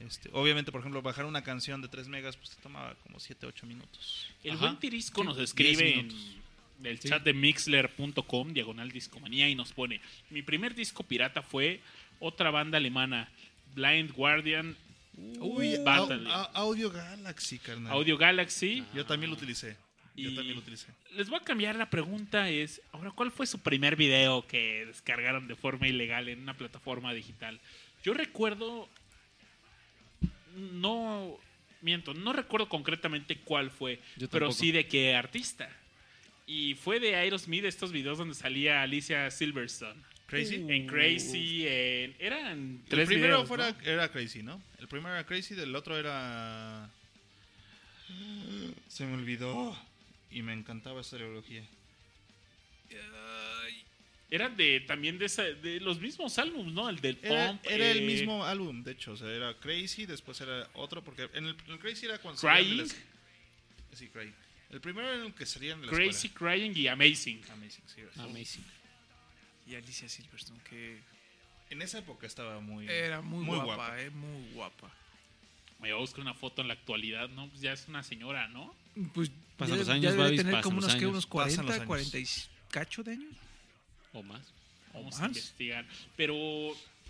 Este, 0.00 0.28
obviamente, 0.32 0.70
por 0.72 0.80
ejemplo, 0.80 1.00
bajar 1.02 1.24
una 1.24 1.42
canción 1.42 1.80
de 1.80 1.88
3 1.88 2.08
megas, 2.08 2.36
pues 2.36 2.50
te 2.50 2.62
tomaba 2.62 2.94
como 3.02 3.18
7, 3.18 3.46
8 3.46 3.66
minutos. 3.66 4.28
El 4.44 4.52
Ajá. 4.52 4.60
buen 4.60 4.76
Tirisco 4.78 5.24
nos 5.24 5.36
10 5.36 5.48
escribe 5.50 6.00
en 6.00 6.08
minutos. 6.78 6.90
el 6.92 6.98
Sí. 7.00 7.08
chat 7.08 7.22
de 7.22 7.32
mixler.com, 7.34 8.52
diagonal 8.52 8.90
discomanía, 8.90 9.48
y 9.48 9.54
nos 9.54 9.72
pone: 9.72 10.00
Mi 10.30 10.42
primer 10.42 10.74
disco 10.74 11.02
pirata 11.02 11.42
fue 11.42 11.80
otra 12.20 12.50
banda 12.50 12.78
alemana, 12.78 13.28
Blind 13.74 14.12
Guardian 14.12 14.76
Uy, 15.40 15.76
Battle. 15.82 16.28
Au- 16.28 16.32
Au- 16.32 16.50
Audio 16.54 16.90
Galaxy, 16.90 17.58
carnal. 17.58 17.92
Audio 17.92 18.18
Galaxy. 18.18 18.84
Yo 18.94 19.06
también 19.06 19.30
lo 19.30 19.36
utilicé. 19.36 19.76
Yo 20.14 20.34
también 20.34 20.54
lo 20.54 20.60
utilicé. 20.60 20.88
Les 21.14 21.28
voy 21.28 21.38
a 21.40 21.44
cambiar 21.44 21.76
la 21.76 21.88
pregunta: 21.90 22.48
es 22.50 22.80
ahora, 22.92 23.10
¿cuál 23.10 23.30
fue 23.30 23.46
su 23.46 23.58
primer 23.60 23.96
video 23.96 24.46
que 24.46 24.84
descargaron 24.86 25.46
de 25.48 25.54
forma 25.56 25.88
ilegal 25.88 26.28
en 26.28 26.40
una 26.40 26.54
plataforma 26.54 27.12
digital? 27.14 27.60
Yo 28.04 28.12
recuerdo. 28.14 28.88
No. 30.54 31.38
Miento, 31.82 32.14
no 32.14 32.32
recuerdo 32.32 32.68
concretamente 32.68 33.36
cuál 33.44 33.70
fue, 33.70 34.00
pero 34.30 34.50
sí 34.50 34.72
de 34.72 34.88
qué 34.88 35.14
artista. 35.14 35.68
Y 36.46 36.74
fue 36.74 37.00
de 37.00 37.16
Aerosmith 37.16 37.64
estos 37.64 37.90
videos 37.92 38.18
donde 38.18 38.34
salía 38.34 38.82
Alicia 38.82 39.30
Silverstone. 39.30 40.00
Crazy. 40.26 40.56
En 40.56 40.86
Crazy, 40.86 41.66
en, 41.68 42.14
eran 42.18 42.80
El 42.84 42.88
tres 42.88 43.06
primero 43.08 43.34
videos, 43.34 43.48
fuera, 43.48 43.70
¿no? 43.72 43.80
era 43.84 44.10
Crazy, 44.10 44.42
¿no? 44.42 44.60
El 44.80 44.88
primero 44.88 45.14
era 45.14 45.24
Crazy, 45.24 45.54
el 45.54 45.74
otro 45.74 45.96
era. 45.96 46.90
Se 48.88 49.04
me 49.06 49.14
olvidó. 49.14 49.76
y 50.30 50.42
me 50.42 50.52
encantaba 50.52 51.00
esa 51.00 51.16
trilogía. 51.16 51.62
Eran 54.28 54.56
de 54.56 54.80
también 54.80 55.18
de, 55.18 55.26
esa- 55.26 55.44
de 55.44 55.78
los 55.80 56.00
mismos 56.00 56.36
álbumes, 56.38 56.72
¿no? 56.74 56.88
El 56.88 57.00
del 57.00 57.16
Era, 57.22 57.48
Pump. 57.52 57.60
era 57.64 57.90
el 57.92 57.98
eh, 57.98 58.06
mismo 58.06 58.44
álbum, 58.44 58.82
de 58.82 58.90
hecho, 58.92 59.12
o 59.12 59.16
sea, 59.16 59.28
era 59.30 59.54
Crazy, 59.54 60.04
después 60.04 60.40
era 60.40 60.68
otro, 60.74 61.02
porque 61.04 61.28
en 61.34 61.46
el, 61.46 61.56
en 61.66 61.72
el 61.74 61.78
Crazy 61.78 62.06
era 62.06 62.18
cuando 62.18 62.40
Crying. 62.40 62.78
las- 62.78 62.96
Sí, 63.92 64.08
Crying. 64.08 64.34
El 64.70 64.80
primero 64.80 65.08
era 65.08 65.24
el 65.24 65.34
que 65.34 65.46
salían 65.46 65.80
de 65.80 65.86
la 65.86 65.92
Crazy, 65.92 66.28
Crying 66.30 66.72
y 66.76 66.88
Amazing. 66.88 67.38
escuela. 67.38 67.54
Amazing, 67.54 67.84
sí, 67.86 68.02
sí. 68.14 68.20
Amazing. 68.20 68.64
Y 69.68 69.74
Alicia 69.74 70.08
Silverstone, 70.08 70.60
que 70.68 71.00
En 71.70 71.82
esa 71.82 71.98
época 71.98 72.26
estaba 72.26 72.60
muy... 72.60 72.88
era 72.88 73.20
muy, 73.20 73.44
Muy 73.44 73.56
guapa, 73.56 73.74
guapa. 73.76 74.02
eh, 74.02 74.10
muy 74.10 74.52
guapa. 74.52 74.90
Me 75.80 75.90
voy 75.92 75.98
a 75.98 76.00
buscar 76.00 76.20
una 76.20 76.34
foto 76.34 76.62
en 76.62 76.68
la 76.68 76.74
actualidad, 76.74 77.28
¿no? 77.28 77.48
Pues 77.48 77.60
ya 77.60 77.72
es 77.72 77.86
una 77.88 78.02
señora, 78.02 78.48
¿no? 78.48 78.74
Pues 79.14 79.30
Pasan 79.56 79.74
ya, 79.74 79.78
los 79.78 79.86
ya 79.88 79.92
años, 79.94 80.12
debe 80.12 80.24
Babis, 80.24 80.38
tener 80.42 80.60
como 80.62 80.78
unos, 80.78 80.90
¿qué? 80.92 80.98
años. 80.98 81.10
unos 81.10 81.26
Pasan 81.26 81.66
los 81.66 81.76
40, 81.76 81.82
años. 81.82 81.86
40 81.86 82.18
y 82.18 82.26
cacho 82.70 83.02
de 83.02 83.12
años. 83.12 83.34
O 84.12 84.22
más. 84.22 84.42
Vamos 84.94 85.16
a 85.18 85.20
más? 85.22 85.28
investigar. 85.28 85.84
Pero, 86.16 86.34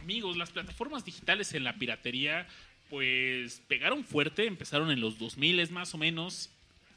amigos, 0.01 0.37
las 0.37 0.51
plataformas 0.51 1.05
digitales 1.05 1.53
en 1.55 1.63
la 1.65 1.75
piratería, 1.77 2.47
pues 2.91 3.63
pegaron 3.69 4.05
fuerte, 4.05 4.47
empezaron 4.47 4.91
en 4.91 5.01
los 5.01 5.19
2000 5.19 5.61
es 5.61 5.71
más 5.71 5.95
o 5.95 5.99
menos. 5.99 6.51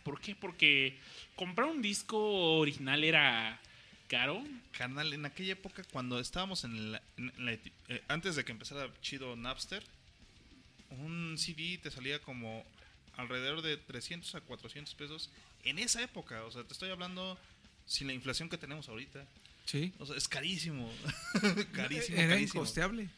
¿Por 0.03 0.19
qué? 0.21 0.35
Porque 0.35 0.97
comprar 1.35 1.67
un 1.69 1.81
disco 1.81 2.17
original 2.57 3.03
era 3.03 3.59
caro. 4.07 4.43
Carnal, 4.71 5.13
en 5.13 5.26
aquella 5.26 5.53
época 5.53 5.84
cuando 5.91 6.19
estábamos 6.19 6.63
en 6.63 6.91
la... 6.93 7.01
en 7.17 7.34
la 7.45 7.53
eh, 7.53 8.03
antes 8.07 8.35
de 8.35 8.43
que 8.45 8.51
empezara 8.51 8.89
chido 9.01 9.35
Napster, 9.35 9.84
un 10.91 11.35
CD 11.38 11.77
te 11.81 11.91
salía 11.91 12.19
como 12.19 12.65
alrededor 13.17 13.61
de 13.61 13.77
300 13.77 14.34
a 14.35 14.41
400 14.41 14.93
pesos 14.95 15.30
en 15.63 15.80
esa 15.80 16.01
época. 16.01 16.43
O 16.45 16.51
sea, 16.51 16.63
te 16.63 16.73
estoy 16.73 16.89
hablando 16.89 17.38
sin 17.85 18.07
la 18.07 18.13
inflación 18.13 18.49
que 18.49 18.57
tenemos 18.57 18.88
ahorita. 18.89 19.26
Sí. 19.65 19.93
O 19.99 20.05
sea, 20.05 20.15
es 20.15 20.27
carísimo. 20.27 20.91
carísimo, 21.73 22.17
Era 22.17 22.30
carísimo. 22.30 22.61
incosteable. 22.61 23.09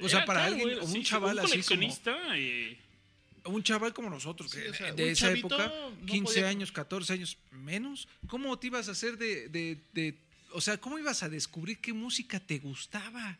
O 0.00 0.08
sea, 0.08 0.18
Era 0.18 0.26
para 0.26 0.40
caro, 0.40 0.52
alguien, 0.54 0.70
era- 0.70 0.82
o 0.82 0.86
sí, 0.86 0.98
un 0.98 1.04
chaval 1.04 1.32
un 1.38 1.44
así 1.44 1.48
como... 1.48 1.64
coleccionista, 1.64 2.16
eh, 2.38 2.78
Un 3.44 3.62
chaval 3.62 3.92
como 3.94 4.10
nosotros, 4.10 4.50
Sí, 4.50 4.60
que 4.60 4.70
o 4.70 4.74
sea, 4.74 4.92
de 4.92 5.10
esa 5.10 5.30
época, 5.32 5.72
no 6.00 6.06
15 6.06 6.34
podía- 6.34 6.48
años, 6.48 6.72
14 6.72 7.12
años 7.12 7.38
menos, 7.50 8.08
¿cómo 8.26 8.58
te 8.58 8.66
ibas 8.68 8.88
a 8.88 8.92
hacer 8.92 9.16
de, 9.18 9.48
de- 9.48 9.78
de- 9.92 10.14
O 10.52 10.60
sea, 10.62 10.78
¿cómo 10.78 10.98
ibas 10.98 11.22
a 11.22 11.28
descubrir 11.28 11.78
qué 11.78 11.92
música 11.92 12.40
te 12.40 12.58
gustaba? 12.58 13.38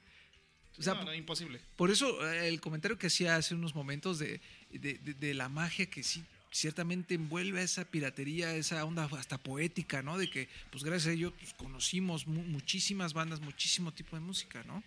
O 0.79 0.83
sea, 0.83 0.95
no, 0.95 1.05
no, 1.07 1.15
imposible. 1.15 1.61
por 1.77 1.91
eso 1.91 2.27
eh, 2.31 2.49
el 2.49 2.61
comentario 2.61 2.99
que 2.99 3.07
hacía 3.09 3.37
hace 3.37 3.55
unos 3.55 3.75
momentos 3.75 4.19
de, 4.19 4.41
de- 4.71 4.95
de- 4.99 5.15
de 5.15 5.35
la 5.35 5.49
magia 5.49 5.87
que 5.87 6.03
sí 6.03 6.23
ciertamente 6.53 7.15
envuelve 7.15 7.61
a 7.61 7.63
esa 7.63 7.85
piratería, 7.85 8.55
esa 8.55 8.83
onda 8.85 9.05
hasta 9.19 9.37
poética, 9.39 10.03
¿no? 10.03 10.17
De 10.19 10.31
que, 10.31 10.49
pues 10.71 10.83
gracias 10.85 11.09
a 11.09 11.13
ello, 11.13 11.33
pues, 11.39 11.53
conocimos 11.55 12.27
mu- 12.27 12.43
muchísimas 12.45 13.13
bandas, 13.13 13.41
muchísimo 13.41 13.93
tipo 13.93 14.17
de 14.17 14.21
música, 14.21 14.63
¿no? 14.65 14.83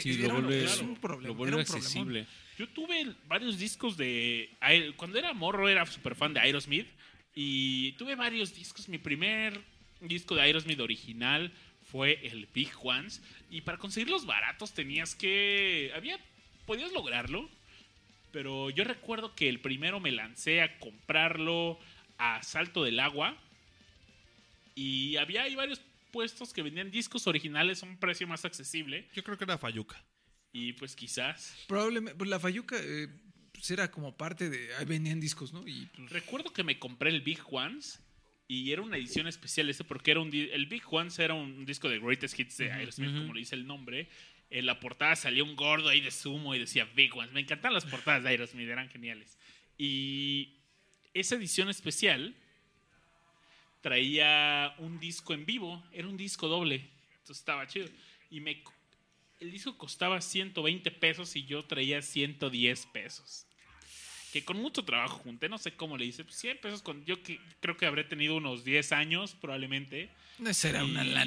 Sí, 0.00 0.10
Eh, 0.10 0.14
lo 0.18 0.24
era 0.24 0.34
un- 0.34 0.42
vuelve, 0.44 0.64
es 0.64 0.78
un 0.80 0.96
problema, 0.96 1.28
lo 1.28 1.34
vuelve 1.34 1.54
era 1.54 1.62
un 1.62 1.64
problemón. 1.66 1.86
accesible. 1.86 2.26
Yo 2.58 2.68
tuve 2.68 3.14
varios 3.26 3.58
discos 3.58 3.96
de. 3.96 4.50
Cuando 4.96 5.18
era 5.18 5.32
morro 5.32 5.68
era 5.68 5.84
súper 5.86 6.14
fan 6.14 6.34
de 6.34 6.40
Aerosmith. 6.40 6.86
Y 7.34 7.92
tuve 7.92 8.14
varios 8.14 8.54
discos. 8.54 8.88
Mi 8.88 8.98
primer 8.98 9.60
disco 10.00 10.34
de 10.36 10.42
Aerosmith 10.42 10.78
original 10.80 11.50
fue 11.90 12.20
el 12.26 12.46
Big 12.54 12.70
Ones. 12.82 13.22
Y 13.50 13.62
para 13.62 13.78
conseguirlos 13.78 14.24
baratos 14.26 14.72
tenías 14.72 15.14
que. 15.14 15.90
Había. 15.96 16.18
Podías 16.66 16.92
lograrlo. 16.92 17.48
Pero 18.30 18.70
yo 18.70 18.84
recuerdo 18.84 19.34
que 19.34 19.48
el 19.48 19.60
primero 19.60 20.00
me 20.00 20.10
lancé 20.12 20.60
a 20.62 20.78
comprarlo 20.78 21.78
a 22.18 22.42
Salto 22.42 22.82
del 22.84 23.00
Agua. 23.00 23.36
Y 24.74 25.16
había 25.16 25.42
ahí 25.42 25.54
varios 25.54 25.80
puestos 26.14 26.52
que 26.52 26.62
vendían 26.62 26.92
discos 26.92 27.26
originales 27.26 27.82
a 27.82 27.86
un 27.86 27.98
precio 27.98 28.28
más 28.28 28.44
accesible. 28.44 29.08
Yo 29.14 29.24
creo 29.24 29.36
que 29.36 29.42
era 29.42 29.58
Fayuca. 29.58 30.00
Y 30.52 30.74
pues 30.74 30.94
quizás. 30.94 31.56
Probablemente, 31.66 32.16
pues 32.16 32.30
la 32.30 32.38
Fayuca 32.38 32.76
eh, 32.80 33.08
pues 33.52 33.68
era 33.72 33.90
como 33.90 34.16
parte 34.16 34.48
de. 34.48 34.72
Ahí 34.76 34.84
venían 34.84 35.18
discos, 35.18 35.52
¿no? 35.52 35.66
Y 35.66 35.86
pues, 35.86 36.10
Recuerdo 36.10 36.52
que 36.52 36.62
me 36.62 36.78
compré 36.78 37.10
el 37.10 37.20
Big 37.20 37.40
Ones 37.50 38.00
y 38.46 38.70
era 38.70 38.82
una 38.82 38.96
edición 38.96 39.26
especial 39.26 39.68
ese 39.68 39.82
porque 39.82 40.12
era 40.12 40.20
un 40.20 40.32
el 40.32 40.66
Big 40.66 40.84
Ones 40.88 41.18
era 41.18 41.34
un 41.34 41.66
disco 41.66 41.88
de 41.88 41.98
Greatest 41.98 42.38
Hits 42.38 42.58
de 42.58 42.70
Aerosmith, 42.70 43.10
ujú. 43.10 43.18
como 43.22 43.34
le 43.34 43.40
dice 43.40 43.56
el 43.56 43.66
nombre. 43.66 44.08
En 44.50 44.66
la 44.66 44.78
portada 44.78 45.16
salía 45.16 45.42
un 45.42 45.56
gordo 45.56 45.88
ahí 45.88 46.00
de 46.00 46.12
sumo 46.12 46.54
y 46.54 46.60
decía 46.60 46.88
Big 46.94 47.12
Ones. 47.16 47.32
Me 47.32 47.40
encantan 47.40 47.74
las 47.74 47.86
portadas 47.86 48.22
de 48.22 48.28
Aerosmith, 48.28 48.68
eran 48.68 48.88
geniales. 48.88 49.36
Y 49.76 50.60
esa 51.12 51.34
edición 51.34 51.68
especial 51.68 52.36
traía 53.84 54.74
un 54.78 54.98
disco 54.98 55.34
en 55.34 55.44
vivo, 55.44 55.84
era 55.92 56.08
un 56.08 56.16
disco 56.16 56.48
doble. 56.48 56.88
Entonces 57.18 57.36
estaba 57.36 57.66
chido. 57.66 57.86
Y 58.30 58.40
me 58.40 58.64
el 59.40 59.50
disco 59.50 59.76
costaba 59.76 60.22
120 60.22 60.90
pesos 60.90 61.36
y 61.36 61.44
yo 61.44 61.66
traía 61.66 62.00
110 62.00 62.86
pesos 62.86 63.46
que 64.32 64.42
con 64.42 64.56
mucho 64.56 64.84
trabajo 64.84 65.18
junté, 65.18 65.50
no 65.50 65.58
sé 65.58 65.76
cómo 65.76 65.98
le 65.98 66.06
hice, 66.06 66.24
pues 66.24 66.36
100 66.38 66.58
pesos, 66.58 66.82
con, 66.82 67.04
yo 67.04 67.22
que, 67.22 67.38
creo 67.60 67.76
que 67.76 67.86
habré 67.86 68.04
tenido 68.04 68.34
unos 68.34 68.64
10 68.64 68.90
años 68.92 69.36
probablemente. 69.40 70.10
esa 70.44 70.70
era 70.70 70.82
una. 70.82 71.02
Era 71.02 71.24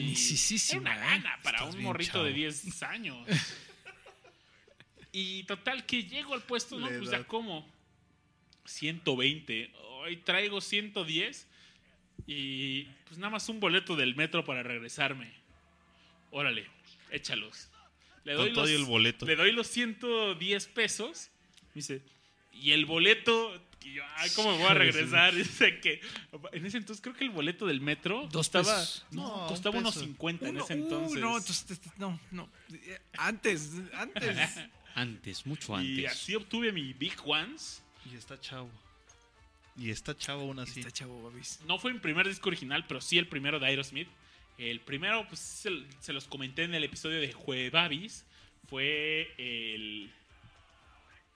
una 0.77 0.97
lana 0.97 1.39
para 1.43 1.63
un 1.63 1.81
morrito 1.83 2.13
chavo. 2.13 2.25
de 2.25 2.33
10 2.33 2.83
años. 2.83 3.17
y 5.13 5.43
total, 5.43 5.85
que 5.85 6.03
llego 6.03 6.33
al 6.33 6.43
puesto, 6.43 6.77
¿no? 6.79 6.87
Pues 6.87 7.11
ya 7.11 7.23
como 7.23 7.65
120, 8.65 9.71
hoy 10.01 10.17
traigo 10.17 10.59
110 10.59 11.47
y 12.25 12.83
pues 13.07 13.17
nada 13.17 13.29
más 13.31 13.47
un 13.49 13.59
boleto 13.59 13.95
del 13.95 14.15
metro 14.15 14.43
para 14.43 14.63
regresarme. 14.63 15.31
Órale, 16.31 16.65
échalos. 17.11 17.69
Le 18.23 18.35
Con 18.35 18.53
todo 18.53 18.69
y 18.69 18.73
el 18.73 18.83
boleto. 18.85 19.25
Le 19.25 19.35
doy 19.35 19.51
los 19.53 19.67
110 19.67 20.65
pesos. 20.67 21.29
Me 21.69 21.75
dice, 21.75 22.01
y 22.51 22.71
el 22.71 22.85
boleto. 22.85 23.63
Y 23.85 23.93
yo, 23.93 24.03
ay, 24.17 24.29
¿cómo 24.35 24.51
me 24.51 24.57
voy 24.57 24.67
a 24.67 24.73
regresar? 24.73 25.33
Dice 25.35 25.79
que 25.79 26.01
en 26.51 26.65
ese 26.65 26.77
entonces 26.77 27.01
creo 27.01 27.15
que 27.15 27.23
el 27.23 27.29
boleto 27.29 27.65
del 27.65 27.79
metro 27.79 28.23
Dos 28.23 28.49
costaba, 28.49 28.65
pesos. 28.79 29.05
no, 29.11 29.21
No, 29.27 29.41
un 29.43 29.47
costaba 29.47 29.77
unos 29.79 29.93
peso. 29.93 30.05
50 30.07 30.49
en 30.49 30.57
ese 30.57 30.73
uh, 30.73 30.77
entonces. 30.77 31.21
no, 31.21 31.37
entonces, 31.37 31.79
no, 31.97 32.19
no. 32.31 32.49
Eh, 32.73 32.99
Antes, 33.17 33.71
antes. 33.93 34.37
Antes, 34.95 35.45
mucho 35.45 35.75
antes. 35.75 35.89
y 35.99 36.05
así 36.05 36.35
obtuve 36.35 36.71
mi 36.73 36.91
Big 36.93 37.15
Ones. 37.23 37.81
Y 38.11 38.15
está 38.17 38.37
chavo. 38.41 38.69
Y 39.77 39.91
está 39.91 40.17
chavo 40.17 40.41
aún 40.41 40.59
así. 40.59 40.79
Está 40.79 40.91
chavo, 40.91 41.21
babis. 41.23 41.59
No 41.67 41.77
fue 41.77 41.93
mi 41.93 41.99
primer 41.99 42.27
disco 42.27 42.49
original, 42.49 42.85
pero 42.87 42.99
sí 42.99 43.17
el 43.17 43.27
primero 43.27 43.59
de 43.59 43.67
Aerosmith. 43.67 44.07
El 44.57 44.79
primero, 44.79 45.27
pues 45.27 45.39
se, 45.39 45.69
se 45.99 46.13
los 46.13 46.27
comenté 46.27 46.63
en 46.63 46.73
el 46.73 46.83
episodio 46.83 47.21
de 47.21 47.31
Juevavis. 47.31 48.25
Fue 48.67 49.31
el 49.37 50.11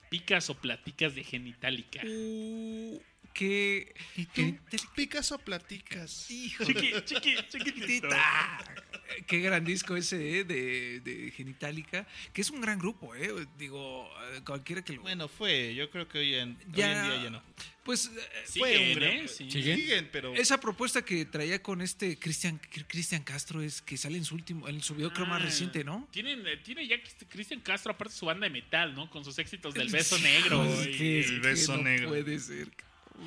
Picas 0.10 0.50
o 0.50 0.56
Platicas 0.56 1.14
de 1.14 1.24
Genitalica. 1.24 2.02
Uh, 2.04 3.00
que. 3.34 3.94
¿Y 4.16 4.26
tú? 4.26 4.58
¿Picas 4.96 5.32
o 5.32 5.38
platicas? 5.40 6.30
Hijo 6.32 6.64
Chiqui, 6.66 6.94
chiqui. 7.06 7.36
Chiquitita. 7.50 8.60
Qué 9.28 9.40
gran 9.40 9.66
disco 9.66 9.98
ese 9.98 10.40
eh, 10.40 10.44
de, 10.46 11.02
de 11.02 11.32
Genitalica, 11.32 12.08
que 12.34 12.42
es 12.42 12.50
un 12.50 12.62
gran 12.62 12.80
grupo, 12.80 13.14
¿eh? 13.14 13.46
Digo, 13.58 14.10
eh, 14.34 14.40
cualquiera 14.46 14.82
que 14.84 14.94
lo... 14.94 15.02
Bueno, 15.02 15.28
fue. 15.28 15.76
Yo 15.76 15.90
creo 15.90 16.08
que 16.08 16.20
hoy 16.20 16.36
en, 16.36 16.52
hoy 16.52 16.58
Ya- 16.74 17.04
en 17.06 17.12
día 17.12 17.24
ya 17.24 17.30
no. 17.30 17.44
Pues 17.84 18.06
eh, 18.06 18.20
Fue 18.58 18.72
un 18.72 18.78
Siguen, 18.78 19.00
gran- 19.00 19.12
¿eh? 19.18 19.28
Sí. 19.28 19.52
¿Siguen? 19.52 19.78
Siguen, 19.80 20.10
pero. 20.14 20.34
esa 20.36 20.60
propuesta 20.62 21.04
que 21.04 21.26
traía 21.26 21.62
con 21.64 21.82
este 21.82 22.18
Cristian 22.20 22.62
Cristian 22.88 23.24
Castro 23.24 23.62
es 23.62 23.82
que 23.82 23.98
sale 23.98 24.18
en 24.18 24.24
su 24.24 24.36
último, 24.36 24.70
en 24.70 24.82
su 24.82 24.94
video 24.96 25.12
creo 25.12 25.26
más 25.26 25.42
Ah, 25.42 25.46
reciente, 25.46 25.84
¿no? 25.84 26.08
Tienen, 26.12 26.46
eh, 26.48 26.58
tiene 26.58 26.88
ya 26.88 27.02
que 27.02 27.10
Cristian 27.28 27.60
Castro, 27.60 27.92
aparte 27.92 28.14
su 28.16 28.28
banda 28.28 28.46
de 28.46 28.52
metal, 28.52 28.94
¿no? 28.94 29.10
Con 29.10 29.26
sus 29.26 29.38
éxitos 29.40 29.74
del 29.74 29.90
beso 29.90 30.18
negro. 30.20 30.64
Pues, 30.64 30.88
y- 30.88 30.98
que- 30.98 31.20
el 31.22 31.42
que 31.42 31.48
beso 31.48 31.76
no 31.76 31.84
negro. 31.84 32.10
Puede 32.10 32.40
ser. 32.40 32.70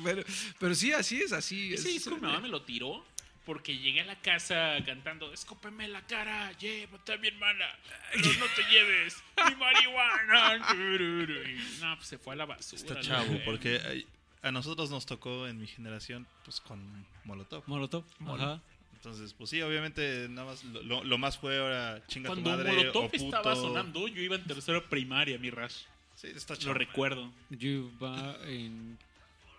Pero, 0.03 0.23
pero 0.59 0.75
sí, 0.75 0.91
así 0.93 1.21
es, 1.21 1.31
así 1.31 1.73
Ese 1.73 1.87
es. 1.89 1.93
disco 1.95 2.15
mi 2.15 2.21
mamá 2.21 2.39
me 2.39 2.47
lo 2.49 2.61
tiró 2.63 3.05
porque 3.45 3.77
llegué 3.77 4.01
a 4.01 4.05
la 4.05 4.19
casa 4.21 4.77
cantando 4.85 5.31
Escópeme 5.31 5.87
la 5.87 6.01
cara, 6.07 6.51
llévate 6.53 7.17
mi 7.19 7.27
hermana, 7.27 7.65
pero 8.11 8.27
no 8.39 8.45
te 8.55 8.63
lleves 8.71 9.17
mi 9.49 9.55
marihuana. 9.55 10.57
Y, 10.73 11.81
no, 11.81 11.95
pues 11.95 12.07
se 12.07 12.17
fue 12.17 12.33
a 12.33 12.37
la 12.37 12.45
basura. 12.45 12.81
Está 12.81 12.99
chavo, 13.01 13.39
porque 13.45 13.79
ay, 13.87 14.07
a 14.41 14.51
nosotros 14.51 14.89
nos 14.89 15.05
tocó 15.05 15.47
en 15.47 15.59
mi 15.59 15.67
generación, 15.67 16.25
pues 16.43 16.59
con 16.59 17.05
Molotov. 17.23 17.63
Molotov. 17.67 18.03
Ajá. 18.27 18.61
Entonces, 18.95 19.33
pues 19.33 19.51
sí, 19.51 19.61
obviamente, 19.61 20.27
nada 20.29 20.47
más 20.47 20.63
lo, 20.63 20.81
lo- 20.81 21.03
lo 21.03 21.17
más 21.19 21.37
fue 21.37 21.59
ahora 21.59 22.01
chinga 22.07 22.29
Cuando 22.29 22.49
tu 22.49 22.57
madre 22.57 22.71
Molotov 22.75 23.05
o 23.05 23.09
puto. 23.11 23.25
estaba 23.25 23.55
sonando, 23.55 24.07
yo 24.07 24.21
iba 24.23 24.35
en 24.35 24.43
tercera 24.45 24.83
primaria, 24.89 25.37
mi 25.37 25.51
Rash. 25.51 25.83
Sí, 26.15 26.27
está 26.33 26.55
Lo 26.55 26.59
chavo. 26.59 26.73
recuerdo. 26.73 27.31
Yo 27.51 27.69
iba 27.69 28.37
en 28.47 28.97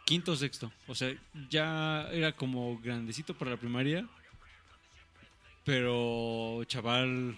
quinto 0.06 0.32
o 0.32 0.36
sexto. 0.36 0.72
O 0.86 0.94
sea, 0.94 1.14
ya 1.50 2.08
era 2.12 2.32
como 2.32 2.78
grandecito 2.78 3.34
para 3.34 3.50
la 3.50 3.56
primaria. 3.58 4.08
Pero 5.64 6.62
chaval 6.64 7.36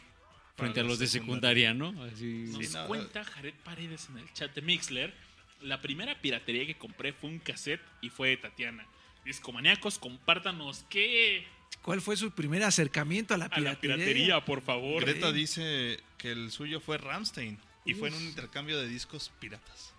frente 0.55 0.81
a 0.81 0.85
los 0.85 1.01
de 1.01 1.09
secundaria. 1.09 1.75
¿no? 1.75 1.89
Así. 2.05 2.51
Nos 2.53 2.69
Sí, 2.69 2.77
cuenta 2.87 3.25
Jared 3.25 3.55
Paredes 3.65 4.09
en 4.11 4.19
el 4.19 4.33
chat 4.35 4.55
de 4.55 4.63
Mixler. 4.63 5.13
La 5.63 5.81
primera 5.81 6.21
piratería 6.21 6.65
que 6.67 6.77
compré 6.77 7.13
fue 7.13 7.31
un 7.31 7.41
cassette 7.41 7.81
y 8.01 8.11
fue 8.11 8.29
de 8.29 8.37
Tatiana. 8.37 8.87
Discomaníacos, 9.25 9.99
compártanos 9.99 10.85
qué 10.89 11.45
¿Cuál 11.83 12.01
fue 12.01 12.17
su 12.17 12.31
primer 12.33 12.63
acercamiento 12.63 13.35
a 13.35 13.39
la 13.39 13.47
a 13.47 13.51
piratería? 13.51 13.97
la 13.97 14.03
piratería, 14.03 14.45
por 14.45 14.63
favor. 14.63 15.03
Greta 15.03 15.33
dice 15.33 16.01
que 16.19 16.33
el 16.33 16.51
suyo 16.51 16.81
fue 16.81 16.99
Ramstein 16.99 17.59
y 17.85 17.95
fue 17.95 18.09
en 18.09 18.15
un 18.15 18.23
intercambio 18.25 18.79
de 18.79 18.89
discos 18.89 19.33
piratas. 19.41 19.95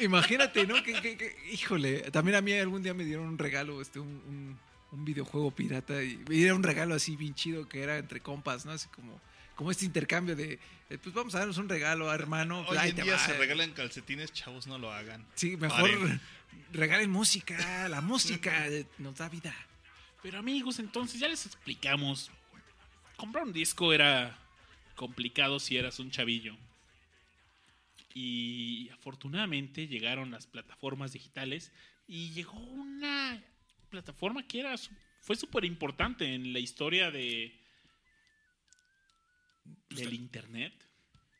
Imagínate, 0.00 0.66
¿no? 0.66 0.82
Que, 0.82 0.92
que- 1.00 1.16
que- 1.16 1.36
híjole, 1.52 2.10
también 2.10 2.36
a 2.36 2.40
mí 2.40 2.52
algún 2.52 2.82
día 2.82 2.94
me 2.94 3.04
dieron 3.04 3.26
un 3.26 3.38
regalo, 3.38 3.80
este, 3.80 3.98
un, 4.00 4.08
un- 4.08 4.58
un 4.92 5.04
videojuego 5.04 5.50
pirata 5.50 6.02
y 6.04 6.22
era 6.44 6.54
un 6.54 6.62
regalo 6.62 6.94
así 6.94 7.16
bien 7.16 7.34
chido 7.34 7.68
que 7.68 7.82
era 7.82 7.98
entre 7.98 8.20
compas, 8.20 8.64
¿no? 8.64 8.70
Así 8.70 8.86
como, 8.88 9.20
como 9.56 9.72
este 9.72 9.84
intercambio 9.84 10.36
de, 10.36 10.60
eh, 10.88 10.98
pues 11.02 11.12
vamos 11.12 11.34
a 11.34 11.40
darnos 11.40 11.58
un 11.58 11.68
regalo, 11.68 12.12
hermano. 12.14 12.64
pues, 12.66 12.80
Hoy 12.80 12.90
en 12.90 12.94
te 12.96 13.02
día 13.02 13.14
va. 13.14 13.18
se 13.18 13.36
regalan 13.36 13.72
calcetines, 13.72 14.32
chavos, 14.32 14.68
no 14.68 14.78
lo 14.78 14.92
hagan. 14.92 15.26
Sí, 15.34 15.56
mejor 15.56 15.90
Paren. 15.90 16.20
regalen 16.72 17.10
música, 17.10 17.88
la 17.88 18.00
música 18.00 18.66
nos 18.98 19.16
da 19.16 19.28
vida. 19.28 19.52
Pero 20.22 20.38
amigos, 20.38 20.78
entonces 20.78 21.18
ya 21.18 21.26
les 21.28 21.44
explicamos. 21.44 22.30
Comprar 23.16 23.44
un 23.44 23.52
disco 23.52 23.92
era 23.92 24.38
complicado 24.94 25.58
si 25.58 25.76
eras 25.76 25.98
un 25.98 26.12
chavillo. 26.12 26.56
Y 28.14 28.88
afortunadamente 28.90 29.88
llegaron 29.88 30.30
las 30.30 30.46
plataformas 30.46 31.12
digitales 31.12 31.72
y 32.06 32.30
llegó 32.30 32.56
una 32.58 33.42
plataforma 33.90 34.46
que 34.46 34.60
era 34.60 34.76
fue 35.20 35.36
súper 35.36 35.64
importante 35.64 36.32
en 36.32 36.52
la 36.52 36.60
historia 36.60 37.10
de 37.10 37.58
del 39.90 40.14
internet. 40.14 40.72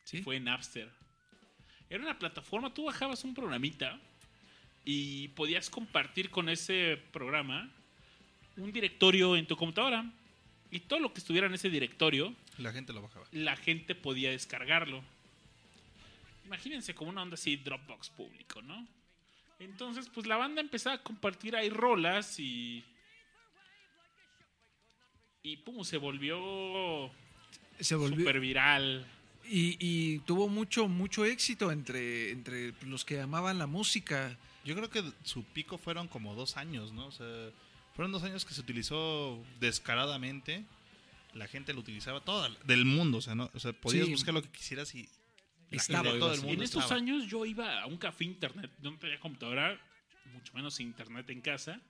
¿Sí? 0.05 0.23
Fue 0.23 0.41
Napster. 0.41 0.91
Era 1.89 2.03
una 2.03 2.19
plataforma, 2.19 2.73
tú 2.73 2.85
bajabas 2.85 3.25
un 3.25 3.35
programita 3.35 4.01
y 4.85 5.29
podías 5.29 5.71
compartir 5.71 6.31
con 6.31 6.49
ese 6.49 6.99
programa 7.13 7.71
un 8.57 8.73
directorio 8.73 9.37
en 9.37 9.47
tu 9.47 9.57
computadora. 9.57 10.11
Y 10.71 10.81
todo 10.81 10.99
lo 10.99 11.13
que 11.13 11.21
estuviera 11.21 11.47
en 11.47 11.55
ese 11.55 11.71
directorio, 11.71 12.35
La 12.59 12.73
gente 12.73 12.93
lo 12.93 13.03
bajaba. 13.03 13.27
la 13.33 13.57
gente 13.57 13.95
podía 13.95 14.31
descargarlo. 14.31 15.05
Imagínense 16.45 16.95
como 16.95 17.11
una 17.11 17.23
onda 17.23 17.35
así 17.35 17.57
Dropbox 17.57 18.11
público, 18.11 18.61
¿no? 18.63 18.87
Entonces, 19.59 20.09
pues 20.13 20.27
la 20.27 20.37
banda 20.37 20.61
empezaba 20.61 20.97
a 20.97 21.03
compartir 21.03 21.57
ahí 21.57 21.71
rolas 21.71 22.39
y. 22.39 22.85
Y 25.43 25.59
pum, 25.59 25.85
se 25.85 25.99
volvió 25.99 27.11
Se 27.81 27.95
volvió, 27.95 28.19
súper 28.21 28.41
viral. 28.41 29.07
y, 29.45 29.77
y 29.79 30.19
tuvo 30.21 30.49
mucho, 30.49 30.89
mucho 30.89 31.25
éxito 31.25 31.71
entre, 31.71 32.31
entre 32.31 32.73
los 32.87 33.05
que 33.05 33.21
amaban 33.21 33.59
la 33.59 33.67
música. 33.67 34.37
Yo 34.65 34.75
creo 34.75 34.89
que 34.89 35.05
su 35.23 35.45
pico 35.45 35.77
fueron 35.77 36.09
como 36.09 36.35
dos 36.35 36.57
años, 36.57 36.93
¿no? 36.93 37.07
O 37.07 37.13
sea, 37.13 37.51
fueron 37.95 38.13
dos 38.13 38.23
años 38.23 38.45
que 38.47 38.55
se 38.55 38.61
utilizó 38.63 39.39
descaradamente. 39.61 40.65
La 41.35 41.47
gente 41.47 41.75
lo 41.75 41.81
utilizaba 41.81 42.21
todo 42.21 42.49
del 42.65 42.85
mundo, 42.87 43.19
o 43.19 43.21
sea, 43.21 43.35
¿no? 43.35 43.51
O 43.55 43.61
sea, 43.61 43.73
podías 43.75 44.07
Sí. 44.07 44.13
buscar 44.13 44.33
lo 44.33 44.41
que 44.43 44.49
quisieras 44.49 44.95
y 44.95 45.09
Estaba. 45.77 46.11
todo 46.19 46.33
el 46.35 46.41
mundo 46.41 46.55
en 46.55 46.63
estos 46.63 46.83
estaba. 46.85 47.01
años 47.01 47.27
yo 47.27 47.45
iba 47.47 47.81
a 47.83 47.87
un 47.87 47.97
café 47.97 48.25
internet, 48.25 48.71
no 48.83 48.97
tenía 48.99 49.19
computadora, 49.21 49.79
mucho 50.33 50.53
menos 50.55 50.79
internet 50.81 51.29
en 51.31 51.41
casa, 51.41 51.81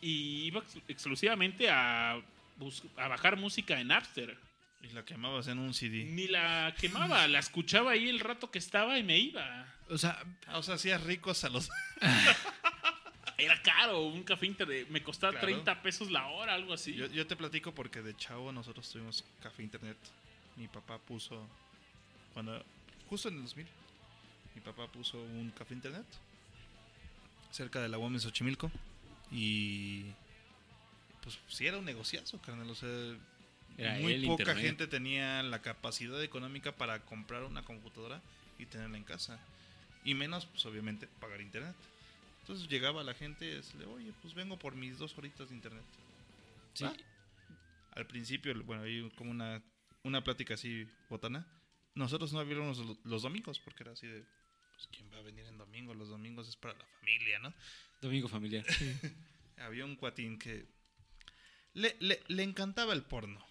y 0.00 0.44
iba 0.46 0.60
ex- 0.60 0.78
exclusivamente 0.88 1.70
a, 1.70 2.12
a 2.14 3.08
bajar 3.08 3.36
música 3.36 3.80
en 3.80 3.88
Napster. 3.88 4.36
Y 4.82 4.88
la 4.88 5.04
quemabas 5.04 5.46
en 5.46 5.58
un 5.60 5.72
CD. 5.74 6.04
Ni 6.04 6.26
la 6.26 6.74
quemaba, 6.76 7.28
la 7.28 7.38
escuchaba 7.38 7.92
ahí 7.92 8.08
el 8.08 8.18
rato 8.18 8.50
que 8.50 8.58
estaba 8.58 8.98
y 8.98 9.04
me 9.04 9.16
iba. 9.18 9.66
O 9.88 9.96
sea, 9.96 10.18
Ah, 10.48 10.58
o 10.58 10.62
sea, 10.64 10.74
hacías 10.74 11.00
ricos 11.04 11.44
a 11.44 11.50
los... 11.50 11.70
Era 13.38 13.60
caro, 13.62 14.02
un 14.02 14.22
café 14.24 14.46
internet, 14.46 14.86
me 14.90 15.02
costaba 15.02 15.32
Claro. 15.32 15.46
30 15.46 15.82
pesos 15.82 16.10
la 16.10 16.26
hora, 16.28 16.54
algo 16.54 16.72
así. 16.74 16.94
Yo, 16.94 17.06
yo 17.06 17.26
te 17.26 17.34
platico 17.34 17.72
porque 17.74 18.02
de 18.02 18.16
chavo 18.16 18.52
nosotros 18.52 18.88
tuvimos 18.90 19.24
café 19.42 19.62
internet. 19.62 19.96
Mi 20.56 20.68
papá 20.68 20.98
puso, 20.98 21.48
cuando 22.34 22.64
justo 23.12 23.28
en 23.28 23.34
el 23.34 23.42
2000, 23.42 23.66
mi 24.54 24.60
papá 24.62 24.86
puso 24.90 25.20
un 25.20 25.50
café 25.50 25.74
internet 25.74 26.06
cerca 27.50 27.78
de 27.82 27.90
la 27.90 27.98
UAM 27.98 28.14
en 28.14 28.20
Xochimilco 28.20 28.72
y 29.30 30.04
pues 31.22 31.38
sí 31.46 31.66
era 31.66 31.76
un 31.76 31.84
negociazo, 31.84 32.40
carnal. 32.40 32.70
O 32.70 32.74
sea, 32.74 32.88
Era 33.76 33.98
muy 33.98 34.14
poca 34.24 34.44
internet. 34.44 34.64
gente 34.64 34.86
tenía 34.86 35.42
la 35.42 35.60
capacidad 35.60 36.22
económica 36.22 36.72
para 36.72 37.00
comprar 37.00 37.44
una 37.44 37.62
computadora 37.66 38.22
y 38.58 38.64
tenerla 38.64 38.96
en 38.96 39.04
casa. 39.04 39.38
Y 40.06 40.14
menos, 40.14 40.46
pues 40.46 40.64
obviamente, 40.64 41.06
pagar 41.20 41.42
internet. 41.42 41.76
Entonces 42.40 42.66
llegaba 42.66 43.04
la 43.04 43.12
gente 43.12 43.44
y 43.44 43.50
decía, 43.56 43.86
oye, 43.88 44.14
pues 44.22 44.32
vengo 44.32 44.58
por 44.58 44.74
mis 44.74 44.96
dos 44.96 45.18
horitas 45.18 45.50
de 45.50 45.54
internet. 45.54 45.84
Sí. 46.72 46.84
¿Va? 46.84 46.94
Al 47.94 48.06
principio, 48.06 48.54
bueno, 48.64 48.84
hay 48.84 49.10
como 49.16 49.30
una, 49.30 49.60
una 50.02 50.24
plática 50.24 50.54
así 50.54 50.88
botana. 51.10 51.46
Nosotros 51.94 52.32
no 52.32 52.40
abríamos 52.40 52.78
los, 52.78 52.98
los 53.04 53.22
domingos 53.22 53.58
porque 53.60 53.82
era 53.82 53.92
así 53.92 54.06
de, 54.06 54.24
pues 54.74 54.88
¿quién 54.88 55.10
va 55.12 55.18
a 55.18 55.22
venir 55.22 55.44
en 55.46 55.58
domingo? 55.58 55.94
Los 55.94 56.08
domingos 56.08 56.48
es 56.48 56.56
para 56.56 56.74
la 56.74 56.84
familia, 56.86 57.38
¿no? 57.40 57.52
Domingo 58.00 58.28
familiar. 58.28 58.64
Había 59.58 59.84
un 59.84 59.96
cuatín 59.96 60.38
que 60.38 60.66
le, 61.74 61.96
le, 62.00 62.22
le 62.28 62.42
encantaba 62.42 62.92
el 62.92 63.02
porno. 63.02 63.44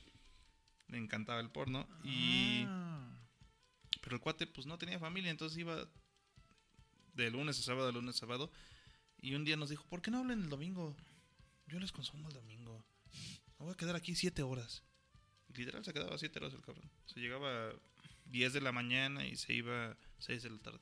Le 0.87 0.97
encantaba 0.97 1.39
el 1.39 1.49
porno 1.49 1.87
y... 2.03 2.63
ah, 2.67 3.17
Pero 4.01 4.15
el 4.15 4.21
cuate 4.21 4.45
pues 4.47 4.67
no 4.67 4.77
tenía 4.77 4.99
familia, 4.99 5.31
entonces 5.31 5.57
iba 5.57 5.87
de 7.13 7.31
lunes 7.31 7.59
a 7.59 7.63
sábado, 7.63 7.87
de 7.87 7.93
lunes 7.93 8.15
a 8.15 8.19
sábado. 8.19 8.51
Y 9.21 9.35
un 9.35 9.45
día 9.45 9.55
nos 9.55 9.69
dijo, 9.69 9.85
¿por 9.87 10.01
qué 10.01 10.11
no 10.11 10.17
hablan 10.19 10.41
el 10.41 10.49
domingo? 10.49 10.97
Yo 11.67 11.79
les 11.79 11.91
consumo 11.91 12.27
el 12.27 12.33
domingo. 12.33 12.83
Me 13.59 13.65
voy 13.65 13.73
a 13.73 13.77
quedar 13.77 13.95
aquí 13.95 14.15
siete 14.15 14.41
horas. 14.41 14.83
Y 15.47 15.53
literal 15.53 15.85
se 15.85 15.93
quedaba 15.93 16.17
siete 16.17 16.39
horas 16.39 16.53
el 16.53 16.61
cabrón. 16.61 16.89
Se 17.05 17.19
llegaba 17.19 17.71
10 18.31 18.53
de 18.53 18.61
la 18.61 18.71
mañana 18.71 19.25
y 19.27 19.35
se 19.35 19.53
iba 19.53 19.91
a 19.91 19.97
6 20.19 20.43
de 20.43 20.49
la 20.51 20.57
tarde. 20.59 20.79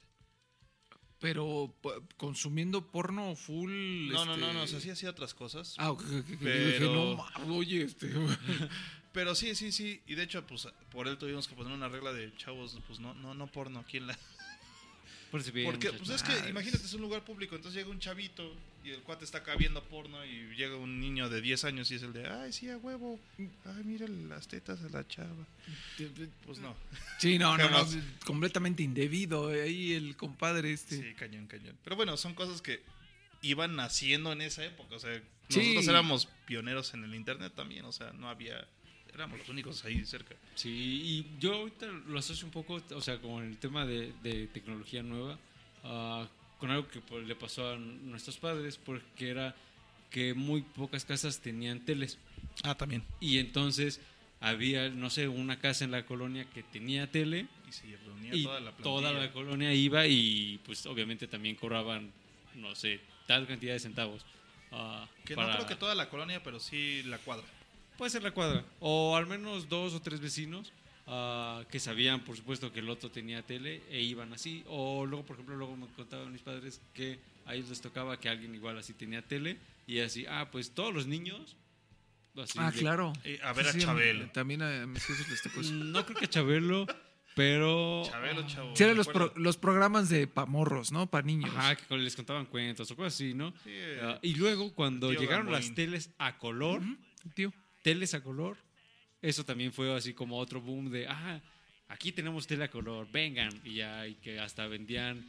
pero 1.20 1.76
consumiendo 2.18 2.92
porno 2.92 3.36
full. 3.36 4.10
No, 4.10 4.26
no, 4.26 4.38
no, 4.38 4.46
este- 4.46 4.54
no, 4.54 4.64
o 4.64 4.68
sea, 4.68 4.80
sí 4.80 4.90
hacía 4.90 5.10
otras 5.10 5.34
cosas. 5.34 5.76
Ah, 5.78 5.92
ok, 5.92 6.02
ok, 6.02 6.26
Pero- 6.42 6.66
dije, 6.68 6.80
no, 7.46 7.56
oye, 7.56 7.84
este. 7.84 8.10
Pero 9.12 9.34
sí, 9.36 9.56
sí, 9.56 9.72
sí. 9.72 10.02
Y 10.06 10.16
de 10.16 10.24
hecho, 10.24 10.46
pues 10.48 10.68
por 10.92 11.08
él 11.08 11.18
tuvimos 11.18 11.48
que 11.48 11.56
poner 11.56 11.74
una 11.74 11.90
regla 11.90 12.14
de 12.14 12.34
chavos, 12.38 12.78
pues 12.88 13.00
no, 13.00 13.14
no, 13.16 13.34
no 13.34 13.48
porno 13.48 13.80
aquí 13.80 13.98
en 13.98 14.08
la... 14.08 14.18
Por 15.32 15.44
si 15.44 15.52
bien, 15.52 15.66
Porque, 15.70 15.88
muchachos. 15.92 16.08
pues 16.08 16.22
es 16.24 16.28
Ah, 16.30 16.44
que 16.44 16.50
imagínate, 16.50 16.84
es 16.86 16.94
un 16.94 17.02
lugar 17.02 17.24
público, 17.24 17.56
entonces 17.56 17.78
llega 17.80 17.92
un 17.92 18.00
chavito 18.00 18.56
y 18.84 18.90
el 18.90 19.02
cuate 19.02 19.26
está 19.26 19.40
acá 19.40 19.56
viendo 19.56 19.84
porno 19.84 20.24
y 20.26 20.56
llega 20.56 20.76
un 20.76 21.00
niño 21.00 21.30
de 21.30 21.40
10 21.42 21.66
años 21.66 21.92
y 21.92 21.96
es 21.96 22.04
el 22.04 22.14
de, 22.14 22.28
ay, 22.28 22.52
sí, 22.52 22.70
a 22.70 22.78
huevo, 22.78 23.20
ay, 23.38 23.84
mira 23.84 24.08
las 24.08 24.48
tetas 24.48 24.82
de 24.82 24.90
la 24.90 25.08
chava. 25.08 25.46
Pues 26.46 26.60
no, 26.60 26.76
Sí, 27.20 27.38
no, 27.38 27.58
no, 27.58 27.70
no. 27.70 27.86
Completamente 28.26 28.82
indebido. 28.84 29.54
eh, 29.54 29.64
Ahí 29.64 29.94
el 29.94 30.16
compadre 30.16 30.74
este. 30.74 30.98
sí, 30.98 31.14
cañón, 31.16 31.46
cañón. 31.48 31.78
Pero 31.84 31.96
bueno, 31.96 32.18
son 32.18 32.34
cosas 32.34 32.62
que 32.62 32.82
iban 33.42 33.76
naciendo 33.76 34.32
en 34.34 34.42
esa 34.42 34.66
época, 34.66 34.96
o 34.96 35.00
sea, 35.00 35.22
Sí. 35.50 35.60
nosotros 35.60 35.88
éramos 35.88 36.28
pioneros 36.46 36.94
en 36.94 37.04
el 37.04 37.16
internet 37.16 37.54
también, 37.56 37.86
o 37.86 37.92
sea, 37.92 38.12
no 38.14 38.30
había, 38.30 38.68
éramos 39.14 39.40
los 39.40 39.50
únicos 39.50 39.84
ahí 39.86 40.04
cerca. 40.06 40.36
Sí, 40.56 40.70
y 40.70 41.40
yo 41.40 41.54
ahorita 41.56 41.86
lo 42.08 42.20
asocio 42.20 42.46
un 42.46 42.52
poco, 42.52 42.82
o 42.96 43.02
sea, 43.02 43.20
con 43.20 43.44
el 43.44 43.58
tema 43.58 43.86
de, 43.86 44.14
de 44.24 44.48
tecnología 44.48 45.04
nueva, 45.04 45.38
ah, 45.84 46.28
con 46.60 46.72
algo 46.72 46.88
que 46.88 47.02
pues, 47.02 47.26
le 47.28 47.36
pasó 47.36 47.70
a 47.72 47.78
nuestros 47.78 48.38
padres, 48.38 48.78
porque 48.78 49.30
era 49.30 49.56
que 50.10 50.34
muy 50.34 50.62
pocas 50.62 51.06
casas 51.06 51.40
tenían 51.40 51.80
teles. 51.86 52.18
Ah, 52.64 52.76
también. 52.76 53.04
Y 53.20 53.38
entonces 53.38 54.00
había, 54.42 54.90
no 54.90 55.10
sé, 55.10 55.28
una 55.28 55.60
casa 55.60 55.86
en 55.86 55.92
la 55.92 56.06
colonia 56.06 56.46
que 56.46 56.64
tenía 56.64 57.12
tele 57.12 57.48
Y 57.68 57.72
se 57.72 57.98
reunía 58.06 58.34
y 58.36 58.44
toda 58.44 58.60
la 58.60 58.72
plantilla. 58.72 58.84
toda 58.84 59.14
la 59.14 59.32
colonia 59.32 59.74
iba 59.74 60.08
y 60.08 60.60
pues 60.66 60.86
obviamente 60.86 61.28
también 61.28 61.56
cobraban, 61.56 62.12
no 62.56 62.74
sé, 62.76 63.00
tal 63.28 63.46
cantidad 63.48 63.74
de 63.74 63.80
centavos. 63.80 64.26
ah, 64.72 65.08
Que 65.26 65.36
para- 65.36 65.50
no 65.50 65.56
creo 65.58 65.68
que 65.68 65.76
toda 65.76 65.94
la 65.96 66.10
colonia, 66.10 66.42
pero 66.44 66.60
sí 66.60 67.04
la 67.04 67.18
cuadra. 67.20 67.46
Puede 68.00 68.10
ser 68.12 68.24
la 68.24 68.32
cuadra. 68.32 68.64
O 68.80 69.16
al 69.18 69.28
menos 69.28 69.68
dos 69.68 69.94
o 69.94 70.02
tres 70.02 70.22
vecinos 70.22 70.72
ah, 71.06 71.64
que 71.70 71.80
sabían, 71.82 72.22
por 72.22 72.38
supuesto, 72.38 72.72
que 72.72 72.80
el 72.80 72.90
otro 72.90 73.12
tenía 73.12 73.42
tele 73.46 73.84
e 73.92 74.02
iban 74.02 74.32
así. 74.34 74.64
O 74.68 75.06
luego, 75.06 75.26
por 75.26 75.36
ejemplo, 75.36 75.56
luego 75.58 75.76
me 75.76 75.86
contaban 75.88 76.32
mis 76.32 76.42
padres 76.42 76.82
que 76.94 77.20
a 77.46 77.56
ellos 77.56 77.68
les 77.70 77.82
tocaba 77.82 78.18
que 78.18 78.30
alguien 78.30 78.56
igual 78.56 78.78
así 78.78 78.94
tenía 78.94 79.22
tele. 79.22 79.58
Y 79.86 80.00
así, 80.00 80.26
ah, 80.30 80.48
pues 80.50 80.72
todos 80.72 80.94
los 80.94 81.08
niños. 81.08 81.58
así 82.42 82.58
ah, 82.58 82.72
de- 82.72 82.80
claro. 82.80 83.12
Eh, 83.26 83.38
a 83.44 83.52
ver 83.52 83.68
a 83.68 83.74
Sí, 83.74 83.80
Chabelo. 83.80 84.30
También 84.32 84.62
a 84.62 84.88
mis 84.88 85.04
jefes 85.04 85.30
les 85.30 85.42
tocó 85.42 85.60
eso. 85.60 85.74
No 85.74 86.06
creo 86.06 86.18
que 86.20 86.26
a 86.26 86.30
Chabelo, 86.30 86.86
pero. 87.36 88.04
Chabelo, 88.06 88.48
chavo. 88.48 88.76
Sí, 88.78 88.84
eran 88.84 88.96
los, 88.96 89.08
pro- 89.08 89.34
los 89.36 89.58
programas 89.58 90.08
de 90.08 90.26
pamorros, 90.28 90.92
¿no? 90.94 91.08
Para 91.10 91.26
niños. 91.28 91.52
Ajá, 91.54 91.76
que 91.76 91.98
les 91.98 92.16
contaban 92.16 92.46
cuentos 92.46 92.90
o 92.92 92.96
cosas 92.96 93.16
así, 93.16 93.34
¿no? 93.34 93.52
Sí, 93.66 93.74
Ah, 94.02 94.20
y 94.22 94.36
luego, 94.36 94.74
cuando 94.74 95.12
llegaron 95.12 95.52
las 95.52 95.74
teles 95.76 96.12
a 96.18 96.38
color. 96.38 96.80
Ujú, 96.80 96.96
tío. 97.34 97.54
Teles 97.82 98.14
a 98.14 98.22
color. 98.24 98.58
Eso 99.22 99.44
también 99.44 99.72
fue 99.74 99.94
así 99.96 100.14
como 100.14 100.38
otro 100.38 100.62
boom 100.62 100.90
de, 100.92 101.08
ah, 101.08 101.42
aquí 101.90 102.12
tenemos 102.12 102.48
tele 102.48 102.64
a 102.66 102.70
color, 102.72 103.08
vengan. 103.12 103.52
Y 103.64 103.76
ya, 103.76 104.08
y 104.08 104.16
que 104.16 104.40
hasta 104.40 104.66
vendían 104.68 105.26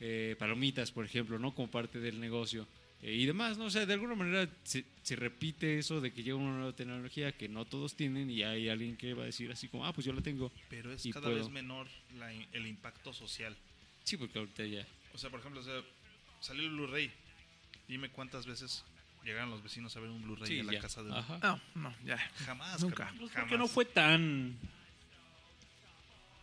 eh, 0.00 0.36
palomitas, 0.38 0.90
por 0.92 1.04
ejemplo, 1.04 1.38
¿no? 1.38 1.54
Como 1.54 1.70
parte 1.70 1.98
del 1.98 2.20
negocio. 2.20 2.66
eh, 3.02 3.12
y 3.14 3.26
demás, 3.26 3.58
¿no? 3.58 3.64
O 3.66 3.70
sea, 3.70 3.86
de 3.86 3.92
alguna 3.94 4.14
manera 4.14 4.48
se, 4.62 4.84
se 5.02 5.16
repite 5.16 5.78
eso 5.78 6.00
de 6.00 6.12
que 6.12 6.22
llega 6.22 6.36
una 6.36 6.56
nueva 6.56 6.72
tecnología 6.76 7.32
que 7.32 7.48
no 7.48 7.64
todos 7.66 7.96
tienen 7.96 8.30
y 8.30 8.42
hay 8.42 8.68
alguien 8.68 8.96
que 8.96 9.14
va 9.14 9.24
a 9.24 9.26
decir 9.26 9.50
así 9.52 9.68
como, 9.68 9.84
ah, 9.84 9.92
pues 9.92 10.06
yo 10.06 10.12
la 10.12 10.22
tengo. 10.22 10.52
Pero 10.70 10.92
es 10.92 11.08
cada 11.10 11.26
puedo. 11.26 11.38
vez 11.38 11.48
menor 11.50 11.86
la 12.18 12.32
el 12.32 12.66
impacto 12.66 13.12
social. 13.12 13.56
Sí, 14.04 14.16
porque 14.16 14.38
ahorita 14.38 14.64
ya. 14.64 14.86
O 15.12 15.18
sea, 15.18 15.28
por 15.30 15.40
ejemplo, 15.40 15.60
o 15.60 15.64
sea, 15.64 15.82
salió 16.40 16.62
el 16.64 16.70
Blu-ray. 16.70 17.10
Dime 17.88 18.08
cuántas 18.10 18.46
veces 18.46 18.84
llegaron 19.24 19.50
los 19.50 19.62
vecinos 19.62 19.96
a 19.96 20.00
ver 20.00 20.10
un 20.10 20.22
Blu-ray 20.22 20.46
Sí, 20.46 20.58
en 20.58 20.66
la 20.66 20.74
ya. 20.74 20.80
casa 20.80 21.02
de. 21.02 21.12
Ajá. 21.16 21.38
No, 21.42 21.60
no, 21.74 21.94
ya. 22.04 22.18
Jamás, 22.46 22.80
Nunca. 22.82 22.96
carnal, 23.04 23.18
Pues 23.18 23.32
jamás. 23.32 23.44
porque 23.48 23.58
no 23.58 23.68
fue 23.68 23.84
tan 23.84 24.56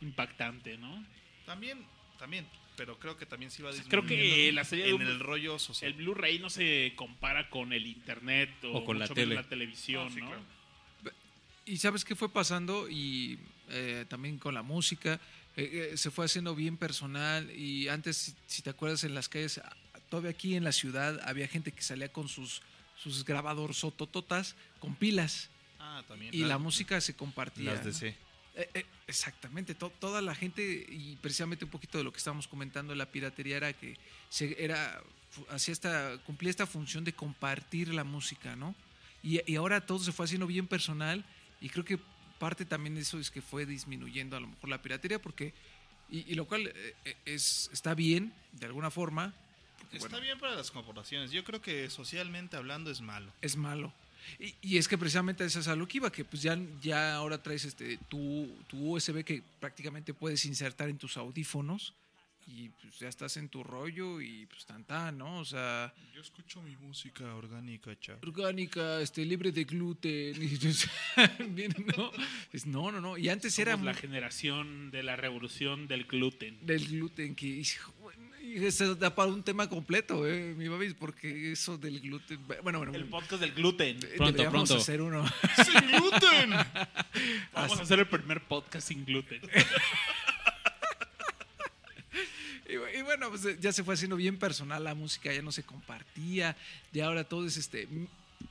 impactante, 0.01 0.77
¿no? 0.77 1.03
También, 1.45 1.85
también. 2.17 2.47
Pero 2.77 2.97
creo 2.97 3.17
que 3.17 3.25
también 3.25 3.51
sí 3.51 3.61
va 3.61 3.71
sea, 3.73 3.83
creo 3.87 4.01
que 4.05 4.15
disminuyendo 4.15 4.55
la 4.55 4.63
serie 4.63 4.85
de 4.85 4.89
en 4.91 4.95
un- 4.95 5.01
el 5.03 5.19
rollo 5.19 5.59
social. 5.59 5.91
El 5.91 5.97
Blu-ray 5.97 6.39
no 6.39 6.49
se 6.49 6.93
compara 6.95 7.49
con 7.49 7.73
el 7.73 7.85
internet 7.85 8.49
o, 8.63 8.77
O 8.79 8.85
con 8.85 8.97
la 8.97 9.05
mucho 9.05 9.13
menos 9.15 9.29
tele. 9.29 9.35
la 9.35 9.47
televisión, 9.47 10.05
No, 10.05 10.13
sí, 10.13 10.19
¿no? 10.21 10.27
claro. 10.27 10.43
Y 11.65 11.77
sabes 11.77 12.03
qué 12.03 12.15
fue 12.15 12.29
pasando 12.29 12.89
y 12.89 13.37
eh, 13.69 14.05
también 14.09 14.39
con 14.39 14.53
la 14.55 14.63
música 14.63 15.19
eh, 15.55 15.91
eh, 15.93 15.97
se 15.97 16.09
fue 16.09 16.25
haciendo 16.25 16.55
bien 16.55 16.75
personal 16.75 17.51
y 17.51 17.87
antes 17.87 18.17
si, 18.17 18.33
si 18.47 18.61
te 18.63 18.71
acuerdas 18.71 19.03
en 19.03 19.13
las 19.13 19.29
calles 19.29 19.59
ah, 19.63 19.75
todavía 20.09 20.31
aquí 20.31 20.55
en 20.55 20.63
la 20.63 20.71
ciudad 20.71 21.19
había 21.23 21.47
gente 21.47 21.71
que 21.71 21.81
salía 21.83 22.11
con 22.11 22.27
sus 22.27 22.61
sus 23.01 23.25
grabadores 23.25 23.77
sotototas 23.77 24.55
con 24.79 24.95
pilas 24.95 25.49
Ah, 25.79 26.03
también. 26.07 26.33
y 26.33 26.39
la 26.39 26.57
música 26.57 27.01
se 27.01 27.15
compartía. 27.15 27.73
Las 27.73 27.79
¿no? 27.85 27.91
DC. 27.91 28.15
Eh, 28.55 28.69
eh, 28.73 28.85
exactamente, 29.07 29.73
to- 29.75 29.91
toda 29.99 30.21
la 30.21 30.35
gente 30.35 30.61
y 30.89 31.17
precisamente 31.21 31.63
un 31.65 31.71
poquito 31.71 31.97
de 31.97 32.03
lo 32.03 32.11
que 32.11 32.17
estábamos 32.17 32.47
comentando 32.47 32.93
la 32.95 33.05
piratería 33.09 33.57
era 33.57 33.73
que 33.73 33.97
se 34.29 34.61
era 34.63 35.01
hacía 35.49 35.71
esta 35.71 36.17
cumplía 36.25 36.49
esta 36.49 36.67
función 36.67 37.03
de 37.05 37.13
compartir 37.13 37.93
la 37.93 38.03
música, 38.03 38.55
¿no? 38.57 38.75
Y, 39.23 39.39
y 39.49 39.55
ahora 39.55 39.85
todo 39.85 39.99
se 39.99 40.11
fue 40.11 40.25
haciendo 40.25 40.47
bien 40.47 40.67
personal 40.67 41.23
y 41.61 41.69
creo 41.69 41.85
que 41.85 41.97
parte 42.39 42.65
también 42.65 42.95
de 42.95 43.01
eso 43.01 43.19
es 43.19 43.31
que 43.31 43.41
fue 43.41 43.65
disminuyendo 43.65 44.35
a 44.35 44.39
lo 44.41 44.47
mejor 44.47 44.69
la 44.69 44.81
piratería 44.81 45.21
porque 45.21 45.53
y, 46.09 46.29
y 46.29 46.35
lo 46.35 46.45
cual 46.45 46.67
eh, 47.05 47.15
es 47.23 47.69
está 47.71 47.93
bien 47.95 48.33
de 48.51 48.65
alguna 48.65 48.91
forma 48.91 49.33
Está 49.91 49.99
bueno, 50.07 50.21
bien 50.21 50.39
para 50.39 50.55
las 50.55 50.71
corporaciones. 50.71 51.31
Yo 51.31 51.43
creo 51.43 51.61
que 51.61 51.89
socialmente 51.89 52.55
hablando 52.57 52.91
es 52.91 53.01
malo. 53.01 53.31
es 53.41 53.55
malo. 53.55 53.93
Y, 54.39 54.53
y 54.61 54.77
es 54.77 54.87
que 54.87 54.97
precisamente 54.97 55.43
eso 55.43 55.59
es 55.59 55.67
a 55.67 55.75
lo 55.75 55.87
que 55.87 55.97
iba, 55.97 56.11
que 56.11 56.23
pues 56.23 56.43
ya, 56.43 56.57
ya 56.81 57.15
ahora 57.15 57.41
traes 57.41 57.65
este 57.65 57.97
tu, 58.07 58.47
tu 58.67 58.95
USB 58.95 59.23
que 59.23 59.41
prácticamente 59.59 60.13
puedes 60.13 60.45
insertar 60.45 60.89
en 60.89 60.97
tus 60.99 61.17
audífonos 61.17 61.93
y 62.47 62.69
pues 62.69 62.99
ya 62.99 63.07
estás 63.07 63.37
en 63.37 63.49
tu 63.49 63.63
rollo 63.63 64.19
y 64.21 64.45
pues 64.47 64.65
tan 64.65 64.83
tan, 64.83 65.17
¿no? 65.17 65.39
O 65.39 65.45
sea, 65.45 65.91
Yo 66.13 66.21
escucho 66.21 66.61
mi 66.61 66.75
música 66.77 67.33
orgánica, 67.35 67.97
chao. 67.99 68.17
orgánica, 68.21 68.99
este, 69.01 69.23
libre 69.25 69.51
de 69.51 69.63
gluten, 69.63 70.35
y, 70.41 70.55
pues, 70.57 70.87
bien, 71.49 71.73
¿no? 71.97 72.11
No, 72.65 72.91
no, 72.91 73.01
no. 73.01 73.17
Y 73.17 73.29
antes 73.29 73.57
era 73.57 73.71
Somos 73.73 73.85
la 73.85 73.93
mu- 73.93 73.99
generación 73.99 74.91
de 74.91 75.03
la 75.03 75.15
revolución 75.15 75.87
del 75.87 76.05
gluten. 76.05 76.63
del 76.65 76.87
gluten 76.87 77.35
que 77.35 77.47
hijo, 77.47 77.93
eso 78.57 78.95
da 78.95 79.13
para 79.13 79.29
un 79.31 79.43
tema 79.43 79.67
completo, 79.69 80.27
eh, 80.27 80.53
mi 80.57 80.67
babis, 80.67 80.93
porque 80.93 81.51
eso 81.51 81.77
del 81.77 81.99
gluten, 81.99 82.39
bueno, 82.63 82.79
bueno, 82.79 82.93
El 82.93 83.05
podcast 83.05 83.41
del 83.41 83.53
gluten. 83.53 83.99
Pronto, 83.99 84.25
deberíamos 84.25 84.69
pronto. 84.69 84.81
hacer 84.81 85.01
uno. 85.01 85.25
¡Sin 85.65 85.87
gluten! 85.91 86.49
Vamos 87.53 87.79
a 87.79 87.81
hacer 87.83 87.99
el 87.99 88.07
primer 88.07 88.41
podcast 88.43 88.87
sin 88.87 89.05
gluten. 89.05 89.41
Y, 92.69 92.75
bu- 92.75 92.99
y 92.99 93.01
bueno, 93.01 93.29
pues 93.29 93.43
eh, 93.45 93.57
ya 93.59 93.73
se 93.73 93.83
fue 93.83 93.95
haciendo 93.95 94.15
bien 94.15 94.37
personal 94.37 94.81
la 94.83 94.95
música, 94.95 95.33
ya 95.33 95.41
no 95.41 95.51
se 95.51 95.61
compartía, 95.63 96.55
y 96.93 97.01
ahora 97.01 97.25
todo 97.25 97.45
es 97.45 97.57
este 97.57 97.85
mi, 97.87 98.07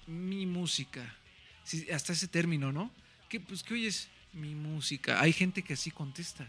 mi 0.06 0.44
música. 0.46 1.14
Sí, 1.64 1.86
hasta 1.90 2.12
ese 2.12 2.28
término, 2.28 2.70
¿no? 2.70 2.90
Que 3.30 3.40
pues 3.40 3.62
que 3.62 3.72
oyes 3.74 4.08
mi 4.34 4.54
música. 4.54 5.20
Hay 5.22 5.32
gente 5.32 5.62
que 5.62 5.72
así 5.72 5.90
contesta. 5.90 6.46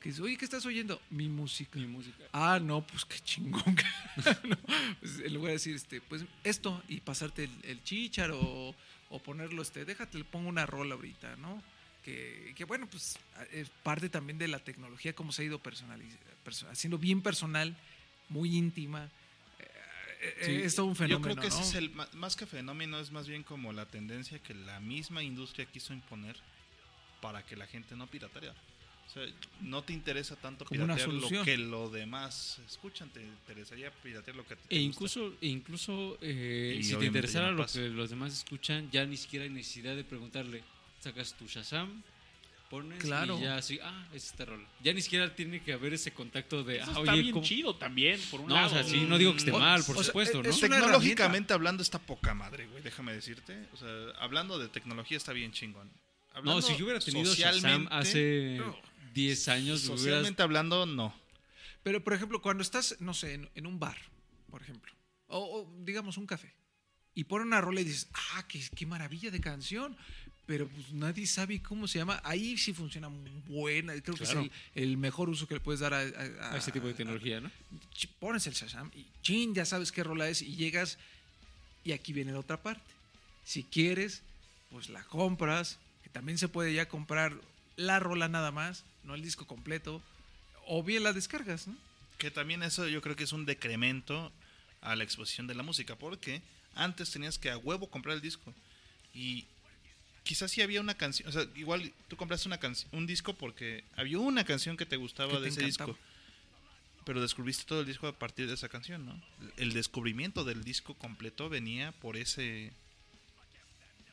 Que 0.00 0.08
dice, 0.08 0.22
oye, 0.22 0.36
¿qué 0.36 0.44
estás 0.44 0.66
oyendo? 0.66 1.00
Mi 1.10 1.28
música. 1.28 1.78
Mi 1.78 1.86
música. 1.86 2.24
Ah, 2.32 2.58
no, 2.60 2.84
pues 2.84 3.04
qué 3.04 3.18
chingón. 3.20 3.62
No, 4.42 4.56
pues, 4.98 5.20
en 5.20 5.32
lugar 5.34 5.48
de 5.48 5.52
decir, 5.54 5.76
este, 5.76 6.00
pues 6.00 6.24
esto 6.42 6.82
y 6.88 7.00
pasarte 7.00 7.44
el, 7.44 7.50
el 7.62 7.82
chichar 7.84 8.32
o, 8.32 8.74
o 9.10 9.18
ponerlo, 9.20 9.62
este, 9.62 9.84
déjate, 9.84 10.18
le 10.18 10.24
pongo 10.24 10.48
una 10.48 10.66
rola 10.66 10.96
ahorita, 10.96 11.36
¿no? 11.36 11.62
Que, 12.04 12.52
que, 12.56 12.64
bueno, 12.64 12.88
pues 12.88 13.18
es 13.52 13.68
parte 13.82 14.08
también 14.08 14.38
de 14.38 14.48
la 14.48 14.58
tecnología, 14.58 15.12
cómo 15.14 15.30
se 15.30 15.42
ha 15.42 15.44
ido 15.44 15.60
haciendo 16.70 16.98
bien 16.98 17.22
personal, 17.22 17.76
muy 18.28 18.56
íntima. 18.56 19.04
Eh, 19.58 20.34
eh, 20.40 20.44
Sí, 20.44 20.52
es 20.64 20.74
todo 20.74 20.86
un 20.86 20.96
fenómeno. 20.96 21.34
Yo 21.34 21.40
creo 21.40 21.42
que 21.42 21.48
ese 21.48 21.62
es 21.62 21.74
el 21.74 21.92
más 22.14 22.34
que 22.34 22.46
fenómeno, 22.46 22.98
es 22.98 23.12
más 23.12 23.28
bien 23.28 23.42
como 23.42 23.72
la 23.72 23.86
tendencia 23.86 24.38
que 24.40 24.54
la 24.54 24.80
misma 24.80 25.22
industria 25.22 25.66
quiso 25.66 25.92
imponer 25.92 26.36
para 27.20 27.44
que 27.44 27.56
la 27.56 27.66
gente 27.66 27.94
no 27.94 28.06
pirateara. 28.06 28.54
O 29.08 29.10
sea, 29.10 29.22
no 29.62 29.82
te 29.82 29.94
interesa 29.94 30.36
tanto 30.36 30.66
Como 30.66 30.84
una 30.84 30.94
piratear 30.94 31.14
lo 31.14 31.20
solución. 31.20 31.44
que 31.46 31.56
lo 31.56 31.88
demás 31.88 32.60
escuchan, 32.68 33.08
te 33.08 33.22
interesaría 33.22 33.90
piratear 33.90 34.36
lo 34.36 34.46
que 34.46 34.54
te 34.56 34.62
E 34.62 34.64
gusta. 34.66 34.76
incluso, 34.80 35.34
e 35.40 35.46
incluso 35.48 36.18
eh, 36.20 36.76
Y 36.78 36.82
si 36.84 36.94
te 36.96 37.06
interesara 37.06 37.46
ya 37.46 37.50
no 37.52 37.56
lo 37.56 37.62
pasa. 37.64 37.78
que 37.80 37.88
los 37.88 38.10
demás 38.10 38.32
escuchan, 38.34 38.90
ya 38.90 39.04
ni 39.06 39.16
siquiera 39.16 39.44
hay 39.44 39.50
necesidad 39.50 39.96
de 39.96 40.04
preguntarle. 40.04 40.62
Sacas 41.00 41.32
tu 41.38 41.46
Shazam, 41.46 42.02
pones 42.68 42.98
Claro. 43.02 43.38
y 43.38 43.42
ya 43.44 43.56
así, 43.56 43.78
ah, 43.82 44.06
es 44.12 44.26
esta 44.26 44.44
rola. 44.44 44.68
Ya 44.82 44.92
ni 44.92 45.00
siquiera 45.00 45.34
tiene 45.34 45.62
que 45.62 45.72
haber 45.72 45.94
ese 45.94 46.12
contacto 46.12 46.62
de, 46.62 46.76
Eso 46.76 46.84
ah, 46.88 46.98
está 46.98 47.12
oye, 47.12 47.22
bien 47.22 47.32
¿cómo- 47.32 47.44
chido 47.46 47.76
también, 47.76 48.20
por 48.30 48.40
un 48.42 48.48
No, 48.48 48.56
o 48.56 48.58
lado. 48.58 48.68
sea, 48.70 48.84
sí, 48.84 49.00
no 49.08 49.16
digo 49.16 49.32
que 49.32 49.38
esté 49.38 49.52
O- 49.52 49.58
mal, 49.58 49.82
por 49.84 49.96
o 49.96 49.98
sea, 50.00 50.04
supuesto, 50.08 50.42
¿no? 50.42 50.50
una 50.50 50.58
Tecnológicamente 50.60 51.54
hablando 51.54 51.82
está 51.82 51.98
poca 51.98 52.34
madre, 52.34 52.66
güey, 52.66 52.82
déjame 52.82 53.14
decirte. 53.14 53.56
O 53.72 53.76
sea, 53.78 53.88
hablando 54.20 54.58
de 54.58 54.68
tecnología 54.68 55.16
está 55.16 55.32
bien 55.32 55.50
chingón. 55.52 55.88
No, 55.88 56.38
Hablando 56.40 56.62
si 56.62 56.76
yo 56.76 56.84
hubiera 56.84 57.00
tenido 57.00 57.34
Shazam 57.34 57.88
hace 57.90 58.56
no. 58.58 58.76
10 59.14 59.48
años, 59.48 59.80
Socialmente 59.82 60.42
hablando, 60.42 60.86
no. 60.86 61.14
Pero, 61.82 62.02
por 62.02 62.12
ejemplo, 62.14 62.42
cuando 62.42 62.62
estás, 62.62 62.96
no 63.00 63.14
sé, 63.14 63.34
en, 63.34 63.48
en 63.54 63.66
un 63.66 63.78
bar, 63.78 63.96
por 64.50 64.62
ejemplo, 64.62 64.92
o, 65.28 65.38
o, 65.38 65.74
digamos 65.84 66.16
un 66.16 66.26
café, 66.26 66.52
y 67.14 67.24
pone 67.24 67.44
una 67.44 67.60
rola 67.60 67.80
y 67.80 67.84
dices, 67.84 68.08
ah, 68.34 68.44
qué, 68.48 68.60
qué 68.74 68.86
maravilla 68.86 69.30
de 69.30 69.40
canción, 69.40 69.96
pero 70.46 70.66
pues 70.68 70.92
nadie 70.92 71.26
sabe 71.26 71.60
cómo 71.62 71.86
se 71.86 71.98
llama, 71.98 72.20
ahí 72.24 72.56
sí 72.56 72.72
funciona 72.72 73.08
muy 73.08 73.30
buena, 73.46 73.92
creo 74.00 74.16
que 74.16 74.24
es 74.24 74.30
el, 74.30 74.50
el 74.74 74.96
mejor 74.96 75.28
uso 75.28 75.46
que 75.46 75.54
le 75.54 75.60
puedes 75.60 75.80
dar 75.80 75.92
a, 75.94 75.98
a- 76.00 76.54
a 76.54 76.56
ese 76.56 76.72
tipo 76.72 76.86
de 76.86 76.94
a- 76.94 76.96
tecnología, 76.96 77.40
¿no? 77.40 77.50
pones 78.18 78.46
el 78.46 78.54
Shazam 78.54 78.90
y 78.94 79.06
chin, 79.22 79.54
ya 79.54 79.64
sabes 79.64 79.92
qué 79.92 80.02
rola 80.04 80.28
es 80.28 80.40
y 80.42 80.56
llegas 80.56 80.98
y 81.84 81.92
aquí 81.92 82.12
viene 82.12 82.32
la 82.32 82.38
otra 82.40 82.62
parte. 82.62 82.82
Si 83.44 83.62
quieres, 83.62 84.22
pues 84.70 84.88
la 84.88 85.02
compras, 85.04 85.78
que 86.02 86.10
también 86.10 86.38
se 86.38 86.48
puede 86.48 86.72
ya 86.74 86.88
comprar 86.88 87.38
la 87.76 87.98
rola 87.98 88.28
nada 88.28 88.50
más, 88.50 88.84
no 89.08 89.14
el 89.14 89.22
disco 89.22 89.46
completo, 89.46 90.00
o 90.66 90.82
bien 90.84 91.02
la 91.02 91.12
descargas, 91.12 91.66
¿no? 91.66 91.74
Que 92.18 92.30
también 92.30 92.62
eso 92.62 92.86
yo 92.86 93.00
creo 93.02 93.16
que 93.16 93.24
es 93.24 93.32
un 93.32 93.46
decremento 93.46 94.30
a 94.82 94.94
la 94.94 95.02
exposición 95.04 95.46
de 95.48 95.54
la 95.54 95.62
música, 95.64 95.96
porque 95.96 96.42
antes 96.74 97.10
tenías 97.10 97.38
que 97.38 97.50
a 97.50 97.58
huevo 97.58 97.88
comprar 97.90 98.14
el 98.14 98.20
disco. 98.22 98.54
Y 99.14 99.46
quizás 100.22 100.50
sí 100.50 100.60
había 100.62 100.80
una 100.80 100.94
canción, 100.94 101.28
o 101.28 101.32
sea, 101.32 101.46
igual 101.56 101.92
tú 102.08 102.16
compraste 102.16 102.46
una 102.48 102.58
canción, 102.58 102.88
un 102.92 103.06
disco 103.06 103.32
porque 103.34 103.82
había 103.96 104.18
una 104.18 104.44
canción 104.44 104.76
que 104.76 104.86
te 104.86 104.96
gustaba 104.96 105.30
Que 105.32 105.36
de 105.38 105.42
te 105.44 105.48
ese 105.48 105.60
encantaba. 105.62 105.92
disco. 105.92 106.04
Pero 107.04 107.22
descubriste 107.22 107.64
todo 107.64 107.80
el 107.80 107.86
disco 107.86 108.06
a 108.06 108.12
partir 108.12 108.46
de 108.46 108.54
esa 108.54 108.68
canción, 108.68 109.06
¿no? 109.06 109.18
El 109.56 109.72
descubrimiento 109.72 110.44
del 110.44 110.62
disco 110.62 110.92
completo 110.94 111.48
venía 111.48 111.92
por 111.92 112.18
ese 112.18 112.70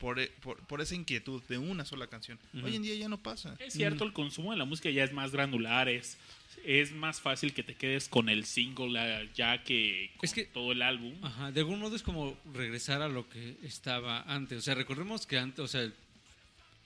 por, 0.05 0.19
e- 0.19 0.31
por, 0.39 0.59
por 0.67 0.81
esa 0.81 0.93
inquietud 0.93 1.41
de 1.49 1.57
una 1.57 1.83
sola 1.83 2.05
canción. 2.05 2.37
Hoy 2.63 2.75
en 2.75 2.83
día 2.83 2.93
ya 2.93 3.09
no 3.09 3.17
pasa. 3.17 3.55
Es 3.57 3.73
cierto, 3.73 4.03
el 4.03 4.13
consumo 4.13 4.51
de 4.51 4.57
la 4.57 4.63
música 4.65 4.87
ya 4.91 5.03
es 5.03 5.11
más 5.11 5.31
granular, 5.31 5.89
es, 5.89 6.15
es 6.63 6.91
más 6.91 7.19
fácil 7.19 7.55
que 7.55 7.63
te 7.63 7.73
quedes 7.73 8.07
con 8.07 8.29
el 8.29 8.45
single 8.45 8.99
ah, 8.99 9.23
ya 9.33 9.63
que 9.63 10.11
con 10.17 10.25
Es 10.27 10.31
que- 10.33 10.45
todo 10.45 10.73
el 10.73 10.83
álbum. 10.83 11.15
Ajá, 11.23 11.51
de 11.51 11.61
algún 11.61 11.79
modo 11.79 11.95
es 11.95 12.03
como 12.03 12.37
regresar 12.53 13.01
a 13.01 13.07
lo 13.07 13.27
que 13.27 13.57
estaba 13.63 14.21
antes. 14.31 14.59
O 14.59 14.61
sea, 14.61 14.75
recordemos 14.75 15.25
que 15.25 15.39
antes, 15.39 15.57
o 15.61 15.67
sea, 15.67 15.91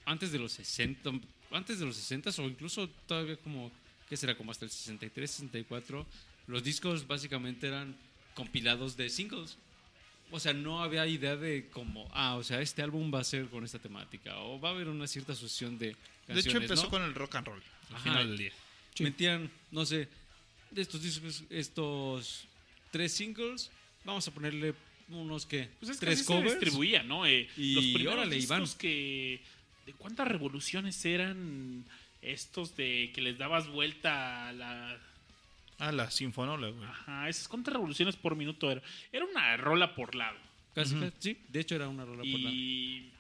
antes 0.05 0.31
de 0.31 0.39
los 0.39 0.53
60, 0.53 1.11
antes 1.51 1.77
de 1.77 1.85
los 1.85 1.97
60 1.97 2.29
o 2.41 2.43
incluso 2.45 2.87
todavía 3.05 3.35
como, 3.35 3.69
¿qué 4.07 4.15
será? 4.15 4.37
Como 4.37 4.51
hasta 4.51 4.63
el 4.63 4.71
63, 4.71 5.29
64, 5.29 6.07
los 6.47 6.63
discos 6.63 7.05
básicamente 7.05 7.67
eran 7.67 7.97
compilados 8.33 8.95
de 8.95 9.09
singles. 9.09 9.57
O 10.31 10.39
sea, 10.39 10.53
no 10.53 10.84
había 10.84 11.07
idea 11.07 11.35
de 11.35 11.69
como, 11.69 12.07
ah, 12.14 12.35
o 12.35 12.43
sea, 12.43 12.61
este 12.61 12.81
álbum 12.84 13.11
va 13.14 13.19
a 13.19 13.23
ser 13.23 13.47
con 13.47 13.64
esta 13.64 13.80
temática 13.80 14.38
o 14.39 14.60
va 14.60 14.69
a 14.69 14.72
haber 14.73 14.88
una 14.88 15.07
cierta 15.07 15.34
asociación 15.34 15.77
de 15.80 15.88
De 15.88 15.95
canciones, 16.27 16.45
hecho 16.45 16.57
empezó 16.57 16.84
¿no? 16.84 16.89
con 16.89 17.01
el 17.03 17.15
rock 17.15 17.35
and 17.35 17.47
roll 17.47 17.64
al 17.89 17.95
Ajá. 17.95 18.03
final 18.03 18.27
del 18.30 18.38
día. 18.38 18.51
metían, 18.99 19.49
no 19.72 19.85
sé, 19.85 20.07
de 20.72 20.81
estos 20.81 21.01
discos, 21.01 21.43
estos 21.49 22.45
tres 22.91 23.11
singles, 23.14 23.72
vamos 24.06 24.27
a 24.27 24.31
ponerle 24.31 24.76
unos 25.10 25.47
que 25.47 25.69
Pues 25.80 25.89
es 25.91 25.99
que 25.99 26.06
tres 26.06 26.19
se 26.19 26.26
covers. 26.26 26.51
distribuía, 26.60 27.01
¿no? 27.01 27.26
Eh, 27.26 27.49
Y 27.57 27.73
los 27.73 27.84
primeros 27.85 28.14
órale, 28.14 28.35
discos 28.35 28.57
Iván. 28.57 28.77
que... 28.77 29.41
¿De 29.88 29.93
cuántas 29.93 30.27
revoluciones 30.27 31.03
eran 31.06 31.84
estos 32.22 32.76
de 32.76 33.11
que 33.15 33.22
les 33.22 33.39
dabas 33.39 33.68
vuelta 33.68 34.49
a 34.49 34.53
la... 34.53 34.99
Ah, 35.80 35.91
la 35.91 36.11
Sinfonola, 36.11 36.68
güey. 36.69 36.88
Ajá, 36.88 37.30
esas 37.30 37.47
cuántas 37.47 37.73
revoluciones 37.73 38.15
por 38.15 38.35
minuto 38.35 38.69
era. 38.72 38.81
Era 39.11 39.26
una 39.26 39.56
rola 39.57 39.95
por 39.95 40.14
lado. 40.15 40.38
Casi, 40.76 40.95
casi, 40.95 41.11
sí, 41.19 41.38
de 41.47 41.60
hecho 41.61 41.76
era 41.76 41.88
una 41.88 42.06
rola 42.06 42.18
por 42.23 42.39
la... 42.39 42.49
Y. 42.49 43.11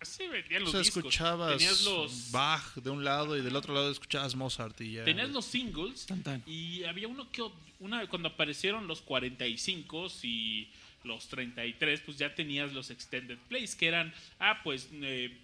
Así 0.00 0.28
vendían 0.28 0.62
O 0.62 0.64
los 0.66 0.70
sea, 0.72 0.80
discos. 0.80 0.98
escuchabas 0.98 1.56
Tenías 1.58 1.82
los. 1.84 2.30
Bach 2.30 2.74
de 2.76 2.90
un 2.90 3.02
lado 3.04 3.36
y 3.36 3.40
del 3.42 3.56
otro 3.56 3.74
lado 3.74 3.90
escuchabas 3.90 4.36
Mozart 4.36 4.80
y 4.80 4.92
ya. 4.92 5.04
Tenías 5.04 5.30
los 5.30 5.44
singles 5.44 6.06
Tan, 6.06 6.22
tan. 6.22 6.42
y 6.46 6.84
había 6.84 7.08
uno 7.08 7.30
que 7.32 7.42
una 7.80 8.06
cuando 8.06 8.28
aparecieron 8.28 8.86
los 8.86 9.00
45 9.02 10.06
y 10.22 10.68
los 11.04 11.28
33, 11.28 12.00
pues 12.02 12.16
ya 12.18 12.34
tenías 12.34 12.72
los 12.72 12.90
extended 12.90 13.38
plays 13.48 13.74
que 13.74 13.86
eran 13.88 14.12
ah, 14.40 14.60
pues 14.62 14.88
eh, 14.92 15.36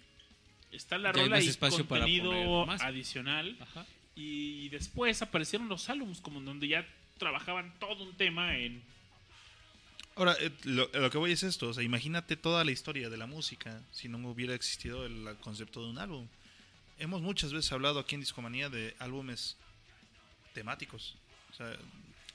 está 0.71 0.97
la 0.97 1.11
Ya 1.13 1.21
rola 1.23 1.41
y 1.41 1.47
espacio 1.47 1.85
para 1.85 2.01
contenido 2.01 2.29
poner 2.31 2.67
más. 2.67 2.81
adicional 2.81 3.57
Ajá. 3.59 3.85
Y 4.15 4.69
después 4.69 5.21
aparecieron 5.21 5.67
los 5.67 5.89
álbumes 5.89 6.21
como 6.21 6.39
donde 6.41 6.67
ya 6.67 6.87
trabajaban 7.17 7.73
todo 7.79 8.03
un 8.03 8.15
tema 8.15 8.57
en 8.57 8.81
Ahora, 10.17 10.33
eh, 10.39 10.49
lo, 10.63 10.87
lo 10.93 11.09
que 11.11 11.17
voy 11.17 11.33
es 11.33 11.43
esto. 11.43 11.67
O 11.69 11.73
sea, 11.73 11.83
imagínate 11.83 12.37
toda 12.37 12.63
la 12.63 12.71
historia 12.71 13.09
de 13.09 13.17
la 13.17 13.25
música 13.27 13.81
si 13.91 14.07
no 14.07 14.17
hubiera 14.29 14.53
existido 14.55 15.05
el, 15.05 15.35
concepto 15.41 15.83
de 15.83 15.89
un 15.89 15.97
álbum. 15.97 16.27
Hemos 16.99 17.21
muchas 17.21 17.51
veces 17.51 17.69
hablado 17.73 17.99
aquí 17.99 18.15
en 18.15 18.21
Discomanía 18.21 18.69
de 18.69 18.95
álbumes 18.99 19.57
temáticos. 20.53 21.15
O 21.51 21.55
sea, 21.55 21.75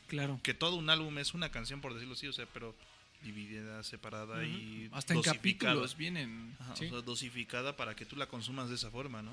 Claro. 0.09 0.41
que 0.43 0.53
todo 0.55 0.77
un 0.77 0.91
álbum 0.91 1.17
es 1.19 1.33
una 1.35 1.51
canción, 1.51 1.81
por 1.81 1.95
decirlo 1.95 2.15
así, 2.15 2.27
o 2.27 2.33
sea, 2.35 2.45
pero 2.53 2.75
dividida, 3.23 3.83
separada 3.85 4.45
y 4.45 4.91
Hasta 4.93 5.15
en 5.15 5.19
dosificada. 5.23 5.73
capítulos 5.73 5.97
vienen. 5.97 6.57
Ajá, 6.61 6.77
Sí. 6.77 6.87
o 6.87 6.91
sea, 6.91 7.01
dosificada 7.01 7.77
para 7.77 7.95
que 7.97 8.05
tú 8.05 8.17
la 8.17 8.27
consumas 8.27 8.69
de 8.69 8.75
esa 8.75 8.91
forma, 8.91 9.23
¿no? 9.23 9.33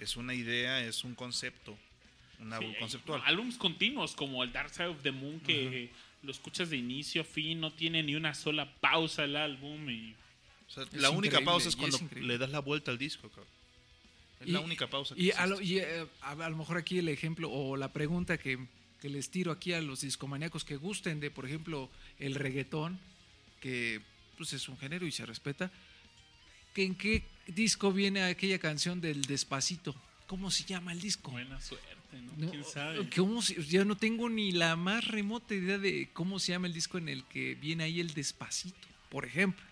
Es 0.00 0.16
una 0.16 0.34
idea, 0.34 0.82
es 0.84 1.04
un 1.04 1.14
concepto, 1.14 1.76
un 2.40 2.52
álbum 2.52 2.72
Sí, 2.72 2.78
conceptual. 2.78 3.22
álbumes 3.24 3.56
continuos 3.56 4.14
como 4.14 4.42
el 4.42 4.52
Dark 4.52 4.70
Side 4.70 4.88
of 4.88 5.02
the 5.02 5.12
Moon 5.12 5.40
que 5.40 5.90
lo 6.22 6.30
escuchas 6.32 6.70
de 6.70 6.76
inicio 6.76 7.22
a 7.22 7.24
fin, 7.24 7.60
no 7.60 7.72
tiene 7.72 8.02
ni 8.02 8.14
una 8.14 8.34
sola 8.34 8.70
pausa 8.80 9.24
el 9.24 9.36
álbum 9.36 9.88
y 9.90 10.14
O 10.68 10.70
sea, 10.70 10.84
Es 10.84 10.94
la 10.94 11.10
única 11.10 11.40
pausa 11.42 11.68
es 11.68 11.74
y 11.74 11.78
cuando 11.78 11.96
es 11.98 12.12
le 12.12 12.38
das 12.38 12.50
la 12.50 12.60
vuelta 12.60 12.90
al 12.90 12.98
disco, 12.98 13.28
cabrón. 13.28 13.46
Es 14.40 14.48
la 14.48 14.60
única 14.60 14.88
pausa 14.88 15.14
que 15.14 15.22
Y, 15.22 15.30
a 15.32 15.46
lo, 15.46 15.60
y, 15.60 15.78
eh, 15.80 16.06
a, 16.22 16.30
a 16.32 16.48
lo 16.50 16.56
mejor 16.56 16.78
aquí 16.78 16.98
el 16.98 17.08
ejemplo 17.08 17.50
o 17.50 17.76
la 17.76 17.92
pregunta 17.92 18.38
que, 18.38 18.58
que 19.02 19.08
les 19.10 19.30
tiro 19.30 19.52
aquí 19.52 19.74
a 19.74 19.82
los 19.82 20.00
discomaníacos 20.00 20.64
que 20.64 20.76
gusten 20.76 21.20
de, 21.20 21.30
por 21.30 21.44
ejemplo, 21.44 21.90
el 22.18 22.34
reggaetón, 22.34 22.98
que 23.60 24.00
pues 24.38 24.54
es 24.54 24.66
un 24.70 24.78
género 24.78 25.06
y 25.06 25.12
se 25.12 25.26
respeta, 25.26 25.70
que 26.72 26.84
¿en 26.84 26.94
qué 26.94 27.22
disco 27.54 27.92
viene 27.92 28.22
aquella 28.24 28.58
canción 28.58 29.00
del 29.00 29.22
Despacito? 29.22 29.94
¿Cómo 30.26 30.50
se 30.50 30.64
llama 30.64 30.92
el 30.92 31.00
disco? 31.00 31.30
buena 31.32 31.60
suerte, 31.60 31.88
¿no? 32.22 32.32
No, 32.46 32.50
¿Quién 32.50 32.64
sabe? 32.64 33.08
¿cómo 33.14 33.42
se- 33.42 33.62
ya 33.64 33.84
no 33.84 33.96
tengo 33.96 34.28
ni 34.28 34.52
la 34.52 34.76
más 34.76 35.06
remota 35.08 35.54
idea 35.54 35.78
de 35.78 36.08
cómo 36.12 36.38
se 36.38 36.52
llama 36.52 36.66
el 36.68 36.72
disco 36.72 36.98
en 36.98 37.08
el 37.08 37.24
que 37.24 37.54
viene 37.56 37.84
ahí 37.84 38.00
el 38.00 38.14
Despacito, 38.14 38.86
por 39.08 39.24
ejemplo. 39.26 39.64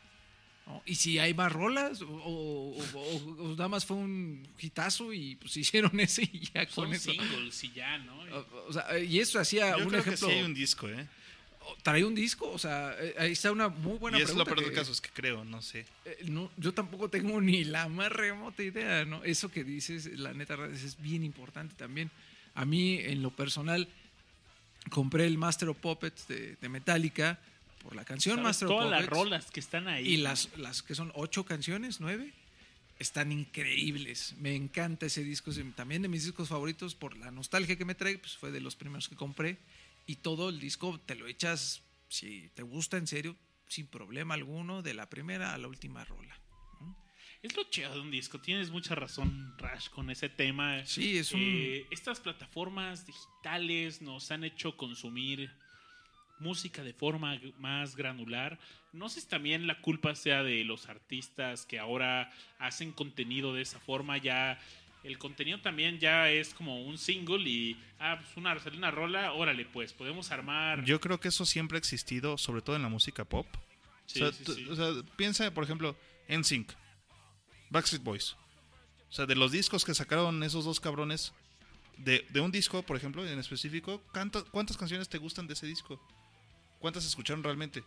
¿no? 0.67 0.83
Y 0.85 0.97
si 0.97 1.19
hay 1.19 1.33
más 1.33 1.51
rolas, 1.53 2.03
o, 2.03 2.07
o- 2.09 2.77
o- 2.95 3.43
o 3.45 3.49
nada 3.53 3.69
más 3.69 3.87
fue 3.87 3.97
un 3.97 4.47
hitazo 4.61 5.13
y 5.15 5.37
pues 5.37 5.57
hicieron 5.93 5.99
ese 6.01 6.23
y 6.25 6.41
ya 6.53 6.67
con 6.67 6.87
Son 6.87 6.93
eso. 6.95 7.11
singles 7.13 7.65
y 7.65 7.73
ya, 7.73 7.97
¿no? 7.99 8.19
O- 8.21 8.67
o 8.69 8.73
sea, 8.73 8.99
y 8.99 9.19
eso 9.21 9.39
hacía 9.41 9.71
Yo 9.79 9.85
un 9.85 9.89
creo 9.91 10.01
ejemplo. 10.01 10.27
que 10.29 10.33
sí 10.35 10.39
hay 10.41 10.45
un 10.45 10.55
disco, 10.55 10.89
¿eh? 10.89 11.09
¿Trae 11.83 12.05
un 12.05 12.15
disco? 12.15 12.51
O 12.51 12.59
sea, 12.59 12.95
eh, 12.99 13.15
ahí 13.19 13.33
está 13.33 13.51
una 13.53 13.69
muy 13.69 13.99
buena 13.99 14.19
y 14.19 14.23
es 14.23 14.29
lo 14.31 14.45
pregunta 14.45 14.55
peor 14.55 14.61
del 14.65 14.71
que- 14.71 14.77
caso, 14.81 14.93
es 14.93 15.01
que 15.01 15.11
creo, 15.11 15.45
no 15.45 15.63
sé. 15.63 15.87
eh, 16.05 16.19
no, 16.27 16.51
yo 16.57 16.73
tampoco 16.73 17.09
tengo 17.09 17.41
ni 17.41 17.65
la 17.65 17.89
más 17.89 18.11
remota 18.13 18.63
idea, 18.63 19.05
¿no? 19.05 19.23
Eso 19.25 19.51
que 19.51 19.65
dices, 19.65 20.07
la 20.19 20.33
neta, 20.35 20.57
es 20.73 20.83
es 20.85 21.01
bien 21.01 21.25
importante 21.25 21.75
también. 21.77 22.11
A 22.55 22.65
mí, 22.65 22.99
en 23.01 23.23
lo 23.23 23.31
personal, 23.31 23.89
compré 24.91 25.27
el 25.27 25.39
Master 25.39 25.69
of 25.69 25.79
Puppets 25.79 26.27
de, 26.29 26.57
de 26.57 26.69
Metallica 26.69 27.39
por 27.83 27.95
la 27.95 28.05
canción. 28.05 28.43
Master 28.43 28.69
of 28.69 28.75
Todas 28.75 28.91
las 28.91 29.01
Puppets. 29.03 29.17
rolas 29.23 29.51
que 29.51 29.61
están 29.61 29.89
ahí. 29.89 30.07
Y 30.09 30.17
las, 30.19 30.49
las 30.57 30.83
que 30.83 30.95
son 30.95 31.13
ocho 31.15 31.45
canciones, 31.45 32.01
nueve, 32.01 32.33
están 32.99 33.31
increíbles. 33.31 34.35
Me 34.41 34.55
encanta 34.57 35.07
ese 35.07 35.23
disco. 35.23 35.51
es 35.51 35.61
también 35.77 36.03
de 36.03 36.09
mis 36.09 36.25
discos 36.25 36.49
favoritos 36.49 36.95
por 36.95 37.17
la 37.17 37.31
nostalgia 37.31 37.77
que 37.77 37.85
me 37.85 37.95
trae, 37.95 38.19
pues 38.19 38.37
fue 38.37 38.51
de 38.51 38.61
los 38.61 38.75
primeros 38.77 39.09
que 39.09 39.15
compré. 39.15 39.59
Y 40.09 40.17
todo 40.17 40.49
el 40.49 40.59
disco 40.59 40.99
te 41.05 41.15
lo 41.17 41.27
echas, 41.27 41.83
si 42.09 42.49
te 42.55 42.63
gusta 42.63 42.97
en 42.97 43.07
serio, 43.07 43.37
sin 43.69 43.87
problema 43.87 44.33
alguno, 44.33 44.81
de 44.81 44.95
la 44.95 45.11
primera 45.11 45.53
a 45.53 45.59
la 45.59 45.69
última 45.69 46.03
rola. 46.07 46.35
Es 47.43 47.55
lo 47.55 47.65
chido 47.65 47.93
de 47.93 48.01
un 48.01 48.11
disco. 48.11 48.41
Tienes 48.41 48.71
mucha 48.71 48.95
razón, 48.95 49.55
Rash, 49.59 49.91
con 49.91 50.09
ese 50.09 50.31
tema. 50.31 50.83
Sí, 50.87 51.19
es 51.19 51.33
un... 51.33 51.43
Eh, 51.43 51.87
estas 51.91 52.21
plataformas 52.21 53.07
digitales 53.07 54.01
nos 54.01 54.31
han 54.31 54.45
hecho 54.45 54.79
consumir 54.79 55.51
música 56.39 56.83
de 56.83 56.95
forma 56.95 57.39
más 57.59 57.95
granular. 57.95 58.59
No 58.95 59.11
sé 59.11 59.21
si 59.21 59.29
también 59.29 59.67
la 59.67 59.83
culpa 59.83 60.15
sea 60.15 60.43
de 60.43 60.65
los 60.65 60.89
artistas 60.89 61.67
que 61.67 61.79
ahora 61.79 62.33
hacen 62.59 62.93
contenido 62.93 63.53
de 63.53 63.61
esa 63.61 63.79
forma. 63.79 64.17
Ya 64.17 64.59
el 65.05 65.19
contenido 65.19 65.61
también 65.61 65.99
ya 65.99 66.29
es 66.31 66.53
como 66.55 66.83
un 66.85 66.99
single 66.99 67.49
y 67.49 67.81
ah, 67.99 68.19
pues 68.21 68.37
una, 68.37 68.59
salió 68.59 68.79
una 68.79 68.91
rola, 68.91 69.33
órale, 69.33 69.65
pues 69.67 69.93
podemos 69.93 70.31
armar. 70.31 70.85
Yo 70.85 71.01
creo 71.01 71.19
que 71.21 71.29
eso 71.29 71.47
siempre 71.47 71.77
ha 71.77 71.79
existido, 71.81 72.37
sobre 72.39 72.63
todo 72.63 72.77
en 72.77 72.83
la 72.83 72.89
música 72.89 73.25
pop. 73.25 73.47
Sí, 74.07 74.23
o, 74.23 74.31
sea, 74.31 74.39
sí, 74.39 74.45
tú- 74.45 74.55
sí. 74.55 74.67
o 74.69 74.75
sea, 74.77 74.91
piensa, 75.17 75.53
por 75.53 75.65
ejemplo, 75.65 75.97
en 76.29 76.45
Sync, 76.45 76.73
Backstreet 77.71 78.03
Boys. 78.03 78.37
O 79.09 79.13
sea, 79.13 79.27
de 79.27 79.35
los 79.37 79.53
discos 79.53 79.85
que 79.85 79.95
sacaron 79.95 80.43
esos 80.43 80.65
dos 80.65 80.81
cabrones, 80.81 81.33
de, 81.97 82.27
de 82.31 82.41
un 82.41 82.51
disco, 82.53 82.83
por 82.83 82.97
ejemplo, 82.97 83.27
en 83.27 83.39
específico, 83.39 84.03
¿cuántas, 84.13 84.45
¿cuántas 84.45 84.77
canciones 84.77 85.09
te 85.09 85.19
gustan 85.19 85.47
de 85.47 85.55
ese 85.55 85.67
disco? 85.67 86.01
¿Cuántas 86.79 87.05
escucharon 87.07 87.43
realmente? 87.43 87.83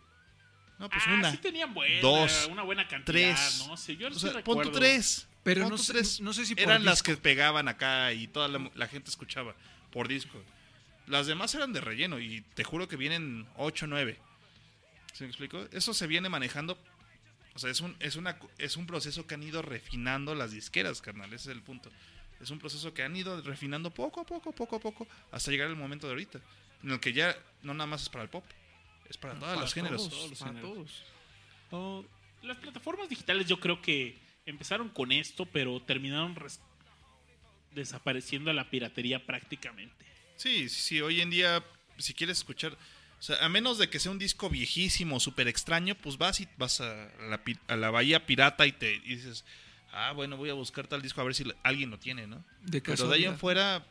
No, 0.82 0.90
pues 0.90 1.02
ah, 1.06 1.14
una. 1.14 1.30
sí 1.30 1.36
tenían 1.38 1.72
buena, 1.72 2.00
dos, 2.00 2.48
una 2.50 2.62
buena 2.62 2.88
cantidad, 2.88 3.12
tres. 3.12 3.64
¿no? 3.68 3.76
Sí, 3.76 3.96
yo 3.96 4.08
O 4.08 4.10
sí 4.12 4.18
sea, 4.18 4.32
recuerdo. 4.32 4.62
pon 4.64 4.72
tú 4.72 4.78
tres. 4.78 5.28
Pero 5.44 5.62
pon 5.62 5.70
no 5.70 5.76
tú 5.76 5.82
sé- 5.84 5.92
tres. 5.92 6.20
no 6.20 6.32
sé 6.32 6.44
si 6.44 6.54
por 6.56 6.64
Eran 6.64 6.84
las 6.84 7.02
que 7.04 7.16
pegaban 7.16 7.68
acá 7.68 8.12
y 8.12 8.26
toda 8.26 8.48
la, 8.48 8.68
la 8.74 8.88
gente 8.88 9.08
escuchaba 9.08 9.54
por 9.92 10.08
disco. 10.08 10.42
Las 11.06 11.28
demás 11.28 11.54
eran 11.54 11.72
de 11.72 11.80
relleno 11.80 12.18
y 12.18 12.40
te 12.54 12.64
juro 12.64 12.88
que 12.88 12.96
vienen 12.96 13.46
8 13.56 13.84
o 13.84 13.88
9. 13.88 14.18
¿Se 15.12 15.22
me 15.24 15.28
explicó? 15.30 15.66
Eso 15.70 15.94
se 15.94 16.06
viene 16.08 16.28
manejando. 16.28 16.76
O 17.54 17.58
sea, 17.60 17.70
es 17.70 17.80
un, 17.80 17.94
es, 18.00 18.16
una, 18.16 18.36
es 18.58 18.76
un 18.76 18.86
proceso 18.86 19.26
que 19.26 19.34
han 19.34 19.42
ido 19.44 19.62
refinando 19.62 20.34
las 20.34 20.50
disqueras, 20.50 21.00
carnal. 21.00 21.32
Ese 21.32 21.50
es 21.50 21.56
el 21.56 21.62
punto. 21.62 21.90
Es 22.40 22.50
un 22.50 22.58
proceso 22.58 22.92
que 22.92 23.04
han 23.04 23.14
ido 23.14 23.40
refinando 23.42 23.90
poco 23.90 24.20
a 24.22 24.24
poco, 24.26 24.50
poco 24.52 24.76
a 24.76 24.80
poco, 24.80 25.06
hasta 25.30 25.50
llegar 25.52 25.68
al 25.68 25.76
momento 25.76 26.08
de 26.08 26.14
ahorita. 26.14 26.40
En 26.82 26.90
el 26.90 26.98
que 26.98 27.12
ya 27.12 27.36
no 27.62 27.72
nada 27.72 27.86
más 27.86 28.02
es 28.02 28.08
para 28.08 28.24
el 28.24 28.30
pop, 28.30 28.44
es 29.08 29.16
para 29.16 29.38
todos 29.38 29.58
los 29.60 29.74
géneros. 29.74 30.08
Todos, 30.08 30.30
los 30.30 30.38
para 30.38 30.50
géneros. 30.52 30.70
todos. 30.74 31.02
Oh, 31.70 32.04
las 32.42 32.56
plataformas 32.58 33.08
digitales 33.08 33.46
yo 33.46 33.58
creo 33.60 33.80
que 33.80 34.18
empezaron 34.46 34.88
con 34.88 35.12
esto, 35.12 35.46
pero 35.46 35.80
terminaron 35.82 36.34
desapareciendo 37.74 38.50
a 38.50 38.54
la 38.54 38.68
piratería 38.70 39.24
prácticamente. 39.24 40.04
Sí, 40.36 40.68
sí, 40.68 40.82
sí, 40.82 41.00
hoy 41.00 41.20
en 41.20 41.30
día, 41.30 41.64
si 41.98 42.14
quieres 42.14 42.38
escuchar, 42.38 42.72
o 42.72 43.22
sea, 43.22 43.36
a 43.44 43.48
menos 43.48 43.78
de 43.78 43.88
que 43.88 44.00
sea 44.00 44.10
un 44.10 44.18
disco 44.18 44.50
viejísimo, 44.50 45.20
súper 45.20 45.48
extraño, 45.48 45.94
pues 45.94 46.18
vas 46.18 46.40
y 46.40 46.48
vas 46.58 46.80
a 46.80 47.08
la, 47.28 47.44
pi- 47.44 47.58
a 47.68 47.76
la 47.76 47.90
bahía 47.90 48.26
pirata 48.26 48.66
y 48.66 48.72
te 48.72 48.94
y 48.96 48.98
dices, 49.16 49.44
ah, 49.92 50.12
bueno, 50.12 50.36
voy 50.36 50.50
a 50.50 50.54
buscar 50.54 50.86
tal 50.86 51.00
disco 51.00 51.20
a 51.20 51.24
ver 51.24 51.34
si 51.34 51.44
alguien 51.62 51.90
lo 51.90 51.98
tiene, 51.98 52.26
¿no? 52.26 52.44
De 52.62 52.80
Pero 52.80 53.08
de 53.08 53.14
ahí 53.16 53.24
en 53.24 53.38
fuera, 53.38 53.86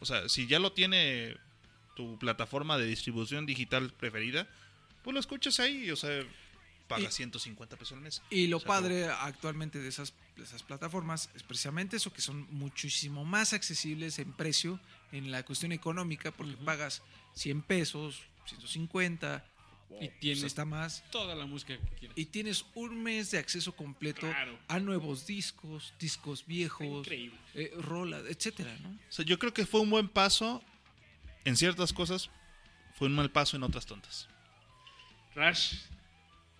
o 0.00 0.04
sea, 0.06 0.28
si 0.28 0.46
ya 0.46 0.58
lo 0.58 0.72
tiene 0.72 1.36
tu 1.96 2.16
plataforma 2.18 2.78
de 2.78 2.86
distribución 2.86 3.46
digital 3.46 3.92
preferida, 3.92 4.46
pues 5.02 5.14
lo 5.14 5.18
escuchas 5.20 5.58
ahí, 5.58 5.90
o 5.90 5.96
sea, 5.96 6.22
pagas 6.86 7.14
Y- 7.14 7.16
150 7.16 7.76
pesos 7.76 7.92
al 7.96 8.00
mes. 8.02 8.22
Y 8.30 8.46
lo 8.46 8.60
padre 8.60 9.06
actualmente 9.06 9.80
de 9.80 9.88
esas, 9.88 10.14
de 10.36 10.44
esas 10.44 10.62
plataformas 10.62 11.30
es 11.34 11.42
precisamente 11.42 11.96
eso, 11.96 12.12
que 12.12 12.20
son 12.20 12.46
muchísimo 12.52 13.24
más 13.24 13.52
accesibles 13.52 14.18
en 14.20 14.32
precio, 14.32 14.78
en 15.10 15.30
la 15.32 15.42
cuestión 15.44 15.72
económica, 15.72 16.30
porque 16.30 16.56
pagas 16.58 17.02
100 17.34 17.62
pesos, 17.62 18.20
150, 18.46 19.44
Y 19.88 19.94
pues 20.08 20.20
tienes 20.20 20.44
hasta 20.44 20.64
más. 20.64 21.02
toda 21.10 21.34
la 21.34 21.46
música 21.46 21.76
que 21.78 21.88
quieras. 21.98 22.18
Y 22.18 22.26
tienes 22.26 22.64
un 22.74 23.02
mes 23.02 23.30
de 23.30 23.38
acceso 23.38 23.72
completo 23.74 24.20
Claro. 24.22 24.58
a 24.68 24.78
nuevos 24.80 25.26
discos, 25.26 25.94
discos 25.98 26.44
viejos, 26.46 27.06
eh, 27.54 27.72
rolas, 27.78 28.22
etcétera, 28.28 28.76
¿no? 28.82 28.90
O 28.90 29.12
sea, 29.12 29.24
yo 29.24 29.38
creo 29.38 29.54
que 29.54 29.64
fue 29.64 29.80
un 29.80 29.90
buen 29.90 30.08
paso 30.08 30.62
en 31.46 31.56
ciertas 31.56 31.92
cosas, 31.92 32.28
fue 32.94 33.08
un 33.08 33.14
mal 33.14 33.30
paso 33.30 33.56
en 33.56 33.62
otras 33.62 33.86
tontas. 33.86 34.28
Rash, 35.34 35.74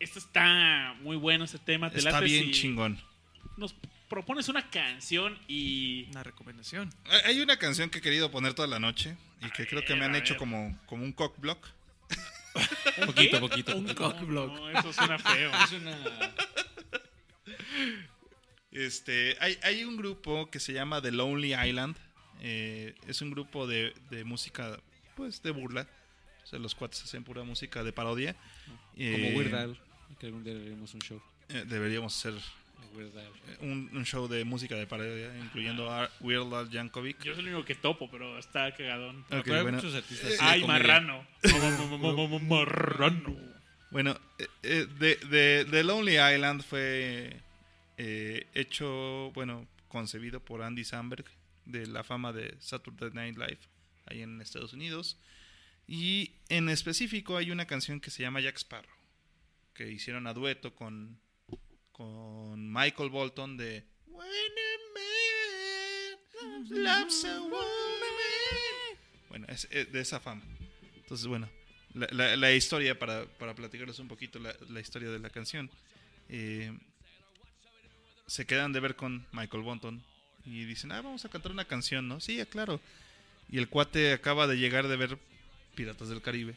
esto 0.00 0.18
está 0.18 0.94
muy 1.00 1.16
bueno 1.16 1.44
ese 1.44 1.58
tema. 1.58 1.90
¿Te 1.90 1.98
Está 1.98 2.20
bien 2.20 2.50
chingón. 2.52 3.00
Nos 3.56 3.74
propones 4.08 4.48
una 4.48 4.70
canción 4.70 5.38
y 5.48 6.06
Una 6.10 6.22
recomendación. 6.22 6.90
Hay- 7.24 7.40
una 7.40 7.56
canción 7.58 7.90
que 7.90 7.98
he 7.98 8.02
querido 8.02 8.30
poner 8.30 8.54
toda 8.54 8.68
la 8.68 8.78
noche 8.78 9.16
y 9.42 9.50
que 9.50 9.66
creo 9.66 9.84
que 9.84 9.94
me 9.94 10.04
han 10.04 10.14
hecho 10.14 10.34
ver. 10.34 10.38
como, 10.38 10.78
como 10.86 11.04
un 11.04 11.12
cock 11.12 11.38
block. 11.38 11.66
Poquito, 13.04 13.40
poquito. 13.40 13.76
Un 13.76 13.84
poquito. 13.84 14.02
cockblock. 14.12 14.52
No, 14.52 14.70
eso 14.78 14.92
suena 14.92 15.18
feo. 15.18 15.50
Es 15.64 15.72
una... 15.72 15.98
Este, 18.70 19.36
hay, 19.40 19.58
hay 19.62 19.84
un 19.84 19.96
grupo 19.96 20.50
que 20.50 20.60
se 20.60 20.72
llama 20.72 21.00
The 21.00 21.12
Lonely 21.12 21.54
Island. 21.54 21.96
Eh, 22.48 22.94
es 23.08 23.20
un 23.22 23.30
grupo 23.32 23.66
de, 23.66 23.92
de 24.10 24.22
música, 24.22 24.78
pues, 25.16 25.42
de 25.42 25.50
burla. 25.50 25.88
O 26.44 26.46
sea, 26.46 26.60
los 26.60 26.76
cuates 26.76 27.02
hacen 27.02 27.24
pura 27.24 27.42
música 27.42 27.82
de 27.82 27.92
parodia. 27.92 28.34
Como 28.34 28.78
Eh, 28.98 29.34
Weird 29.36 29.54
Al, 29.54 29.78
que 30.20 30.26
algún 30.26 30.44
día 30.44 30.54
haremos 30.54 30.94
un 30.94 31.00
show. 31.00 31.20
eh, 31.48 31.64
deberíamos 31.66 32.16
hacer 32.16 32.34
eh, 32.98 33.56
un, 33.62 33.90
un 33.92 34.04
show 34.06 34.28
de 34.28 34.44
música 34.44 34.76
de 34.76 34.86
parodia, 34.86 35.36
incluyendo 35.38 35.90
a 35.90 36.08
Weird 36.20 36.54
Al 36.54 36.70
Yankovic. 36.70 37.20
Yo 37.24 37.34
soy 37.34 37.42
el 37.42 37.48
único 37.54 37.64
que 37.66 37.74
topo, 37.74 38.08
pero 38.10 38.38
está 38.38 38.72
cagadón. 38.76 39.24
Pero 39.28 39.42
hay 39.56 39.62
bueno. 39.62 39.78
muchos 39.78 39.94
artistas. 39.96 40.30
Eh, 40.30 40.36
Ay, 40.40 40.64
marrano. 40.64 41.26
marrano. 42.42 43.36
Bueno, 43.90 44.16
eh, 44.38 44.46
eh, 44.62 44.86
de, 44.98 45.16
de, 45.28 45.64
de 45.64 45.84
Lonely 45.84 46.18
Island 46.18 46.62
fue 46.62 47.40
eh, 47.98 48.46
hecho, 48.54 49.30
bueno, 49.34 49.66
concebido 49.88 50.40
por 50.40 50.62
Andy 50.62 50.84
Samberg, 50.84 51.24
de 51.66 51.86
la 51.86 52.02
fama 52.04 52.32
de 52.32 52.56
Saturday 52.60 53.10
Night 53.12 53.36
Live, 53.36 53.58
ahí 54.06 54.22
en 54.22 54.40
Estados 54.40 54.72
Unidos. 54.72 55.18
Y 55.86 56.32
en 56.48 56.68
específico 56.68 57.36
hay 57.36 57.50
una 57.50 57.66
canción 57.66 58.00
que 58.00 58.10
se 58.10 58.22
llama 58.22 58.40
Jack 58.40 58.56
Sparrow, 58.56 58.90
que 59.74 59.90
hicieron 59.92 60.26
a 60.26 60.32
dueto 60.34 60.74
con, 60.74 61.20
con 61.92 62.72
Michael 62.72 63.10
Bolton 63.10 63.56
de 63.56 63.84
When. 64.06 64.26
Bueno, 69.28 69.46
es, 69.48 69.68
es 69.70 69.92
de 69.92 70.00
esa 70.00 70.20
fama. 70.20 70.42
Entonces, 70.96 71.26
bueno, 71.26 71.48
la, 71.94 72.36
la- 72.36 72.52
historia, 72.52 72.98
para, 72.98 73.26
para 73.38 73.54
platicarles 73.54 73.98
un 73.98 74.08
poquito 74.08 74.38
la, 74.38 74.54
la 74.68 74.80
historia 74.80 75.10
de 75.10 75.18
la 75.18 75.30
canción. 75.30 75.70
eh, 76.28 76.76
se 78.26 78.44
quedan 78.44 78.72
de 78.72 78.80
ver 78.80 78.96
con 78.96 79.24
Michael 79.32 79.62
Bolton 79.62 80.02
y 80.46 80.64
dicen, 80.64 80.92
ah, 80.92 81.02
vamos 81.02 81.24
a 81.24 81.28
cantar 81.28 81.52
una 81.52 81.64
canción, 81.64 82.08
¿no? 82.08 82.20
Sí, 82.20 82.42
claro. 82.46 82.80
Y 83.50 83.58
el 83.58 83.68
cuate 83.68 84.12
acaba 84.12 84.46
de 84.46 84.56
llegar 84.56 84.88
de 84.88 84.96
ver 84.96 85.18
Piratas 85.74 86.08
del 86.08 86.22
Caribe. 86.22 86.54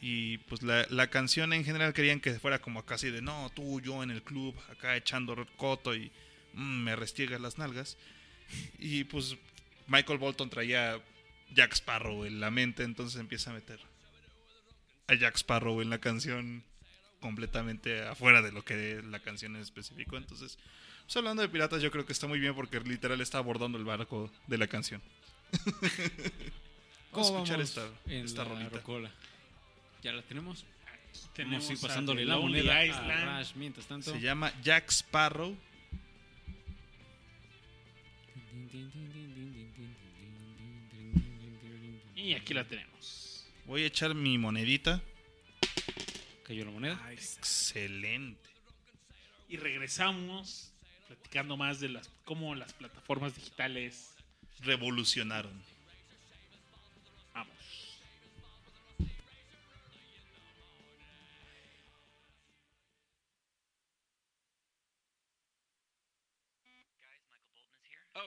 Y 0.00 0.38
pues 0.38 0.62
la, 0.62 0.86
la 0.90 1.08
canción 1.08 1.52
en 1.52 1.64
general 1.64 1.94
querían 1.94 2.20
que 2.20 2.38
fuera 2.38 2.60
como 2.60 2.84
casi 2.84 3.10
de, 3.10 3.22
no, 3.22 3.50
tú, 3.54 3.80
yo 3.80 4.02
en 4.02 4.10
el 4.10 4.22
club, 4.22 4.54
acá 4.70 4.96
echando 4.96 5.34
coto 5.56 5.94
y 5.94 6.10
mm, 6.54 6.82
me 6.84 6.96
restiegas 6.96 7.40
las 7.40 7.58
nalgas. 7.58 7.96
Y 8.78 9.04
pues 9.04 9.36
Michael 9.86 10.18
Bolton 10.18 10.50
traía 10.50 11.00
Jack 11.54 11.72
Sparrow 11.74 12.24
en 12.24 12.40
la 12.40 12.50
mente, 12.50 12.82
entonces 12.82 13.20
empieza 13.20 13.50
a 13.50 13.54
meter 13.54 13.80
a 15.08 15.14
Jack 15.14 15.36
Sparrow 15.36 15.80
en 15.80 15.90
la 15.90 15.98
canción 15.98 16.64
completamente 17.20 18.02
afuera 18.02 18.42
de 18.42 18.52
lo 18.52 18.64
que 18.64 19.02
la 19.02 19.20
canción 19.20 19.56
en 19.56 19.62
específico. 19.62 20.16
Entonces, 20.16 20.58
pues 21.06 21.16
hablando 21.16 21.42
de 21.42 21.48
piratas, 21.48 21.80
yo 21.82 21.90
creo 21.90 22.04
que 22.04 22.12
está 22.12 22.26
muy 22.26 22.38
bien 22.40 22.54
porque 22.54 22.80
literal 22.80 23.20
está 23.20 23.38
abordando 23.38 23.78
el 23.78 23.84
barco 23.84 24.30
de 24.46 24.58
la 24.58 24.66
canción. 24.66 25.00
Vamos 27.12 27.30
a 27.30 27.32
¿Cómo 27.32 27.44
escuchar 27.44 27.56
vamos 27.56 27.70
esta, 27.70 27.88
esta 28.12 28.42
la 28.44 28.48
rolita. 28.50 28.76
rocola? 28.76 29.10
¿Ya 30.02 30.12
la 30.12 30.20
tenemos? 30.22 30.66
Tenemos 31.34 31.64
Vamos 31.64 31.70
a 31.70 31.72
ir 31.72 31.78
a 31.78 31.88
pasándole 31.88 32.22
The 32.22 32.26
la 32.28 32.36
moneda 32.36 32.84
Island. 32.84 33.10
a 33.10 33.38
Rush 33.38 33.54
mientras 33.54 33.86
tanto. 33.86 34.12
Se 34.12 34.20
llama 34.20 34.52
Jack 34.62 34.90
Sparrow. 34.90 35.56
Y 42.14 42.34
aquí 42.34 42.54
la 42.54 42.64
tenemos. 42.64 43.44
Voy 43.66 43.82
a 43.82 43.86
echar 43.86 44.14
mi 44.14 44.38
monedita. 44.38 45.02
Cayó 46.44 46.64
la 46.64 46.70
moneda. 46.70 47.12
Excelente. 47.12 48.48
Y 49.48 49.56
regresamos 49.56 50.72
platicando 51.06 51.56
más 51.56 51.80
de 51.80 51.88
las 51.88 52.10
cómo 52.24 52.54
las 52.54 52.72
plataformas 52.72 53.34
digitales. 53.34 54.14
Revolucionaron. 54.60 55.52
Vamos. 57.34 57.85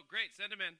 Great. 0.10 0.36
Send 0.36 0.52
him 0.52 0.60
in. 0.61 0.76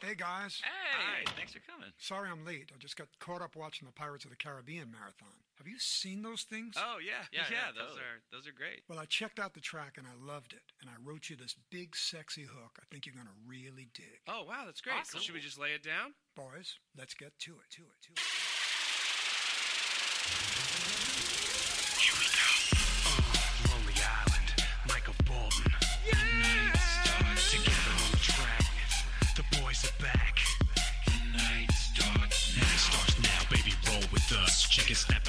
Hey 0.00 0.14
guys, 0.14 0.62
Hey. 0.62 1.24
thanks 1.36 1.52
for 1.52 1.58
coming. 1.66 1.90
sorry 1.98 2.30
I'm 2.30 2.44
late. 2.46 2.70
I 2.72 2.78
just 2.78 2.96
got 2.96 3.08
caught 3.18 3.42
up 3.42 3.56
watching 3.56 3.86
the 3.86 3.92
Pirates 3.92 4.24
of 4.24 4.30
the 4.30 4.36
Caribbean 4.36 4.92
marathon. 4.92 5.42
Have 5.58 5.66
you 5.66 5.80
seen 5.80 6.22
those 6.22 6.42
things? 6.44 6.76
Oh, 6.78 6.98
yeah. 7.04 7.26
Yeah, 7.32 7.42
Yeah, 7.50 7.56
yeah, 7.66 7.66
those 7.74 7.88
totally. 7.98 8.00
are 8.06 8.22
those 8.30 8.46
are 8.46 8.52
great. 8.52 8.82
Well, 8.88 9.00
I 9.00 9.06
checked 9.06 9.40
out 9.40 9.54
the 9.54 9.60
track 9.60 9.98
and 9.98 10.06
I 10.06 10.14
loved 10.14 10.52
it. 10.52 10.62
And 10.80 10.88
I 10.88 10.94
wrote 11.02 11.28
you 11.30 11.34
this 11.34 11.56
big, 11.68 11.96
sexy 11.96 12.42
hook 12.44 12.78
I 12.80 12.84
think 12.92 13.06
you're 13.06 13.14
going 13.16 13.26
to 13.26 13.32
really 13.44 13.88
dig. 13.92 14.22
Oh, 14.28 14.44
wow, 14.44 14.62
that's 14.66 14.80
great. 14.80 14.94
Awesome. 15.00 15.18
So 15.18 15.24
should 15.24 15.34
we 15.34 15.40
just 15.40 15.58
lay 15.58 15.70
it 15.72 15.82
down? 15.82 16.14
Boys, 16.36 16.78
let's 16.96 17.14
get 17.14 17.36
to 17.40 17.54
it, 17.58 17.66
to 17.70 17.82
it, 17.82 17.98
to 18.02 18.12
it. 18.12 18.18
Snap. 34.94 35.27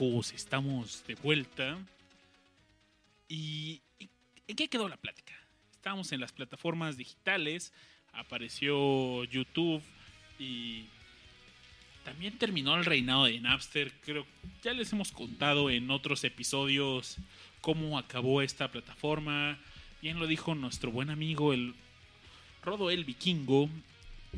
Estamos 0.00 1.04
de 1.06 1.14
vuelta. 1.16 1.76
¿Y 3.28 3.82
en 4.48 4.56
qué 4.56 4.66
quedó 4.66 4.88
la 4.88 4.96
plática? 4.96 5.34
Estábamos 5.72 6.10
en 6.12 6.20
las 6.20 6.32
plataformas 6.32 6.96
digitales, 6.96 7.74
apareció 8.14 9.24
YouTube 9.24 9.82
y 10.38 10.86
también 12.02 12.38
terminó 12.38 12.76
el 12.76 12.86
reinado 12.86 13.26
de 13.26 13.40
Napster. 13.40 13.92
Creo 14.00 14.26
ya 14.62 14.72
les 14.72 14.90
hemos 14.94 15.12
contado 15.12 15.68
en 15.68 15.90
otros 15.90 16.24
episodios 16.24 17.18
cómo 17.60 17.98
acabó 17.98 18.40
esta 18.40 18.68
plataforma. 18.72 19.58
Bien 20.00 20.18
lo 20.18 20.26
dijo 20.26 20.54
nuestro 20.54 20.90
buen 20.90 21.10
amigo 21.10 21.52
el 21.52 21.74
Rodo 22.62 22.90
el 22.90 23.04
Vikingo, 23.04 23.68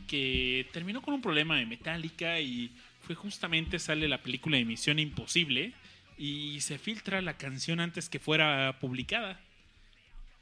que 0.08 0.66
terminó 0.72 1.02
con 1.02 1.14
un 1.14 1.22
problema 1.22 1.56
de 1.56 1.66
Metallica 1.66 2.40
y 2.40 2.72
fue 3.02 3.14
justamente 3.14 3.78
sale 3.78 4.08
la 4.08 4.22
película 4.22 4.56
de 4.56 4.64
Misión 4.64 4.98
Imposible 4.98 5.72
y 6.18 6.60
se 6.60 6.78
filtra 6.78 7.20
la 7.22 7.36
canción 7.36 7.80
antes 7.80 8.08
que 8.08 8.18
fuera 8.18 8.78
publicada. 8.80 9.40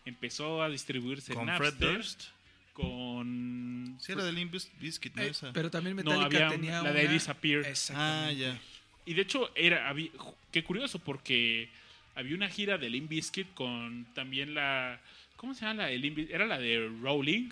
Empezó 0.05 0.63
a 0.63 0.69
distribuirse 0.69 1.33
en 1.33 1.39
Con 1.39 1.47
Fred 1.57 1.59
Napster 1.73 1.93
Durst. 1.95 2.23
con 2.73 3.97
Sí, 4.01 4.13
era 4.13 4.25
de 4.25 4.33
Limp 4.33 4.55
Bizkit, 4.81 5.15
¿no? 5.15 5.23
Eh, 5.23 5.29
Esa. 5.29 5.53
pero 5.53 5.71
también 5.71 5.97
no 5.97 6.03
Metallica 6.03 6.27
había 6.47 6.49
tenía 6.49 6.83
la 6.83 6.93
de 6.93 7.03
una- 7.05 7.13
Disappear. 7.13 7.63
Ah, 7.65 7.69
Exactamente. 7.69 8.41
ya. 8.41 8.59
Y 9.07 9.15
de 9.15 9.23
hecho, 9.23 9.51
era 9.55 9.89
había- 9.89 10.11
qué 10.53 10.63
curioso, 10.65 10.99
porque 10.99 11.69
había 12.15 12.35
una 12.35 12.49
gira 12.49 12.79
de 12.79 12.89
Limp 12.91 13.09
Bizkit 13.11 13.53
con 13.55 14.07
también 14.15 14.55
la. 14.55 15.01
¿Cómo 15.37 15.55
se 15.55 15.63
llama 15.63 15.83
la 15.85 15.89
de 15.89 15.99
Limp 15.99 16.19
Era 16.31 16.47
la 16.47 16.59
de 16.59 16.89
Rolling. 17.03 17.51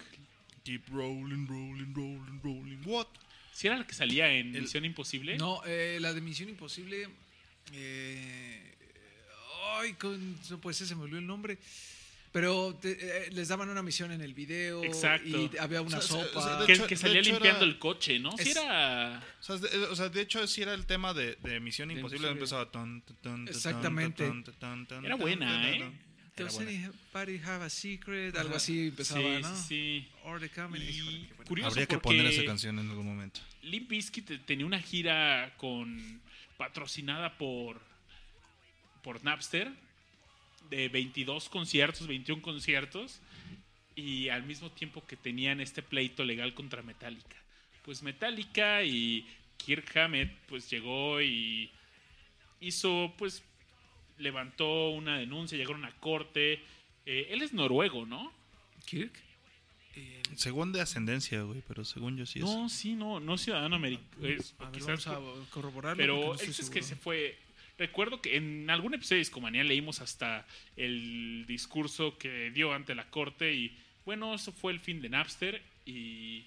Keep 0.64 0.89
rolling, 0.90 1.47
rolling, 1.47 1.94
rolling, 1.94 2.40
rolling. 2.43 2.78
What? 2.85 3.06
Si 3.59 3.66
era 3.66 3.76
la 3.76 3.85
que 3.85 3.93
salía 3.94 4.30
en 4.32 4.55
El- 4.55 4.62
Misión 4.62 4.85
Imposible. 4.85 5.36
No, 5.36 5.62
eh, 5.66 5.98
la 6.01 6.12
de 6.14 6.20
Misión 6.20 6.48
Imposible. 6.48 7.09
eh, 7.72 8.74
ay, 9.80 9.94
con, 9.94 10.36
no, 10.48 10.60
pues 10.60 10.76
ese 10.76 10.86
se 10.86 10.94
me 10.94 11.02
olvidó 11.02 11.18
el 11.18 11.26
nombre. 11.26 11.59
Pero 12.30 12.78
te- 12.80 13.26
eh, 13.26 13.30
les 13.32 13.48
daban 13.48 13.68
una 13.68 13.82
misión 13.82 14.12
en 14.12 14.20
el 14.20 14.32
video. 14.32 14.85
Exacto. 14.85 15.26
Y 15.26 15.51
había 15.59 15.82
una 15.82 15.98
O 15.98 16.02
sea, 16.02 16.16
o 16.18 16.24
sea, 16.24 16.28
sopa. 16.32 16.66
que, 16.66 16.72
hecho- 16.74 16.86
que 16.86 16.94
de 16.94 17.01
salía 17.01 17.20
limpiando 17.22 17.64
era- 17.64 17.72
el 17.72 17.78
coche, 17.80 18.20
¿no? 18.20 18.30
Sí 18.39 18.51
Es- 18.51 18.56
era. 18.56 19.24
O 19.40 19.43
sea, 19.43 19.56
de, 19.56 19.76
o 19.86 19.97
sea, 19.97 20.09
de 20.09 20.20
hecho, 20.20 20.47
sí 20.47 20.62
era 20.62 20.74
el 20.74 20.86
tema 20.86 21.12
de, 21.12 21.35
de 21.43 21.59
Misión 21.59 21.89
De 21.89 21.94
Imposible. 21.94 22.28
Imposible. 22.28 22.30
Empezaba. 22.30 22.70
ton, 22.70 23.02
ton, 23.02 23.16
ton, 23.16 23.44
ton, 23.44 23.48
Exactamente. 23.48 24.24
ton, 24.24 24.44
ton, 24.44 24.55
ton, 24.55 24.86
ton, 24.86 25.05
Era 25.05 25.14
ton, 25.16 25.20
buena, 25.20 25.47
ton, 25.51 25.64
¿eh? 25.64 25.93
Era 26.40 26.51
anybody 26.51 27.40
have 27.44 27.65
a 27.65 27.70
secret? 27.70 28.36
Algo 28.36 28.51
Ajá. 28.51 28.56
así 28.56 28.89
empezaba, 28.89 29.20
sí, 29.20 29.43
¿no? 29.43 29.56
sí, 29.56 29.62
sí. 29.69 30.09
Or 30.24 30.40
the 30.40 30.48
comedy. 30.48 30.85
Y 30.85 30.89
Híjole, 30.89 31.19
qué 31.19 31.35
bueno. 31.35 31.44
curioso 31.48 31.69
Habría 31.70 31.86
que 31.86 31.98
poner 31.98 32.27
esa 32.27 32.44
canción 32.44 32.78
en 32.78 32.89
algún 32.89 33.06
momento. 33.06 33.40
Limp 33.62 33.89
Bizkit 33.89 34.44
tenía 34.47 34.66
una 34.66 34.81
gira 34.81 35.55
con 35.56 36.20
patrocinada 36.56 37.36
por 37.39 37.81
por 39.02 39.23
Napster 39.24 39.70
de 40.70 40.89
22 40.89 41.48
conciertos, 41.48 42.06
21 42.06 42.43
conciertos 42.43 43.20
y 43.97 44.28
al 44.28 44.43
mismo 44.44 44.70
tiempo 44.70 45.06
que 45.06 45.16
tenían 45.16 45.60
este 45.60 45.82
pleito 45.82 46.24
legal 46.24 46.55
contra 46.55 46.82
Metallica. 46.82 47.36
Pues 47.85 48.02
Metallica 48.02 48.82
y 48.82 49.27
Kirk 49.56 49.97
Hammett 49.97 50.31
pues 50.48 50.69
llegó 50.70 51.20
y 51.23 51.70
hizo 52.60 53.12
pues 53.16 53.43
levantó 54.19 54.90
una 54.90 55.19
denuncia, 55.19 55.57
llegaron 55.57 55.85
a 55.85 55.93
corte. 55.93 56.61
Eh, 57.07 57.28
él 57.31 57.43
es 57.43 57.53
noruego, 57.53 58.07
¿no? 58.07 58.32
¿Kirk? 58.85 59.12
Eh, 59.97 60.23
Según 60.36 60.73
de 60.73 60.81
ascendencia, 60.81 61.43
güey, 61.43 61.62
pero 61.66 61.85
según 61.85 62.16
yo 62.16 62.27
sí 62.27 62.39
es. 62.40 62.45
No, 62.45 62.69
sí, 62.69 62.95
no, 62.95 63.20
no 63.20 63.39
ciudadano 63.39 63.77
americano. 63.77 64.09
a 64.19 64.20
ver, 64.20 64.43
vamos 64.59 65.07
a 65.07 65.20
corroborarlo. 65.51 65.97
Pero 66.01 66.32
no 66.32 66.36
chiste 66.36 66.62
es 66.62 66.70
que 66.70 66.82
se 66.82 66.97
fue. 66.97 67.39
Recuerdo 67.78 68.20
que 68.20 68.36
en 68.36 68.69
algún 68.70 68.95
episodio 68.95 69.16
de 69.16 69.20
Discomanía 69.20 69.62
leímos 69.62 70.01
hasta 70.01 70.47
el 70.77 71.45
discurso 71.47 72.19
que 72.19 72.51
dio 72.51 72.73
ante 72.73 72.95
la 72.95 73.09
corte 73.09 73.55
y 73.55 73.77
bueno, 74.05 74.35
eso 74.35 74.53
fue 74.53 74.73
el 74.73 74.81
fin 74.81 75.01
de 75.01 75.11
Napster 75.11 75.62
y 75.86 76.45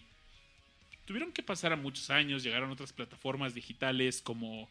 tuvieron 1.06 1.32
que 1.32 1.42
pasar 1.44 1.72
a 1.72 1.76
muchos 1.78 2.10
años, 2.10 2.44
llegaron 2.44 2.72
otras 2.72 2.92
plataformas 2.92 3.54
digitales 3.54 4.22
como 4.22 4.68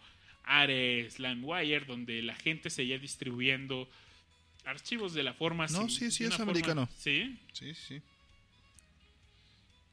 Ares, 0.51 1.19
LimeWire, 1.19 1.85
donde 1.87 2.23
la 2.23 2.35
gente 2.35 2.71
seguía 2.71 2.99
distribuyendo 2.99 3.89
archivos 4.65 5.15
de 5.15 5.23
la 5.23 5.33
forma... 5.33 5.67
No, 5.69 5.89
sin- 5.89 5.91
sí, 5.91 6.11
sí, 6.11 6.25
es 6.25 6.31
forma- 6.37 6.51
americano. 6.53 6.89
Sí, 6.99 7.39
Sí, 7.53 7.75
sí. 7.75 8.01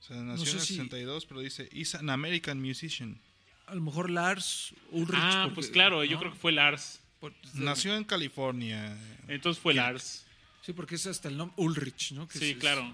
O 0.01 0.03
sea, 0.07 0.17
nació 0.17 0.45
sé 0.45 0.51
en 0.51 0.57
el 0.57 0.65
si- 0.65 0.73
62, 0.75 1.25
pero 1.25 1.39
dice, 1.41 1.67
is 1.71 1.95
an 1.95 2.09
American 2.09 2.61
musician. 2.61 3.19
A 3.65 3.75
lo 3.75 3.81
mejor 3.81 4.09
Lars 4.09 4.73
Ulrich. 4.91 5.19
ah, 5.21 5.41
porque- 5.43 5.55
pues 5.55 5.67
claro, 5.69 6.03
yo 6.03 6.17
creo 6.19 6.31
que 6.31 6.37
fue 6.39 6.51
Lars. 6.51 7.01
Por- 7.19 7.33
Nació 7.55 7.95
en 7.95 8.03
California. 8.03 8.97
Entonces 9.27 9.61
fue 9.61 9.73
Lars. 9.73 10.25
Sí, 10.61 10.73
porque 10.73 10.95
es 10.95 11.05
hasta 11.07 11.27
el 11.29 11.37
nombre 11.37 11.55
Ulrich, 11.57 12.11
¿no? 12.13 12.27
Que 12.27 12.39
Sí, 12.39 12.45
es- 12.45 12.51
es 12.51 12.57
claro. 12.57 12.93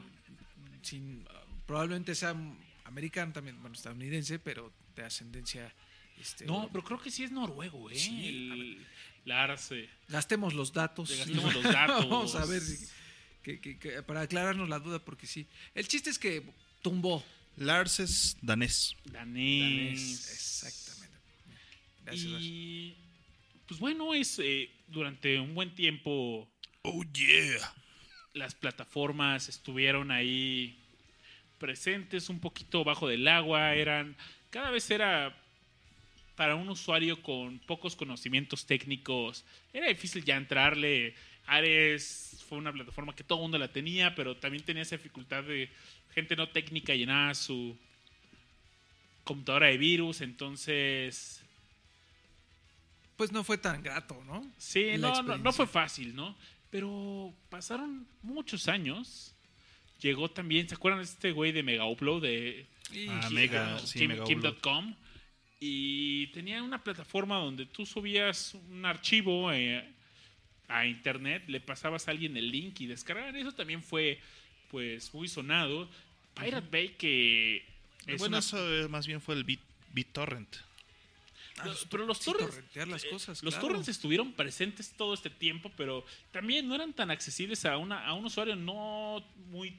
sin- 0.82 1.24
probablemente 1.68 2.16
sea 2.16 2.36
americano 2.86 3.32
también, 3.34 3.60
bueno, 3.62 3.76
estadounidense, 3.76 4.40
pero 4.40 4.72
de 4.96 5.04
ascendencia. 5.04 5.72
Este, 6.20 6.46
No, 6.46 6.70
pero 6.72 6.84
creo 6.84 7.00
que 7.02 7.12
sí 7.12 7.24
es 7.24 7.32
noruego, 7.32 7.90
¿eh? 7.90 7.96
Sí, 7.96 8.28
El 8.28 8.88
Gastemos 10.08 10.54
los 10.54 10.74
datos. 10.74 11.10
Le 11.10 11.18
gastemos 11.18 11.54
los 11.54 11.64
datos. 11.74 12.10
Vamos 12.10 12.36
a 12.36 12.46
ver 12.46 12.62
si- 12.62 12.88
que- 13.42 13.60
que- 13.60 13.78
que- 13.78 14.04
para 14.04 14.22
aclararnos 14.22 14.70
la 14.70 14.80
duda, 14.80 15.00
porque 15.00 15.28
sí. 15.28 15.48
El 15.76 15.88
chiste 15.88 16.10
es 16.10 16.20
que 16.20 16.44
tumbó. 16.82 17.24
Lars 17.58 18.00
es 18.00 18.38
danés. 18.42 18.96
danés. 19.06 20.30
Exactamente. 20.32 21.18
Gracias, 22.04 22.26
Lars. 22.32 22.44
Y 22.44 22.96
pues 23.68 23.80
bueno, 23.80 24.14
es 24.14 24.40
eh, 24.40 24.70
durante 24.88 25.40
un 25.40 25.54
buen 25.56 25.74
tiempo 25.76 26.50
Oh, 26.84 27.04
yeah. 27.14 27.74
las 28.34 28.56
plataformas 28.56 29.48
estuvieron 29.50 30.12
ahí 30.12 30.78
presentes 31.60 32.28
un 32.30 32.40
poquito 32.40 32.84
bajo 32.84 33.08
del 33.08 33.28
agua, 33.28 33.74
eran 33.76 34.18
cada 34.50 34.70
vez 34.70 34.90
era 34.92 35.38
para 36.36 36.56
un 36.56 36.68
usuario 36.70 37.22
con 37.22 37.60
pocos 37.60 37.96
conocimientos 37.96 38.66
técnicos, 38.66 39.46
era 39.72 39.88
difícil 39.88 40.24
ya 40.24 40.36
entrarle. 40.36 41.16
Ares 41.46 42.44
fue 42.48 42.58
una 42.58 42.72
plataforma 42.72 43.14
que 43.16 43.24
todo 43.24 43.40
el 43.40 43.44
mundo 43.44 43.58
la 43.58 43.68
tenía, 43.72 44.16
pero 44.16 44.38
también 44.38 44.64
tenía 44.64 44.84
esa 44.84 44.96
dificultad 44.98 45.44
de 45.44 45.70
gente 46.14 46.36
no 46.36 46.48
técnica 46.50 46.96
llenaba 46.96 47.34
su 47.36 47.78
computadora 49.24 49.68
de 49.68 49.78
virus, 49.78 50.22
entonces 50.22 51.42
Pues 53.16 53.32
no 53.32 53.44
fue 53.44 53.58
tan 53.58 53.84
grato, 53.84 54.22
¿no? 54.26 54.46
Sí, 54.58 54.94
no, 54.98 55.22
no, 55.22 55.38
no 55.38 55.54
fue 55.54 55.68
fácil, 55.68 56.16
¿no? 56.16 56.36
Pero 56.72 57.34
pasaron 57.50 58.08
muchos 58.24 58.68
años. 58.68 59.36
Llegó 60.02 60.30
también, 60.32 60.68
¿se 60.68 60.76
acuerdan 60.76 61.00
de 61.02 61.06
este 61.06 61.32
güey 61.32 61.52
de 61.52 61.62
Mega 61.64 61.86
Upload? 61.86 62.24
De 62.24 62.66
Ah, 63.10 63.30
Mega, 63.32 63.78
Kim- 63.78 63.88
sí, 63.88 64.00
Kim.com. 64.26 64.96
Y 65.66 66.28
tenía 66.34 66.62
una 66.62 66.84
plataforma 66.84 67.38
donde 67.38 67.66
tú 67.66 67.86
subías 67.86 68.54
un 68.70 68.86
archivo 68.86 69.50
eh, 69.54 69.82
a 70.68 70.86
internet, 70.86 71.44
le 71.48 71.62
pasabas 71.62 72.06
a 72.10 72.12
alguien 72.12 72.36
el 72.36 72.52
link 72.52 72.82
y 72.82 72.86
descargaban. 72.88 73.34
Eso 73.38 73.54
también 73.54 73.82
fue, 73.82 74.20
pues, 74.70 75.14
muy 75.14 75.30
sonado. 75.30 75.90
Pirate 76.34 76.68
Bay 76.70 76.90
que... 76.98 77.64
es 78.08 78.20
bueno, 78.20 78.36
una- 78.36 78.40
eso 78.40 78.90
más 78.90 79.08
bien 79.08 79.22
fue 79.22 79.36
el 79.36 79.46
Bit, 79.46 79.62
BitTorrent. 79.94 80.54
Ah, 81.60 81.66
Los- 81.68 81.86
pero 81.86 82.06
los 82.08 82.20
torrents, 82.20 82.56
las 82.76 83.04
eh, 83.04 83.10
cosas, 83.12 83.44
los 83.44 83.54
claro. 83.54 83.68
torrents 83.68 83.88
estuvieron 83.88 84.34
presentes 84.34 84.92
todo 84.98 85.14
este 85.14 85.30
tiempo, 85.30 85.72
pero 85.78 86.04
también 86.32 86.68
no 86.68 86.74
eran 86.74 86.94
tan 86.94 87.12
accesibles 87.12 87.64
a 87.66 87.78
una 87.78 88.08
a 88.08 88.14
un 88.14 88.26
usuario 88.26 88.56
no 88.56 89.24
muy, 89.52 89.78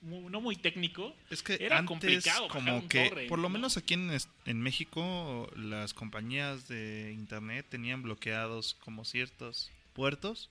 muy- 0.00 0.28
no 0.30 0.40
muy 0.40 0.56
técnico. 0.56 1.14
Es 1.30 1.40
que 1.42 1.54
Era 1.60 1.78
antes, 1.78 1.88
complicado 1.88 2.48
bajar 2.48 2.62
como 2.64 2.76
un 2.78 2.88
que, 2.88 3.08
torrent, 3.08 3.28
por 3.28 3.38
lo 3.38 3.44
¿no? 3.48 3.50
menos 3.50 3.76
aquí 3.76 3.94
en, 3.94 4.60
México, 4.60 5.48
las 5.56 5.94
compañías 5.94 6.66
de 6.66 7.12
internet 7.14 7.66
tenían 7.68 8.02
bloqueados 8.02 8.74
como 8.80 9.04
ciertos 9.04 9.70
puertos 9.92 10.50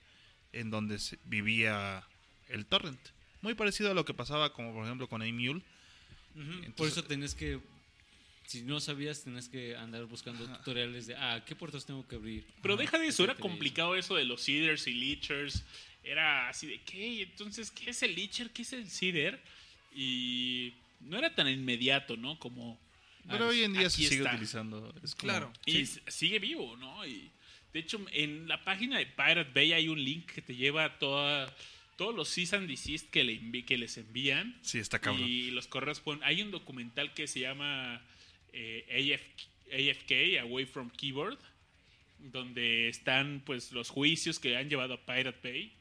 en 0.53 0.69
donde 0.69 0.97
se- 0.99 1.19
vivía 1.25 2.03
el 2.47 2.65
torrent. 2.65 2.99
Muy 3.41 3.53
parecido 3.53 3.91
a 3.91 3.93
lo 3.93 4.05
que 4.05 4.13
pasaba, 4.13 4.53
como 4.53 4.73
por 4.73 4.85
ejemplo 4.85 5.09
con 5.09 5.21
Emule. 5.23 5.61
Ujú, 6.35 6.45
Por 6.55 6.65
Entonces- 6.65 6.97
eso 6.97 7.03
tenés 7.03 7.35
que, 7.35 7.59
si 8.45 8.61
no 8.63 8.79
sabías, 8.79 9.23
tenés 9.23 9.49
que 9.49 9.75
andar 9.75 10.05
buscando 10.05 10.45
tutoriales 10.57 11.07
de, 11.07 11.15
ah, 11.15 11.43
¿qué 11.45 11.55
puertos 11.55 11.85
tengo 11.85 12.07
que 12.07 12.15
abrir? 12.15 12.45
Pero 12.61 12.75
Ah, 12.75 12.77
deja 12.77 12.97
de 12.99 13.07
eso, 13.07 13.23
era 13.23 13.35
complicado 13.35 13.95
eso 13.95 14.15
de 14.15 14.25
los 14.25 14.41
seeders 14.41 14.85
y 14.87 14.93
leechers. 14.93 15.63
Era 16.03 16.49
así 16.49 16.67
de, 16.67 16.81
¿qué? 16.81 17.21
Entonces, 17.23 17.71
¿qué 17.71 17.91
es 17.91 18.03
el 18.03 18.13
leecher? 18.15 18.49
¿Qué 18.51 18.63
es 18.63 18.73
el 18.73 18.89
seeder? 18.89 19.41
Y 19.95 20.73
no 21.01 21.17
era 21.17 21.33
tan 21.33 21.47
inmediato, 21.47 22.17
¿no? 22.17 22.37
Como... 22.39 22.79
Pero 23.29 23.45
ah, 23.45 23.47
hoy 23.49 23.63
en 23.63 23.71
día 23.73 23.89
se 23.89 24.01
sigue 24.03 24.17
está. 24.17 24.31
utilizando. 24.33 24.93
Es 25.01 25.15
como- 25.15 25.31
Claro. 25.31 25.53
Y 25.65 25.85
sigue 25.85 26.39
vivo, 26.39 26.75
¿no? 26.77 27.05
Y 27.07 27.29
de 27.71 27.79
hecho, 27.79 28.05
en 28.11 28.47
la 28.49 28.63
página 28.65 28.97
de 28.97 29.05
Pirate 29.05 29.51
Bay 29.53 29.71
hay 29.73 29.87
un 29.87 30.03
link 30.03 30.25
que 30.29 30.41
te 30.41 30.55
lleva 30.55 30.83
a 30.83 30.99
toda, 30.99 31.55
todos 31.95 32.13
los 32.13 32.27
cease 32.29 32.55
and 32.57 32.67
desist 32.67 33.09
que, 33.09 33.23
le 33.23 33.39
envi- 33.39 33.63
que 33.63 33.77
les 33.77 33.97
envían. 33.97 34.57
Sí, 34.61 34.77
está 34.79 34.99
cabrón. 34.99 35.25
Y 35.25 35.51
los 35.51 35.67
correos 35.67 36.01
ponen- 36.03 36.21
Hay 36.23 36.41
un 36.41 36.51
documental 36.51 37.13
que 37.13 37.27
se 37.27 37.39
llama 37.39 38.01
eh, 38.53 39.13
AF 39.13 39.21
AFK, 39.73 40.39
Away 40.41 40.65
from 40.65 40.89
Keyboard, 40.91 41.39
donde 42.19 42.89
están 42.89 43.41
pues 43.45 43.71
los 43.71 43.89
juicios 43.89 44.39
que 44.39 44.55
han 44.55 44.69
llevado 44.69 44.93
a 44.93 45.05
Pirate 45.05 45.39
Bay. 45.41 45.73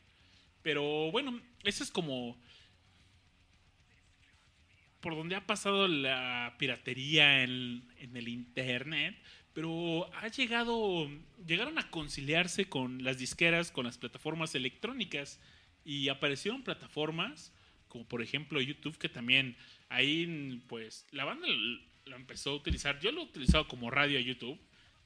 Pero 0.62 1.10
bueno, 1.10 1.40
eso 1.62 1.84
es 1.84 1.90
como 1.90 2.36
por 5.00 5.16
donde 5.16 5.34
ha 5.34 5.46
pasado 5.46 5.88
la 5.88 6.54
piratería 6.58 7.42
en, 7.42 7.84
en 7.98 8.16
el 8.16 8.28
internet, 8.28 9.16
pero 9.52 10.08
ha 10.14 10.28
llegado, 10.28 11.10
llegaron 11.44 11.78
a 11.78 11.90
conciliarse 11.90 12.66
con 12.66 13.02
las 13.02 13.18
disqueras, 13.18 13.72
con 13.72 13.84
las 13.84 13.98
plataformas 13.98 14.54
electrónicas 14.54 15.40
y 15.84 16.08
aparecieron 16.08 16.62
plataformas 16.62 17.52
como 17.92 18.06
por 18.06 18.22
ejemplo 18.22 18.58
YouTube 18.58 18.96
que 18.96 19.10
también 19.10 19.54
ahí 19.90 20.62
pues 20.66 21.06
la 21.10 21.26
banda 21.26 21.46
lo 22.06 22.16
empezó 22.16 22.50
a 22.50 22.54
utilizar, 22.54 22.98
yo 23.00 23.12
lo 23.12 23.22
he 23.22 23.24
utilizado 23.24 23.68
como 23.68 23.90
radio 23.90 24.18
a 24.18 24.22
YouTube 24.22 24.58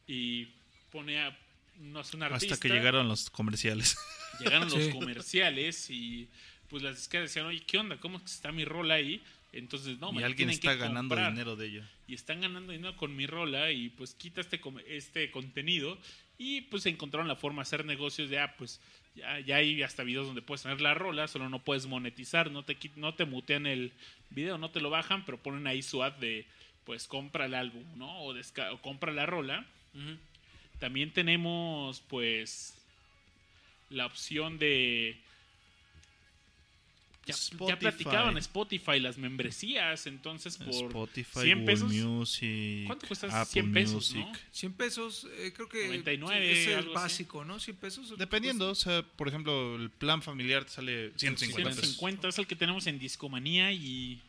y 0.07 0.47
ponía 0.91 1.37
no 1.79 2.03
sé, 2.05 2.17
un 2.17 2.23
artista 2.23 2.55
Hasta 2.55 2.69
que 2.69 2.75
llegaron 2.75 3.09
los 3.09 3.31
comerciales. 3.31 3.97
llegaron 4.41 4.71
los 4.71 4.89
comerciales 4.89 5.91
y 5.91 6.29
pues 6.69 6.83
las 6.83 6.97
disqueras 6.97 7.31
decían, 7.31 7.47
oye, 7.47 7.61
¿qué 7.61 7.79
onda? 7.79 7.99
¿Cómo 7.99 8.19
está 8.19 8.53
mi 8.53 8.65
rola 8.65 8.95
ahí? 8.95 9.23
Entonces, 9.53 9.99
no, 9.99 10.13
y 10.13 10.23
alguien 10.23 10.49
que 10.49 10.55
está 10.55 10.75
ganando 10.75 11.15
comprar. 11.15 11.33
dinero 11.33 11.57
de 11.57 11.67
ello. 11.67 11.83
Y 12.07 12.15
están 12.15 12.41
ganando 12.41 12.73
dinero 12.73 12.97
con 12.97 13.15
mi 13.15 13.27
rola 13.27 13.71
y 13.71 13.89
pues 13.91 14.15
quita 14.15 14.41
este, 14.41 14.61
com- 14.61 14.81
este 14.87 15.31
contenido 15.31 15.99
y 16.39 16.63
pues 16.63 16.85
encontraron 16.87 17.29
la 17.29 17.37
forma 17.37 17.63
de 17.63 17.63
hacer 17.63 17.85
negocios 17.85 18.29
de, 18.29 18.39
ah, 18.39 18.55
pues 18.59 18.81
ya, 19.15 19.41
ya 19.41 19.57
hay 19.57 19.83
hasta 19.83 20.03
videos 20.03 20.27
donde 20.27 20.43
puedes 20.43 20.63
tener 20.63 20.81
la 20.81 20.93
rola, 20.95 21.29
solo 21.29 21.49
no 21.49 21.63
puedes 21.65 21.87
monetizar, 21.87 22.51
no 22.51 22.65
te, 22.65 22.77
no 22.97 23.15
te 23.15 23.25
mutean 23.25 23.67
el 23.67 23.93
video, 24.29 24.59
no 24.59 24.71
te 24.71 24.81
lo 24.81 24.91
bajan, 24.91 25.25
pero 25.25 25.43
ponen 25.43 25.67
ahí 25.67 25.83
su 25.83 26.03
ad 26.03 26.13
de, 26.15 26.47
pues 26.87 27.07
compra 27.07 27.45
el 27.47 27.55
álbum, 27.55 27.85
¿no? 27.97 28.21
O, 28.21 28.33
o 28.33 28.81
compra 28.81 29.13
la 29.13 29.27
rola. 29.27 29.67
Ujú. 29.93 30.17
También 30.79 31.13
tenemos, 31.13 32.01
pues, 32.09 32.75
la 33.91 34.07
opción 34.07 34.59
de. 34.59 35.19
Ya, 37.27 37.35
ya 37.35 37.39
Spotify. 37.41 37.77
platicaban 37.81 38.37
Spotify 38.39 39.01
las 39.01 39.19
membresías, 39.19 40.07
entonces 40.07 40.57
por 40.59 40.69
Spotify, 40.69 41.41
100 41.41 41.59
Google 41.59 41.73
pesos. 41.73 41.93
Music, 41.93 42.87
¿Cuánto 42.87 43.07
cuesta? 43.09 43.27
Apple 43.27 43.53
100 43.53 43.73
pesos, 43.73 44.15
Music. 44.15 44.27
¿no? 44.33 44.39
100 44.53 44.73
pesos, 44.75 45.27
eh, 45.39 45.53
creo 45.53 45.69
que 45.69 45.87
99, 45.89 46.53
es 46.53 46.69
el 46.69 46.75
algo 46.75 46.91
así. 46.97 47.03
básico, 47.03 47.45
¿no? 47.45 47.59
100 47.59 47.77
pesos. 47.79 48.17
Dependiendo, 48.17 48.71
o 48.71 48.75
sea, 48.77 49.03
por 49.03 49.27
ejemplo, 49.27 49.75
el 49.75 49.91
plan 49.91 50.23
familiar 50.23 50.65
te 50.67 50.71
sale 50.71 51.11
150 51.17 51.71
pesos. 51.71 51.81
150 51.97 52.29
es 52.29 52.39
el 52.39 52.47
que 52.47 52.55
tenemos 52.55 52.87
en 52.87 53.01
Discomanía 53.01 53.73
y 53.73 54.21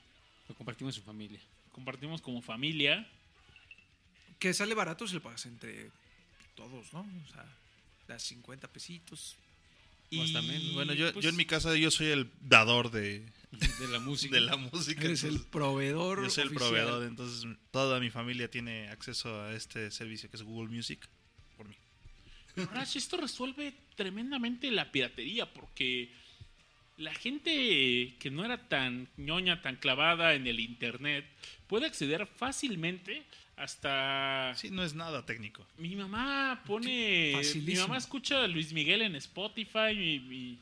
Lo 0.50 0.56
compartimos 0.56 0.98
en 0.98 1.04
familia. 1.04 1.40
Compartimos 1.78 2.24
como 2.24 2.42
familia. 2.42 3.08
Que 4.40 4.52
sale 4.52 4.74
barato 4.74 5.08
si 5.08 5.14
lo 5.14 5.22
pagas 5.22 5.46
entre 5.46 5.92
todos, 6.56 6.92
¿no? 6.92 7.02
O 7.02 7.32
sea, 7.32 7.46
das 8.08 8.24
50 8.24 8.68
pesitos. 8.68 9.36
Y, 10.10 10.18
O 10.18 10.24
hasta 10.24 10.42
menos. 10.42 10.74
Bueno, 10.74 10.94
yo, 10.94 11.14
pues, 11.14 11.24
yo 11.24 11.30
en 11.30 11.36
mi 11.36 11.46
casa 11.46 11.76
yo 11.76 11.92
soy 11.92 12.08
el 12.08 12.32
dador 12.42 12.90
de, 12.90 13.20
De 13.52 13.88
la 13.92 14.00
música. 14.00 14.34
de 14.34 14.42
la 14.42 14.58
música. 14.58 15.04
Eres 15.04 15.24
el 15.24 15.40
proveedor. 15.40 16.24
yo 16.24 16.32
soy 16.32 16.46
el 16.46 16.50
proveedor, 16.56 17.04
entonces 17.04 17.48
toda 17.70 18.00
mi 18.00 18.10
familia 18.10 18.50
tiene 18.50 18.90
acceso 18.90 19.40
a 19.44 19.54
este 19.54 19.92
servicio 19.92 20.32
que 20.32 20.38
es 20.38 20.42
Google 20.42 20.76
Music 20.76 21.08
por 21.58 21.68
mí. 21.70 21.76
Rash, 22.56 22.98
esto 22.98 23.18
resuelve 23.18 23.76
tremendamente 23.96 24.72
la 24.72 24.92
piratería 24.92 25.54
porque 25.54 26.12
la 26.98 27.14
gente 27.14 28.16
que 28.20 28.30
no 28.32 28.44
era 28.44 28.58
tan 28.68 29.08
ñoña, 29.18 29.62
tan 29.62 29.76
clavada 29.76 30.34
en 30.34 30.48
el 30.48 30.60
internet, 30.60 31.26
puede 31.68 31.86
acceder 31.86 32.26
fácilmente 32.26 33.24
hasta... 33.56 34.54
Sí, 34.56 34.70
no 34.72 34.84
es 34.84 34.94
nada 34.94 35.26
técnico. 35.26 35.66
Mi 35.78 35.96
mamá 35.96 36.62
pone... 36.66 37.34
Mi 37.56 37.76
mamá 37.76 37.98
escucha 37.98 38.44
a 38.44 38.48
Luis 38.48 38.74
Miguel 38.74 39.02
en 39.04 39.16
Spotify 39.16 39.92
y, 39.92 40.16
y- 40.32 40.60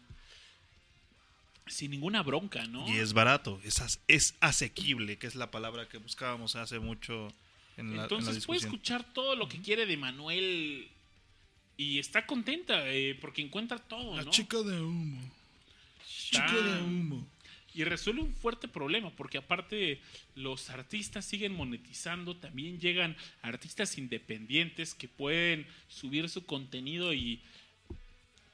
sin 1.67 1.91
ninguna 1.91 2.21
bronca, 2.21 2.65
¿no? 2.65 2.87
Y 2.87 2.99
es 2.99 3.13
barato, 3.13 3.59
es, 3.63 3.79
as- 3.81 3.99
es 4.07 4.35
asequible, 4.39 5.17
que 5.17 5.27
es 5.27 5.35
la 5.35 5.49
palabra 5.51 5.87
que 5.89 5.97
buscábamos 5.97 6.55
hace 6.55 6.79
mucho 6.79 7.27
en 7.77 7.87
la, 7.87 7.91
en 7.91 7.97
la 7.97 8.03
Entonces 8.03 8.45
puede 8.45 8.59
escuchar 8.59 9.13
todo 9.13 9.35
lo 9.35 9.49
que 9.49 9.59
quiere 9.61 9.85
de 9.85 9.97
Manuel 9.97 10.87
y 11.77 11.99
está 11.99 12.25
contenta 12.25 12.87
eh, 12.93 13.17
porque 13.19 13.41
encuentra 13.41 13.79
todo, 13.79 14.15
¿no? 14.15 14.31
de 14.63 14.81
humo. 14.81 15.31
Está- 16.35 16.79
Y 17.73 17.83
resuelve 17.83 18.21
un 18.21 18.33
fuerte 18.33 18.67
problema, 18.69 19.09
porque 19.11 19.37
aparte 19.37 19.99
los 20.35 20.69
artistas 20.69 21.25
siguen 21.25 21.53
monetizando, 21.53 22.37
también 22.37 22.79
llegan 22.79 23.17
artistas 23.41 23.97
independientes 23.97 24.93
que 24.95 25.09
pueden 25.09 25.67
subir 25.89 26.29
su 26.29 26.45
contenido 26.45 27.13
y 27.13 27.41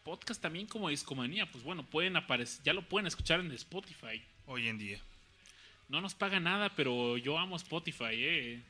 podcast 0.04 0.42
también 0.42 0.66
como 0.66 0.90
Discomanía, 0.90 1.46
pues 1.52 1.64
bueno, 1.64 1.86
pueden 1.86 2.16
aparecer, 2.16 2.64
ya 2.64 2.74
lo 2.74 2.88
pueden 2.90 3.06
escuchar 3.06 3.40
en 3.42 3.52
Spotify. 3.52 4.22
Hoy 4.48 4.68
en 4.68 4.80
día. 4.80 5.00
No 5.88 6.02
nos 6.02 6.16
paga 6.16 6.40
nada, 6.40 6.74
pero 6.76 7.18
yo 7.18 7.38
amo 7.38 7.56
Spotify, 7.58 8.14
eh. 8.14 8.62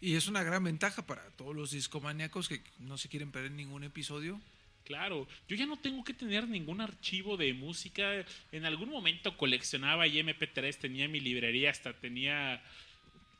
Y 0.00 0.14
es 0.14 0.26
una 0.26 0.42
gran 0.42 0.64
ventaja 0.64 1.06
para 1.06 1.22
todos 1.36 1.54
los 1.54 1.70
discomaníacos 1.70 2.48
que 2.48 2.62
no 2.78 2.96
se 2.96 3.08
quieren 3.08 3.30
perder 3.30 3.52
ningún 3.52 3.84
episodio. 3.84 4.40
Claro, 4.84 5.28
yo 5.48 5.56
ya 5.56 5.66
no 5.66 5.78
tengo 5.78 6.02
que 6.04 6.12
tener 6.12 6.48
ningún 6.48 6.80
archivo 6.80 7.36
de 7.36 7.54
música. 7.54 8.24
En 8.50 8.64
algún 8.64 8.90
momento 8.90 9.36
coleccionaba 9.36 10.06
y 10.06 10.18
MP3, 10.18 10.76
tenía 10.76 11.08
mi 11.08 11.20
librería, 11.20 11.70
hasta 11.70 11.92
tenía 11.92 12.62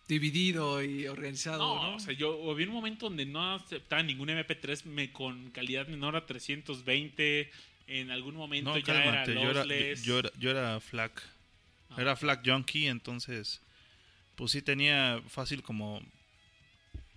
Dividido 0.09 0.83
y 0.83 1.07
organizado, 1.07 1.59
No, 1.59 1.83
¿no? 1.91 1.97
o 1.97 2.01
sea, 2.01 2.13
yo 2.13 2.51
había 2.51 2.67
un 2.67 2.73
momento 2.75 3.07
donde 3.07 3.25
no 3.25 3.55
aceptaba 3.55 4.03
ningún 4.03 4.29
MP3 4.29 4.85
me, 4.85 5.13
con 5.13 5.51
calidad 5.51 5.87
menor 5.87 6.17
a 6.17 6.27
320. 6.27 7.51
En 7.87 8.11
algún 8.11 8.35
momento 8.35 8.71
No, 8.71 8.79
ya 8.79 8.85
cálmate, 8.85 9.33
era 9.33 9.41
yo 9.43 9.51
era, 9.51 9.61
lossless. 9.61 10.05
yo, 10.05 10.19
era, 10.19 10.31
yo 10.39 10.51
era 10.51 10.81
FLAC. 10.81 11.23
Ah. 11.91 11.97
Era 11.99 12.17
FLAC 12.17 12.47
Junkie, 12.47 12.89
entonces 12.89 13.61
pues 14.35 14.53
sí 14.53 14.63
tenía 14.63 15.23
fácil 15.29 15.63
como 15.63 16.03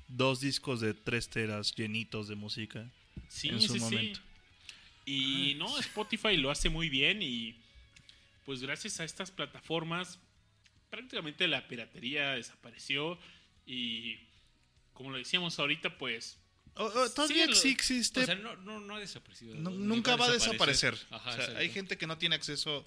dos 0.07 0.39
discos 0.41 0.79
de 0.79 0.93
tres 0.93 1.29
teras 1.29 1.73
llenitos 1.75 2.27
de 2.27 2.35
música. 2.35 2.89
Sí, 3.35 3.49
en 3.49 3.61
su 3.61 3.73
sí, 3.73 3.79
momento. 3.79 4.19
sí. 5.05 5.11
Y 5.11 5.53
no, 5.55 5.77
Spotify 5.79 6.35
lo 6.37 6.49
hace 6.49 6.69
muy 6.69 6.89
bien 6.89 7.21
y 7.21 7.55
pues 8.45 8.61
gracias 8.61 8.99
a 8.99 9.03
estas 9.03 9.29
plataformas 9.31 10.19
prácticamente 10.89 11.47
la 11.47 11.67
piratería 11.67 12.31
desapareció 12.35 13.17
y 13.67 14.17
como 14.93 15.11
lo 15.11 15.17
decíamos 15.17 15.59
ahorita, 15.59 15.97
pues 15.97 16.37
Oh, 16.77 16.91
oh, 16.93 17.09
todavía 17.09 17.47
Sí, 17.53 17.69
existe, 17.69 18.19
O 18.21 18.25
sea, 18.25 18.35
no, 18.35 18.55
no, 18.57 18.81
no 18.81 18.95
ha 18.95 18.99
desaparecido. 18.99 19.55
no- 19.55 19.69
nunca 19.69 20.17
va 20.17 20.25
a 20.27 20.31
desaparecer. 20.31 20.93
Ajá, 21.09 21.29
O 21.29 21.33
sea, 21.33 21.41
exacto. 21.43 21.59
hay 21.59 21.69
gente 21.69 21.97
que 21.97 22.05
no 22.05 22.17
tiene 22.17 22.35
acceso 22.35 22.85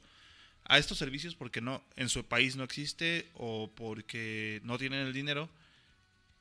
a 0.64 0.76
estos 0.76 0.98
servicios 0.98 1.34
porque 1.34 1.62
no 1.62 1.82
en 1.96 2.10
su 2.10 2.22
país 2.24 2.54
no 2.56 2.64
existe 2.64 3.30
o 3.34 3.70
porque 3.74 4.60
no 4.64 4.76
tienen 4.76 5.06
el 5.06 5.12
dinero. 5.14 5.48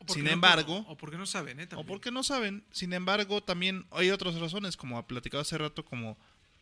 Sin 0.08 0.26
no- 0.26 0.32
embargo, 0.32 0.86
o 0.88 0.98
porque 0.98 1.18
no 1.18 1.26
saben, 1.26 1.60
¿eh? 1.60 1.68
o 1.76 1.84
porque 1.84 2.12
no 2.12 2.24
saben. 2.24 2.64
Sin 2.72 2.94
embargo, 2.94 3.42
también 3.42 3.86
hay 3.92 4.10
otras 4.10 4.36
razones, 4.36 4.78
como 4.78 4.98
ha 4.98 5.08
platicado 5.08 5.42
hace 5.42 5.58
rato, 5.58 5.84
como 5.84 6.18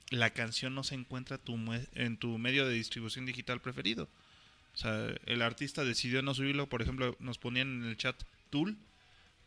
la 0.09 0.31
canción 0.31 0.73
no 0.75 0.83
se 0.83 0.95
encuentra 0.95 1.37
tu 1.37 1.57
en 1.93 2.17
tu 2.17 2.37
medio 2.37 2.65
de 2.67 2.73
distribución 2.73 3.25
digital 3.25 3.61
preferido. 3.61 4.09
O 4.73 4.77
sea, 4.77 5.15
el 5.25 5.41
artista 5.41 5.83
decidió 5.83 6.21
no 6.21 6.33
subirlo. 6.33 6.67
Por 6.67 6.81
ejemplo, 6.81 7.15
nos 7.19 7.37
ponían 7.37 7.83
en 7.83 7.89
el 7.89 7.97
chat 7.97 8.21
Tool. 8.49 8.77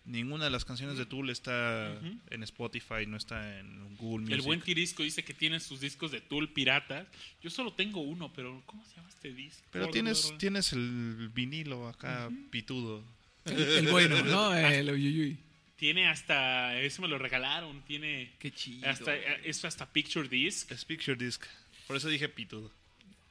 Ninguna 0.04 0.44
de 0.44 0.50
las 0.50 0.64
canciones 0.64 0.96
de 0.96 1.04
Tool 1.04 1.28
está 1.28 1.92
en 2.30 2.42
Spotify, 2.42 3.06
no 3.06 3.18
está 3.18 3.58
en 3.58 3.94
Google 3.98 4.20
Music. 4.20 4.36
El 4.36 4.42
buen 4.42 4.62
Tirisco 4.62 5.02
dice 5.02 5.22
que 5.22 5.34
tiene 5.34 5.60
sus 5.60 5.80
discos 5.80 6.10
de 6.10 6.22
Tool 6.22 6.50
piratas. 6.50 7.06
Yo 7.42 7.50
solo 7.50 7.74
tengo 7.74 8.00
uno, 8.00 8.32
pero 8.32 8.62
¿cómo 8.64 8.82
se 8.86 8.96
llama 8.96 9.10
este 9.10 9.34
disco? 9.34 9.62
Pero 9.70 9.90
tienes, 9.90 10.32
tienes 10.38 10.72
el 10.72 11.30
vinilo 11.34 11.88
acá 11.88 12.30
pitudo. 12.50 13.04
El, 13.50 13.86
el 13.86 13.88
bueno, 13.88 14.22
¿no? 14.24 14.54
El 14.54 14.90
uyuyuy. 14.90 15.36
Tiene 15.76 16.08
hasta, 16.08 16.78
eso 16.80 17.02
me 17.02 17.08
lo 17.08 17.18
regalaron, 17.18 17.82
tiene 17.82 18.32
Qué 18.40 18.50
chido. 18.50 18.88
hasta, 18.88 19.14
es 19.16 19.64
hasta 19.64 19.86
Picture 19.86 20.28
Disc. 20.28 20.70
Es 20.72 20.84
Picture 20.84 21.16
Disc. 21.16 21.44
Por 21.86 21.96
eso 21.96 22.08
dije 22.08 22.28
pitudo. 22.28 22.70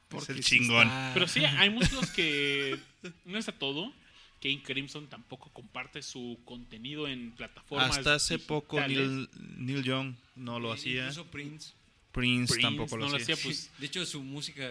Porque 0.08 0.32
es 0.32 0.38
el 0.38 0.44
chingón. 0.44 0.86
está- 0.86 1.10
Pero 1.14 1.28
sí, 1.28 1.44
hay 1.44 1.68
músicos 1.70 2.08
que 2.10 2.78
no 3.26 3.36
está 3.38 3.52
todo. 3.52 3.92
King 4.40 4.58
Crimson 4.64 5.08
tampoco 5.08 5.50
comparte 5.52 6.00
su 6.02 6.38
contenido 6.44 7.06
en 7.08 7.32
plataformas. 7.32 7.98
Hasta 7.98 8.14
hace 8.14 8.38
poco. 8.38 8.80
Neil, 8.80 9.28
Neil 9.58 9.82
Young 9.82 10.14
no 10.36 10.58
lo 10.60 10.72
hacía. 10.72 11.00
Incluso 11.02 11.26
Prince. 11.26 11.72
Prince, 12.12 12.52
Prince 12.54 12.62
tampoco 12.62 12.96
lo 12.96 13.04
no 13.06 13.10
lo 13.10 13.16
hacía. 13.18 13.34
hacía, 13.34 13.44
pues 13.44 13.70
De 13.78 13.86
hecho, 13.86 14.06
su 14.06 14.22
música 14.22 14.70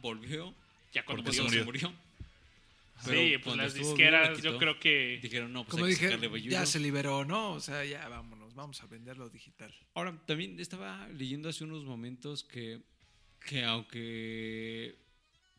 volvió 0.00 0.54
ya 0.94 1.04
cuando 1.04 1.24
Porque 1.24 1.36
se 1.36 1.42
murió. 1.42 1.64
murió. 1.64 1.92
Sí, 3.04 3.10
Pero 3.10 3.40
pues 3.44 3.56
las 3.56 3.74
disqueras, 3.74 4.38
la 4.38 4.50
yo 4.50 4.58
creo 4.58 4.78
que 4.80 5.18
Dijeron, 5.22 5.52
no, 5.52 5.64
pues 5.64 5.72
Como 5.72 5.84
hay 5.84 5.90
que 5.94 6.06
dije, 6.06 6.14
sacarle 6.18 6.42
ya 6.48 6.64
se 6.66 6.80
liberó, 6.80 7.24
¿no? 7.24 7.52
O 7.52 7.60
sea, 7.60 7.84
ya 7.84 8.08
vámonos, 8.08 8.54
vamos 8.54 8.82
a 8.82 8.86
venderlo 8.86 9.28
digital. 9.28 9.72
Ahora, 9.94 10.18
también 10.26 10.58
estaba 10.58 11.06
leyendo 11.08 11.48
hace 11.50 11.64
unos 11.64 11.84
momentos 11.84 12.42
que, 12.42 12.80
que 13.44 13.64
aunque 13.64 14.96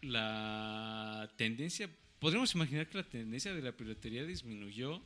la 0.02 1.30
tendencia, 1.38 1.90
podríamos 2.20 2.54
imaginar 2.56 2.88
que 2.90 2.98
la 2.98 3.04
tendencia 3.08 3.54
de 3.54 3.62
la 3.62 3.72
piratería 3.72 4.26
disminuyó, 4.26 5.02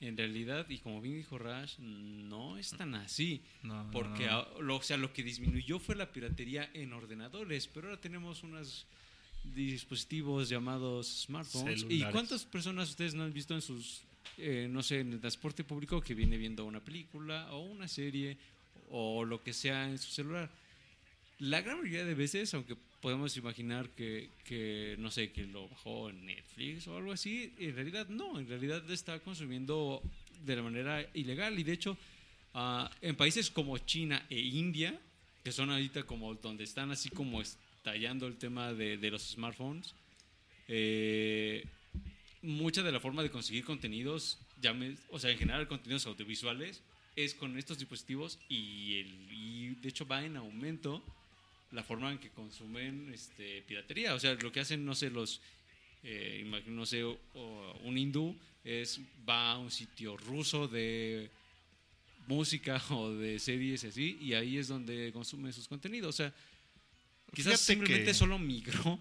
en 0.00 0.16
realidad, 0.16 0.68
y 0.68 0.78
como 0.78 1.00
bien 1.00 1.16
dijo 1.16 1.38
Rash, 1.38 1.78
no 1.78 2.58
es 2.58 2.70
tan 2.70 2.94
así. 2.94 3.42
No, 3.62 3.88
Porque, 3.90 4.26
no. 4.26 4.32
a- 4.32 4.48
lo, 4.60 4.76
o 4.76 4.82
sea, 4.82 4.96
lo 4.98 5.12
que 5.12 5.22
disminuyó 5.22 5.78
fue 5.78 5.96
la 5.96 6.12
piratería 6.12 6.70
en 6.74 6.92
ordenadores, 6.92 7.66
pero 7.68 7.88
ahora 7.88 8.00
tenemos 8.00 8.42
unos 8.42 8.86
dispositivos 9.54 10.48
llamados 10.48 11.24
smartphones. 11.26 11.86
¿Y 11.88 12.02
cuántas 12.04 12.44
personas 12.44 12.90
ustedes 12.90 13.14
no 13.14 13.24
han 13.24 13.32
visto 13.32 13.54
en 13.54 13.62
sus, 13.62 14.02
eh, 14.38 14.68
no 14.70 14.82
sé, 14.82 15.00
en 15.00 15.14
el 15.14 15.20
transporte 15.20 15.64
público 15.64 16.00
que 16.00 16.14
viene 16.14 16.36
viendo 16.36 16.64
una 16.64 16.80
película 16.80 17.52
o 17.52 17.60
una 17.60 17.88
serie 17.88 18.36
o 18.90 19.24
lo 19.24 19.42
que 19.42 19.52
sea 19.52 19.88
en 19.88 19.98
su 19.98 20.10
celular? 20.10 20.50
La 21.38 21.60
gran 21.60 21.78
mayoría 21.78 22.04
de 22.04 22.14
veces, 22.14 22.52
aunque 22.54 22.76
podemos 23.00 23.36
imaginar 23.36 23.90
que, 23.90 24.30
que, 24.44 24.96
no 24.98 25.10
sé, 25.10 25.30
que 25.30 25.46
lo 25.46 25.68
bajó 25.68 26.08
en 26.10 26.26
Netflix 26.26 26.88
o 26.88 26.96
algo 26.96 27.12
así, 27.12 27.52
en 27.58 27.74
realidad 27.74 28.08
no, 28.08 28.38
en 28.38 28.48
realidad 28.48 28.90
está 28.90 29.20
consumiendo 29.20 30.02
de 30.44 30.56
la 30.56 30.62
manera 30.62 31.06
ilegal 31.14 31.58
y 31.58 31.62
de 31.62 31.72
hecho 31.72 31.96
ah, 32.54 32.90
en 33.02 33.16
países 33.16 33.50
como 33.50 33.78
China 33.78 34.24
e 34.30 34.38
India, 34.38 34.98
que 35.44 35.52
son 35.52 35.70
ahorita 35.70 36.04
como 36.04 36.34
donde 36.34 36.64
están 36.64 36.90
así 36.90 37.10
como 37.10 37.40
estallando 37.86 38.26
el 38.26 38.36
tema 38.36 38.74
de, 38.74 38.96
de 38.96 39.10
los 39.12 39.22
smartphones, 39.22 39.94
eh, 40.66 41.64
mucha 42.42 42.82
de 42.82 42.90
la 42.90 42.98
forma 42.98 43.22
de 43.22 43.30
conseguir 43.30 43.64
contenidos, 43.64 44.38
llame- 44.60 44.98
o 45.10 45.20
sea, 45.20 45.30
en 45.30 45.38
general 45.38 45.68
contenidos 45.68 46.04
audiovisuales, 46.06 46.82
es 47.14 47.32
con 47.34 47.56
estos 47.56 47.78
dispositivos 47.78 48.40
y, 48.48 48.98
el, 48.98 49.28
y 49.30 49.74
de 49.76 49.88
hecho 49.88 50.04
va 50.04 50.24
en 50.24 50.36
aumento 50.36 51.00
la 51.70 51.84
forma 51.84 52.10
en 52.10 52.18
que 52.18 52.30
consumen 52.30 53.08
este, 53.14 53.62
piratería. 53.62 54.14
O 54.16 54.18
sea, 54.18 54.34
lo 54.34 54.50
que 54.50 54.58
hacen, 54.60 54.84
no 54.84 54.96
sé, 54.96 55.08
los, 55.10 55.40
eh, 56.02 56.40
imagino, 56.44 56.74
no 56.74 56.86
sé, 56.86 57.04
o- 57.04 57.20
o 57.34 57.78
un 57.84 57.96
hindú 57.96 58.36
es 58.64 59.00
va 59.28 59.52
a 59.52 59.58
un 59.58 59.70
sitio 59.70 60.16
ruso 60.16 60.66
de 60.66 61.30
música 62.26 62.82
o 62.90 63.12
de 63.12 63.38
series 63.38 63.84
así, 63.84 64.18
y 64.20 64.34
ahí 64.34 64.58
es 64.58 64.66
donde 64.66 65.12
consume 65.12 65.52
sus 65.52 65.68
contenidos. 65.68 66.08
O 66.16 66.16
sea, 66.16 66.34
quizás 67.32 67.52
Fíjate 67.52 67.64
simplemente 67.64 68.04
que- 68.06 68.14
solo 68.14 68.38
migró 68.38 68.98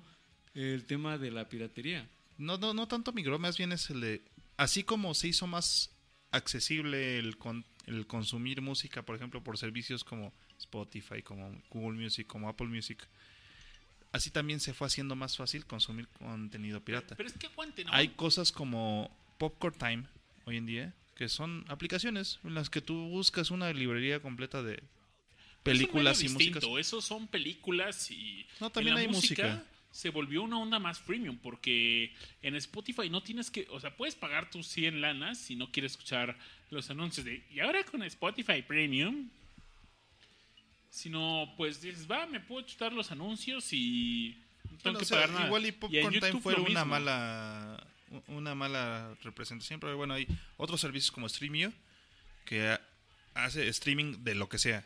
el 0.54 0.86
tema 0.86 1.18
de 1.18 1.32
la 1.32 1.48
piratería. 1.50 2.08
No, 2.38 2.58
no, 2.58 2.74
no 2.74 2.88
tanto 2.88 3.12
migró, 3.14 3.40
más 3.40 3.58
bien 3.58 3.72
es 3.72 3.90
el 3.90 4.02
de... 4.02 4.22
Así 4.58 4.84
como 4.84 5.14
se 5.14 5.28
hizo 5.30 5.48
más 5.48 5.92
accesible 6.32 7.18
el, 7.20 7.38
con- 7.38 7.66
el 7.88 8.08
consumir 8.08 8.62
música, 8.62 9.04
por 9.04 9.16
ejemplo, 9.16 9.44
por 9.44 9.58
servicios 9.58 10.04
como 10.04 10.34
Spotify, 10.60 11.22
como 11.22 11.62
Google 11.70 12.02
Music, 12.02 12.26
como 12.28 12.48
Apple 12.50 12.68
Music, 12.68 13.06
así 14.12 14.32
también 14.32 14.60
se 14.60 14.74
fue 14.74 14.88
haciendo 14.88 15.16
más 15.16 15.36
fácil 15.38 15.66
consumir 15.66 16.08
contenido 16.08 16.82
pirata. 16.84 17.16
Pero 17.16 17.28
es 17.30 17.38
que 17.38 17.48
aguante, 17.48 17.84
¿no? 17.84 17.94
Hay 17.94 18.10
cosas 18.10 18.52
como 18.52 19.16
Popcorn 19.38 19.78
Time 19.78 20.04
hoy 20.46 20.58
en 20.58 20.66
día, 20.66 20.94
que 21.16 21.28
son 21.30 21.66
aplicaciones 21.68 22.40
en 22.44 22.54
las 22.54 22.70
que 22.70 22.82
tú 22.82 23.08
buscas 23.10 23.52
una 23.52 23.72
librería 23.74 24.22
completa 24.22 24.64
de 24.64 24.82
películas 25.66 26.22
y 26.22 26.26
es 26.28 26.32
un 26.32 26.38
medio 26.38 26.46
músicas. 26.52 26.62
distinto, 26.62 26.80
Esos 26.80 27.04
son 27.06 27.28
películas 27.28 28.10
y. 28.12 28.46
No, 28.60 28.70
también 28.70 28.96
en 28.98 29.04
la 29.04 29.10
hay 29.10 29.14
música. 29.14 29.64
Se 29.92 30.10
volvió 30.10 30.44
una 30.44 30.58
onda 30.60 30.78
más 30.78 31.00
premium 31.00 31.38
porque 31.38 32.14
en 32.42 32.56
Spotify 32.56 33.10
no 33.10 33.22
tienes 33.24 33.50
que. 33.52 33.66
O 33.72 33.80
sea, 33.80 33.96
puedes 33.96 34.16
pagar 34.16 34.50
tus 34.50 34.68
100 34.68 35.00
lanas 35.02 35.38
si 35.38 35.56
no 35.56 35.72
quieres 35.72 35.94
escuchar 35.94 36.38
los 36.70 36.90
anuncios 36.90 37.26
de. 37.26 37.44
Y 37.52 37.60
ahora 37.62 37.84
con 37.84 38.04
Spotify 38.04 38.62
Premium. 38.62 39.30
Sino, 40.90 41.54
pues 41.58 41.82
dices, 41.82 42.10
va, 42.10 42.26
me 42.26 42.40
puedo 42.40 42.66
chutar 42.66 42.94
los 42.94 43.12
anuncios 43.12 43.68
y. 43.74 44.38
No 44.64 44.70
tengo 44.78 44.82
Bueno, 44.84 45.00
que 45.00 45.04
o 45.04 45.08
sea, 45.08 45.18
pagar 45.18 45.30
nada. 45.32 45.46
Igual 45.48 45.66
y 45.66 45.72
Popcorn 45.74 46.14
Time 46.14 46.28
YouTube 46.28 46.42
fue 46.42 46.54
una 46.56 46.64
mismo. 46.70 46.86
mala 46.86 47.88
una 48.28 48.56
mala 48.56 49.14
representación, 49.24 49.80
pero 49.80 49.98
bueno, 49.98 50.14
hay 50.14 50.26
otros 50.58 50.80
servicios 50.80 51.12
como 51.12 51.28
Streamio 51.28 51.74
que 52.46 52.68
ha- 52.68 52.82
hace 53.34 53.68
streaming 53.68 54.24
de 54.24 54.36
lo 54.36 54.48
que 54.48 54.58
sea, 54.58 54.86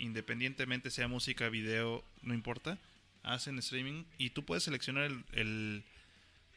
independientemente 0.00 0.90
sea 0.90 1.06
música, 1.08 1.48
video, 1.48 2.04
no 2.22 2.34
importa, 2.34 2.78
hacen 3.22 3.58
streaming 3.58 4.04
y 4.18 4.30
tú 4.30 4.44
puedes 4.44 4.64
seleccionar 4.64 5.04
el, 5.04 5.24
el, 5.32 5.82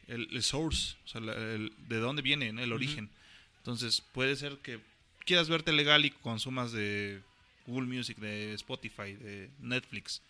el- 0.08 0.28
el 0.32 0.42
source, 0.42 0.96
o 1.04 1.08
sea, 1.08 1.20
de 1.20 1.96
dónde 1.98 2.22
viene, 2.22 2.52
¿no? 2.52 2.62
el 2.62 2.72
origen. 2.72 3.08
Entonces, 3.58 4.02
puede 4.12 4.36
ser 4.36 4.58
que 4.58 4.80
quieras 5.24 5.48
verte 5.48 5.72
legal 5.72 6.04
y 6.04 6.10
consumas 6.10 6.72
de 6.72 7.20
Google 7.66 7.86
Music, 7.86 8.18
de 8.18 8.52
Spotify, 8.54 9.14
de 9.14 9.50
Netflix. 9.60 10.20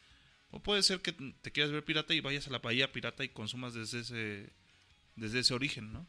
O 0.52 0.60
puede 0.60 0.82
ser 0.84 1.00
que 1.00 1.10
te 1.12 1.50
quieras 1.50 1.72
ver 1.72 1.84
pirata 1.84 2.14
y 2.14 2.20
vayas 2.20 2.46
a 2.46 2.50
la 2.50 2.58
bahía 2.60 2.92
pirata 2.92 3.24
y 3.24 3.28
consumas 3.28 3.74
desde 3.74 4.00
ese 4.00 4.48
desde 5.16 5.40
ese 5.40 5.54
origen, 5.54 5.92
¿no? 5.92 6.06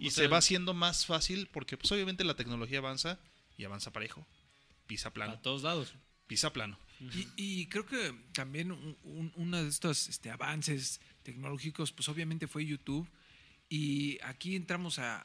Y 0.00 0.08
O 0.08 0.10
se 0.10 0.22
va 0.28 0.38
haciendo 0.38 0.74
más 0.74 1.06
fácil 1.06 1.48
porque 1.52 1.76
pues 1.76 1.90
obviamente 1.92 2.24
la 2.24 2.34
tecnología 2.34 2.78
avanza 2.78 3.18
y 3.56 3.62
avanza 3.64 3.92
parejo. 3.92 4.26
Pisa 4.86 5.12
plano, 5.12 5.32
a 5.34 5.42
todos 5.42 5.62
lados. 5.62 5.94
pisa 6.26 6.52
plano. 6.52 6.78
Y, 7.00 7.28
y 7.36 7.66
creo 7.66 7.84
que 7.86 8.14
también 8.32 8.70
un- 8.72 8.96
un- 9.02 9.32
uno 9.36 9.62
de 9.62 9.68
estos 9.68 10.08
este, 10.08 10.30
avances 10.30 11.00
tecnológicos, 11.22 11.92
pues 11.92 12.08
obviamente 12.08 12.46
fue 12.46 12.64
YouTube. 12.64 13.06
Y 13.68 14.18
aquí 14.22 14.56
entramos 14.56 14.98
a, 14.98 15.18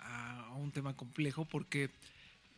a 0.48 0.54
un 0.56 0.72
tema 0.72 0.96
complejo 0.96 1.46
porque 1.46 1.90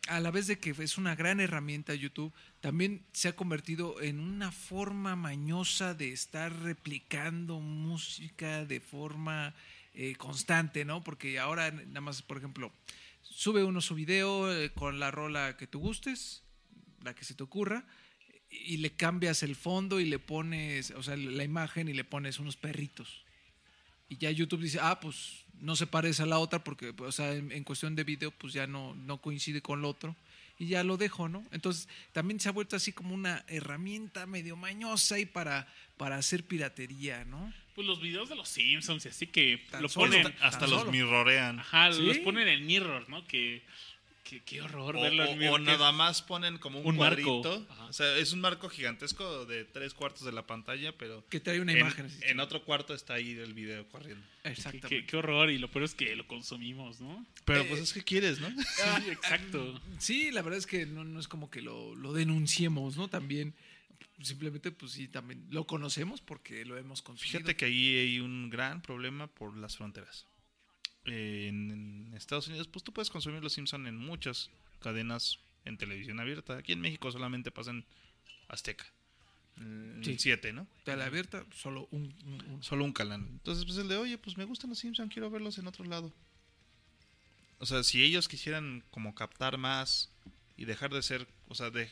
a 0.08 0.18
la 0.20 0.30
vez 0.32 0.46
de 0.48 0.58
que 0.58 0.70
es 0.70 0.98
una 0.98 1.14
gran 1.14 1.38
herramienta 1.40 1.94
YouTube, 1.94 2.32
también 2.60 3.04
se 3.12 3.28
ha 3.28 3.36
convertido 3.36 4.00
en 4.00 4.18
una 4.18 4.50
forma 4.50 5.14
mañosa 5.14 5.94
de 5.94 6.12
estar 6.12 6.52
replicando 6.62 7.60
música 7.60 8.64
de 8.64 8.80
forma 8.80 9.54
eh, 9.94 10.16
constante, 10.16 10.84
¿no? 10.84 11.04
Porque 11.04 11.38
ahora 11.38 11.70
nada 11.70 12.00
más, 12.00 12.22
por 12.22 12.38
ejemplo, 12.38 12.72
sube 13.22 13.62
uno 13.62 13.80
su 13.80 13.94
video 13.94 14.52
eh, 14.52 14.72
con 14.72 14.98
la 14.98 15.10
rola 15.12 15.56
que 15.56 15.66
tú 15.68 15.78
gustes, 15.80 16.42
la 17.04 17.14
que 17.14 17.24
se 17.24 17.34
te 17.34 17.42
ocurra, 17.42 17.84
y 18.50 18.76
le 18.78 18.92
cambias 18.92 19.42
el 19.42 19.56
fondo 19.56 19.98
y 20.00 20.04
le 20.04 20.18
pones, 20.18 20.90
o 20.92 21.02
sea, 21.02 21.16
la 21.16 21.44
imagen 21.44 21.88
y 21.88 21.94
le 21.94 22.04
pones 22.04 22.38
unos 22.38 22.56
perritos. 22.56 23.24
Y 24.08 24.18
ya 24.18 24.30
YouTube 24.30 24.60
dice, 24.60 24.78
ah, 24.82 25.00
pues 25.00 25.44
no 25.60 25.74
se 25.74 25.86
parece 25.86 26.22
a 26.22 26.26
la 26.26 26.38
otra 26.38 26.62
porque, 26.62 26.92
o 26.98 27.12
sea, 27.12 27.32
en, 27.34 27.50
en 27.50 27.64
cuestión 27.64 27.94
de 27.96 28.04
video, 28.04 28.30
pues 28.30 28.52
ya 28.52 28.66
no, 28.66 28.94
no 28.94 29.22
coincide 29.22 29.62
con 29.62 29.80
lo 29.80 29.88
otro. 29.88 30.14
Y 30.58 30.66
ya 30.66 30.84
lo 30.84 30.98
dejo, 30.98 31.30
¿no? 31.30 31.44
Entonces, 31.50 31.88
también 32.12 32.38
se 32.38 32.48
ha 32.48 32.52
vuelto 32.52 32.76
así 32.76 32.92
como 32.92 33.14
una 33.14 33.42
herramienta 33.48 34.26
medio 34.26 34.54
mañosa 34.54 35.18
y 35.18 35.24
para, 35.24 35.66
para 35.96 36.16
hacer 36.16 36.44
piratería, 36.44 37.24
¿no? 37.24 37.52
Pues 37.74 37.86
los 37.86 38.02
videos 38.02 38.28
de 38.28 38.36
los 38.36 38.50
Simpsons 38.50 39.06
y 39.06 39.08
así 39.08 39.26
que 39.28 39.64
Tan 39.70 39.80
lo 39.82 39.88
solo, 39.88 40.08
ponen. 40.10 40.24
tan- 40.24 40.34
Hasta 40.42 40.60
tan 40.60 40.70
los 40.70 40.80
solo. 40.80 40.92
mirrorean. 40.92 41.58
Ajá, 41.58 41.90
¿Sí? 41.94 42.02
los 42.02 42.18
ponen 42.18 42.46
en 42.48 42.66
mirror, 42.66 43.08
¿no? 43.08 43.26
Que. 43.26 43.62
Que- 44.22 44.42
qué 44.44 44.62
horror 44.62 44.96
O, 44.96 45.00
verlo 45.02 45.24
en 45.24 45.42
o 45.48 45.58
nada 45.58 45.92
más 45.92 46.22
ponen 46.22 46.58
como 46.58 46.80
un, 46.80 46.86
un 46.86 46.96
marco. 46.96 47.42
cuadrito. 47.42 47.66
O 47.88 47.92
sea, 47.92 48.16
es 48.16 48.32
un 48.32 48.40
marco 48.40 48.68
gigantesco 48.68 49.44
de 49.46 49.64
tres 49.64 49.94
cuartos 49.94 50.24
de 50.24 50.32
la 50.32 50.46
pantalla, 50.46 50.96
pero 50.96 51.26
Que 51.28 51.40
trae 51.40 51.60
una 51.60 51.72
en, 51.72 51.78
imagen. 51.80 52.06
así. 52.06 52.18
en 52.22 52.40
otro 52.40 52.64
cuarto 52.64 52.94
está 52.94 53.14
ahí 53.14 53.32
el 53.32 53.54
video 53.54 53.88
corriendo. 53.88 54.24
Qué, 54.42 54.48
Exactamente. 54.50 54.88
qué- 54.88 55.06
qué 55.06 55.16
horror, 55.16 55.50
y 55.50 55.58
lo 55.58 55.70
peor 55.70 55.84
es 55.84 55.94
que 55.94 56.14
lo 56.16 56.26
consumimos, 56.26 57.00
¿no? 57.00 57.26
Pero 57.44 57.62
Eh, 57.62 57.66
pues 57.68 57.80
es 57.80 57.92
que 57.92 58.02
quieres, 58.02 58.40
¿no? 58.40 58.48
Sí, 59.04 59.10
exacto. 59.10 59.80
Sí, 59.98 60.30
la 60.30 60.42
verdad 60.42 60.58
es 60.58 60.66
que 60.66 60.86
no, 60.86 61.04
no 61.04 61.20
es 61.20 61.28
como 61.28 61.50
que 61.50 61.60
lo, 61.62 61.94
lo 61.94 62.12
denunciemos, 62.12 62.96
¿no? 62.96 63.08
También, 63.08 63.54
simplemente, 64.20 64.70
pues 64.70 64.92
sí, 64.92 65.08
también 65.08 65.46
lo 65.50 65.66
conocemos 65.66 66.20
porque 66.20 66.64
lo 66.64 66.76
hemos 66.78 67.02
consumido. 67.02 67.38
Fíjate 67.38 67.56
que 67.56 67.64
ahí 67.66 67.96
hay 67.96 68.20
un 68.20 68.50
gran 68.50 68.82
problema 68.82 69.26
por 69.26 69.56
las 69.56 69.76
fronteras. 69.76 70.26
Eh, 71.06 71.46
en, 71.48 72.12
Estados 72.16 72.46
Unidos, 72.48 72.68
pues 72.68 72.84
tú 72.84 72.92
puedes 72.92 73.10
consumir 73.10 73.42
Los 73.42 73.54
Simpson 73.54 73.86
en 73.86 73.96
muchas 73.96 74.50
cadenas 74.80 75.38
en 75.64 75.76
televisión 75.76 76.20
abierta. 76.20 76.56
Aquí 76.58 76.72
en 76.72 76.80
México 76.80 77.10
solamente 77.10 77.50
pasan 77.50 77.84
Azteca. 78.48 78.84
En 79.56 80.00
Sí. 80.04 80.16
siete, 80.18 80.52
¿no? 80.52 80.66
Tele 80.84 81.02
abierta, 81.04 81.44
solo 81.54 81.88
un, 81.90 82.14
un- 82.24 82.44
un- 82.54 82.62
Solo 82.62 82.84
un 82.84 82.92
canal. 82.92 83.20
Entonces, 83.20 83.64
pues 83.64 83.76
el 83.78 83.88
de, 83.88 83.96
oye, 83.96 84.18
pues 84.18 84.36
me 84.38 84.44
gustan 84.44 84.70
los 84.70 84.78
Simpson, 84.78 85.08
quiero 85.08 85.30
verlos 85.30 85.58
en 85.58 85.66
otro 85.66 85.84
lado. 85.84 86.12
O 87.58 87.66
sea, 87.66 87.82
si 87.82 88.02
ellos 88.02 88.28
quisieran 88.28 88.82
como 88.90 89.14
captar 89.14 89.58
más 89.58 90.10
y 90.56 90.64
dejar 90.64 90.92
de 90.92 91.02
ser, 91.02 91.26
o 91.48 91.54
sea, 91.54 91.70
de... 91.70 91.90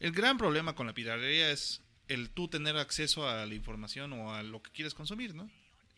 El 0.00 0.12
gran 0.12 0.36
problema 0.38 0.74
con 0.74 0.86
la 0.86 0.92
piratería 0.94 1.50
es 1.50 1.80
el 2.08 2.30
tú 2.30 2.48
tener 2.48 2.76
acceso 2.76 3.28
a 3.28 3.46
la 3.46 3.54
información 3.54 4.12
o 4.14 4.34
a 4.34 4.42
lo 4.42 4.62
que 4.62 4.70
quieres 4.72 4.94
consumir, 4.94 5.34
¿no? 5.34 5.48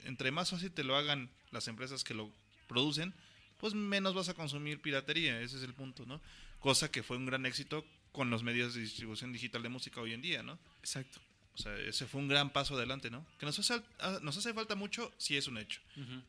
Entre 0.05 0.31
más 0.31 0.51
fácil 0.51 0.71
te 0.71 0.85
lo 0.85 0.97
hagan 0.97 1.31
las 1.51 1.69
empresas 1.69 2.05
que 2.05 2.15
lo 2.15 2.31
producen, 2.67 3.15
pues 3.59 3.75
menos 3.75 4.15
vas 4.15 4.29
a 4.29 4.35
consumir 4.35 4.81
piratería, 4.81 5.41
ese 5.41 5.57
es 5.57 5.63
el 5.63 5.75
punto, 5.75 6.07
¿no? 6.07 6.21
Cosa 6.61 6.91
que 6.91 7.03
fue 7.03 7.17
un 7.17 7.27
gran 7.27 7.47
éxito 7.47 7.85
con 8.13 8.31
los 8.31 8.43
medios 8.43 8.75
de 8.75 8.81
distribución 8.81 9.33
digital 9.33 9.63
de 9.63 9.69
música 9.69 10.01
hoy 10.01 10.13
en 10.13 10.23
día, 10.23 10.43
¿no? 10.43 10.59
Exacto. 10.81 11.21
O 11.55 11.59
sea, 11.59 11.77
ese 11.79 12.07
fue 12.07 12.21
un 12.21 12.29
gran 12.29 12.53
paso 12.53 12.75
adelante, 12.75 13.11
¿no? 13.11 13.25
Que 13.39 13.47
nos 13.47 13.59
hace, 13.59 13.81
ah, 14.01 14.19
nos 14.23 14.37
hace 14.37 14.53
falta 14.53 14.75
mucho, 14.75 15.13
sí 15.19 15.37
es 15.37 15.47
un 15.47 15.59
hecho. 15.59 15.81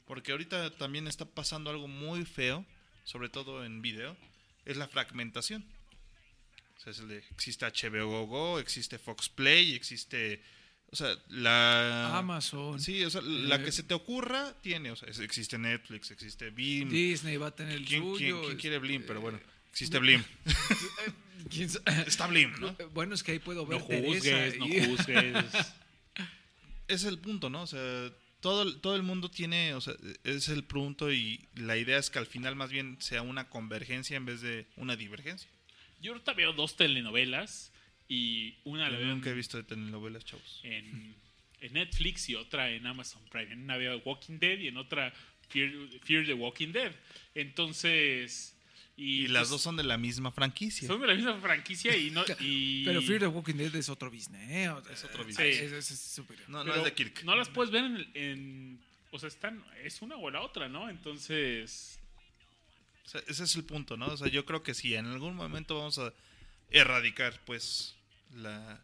Porque 0.05 0.31
ahorita 0.31 0.71
también 0.77 1.07
está 1.07 1.25
pasando 1.25 1.69
algo 1.71 1.87
muy 1.87 2.25
feo, 2.25 2.65
sobre 3.05 3.29
todo 3.29 3.65
en 3.65 3.81
video, 3.81 4.15
es 4.65 4.77
la 4.77 4.87
fragmentación. 4.87 5.65
O 6.77 6.79
sea, 6.79 6.91
es 6.91 6.99
el 6.99 7.07
de, 7.07 7.17
existe 7.31 7.65
HBO 7.65 8.27
Go, 8.27 8.59
existe 8.59 8.99
Fox 8.99 9.29
Play, 9.29 9.73
existe... 9.73 10.41
O 10.91 10.95
sea, 10.95 11.13
la... 11.29 12.17
Amazon. 12.17 12.79
Sí, 12.79 13.03
o 13.03 13.09
sea, 13.09 13.21
la 13.21 13.55
Eh, 13.57 13.63
que 13.63 13.71
se 13.71 13.83
te 13.83 13.93
ocurra 13.93 14.53
tiene. 14.61 14.91
O 14.91 14.95
sea, 14.95 15.09
es- 15.09 15.19
existe 15.19 15.57
Netflix, 15.57 16.11
existe 16.11 16.49
Blim. 16.51 16.89
Disney 16.89 17.37
va 17.37 17.47
a 17.47 17.55
tener 17.55 17.73
el 17.73 17.85
¿Quién, 17.85 18.01
suyo. 18.01 18.17
quién- 18.17 18.41
quién 18.45 18.57
quiere 18.57 18.79
Blim? 18.79 18.95
este, 19.01 19.07
Pero 19.07 19.21
bueno, 19.21 19.39
existe 19.71 19.99
Blim. 19.99 20.23
¿quién 21.49 21.69
sa- 21.69 21.81
Está 22.07 22.27
Blim, 22.27 22.53
¿no? 22.59 22.75
Bueno, 22.93 23.13
es 23.15 23.23
que 23.23 23.33
ahí 23.33 23.39
puedo 23.39 23.65
ver 23.65 23.79
No 23.79 23.85
juzgues, 23.85 24.57
no 24.57 24.65
juzgues. 24.67 25.35
es 26.87 27.03
el 27.03 27.19
punto, 27.19 27.49
¿no? 27.49 27.63
O 27.63 27.67
sea, 27.67 28.11
todo, 28.39 28.61
el- 28.63 28.79
todo 28.79 28.95
el 28.95 29.03
mundo 29.03 29.29
tiene, 29.29 29.73
o 29.73 29.81
sea, 29.81 29.95
es 30.23 30.47
el 30.49 30.63
punto 30.63 31.11
y 31.11 31.47
la 31.55 31.77
idea 31.77 31.97
es 31.97 32.09
que 32.09 32.19
al 32.19 32.27
final 32.27 32.55
más 32.55 32.69
bien 32.71 32.97
sea 33.01 33.21
una 33.21 33.49
convergencia 33.49 34.15
en 34.17 34.25
vez 34.25 34.41
de 34.41 34.67
una 34.77 34.95
divergencia. 34.95 35.49
Yo 36.01 36.11
ahorita 36.13 36.33
veo 36.33 36.53
dos 36.53 36.75
telenovelas 36.77 37.71
y 38.07 38.55
una 38.65 38.89
la 38.89 38.97
veo 38.97 39.07
nunca 39.07 39.29
he 39.29 39.31
en, 39.31 39.37
visto 39.37 39.57
de 39.57 39.63
telenovelas, 39.63 40.23
chavos. 40.25 40.59
en, 40.63 41.15
en 41.61 41.73
Netflix 41.73 42.29
y 42.29 42.35
otra 42.35 42.69
en 42.69 42.85
Amazon 42.85 43.21
Prime. 43.31 43.51
En 43.53 43.63
una 43.63 43.77
veo 43.77 43.97
Walking 44.05 44.37
Dead 44.39 44.59
y 44.59 44.67
en 44.67 44.77
otra 44.77 45.13
Fear, 45.49 45.71
Fear 46.03 46.25
the 46.25 46.33
Walking 46.33 46.71
Dead. 46.71 46.91
Entonces... 47.33 48.51
Y, 48.97 49.23
Y 49.23 49.27
las 49.27 49.41
pues, 49.43 49.49
dos 49.49 49.61
son 49.61 49.75
de 49.75 49.83
la 49.83 49.97
misma 49.97 50.31
franquicia. 50.31 50.87
son 50.87 51.01
de 51.01 51.07
la 51.07 51.15
misma 51.15 51.37
franquicia 51.41 51.97
y 51.97 52.11
no... 52.11 52.23
Y, 52.39 52.85
Pero 52.85 53.01
Fear 53.01 53.19
the 53.19 53.27
Walking 53.27 53.55
Dead 53.55 53.75
es 53.75 53.89
otro 53.89 54.09
business. 54.09 54.49
¿eh? 54.49 54.73
Es 54.93 55.03
otro 55.03 55.23
sí, 55.23 55.27
business. 55.29 55.57
Es, 55.59 55.71
es- 55.73 55.91
es 55.91 55.99
superior. 55.99 56.47
No, 56.49 56.59
no 56.59 56.65
pero 56.71 56.77
es 56.77 56.83
de 56.85 56.93
Kirk. 56.93 57.23
no 57.23 57.35
las 57.35 57.49
puedes 57.49 57.71
ver 57.71 57.83
en, 57.83 58.07
en- 58.13 58.79
O 59.11 59.19
sea, 59.19 59.27
están... 59.27 59.63
Es 59.83 60.01
una 60.01 60.15
o 60.15 60.29
la 60.29 60.41
otra, 60.41 60.69
¿no? 60.69 60.89
Entonces... 60.89 61.99
O 63.05 63.07
sea, 63.09 63.21
ese 63.27 63.43
es 63.43 63.55
el 63.55 63.63
punto, 63.65 63.97
¿no? 63.97 64.07
O 64.07 64.17
sea, 64.17 64.27
yo 64.29 64.45
creo 64.45 64.63
que 64.63 64.73
si 64.73 64.95
en 64.95 65.05
algún 65.07 65.35
momento 65.35 65.77
vamos 65.77 65.97
a 65.99 66.11
erradicar, 66.71 67.39
pues, 67.45 67.94
la, 68.33 68.81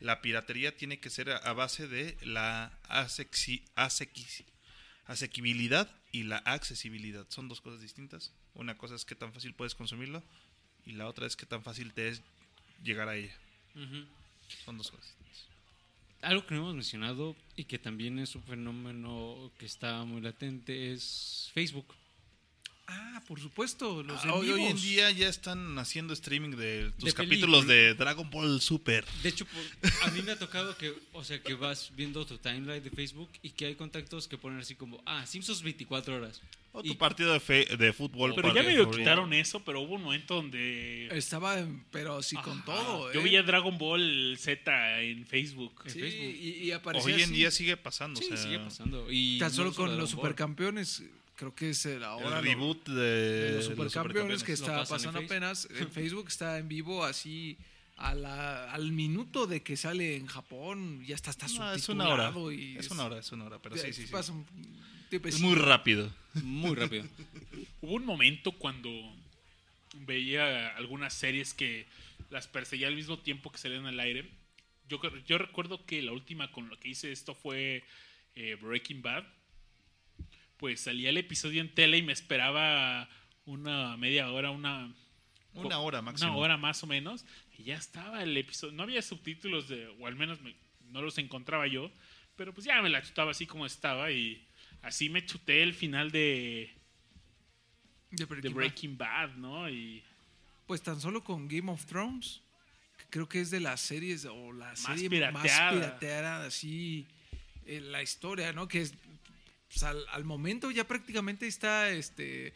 la 0.00 0.20
piratería 0.20 0.76
tiene 0.76 1.00
que 1.00 1.10
ser 1.10 1.30
a, 1.30 1.36
a 1.36 1.52
base 1.52 1.88
de 1.88 2.16
la 2.22 2.72
asexi- 2.88 3.62
asequi- 3.76 4.44
asequibilidad 5.06 5.90
y 6.12 6.24
la 6.24 6.38
accesibilidad. 6.38 7.26
Son 7.28 7.48
dos 7.48 7.60
cosas 7.60 7.80
distintas. 7.80 8.32
Una 8.54 8.76
cosa 8.78 8.94
es 8.94 9.04
qué 9.04 9.14
tan 9.14 9.32
fácil 9.32 9.54
puedes 9.54 9.74
consumirlo 9.74 10.22
y 10.86 10.92
la 10.92 11.06
otra 11.08 11.26
es 11.26 11.36
qué 11.36 11.46
tan 11.46 11.62
fácil 11.62 11.92
te 11.92 12.08
es 12.08 12.22
llegar 12.82 13.08
a 13.08 13.16
ella. 13.16 13.34
Son 14.64 14.78
dos 14.78 14.90
cosas 14.90 15.06
distintas. 15.06 15.48
Algo 16.22 16.46
que 16.46 16.54
no 16.54 16.60
hemos 16.62 16.74
mencionado 16.74 17.36
y 17.56 17.64
que 17.64 17.78
también 17.78 18.18
es 18.18 18.34
un 18.34 18.42
fenómeno 18.44 19.50
que 19.58 19.66
está 19.66 20.04
muy 20.04 20.20
latente 20.20 20.92
es 20.92 21.50
Facebook. 21.52 21.94
Ah, 22.86 23.22
por 23.26 23.40
supuesto. 23.40 24.02
Los 24.02 24.22
en 24.24 24.30
Ah, 24.30 24.34
hoy, 24.34 24.50
hoy 24.50 24.64
en 24.64 24.76
día 24.76 25.10
ya 25.10 25.28
están 25.28 25.78
haciendo 25.78 26.12
streaming 26.12 26.50
de 26.50 26.90
tus 26.98 27.04
De 27.06 27.12
capítulos 27.14 27.64
película. 27.64 27.74
de 27.74 27.94
Dragon 27.94 28.28
Ball 28.28 28.60
Super. 28.60 29.04
De 29.22 29.30
hecho, 29.30 29.46
por- 29.46 29.92
a 30.02 30.10
mí 30.10 30.20
me 30.20 30.32
ha 30.32 30.38
tocado 30.38 30.76
que, 30.76 30.94
o 31.14 31.24
sea, 31.24 31.42
que 31.42 31.54
vas 31.54 31.92
viendo 31.96 32.26
tu 32.26 32.36
timeline 32.36 32.82
de 32.84 32.90
Facebook 32.90 33.30
y 33.42 33.50
que 33.50 33.66
hay 33.66 33.74
contactos 33.74 34.28
que 34.28 34.36
ponen 34.36 34.58
así 34.60 34.74
como, 34.74 35.02
ah, 35.06 35.24
Simpsons 35.26 35.62
24 35.62 36.16
horas. 36.16 36.42
O 36.72 36.80
Y- 36.84 36.88
tu 36.88 36.98
partido 36.98 37.32
de, 37.32 37.40
fe- 37.40 37.76
de 37.76 37.92
fútbol. 37.94 38.34
Pero 38.34 38.52
ya 38.54 38.62
medio 38.62 38.90
quitaron 38.90 39.32
eso, 39.32 39.60
pero 39.64 39.80
hubo 39.80 39.94
un 39.94 40.02
momento 40.02 40.34
donde... 40.34 41.06
Estaba, 41.12 41.58
en- 41.60 41.84
pero 41.90 42.20
sí 42.22 42.36
con 42.36 42.58
Ajá. 42.58 42.64
todo. 42.66 43.12
Yo 43.14 43.20
¿eh? 43.20 43.22
veía 43.22 43.42
Dragon 43.44 43.78
Ball 43.78 44.36
Z 44.38 45.00
en 45.00 45.24
Facebook. 45.24 45.72
Sí, 45.86 46.00
Facebook. 46.00 46.34
Y, 46.34 46.48
y 46.64 46.72
aparecía 46.72 47.14
Hoy 47.14 47.22
en 47.22 47.28
así. 47.28 47.34
día 47.34 47.50
sigue 47.50 47.76
pasando. 47.78 48.20
Sí, 48.20 48.26
o 48.26 48.36
sea, 48.36 48.44
sigue 48.44 48.58
pasando. 48.58 49.06
Y 49.08 49.38
Tan 49.38 49.52
solo 49.52 49.72
con 49.72 49.86
Dragon 49.86 50.00
los 50.00 50.12
Ball. 50.14 50.20
supercampeones, 50.22 51.04
creo 51.36 51.54
que 51.54 51.70
es 51.70 51.84
el 51.86 52.04
ahora 52.04 52.26
el 52.28 52.34
lo- 52.34 52.40
reboot 52.42 52.88
de, 52.88 52.94
de 52.94 53.46
los 53.56 53.56
los 53.56 53.64
supercampeones 53.76 54.42
que 54.44 54.52
está 54.52 54.76
pasan 54.78 54.96
pasando 54.96 55.18
apenas. 55.20 55.68
En 55.76 55.90
Facebook 55.92 56.28
está 56.28 56.58
en 56.58 56.68
vivo 56.68 57.04
así 57.04 57.56
a 57.96 58.14
la- 58.14 58.72
al 58.72 58.92
minuto 58.92 59.46
de 59.46 59.62
que 59.62 59.76
sale 59.76 60.16
en 60.16 60.26
Japón. 60.26 61.04
Ya 61.04 61.14
está, 61.14 61.30
está 61.30 61.46
No, 61.48 61.72
es 61.72 61.88
una 61.88 62.08
hora. 62.08 62.24
subtitulado 62.32 62.52
y 62.52 62.76
Es 62.76 62.90
una 62.90 63.04
hora, 63.04 63.18
es 63.18 63.32
una 63.32 63.44
hora. 63.44 63.58
Pero 63.60 63.76
sí, 63.76 63.92
sí, 63.92 64.06
sí. 64.06 64.12
pasa 64.12 64.32
un 64.32 64.44
Es 65.10 65.40
muy 65.40 65.54
rápido. 65.54 66.12
Muy 66.42 66.74
rápido. 66.74 67.04
Hubo 67.82 67.94
un 67.94 68.04
momento 68.04 68.52
cuando 68.52 68.90
veía 70.06 70.68
algunas 70.76 71.14
series 71.14 71.54
que 71.54 71.86
las 72.30 72.48
perseguía 72.48 72.88
al 72.88 72.96
mismo 72.96 73.18
tiempo 73.18 73.52
que 73.52 73.58
salían 73.58 73.86
al 73.86 74.00
aire. 74.00 74.28
Yo, 74.88 75.00
yo 75.26 75.38
recuerdo 75.38 75.84
que 75.86 76.02
la 76.02 76.12
última 76.12 76.50
con 76.50 76.68
lo 76.68 76.78
que 76.80 76.88
hice 76.88 77.12
esto 77.12 77.34
fue 77.34 77.84
eh, 78.34 78.56
Breaking 78.60 79.02
Bad. 79.02 79.24
Pues 80.56 80.80
salía 80.80 81.10
el 81.10 81.16
episodio 81.18 81.60
en 81.60 81.74
tele 81.74 81.98
y 81.98 82.02
me 82.02 82.12
esperaba 82.12 83.08
una 83.44 83.96
media 83.96 84.30
hora, 84.30 84.50
una, 84.50 84.94
Una 85.54 85.78
hora 85.78 86.00
máximo. 86.02 86.30
una 86.32 86.38
hora 86.40 86.56
más 86.56 86.82
o 86.82 86.86
menos. 86.86 87.24
Y 87.58 87.64
ya 87.64 87.76
estaba 87.76 88.22
el 88.22 88.36
episodio. 88.36 88.72
No 88.74 88.82
había 88.84 89.02
subtítulos, 89.02 89.68
de, 89.68 89.86
o 89.88 90.06
al 90.06 90.16
menos 90.16 90.40
me- 90.40 90.56
no 90.90 91.02
los 91.02 91.18
encontraba 91.18 91.66
yo. 91.66 91.90
Pero 92.36 92.52
pues 92.54 92.64
ya 92.66 92.80
me 92.82 92.88
la 92.88 93.02
chutaba 93.02 93.30
así 93.32 93.46
como 93.46 93.66
estaba. 93.66 94.10
Y 94.10 94.44
así 94.82 95.08
me 95.08 95.24
chuté 95.26 95.62
el 95.62 95.74
final 95.74 96.10
de, 96.10 96.72
de 98.10 98.26
de 98.26 98.48
Breaking 98.48 98.96
Bad. 98.96 99.34
¿no? 99.36 99.68
Y 99.68 100.02
Pues 100.66 100.82
tan 100.82 101.00
solo 101.00 101.22
con 101.22 101.46
Game 101.48 101.70
of 101.70 101.84
Thrones, 101.86 102.40
que 102.96 103.04
creo 103.10 103.28
que 103.28 103.40
es 103.40 103.50
de 103.50 103.60
las 103.60 103.80
series 103.80 104.24
o 104.24 104.52
la 104.52 104.66
Más 104.70 104.80
serie 104.80 105.08
más 105.30 105.42
pirateada. 105.42 105.72
pirateada 105.72 106.46
así 106.46 107.06
en 107.66 107.92
la 107.92 108.02
historia, 108.02 108.52
¿no? 108.52 108.66
Que 108.68 108.80
es 108.82 108.94
pues, 109.74 109.82
al, 109.82 110.04
al 110.10 110.24
momento 110.24 110.70
ya 110.70 110.86
prácticamente 110.86 111.46
está 111.46 111.90
este 111.90 112.54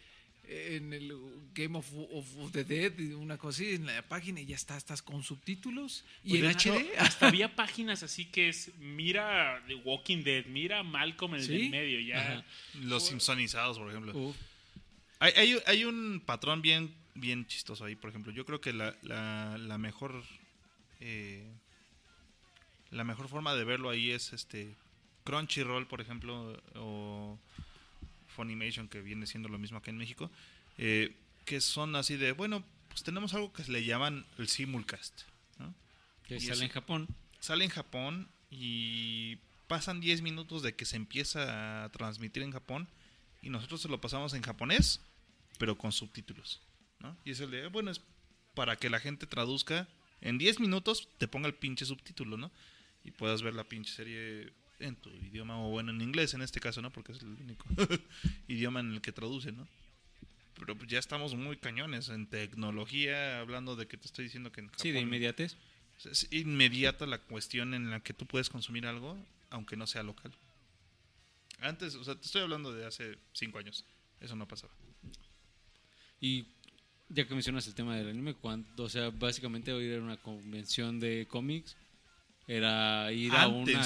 en 0.50 0.94
el 0.94 1.12
Game 1.52 1.76
of, 1.76 1.86
of- 2.10 2.36
of 2.38 2.52
the 2.52 2.64
Dead, 2.64 2.98
una 3.14 3.36
cosa 3.36 3.60
así, 3.60 3.74
en 3.74 3.84
la 3.84 4.00
página 4.08 4.40
y 4.40 4.46
ya 4.46 4.56
está, 4.56 4.78
estás 4.78 5.02
con 5.02 5.22
subtítulos 5.22 6.04
y 6.24 6.30
Pues, 6.38 6.42
en 6.42 6.50
hecho, 6.50 6.74
HD. 6.74 6.86
Hasta 6.98 7.28
había 7.28 7.54
páginas 7.54 8.02
así 8.02 8.24
que 8.24 8.48
es, 8.48 8.72
mira 8.78 9.62
The 9.66 9.74
Walking 9.74 10.22
Dead, 10.24 10.46
mira 10.46 10.82
Malcolm 10.82 11.34
el 11.34 11.42
¿Sí? 11.44 11.48
del 11.52 11.70
medio, 11.70 12.00
ya. 12.00 12.20
Ajá. 12.20 12.44
Los 12.80 13.08
Simpsonizados, 13.08 13.78
por 13.78 13.90
ejemplo. 13.90 14.34
Hay, 15.18 15.32
hay, 15.36 15.58
hay 15.66 15.84
un 15.84 16.22
patrón 16.24 16.62
bien, 16.62 16.94
bien 17.14 17.46
chistoso 17.46 17.84
ahí, 17.84 17.94
por 17.96 18.08
ejemplo. 18.08 18.32
Yo 18.32 18.46
creo 18.46 18.60
que 18.62 18.72
la, 18.72 18.96
la, 19.02 19.58
la 19.58 19.76
mejor. 19.76 20.22
eh, 21.00 21.44
la 22.90 23.04
mejor 23.04 23.28
forma 23.28 23.54
de 23.54 23.64
verlo 23.64 23.90
ahí 23.90 24.12
es 24.12 24.32
este. 24.32 24.74
Crunchyroll, 25.28 25.86
por 25.86 26.00
ejemplo, 26.00 26.58
o 26.74 27.38
Funimation, 28.28 28.88
que 28.88 29.02
viene 29.02 29.26
siendo 29.26 29.48
lo 29.50 29.58
mismo 29.58 29.76
acá 29.78 29.90
en 29.90 29.98
México. 29.98 30.30
eh, 30.78 31.14
que 31.44 31.60
son 31.62 31.96
así 31.96 32.16
de. 32.16 32.32
Bueno, 32.32 32.62
pues 32.88 33.02
tenemos 33.02 33.32
algo 33.34 33.52
que 33.52 33.62
le 33.70 33.82
llaman 33.84 34.24
el 34.38 34.48
simulcast. 34.48 35.22
¿no? 35.58 35.74
Que 36.26 36.36
Y 36.36 36.40
sale 36.40 36.64
en 36.64 36.70
Japón. 36.70 37.08
sale 37.40 37.64
en 37.64 37.70
Japón 37.70 38.28
y 38.50 39.36
pasan 39.66 40.00
10 40.00 40.20
minutos 40.22 40.62
de 40.62 40.74
que 40.74 40.84
se 40.84 40.96
empieza 40.96 41.84
a 41.84 41.88
transmitir 41.90 42.42
en 42.42 42.52
Japón 42.52 42.86
y 43.42 43.48
nosotros 43.50 43.80
se 43.82 43.88
lo 43.88 43.98
pasamos 44.00 44.34
en 44.34 44.42
japonés, 44.42 45.00
pero 45.58 45.76
con 45.78 45.90
subtítulos. 45.92 46.60
¿no? 47.00 47.16
Y 47.24 47.30
es 47.32 47.40
el 47.40 47.50
de, 47.50 47.66
bueno, 47.68 47.90
es 47.90 48.00
para 48.54 48.76
que 48.76 48.90
la 48.90 49.00
gente 49.00 49.26
traduzca 49.26 49.88
en 50.20 50.36
10 50.38 50.60
minutos, 50.60 51.08
te 51.18 51.28
ponga 51.28 51.46
el 51.48 51.54
pinche 51.54 51.84
subtítulo, 51.86 52.36
¿no? 52.36 52.50
Y 53.04 53.10
puedas 53.12 53.40
ver 53.42 53.54
la 53.54 53.64
pinche 53.64 53.92
serie 53.94 54.52
en 54.80 54.96
tu 54.96 55.10
idioma, 55.10 55.60
o 55.60 55.70
bueno, 55.70 55.90
en 55.90 56.00
inglés 56.00 56.34
en 56.34 56.42
este 56.42 56.60
caso, 56.60 56.82
¿no? 56.82 56.90
Porque 56.90 57.12
es 57.12 57.20
el 57.20 57.28
único 57.28 57.66
idioma 58.48 58.80
en 58.80 58.94
el 58.94 59.00
que 59.00 59.12
traduce, 59.12 59.52
¿no? 59.52 59.66
Pero 60.58 60.76
pues 60.76 60.88
ya 60.88 60.98
estamos 60.98 61.34
muy 61.34 61.56
cañones 61.56 62.08
en 62.08 62.26
tecnología, 62.26 63.40
hablando 63.40 63.76
de 63.76 63.86
que 63.86 63.96
te 63.96 64.06
estoy 64.06 64.24
diciendo 64.24 64.50
que 64.50 64.60
en 64.60 64.66
Japón... 64.68 64.80
Sí, 64.82 64.90
de 64.90 65.00
inmediatez. 65.00 65.56
Es 66.04 66.28
inmediata 66.32 67.06
la 67.06 67.18
cuestión 67.18 67.74
en 67.74 67.90
la 67.90 68.00
que 68.00 68.14
tú 68.14 68.26
puedes 68.26 68.48
consumir 68.48 68.86
algo, 68.86 69.16
aunque 69.50 69.76
no 69.76 69.86
sea 69.86 70.02
local. 70.02 70.32
Antes, 71.60 71.94
o 71.94 72.04
sea, 72.04 72.14
te 72.14 72.26
estoy 72.26 72.42
hablando 72.42 72.72
de 72.72 72.86
hace 72.86 73.18
cinco 73.32 73.58
años. 73.58 73.84
Eso 74.20 74.36
no 74.36 74.46
pasaba. 74.46 74.72
Y 76.20 76.46
ya 77.08 77.26
que 77.26 77.34
mencionas 77.34 77.66
el 77.66 77.74
tema 77.74 77.96
del 77.96 78.08
anime, 78.08 78.34
cuando, 78.34 78.84
o 78.84 78.88
sea, 78.88 79.10
básicamente 79.10 79.70
ir 79.82 79.98
a 79.98 80.02
una 80.02 80.16
convención 80.16 81.00
de 81.00 81.26
cómics 81.28 81.76
era 82.46 83.12
ir 83.12 83.32
a 83.32 83.48
una... 83.48 83.82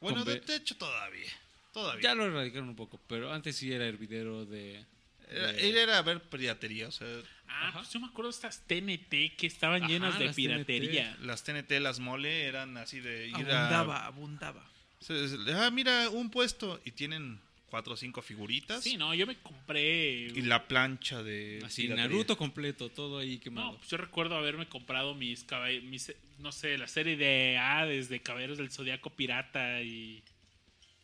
Bueno, 0.00 0.24
de, 0.24 0.40
de 0.40 0.56
hecho 0.56 0.76
todavía. 0.76 1.30
Todavía. 1.72 2.02
Ya 2.02 2.14
lo 2.14 2.24
erradicaron 2.26 2.68
un 2.70 2.76
poco, 2.76 3.00
pero 3.06 3.32
antes 3.32 3.56
sí 3.56 3.72
era 3.72 3.86
hervidero 3.86 4.44
de... 4.46 4.84
Era, 5.28 5.52
de- 5.52 5.68
él 5.68 5.76
era 5.76 5.98
a 5.98 6.02
ver 6.02 6.20
piratería, 6.22 6.88
o 6.88 6.92
sea, 6.92 7.06
Ah, 7.48 7.70
pues 7.74 7.90
yo 7.90 8.00
me 8.00 8.06
acuerdo 8.06 8.30
de 8.30 8.34
estas 8.36 8.60
TNT 8.66 9.36
que 9.36 9.46
estaban 9.46 9.82
Ajá, 9.82 9.90
llenas 9.92 10.18
de 10.18 10.26
las 10.26 10.36
piratería. 10.36 11.16
las 11.22 11.42
TNT, 11.44 11.72
las 11.80 11.98
mole 12.00 12.44
eran 12.44 12.76
así 12.76 13.00
de 13.00 13.28
ir 13.28 13.34
Abundaba, 13.34 13.98
a... 14.02 14.06
abundaba. 14.06 14.70
se- 15.00 15.28
se- 15.28 15.52
Ah, 15.54 15.70
mira, 15.70 16.08
un 16.10 16.30
puesto 16.30 16.80
y 16.84 16.92
tienen 16.92 17.40
cuatro 17.70 17.94
o 17.94 17.96
cinco 17.96 18.22
figuritas. 18.22 18.82
Sí, 18.84 18.96
no, 18.96 19.14
yo 19.14 19.26
me 19.26 19.36
compré. 19.38 20.28
Y 20.28 20.42
la 20.42 20.66
plancha 20.68 21.22
de... 21.22 21.60
Así, 21.64 21.82
piratería. 21.82 22.08
Naruto 22.08 22.36
completo, 22.36 22.88
todo 22.90 23.18
ahí 23.18 23.38
quemado. 23.38 23.72
No, 23.72 23.78
pues 23.78 23.90
yo 23.90 23.96
recuerdo 23.96 24.36
haberme 24.36 24.66
comprado 24.68 25.14
mis, 25.14 25.44
mis 25.84 26.12
no 26.38 26.52
sé, 26.52 26.78
la 26.78 26.88
serie 26.88 27.16
de 27.16 27.58
Hades, 27.58 28.08
de 28.08 28.20
Caballeros 28.20 28.58
del 28.58 28.70
Zodiaco 28.70 29.10
Pirata 29.10 29.82
y... 29.82 30.22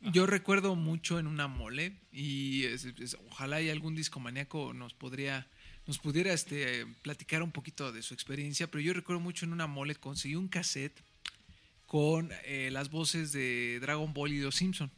Yo 0.01 0.27
recuerdo 0.27 0.75
mucho 0.75 1.21
en 1.21 1.29
una 1.29 1.47
mole 1.47 1.95
y 2.11 2.65
ojalá 3.29 3.61
y 3.61 3.71
algún 3.71 3.95
discomaníaco 3.95 4.73
nos 4.75 4.95
podría 4.95 5.47
nos 5.87 5.99
pudiera 5.99 6.33
este 6.33 6.87
platicar 7.03 7.43
un 7.43 7.53
poquito 7.53 7.93
de 7.93 8.03
su 8.03 8.15
experiencia, 8.15 8.69
pero 8.69 8.83
yo 8.83 8.93
recuerdo 8.93 9.21
mucho 9.21 9.45
en 9.47 9.53
una 9.53 9.67
mole 9.67 9.95
conseguí 9.95 10.35
un 10.35 10.49
cassette 10.49 11.01
con 11.87 12.31
eh, 12.45 12.71
las 12.73 12.91
voces 12.91 13.33
de 13.33 13.79
Dragon 13.81 14.13
Ball 14.13 14.33
y 14.33 14.41
Los 14.41 14.57
Simpson 14.57 14.91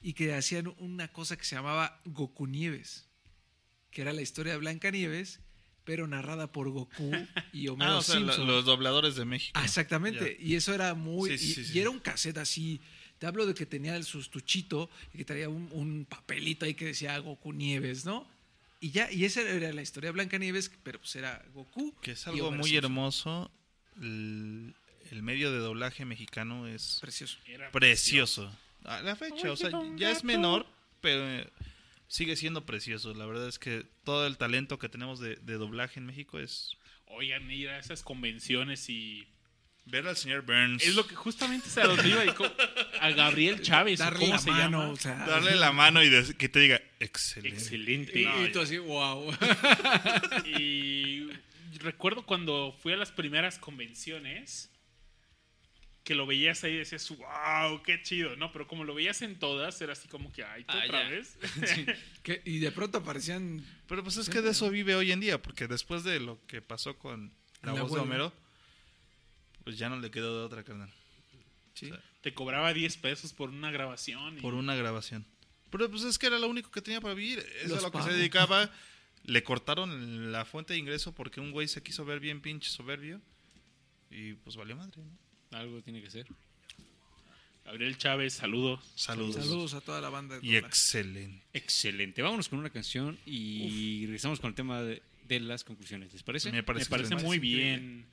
y 0.00 0.14
que 0.14 0.34
hacían 0.34 0.74
una 0.78 1.08
cosa 1.08 1.36
que 1.36 1.44
se 1.44 1.54
llamaba 1.54 2.00
Goku 2.04 2.46
Nieves, 2.46 3.06
que 3.90 4.02
era 4.02 4.12
la 4.12 4.22
historia 4.22 4.52
de 4.52 4.58
Blanca 4.58 4.90
Nieves, 4.90 5.40
pero 5.84 6.06
narrada 6.06 6.50
por 6.52 6.70
Goku 6.70 7.10
y 7.52 7.68
Homero 7.68 7.92
Ah, 7.92 7.96
o 7.98 8.02
sea, 8.02 8.20
la- 8.20 8.32
Simpson. 8.32 8.46
los 8.46 8.64
dobladores 8.64 9.16
de 9.16 9.24
México. 9.24 9.52
Ah, 9.60 9.64
exactamente. 9.64 10.36
Ya. 10.40 10.46
Y 10.46 10.54
eso 10.56 10.74
era 10.74 10.94
muy. 10.94 11.30
Sí, 11.30 11.38
sí, 11.38 11.50
y, 11.50 11.54
sí, 11.54 11.60
y 11.60 11.64
sí. 11.72 11.80
era 11.80 11.90
un 11.90 11.98
cassette 12.00 12.38
así. 12.38 12.80
Te 13.18 13.26
hablo 13.26 13.46
de 13.46 13.54
que 13.54 13.66
tenía 13.66 13.94
el 13.96 14.04
sustuchito 14.04 14.90
y 15.14 15.18
que 15.18 15.24
traía 15.24 15.48
un, 15.48 15.68
un 15.72 16.04
papelito 16.08 16.64
ahí 16.64 16.74
que 16.74 16.86
decía 16.86 17.16
Goku 17.18 17.52
Nieves, 17.52 18.04
¿no? 18.04 18.26
Y 18.80 18.90
ya, 18.90 19.10
y 19.12 19.24
esa 19.24 19.42
era 19.42 19.72
la 19.72 19.82
historia 19.82 20.08
de 20.08 20.12
Blanca 20.14 20.38
Nieves, 20.38 20.70
pero 20.82 20.98
pues 20.98 21.14
era 21.14 21.40
Goku. 21.54 21.94
Que 22.00 22.12
es 22.12 22.26
algo 22.26 22.50
muy 22.50 22.64
Simpson. 22.70 22.84
hermoso. 22.84 23.50
El, 24.00 24.74
el 25.10 25.22
medio 25.22 25.52
de 25.52 25.58
doblaje 25.58 26.04
mexicano 26.04 26.66
es 26.66 26.98
Precioso. 27.00 27.38
Era 27.46 27.70
precioso. 27.70 28.52
A 28.84 29.00
la 29.02 29.14
fecha, 29.14 29.52
o 29.52 29.56
sea, 29.56 29.70
ya 29.96 30.10
es 30.10 30.24
menor, 30.24 30.66
pero 31.00 31.28
eh, 31.30 31.48
sigue 32.12 32.36
siendo 32.36 32.66
precioso. 32.66 33.14
La 33.14 33.24
verdad 33.24 33.48
es 33.48 33.58
que 33.58 33.86
todo 34.04 34.26
el 34.26 34.36
talento 34.36 34.78
que 34.78 34.90
tenemos 34.90 35.18
de, 35.18 35.36
de 35.36 35.54
doblaje 35.54 35.98
en 35.98 36.04
México 36.06 36.38
es 36.38 36.76
Oigan, 37.06 37.50
ir 37.50 37.70
a 37.70 37.78
esas 37.78 38.02
convenciones 38.02 38.88
y... 38.90 39.26
ver 39.86 40.06
al 40.06 40.16
señor 40.16 40.42
Burns. 40.42 40.82
Es 40.82 40.94
lo 40.94 41.06
que 41.06 41.14
justamente 41.14 41.68
se 41.70 41.80
a 41.80 41.86
donde 41.86 42.08
iba 42.08 42.22
a 43.00 43.10
Gabriel 43.12 43.60
Chávez, 43.62 43.98
¿o 44.00 44.04
Darle 44.04 44.18
¿cómo 44.20 44.32
la 44.34 44.38
se 44.38 44.50
mano, 44.50 44.80
llama? 44.80 44.88
o 44.92 44.96
sea, 44.96 45.14
Darle 45.26 45.56
la 45.56 45.72
mano 45.72 46.02
y 46.02 46.08
de- 46.10 46.34
que 46.36 46.48
te 46.50 46.60
diga, 46.60 46.80
excelente. 47.00 47.58
Excelente. 47.58 48.20
Y, 48.20 48.44
y 48.44 48.52
tú 48.52 48.60
así, 48.60 48.76
wow. 48.78 49.30
Y 50.44 51.28
recuerdo 51.80 52.24
cuando 52.24 52.76
fui 52.82 52.92
a 52.92 52.96
las 52.96 53.10
primeras 53.12 53.58
convenciones 53.58 54.70
que 56.04 56.14
lo 56.16 56.26
veías 56.26 56.64
ahí 56.64 56.72
y 56.72 56.78
decías, 56.78 57.08
wow, 57.10 57.80
qué 57.82 58.02
chido, 58.02 58.34
¿no? 58.36 58.50
Pero 58.52 58.66
como 58.66 58.82
lo 58.84 58.94
veías 58.94 59.22
en 59.22 59.38
todas, 59.38 59.80
era 59.80 59.92
así 59.92 60.08
como 60.08 60.32
que, 60.32 60.42
ay, 60.44 60.64
¿tú 60.64 60.72
Ah, 60.74 60.82
otra 60.84 61.02
ya. 61.04 61.08
vez? 61.10 61.38
Que- 62.24 62.42
y 62.44 62.58
de 62.58 62.72
pronto 62.72 62.98
aparecían. 62.98 63.64
Pero 63.86 64.02
pues 64.02 64.16
es 64.16 64.28
que 64.28 64.42
de 64.42 64.50
eso 64.50 64.68
vive 64.70 64.94
hoy 64.96 65.12
en 65.12 65.20
día, 65.20 65.40
porque 65.40 65.68
después 65.68 66.02
de 66.04 66.18
lo 66.20 66.44
que 66.46 66.60
pasó 66.62 66.98
con 66.98 67.32
la 67.62 67.72
El 67.74 67.80
voz 67.82 67.92
de. 67.94 68.00
Homero, 68.00 68.32
pues 69.64 69.78
ya 69.78 69.88
no 69.88 69.98
le 70.00 70.10
quedó 70.10 70.38
de 70.40 70.44
otra, 70.46 70.64
carnal. 70.64 70.90
Sí. 71.74 71.86
O 71.86 71.94
sea, 71.94 72.02
Te 72.20 72.34
cobraba 72.34 72.72
10 72.74 72.96
pesos 72.98 73.32
por 73.32 73.50
una 73.50 73.70
grabación. 73.70 74.38
y- 74.38 74.40
por 74.40 74.54
una 74.54 74.74
grabación. 74.74 75.24
Pero 75.70 75.88
pues 75.90 76.02
es 76.02 76.18
que 76.18 76.26
era 76.26 76.38
lo 76.38 76.48
único 76.48 76.70
que 76.70 76.82
tenía 76.82 77.00
para 77.00 77.14
vivir. 77.14 77.38
Eso 77.62 77.76
es 77.76 77.80
a 77.84 77.86
lo 77.86 77.92
que 77.92 78.02
se 78.02 78.12
dedicaba. 78.12 78.70
Le 79.24 79.42
cortaron 79.44 80.30
la 80.32 80.44
fuente 80.44 80.72
de 80.74 80.78
ingreso 80.80 81.14
porque 81.14 81.40
un 81.40 81.50
güey 81.52 81.68
se 81.68 81.82
quiso 81.82 82.04
ver 82.04 82.18
bien 82.20 82.40
pinche 82.42 82.68
soberbio. 82.70 83.20
Y 84.10 84.34
pues 84.34 84.56
valió 84.56 84.76
madre, 84.76 85.00
¿no? 85.00 85.10
Algo 85.52 85.82
tiene 85.82 86.02
que 86.02 86.10
ser. 86.10 86.26
Gabriel 87.64 87.96
Chávez, 87.96 88.34
saludos. 88.34 88.80
Saludos. 88.96 89.36
Saludos 89.36 89.74
a 89.74 89.80
toda 89.80 90.00
la 90.00 90.08
banda. 90.10 90.38
de 90.40 90.46
Y 90.46 90.56
excelente. 90.56 91.42
Excelente. 91.52 92.22
Vámonos 92.22 92.48
con 92.48 92.58
una 92.58 92.70
canción 92.70 93.18
y 93.24 94.04
regresamos 94.06 94.40
con 94.40 94.48
el 94.48 94.54
tema 94.54 94.82
de, 94.82 95.02
de 95.28 95.40
las 95.40 95.62
conclusiones. 95.64 96.12
¿Les 96.12 96.22
parece? 96.22 96.50
Me 96.50 96.62
parece, 96.62 96.86
Me 96.86 96.90
parece 96.90 97.16
muy 97.16 97.38
bien. 97.38 98.06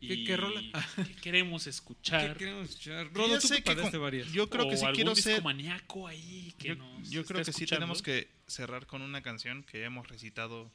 ¿Qué- 0.00 0.14
Y 0.14 0.24
qué 0.24 0.36
rola? 0.36 0.60
¿qué 0.96 1.14
queremos 1.16 1.64
¿Qué 1.64 1.70
escuchar? 1.70 2.36
queremos 2.36 2.68
escuchar? 2.70 3.06
Yo 3.08 3.12
Rodo, 3.14 3.28
ya 3.34 3.38
tú 3.40 3.48
sé 3.48 3.56
que 3.56 3.62
preparaste 3.62 3.96
con- 3.98 4.02
varias. 4.02 4.32
Yo 4.32 4.50
creo 4.50 4.68
que 4.68 4.76
sí 4.76 4.84
algún 4.84 4.94
quiero 4.96 5.14
ser. 5.16 5.32
discomaníaco 5.34 6.06
ahí 6.08 6.54
que 6.58 6.68
Yo, 6.68 6.74
nos 6.76 7.10
yo 7.10 7.24
creo 7.24 7.38
que 7.38 7.44
sí 7.46 7.50
escuchando. 7.50 7.80
tenemos 7.80 8.02
que 8.02 8.28
cerrar 8.46 8.86
con 8.86 9.00
una 9.02 9.22
canción 9.22 9.62
que 9.64 9.84
hemos 9.84 10.06
recitado 10.08 10.70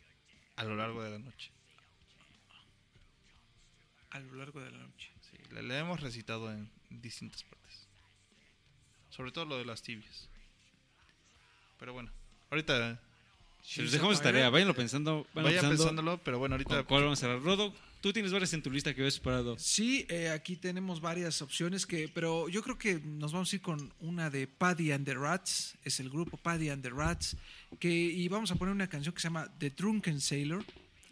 a 0.56 0.64
lo 0.64 0.76
largo 0.76 1.04
de 1.04 1.12
la 1.12 1.20
noche. 1.20 1.52
A 4.12 4.20
lo 4.20 4.34
largo 4.36 4.60
de 4.62 4.72
la 4.72 4.78
noche. 4.80 5.12
La, 5.52 5.62
la 5.62 5.80
hemos 5.80 6.00
recitado 6.00 6.52
en 6.52 6.70
distintas 6.90 7.44
partes. 7.44 7.88
Sobre 9.10 9.32
todo 9.32 9.46
lo 9.46 9.58
de 9.58 9.66
las 9.66 9.82
tibias. 9.82 10.30
Pero 11.80 11.94
bueno, 11.94 12.12
ahorita 12.52 13.00
Si 13.64 13.82
les 13.82 13.92
dejamos 13.92 14.18
de 14.18 14.24
tarea, 14.24 14.50
váyanlo 14.50 14.76
pensando. 14.76 15.26
Vayan 15.34 15.46
vaya 15.46 15.62
pensando 15.62 15.78
pensándolo, 15.78 16.18
pero 16.24 16.40
bueno, 16.40 16.56
ahorita 16.56 16.76
con 16.76 16.84
cuál 16.86 17.04
vamos 17.04 17.20
a 17.20 17.22
cerrar. 17.22 17.42
Rodo, 17.42 17.74
tú 18.02 18.14
tienes 18.14 18.32
varias 18.32 18.54
en 18.54 18.62
tu 18.62 18.70
lista 18.70 18.94
que 18.94 19.02
habías 19.02 19.16
separado. 19.16 19.58
Sí, 19.58 20.06
eh, 20.10 20.30
aquí 20.30 20.56
tenemos 20.56 21.02
varias 21.02 21.42
opciones 21.42 21.86
que, 21.86 22.10
pero 22.10 22.50
yo 22.50 22.62
creo 22.62 22.78
que 22.78 23.00
nos 23.00 23.32
vamos 23.32 23.52
a 23.52 23.56
ir 23.56 23.62
con 23.62 23.94
una 24.00 24.30
de 24.30 24.48
Paddy 24.48 24.92
and 24.92 25.06
the 25.06 25.14
Rats, 25.14 25.78
es 25.84 26.00
el 26.00 26.10
grupo 26.10 26.38
Paddy 26.38 26.70
and 26.70 26.84
the 26.84 26.90
Rats, 26.90 27.38
que 27.80 27.90
y 27.90 28.28
vamos 28.28 28.52
a 28.52 28.56
poner 28.56 28.74
una 28.74 28.88
canción 28.88 29.14
que 29.14 29.22
se 29.22 29.28
llama 29.28 29.50
The 29.58 29.70
Drunken 29.72 30.20
Sailor, 30.20 30.64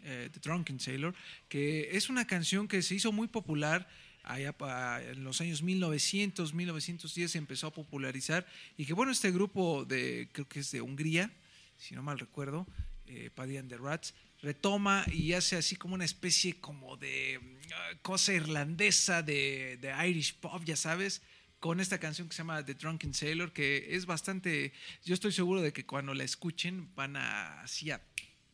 eh, 0.04 0.28
The 0.32 0.40
Drunken 0.40 0.80
Sailor, 0.80 1.14
que 1.48 1.96
es 1.96 2.10
una 2.10 2.26
canción 2.26 2.68
que 2.68 2.82
se 2.82 2.94
hizo 2.94 3.10
muy 3.10 3.28
popular 3.28 3.88
allá 4.22 4.54
en 5.02 5.24
los 5.24 5.40
años 5.40 5.62
1900, 5.62 6.54
1910 6.54 7.30
se 7.30 7.38
empezó 7.38 7.68
a 7.68 7.72
popularizar 7.72 8.46
y 8.76 8.84
que 8.84 8.92
bueno, 8.92 9.12
este 9.12 9.30
grupo 9.30 9.84
de, 9.84 10.28
creo 10.32 10.48
que 10.48 10.60
es 10.60 10.70
de 10.70 10.80
Hungría, 10.80 11.30
si 11.76 11.94
no 11.94 12.02
mal 12.02 12.18
recuerdo, 12.18 12.66
eh, 13.06 13.30
Paddy 13.34 13.56
and 13.56 13.68
the 13.70 13.78
Rats, 13.78 14.14
retoma 14.42 15.04
y 15.12 15.32
hace 15.32 15.56
así 15.56 15.76
como 15.76 15.94
una 15.94 16.04
especie 16.04 16.60
como 16.60 16.96
de 16.96 17.40
ah, 17.74 17.90
cosa 18.02 18.32
irlandesa 18.32 19.22
de, 19.22 19.78
de 19.80 20.08
Irish 20.08 20.34
pop, 20.34 20.62
ya 20.64 20.76
sabes, 20.76 21.22
con 21.60 21.80
esta 21.80 21.98
canción 21.98 22.28
que 22.28 22.34
se 22.34 22.38
llama 22.38 22.64
The 22.64 22.74
Drunken 22.74 23.14
Sailor, 23.14 23.52
que 23.52 23.94
es 23.96 24.06
bastante, 24.06 24.72
yo 25.04 25.14
estoy 25.14 25.32
seguro 25.32 25.60
de 25.60 25.72
que 25.72 25.86
cuando 25.86 26.14
la 26.14 26.24
escuchen 26.24 26.94
van 26.94 27.16
a 27.16 27.62
así 27.62 27.90
a 27.90 28.00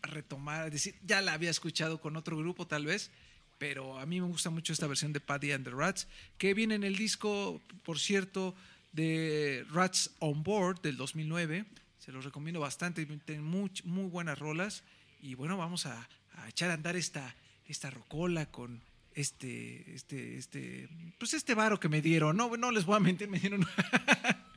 retomar, 0.03 0.67
es 0.67 0.73
decir, 0.73 0.95
ya 1.03 1.21
la 1.21 1.35
había 1.35 1.51
escuchado 1.51 2.01
con 2.01 2.17
otro 2.17 2.37
grupo 2.37 2.67
tal 2.67 2.87
vez, 2.87 3.11
pero 3.59 3.99
a 3.99 4.07
mí 4.07 4.21
me 4.21 4.27
gusta 4.27 4.51
mucho 4.51 4.73
esta 4.73 4.87
versión 4.87 5.13
de 5.13 5.21
Paddy 5.21 5.53
and 5.53 5.65
the 5.65 5.71
Rats, 5.71 6.07
que 6.39 6.55
viene 6.55 6.75
en 6.75 6.85
el 6.85 6.97
disco, 6.97 7.61
por 7.83 7.99
cierto, 7.99 8.55
de 8.93 9.65
Rats 9.71 10.11
on 10.19 10.43
Board 10.43 10.81
del 10.83 10.97
2009. 10.97 11.65
Se 11.99 12.13
los 12.13 12.25
recomiendo 12.25 12.61
bastante, 12.61 13.07
tienen 13.07 13.45
muy, 13.45 13.71
muy 13.85 14.09
buenas 14.09 14.39
rolas. 14.39 14.85
Y 15.21 15.35
bueno, 15.35 15.57
vamos 15.57 15.87
a, 15.87 16.09
a 16.37 16.49
echar 16.49 16.71
a 16.71 16.75
andar 16.75 16.97
esta, 16.97 17.35
esta 17.67 17.91
rocola 17.91 18.47
con 18.47 18.83
este, 19.15 19.95
este, 19.95 20.37
este, 20.37 20.89
pues 21.19 21.35
este 21.35 21.55
varo 21.55 21.79
que 21.81 21.89
me 21.89 22.03
dieron. 22.03 22.37
No, 22.37 22.57
no 22.57 22.71
les 22.71 22.85
voy 22.85 22.97
a 22.97 23.01
mentir, 23.01 23.29
me 23.29 23.39
dieron. 23.39 23.67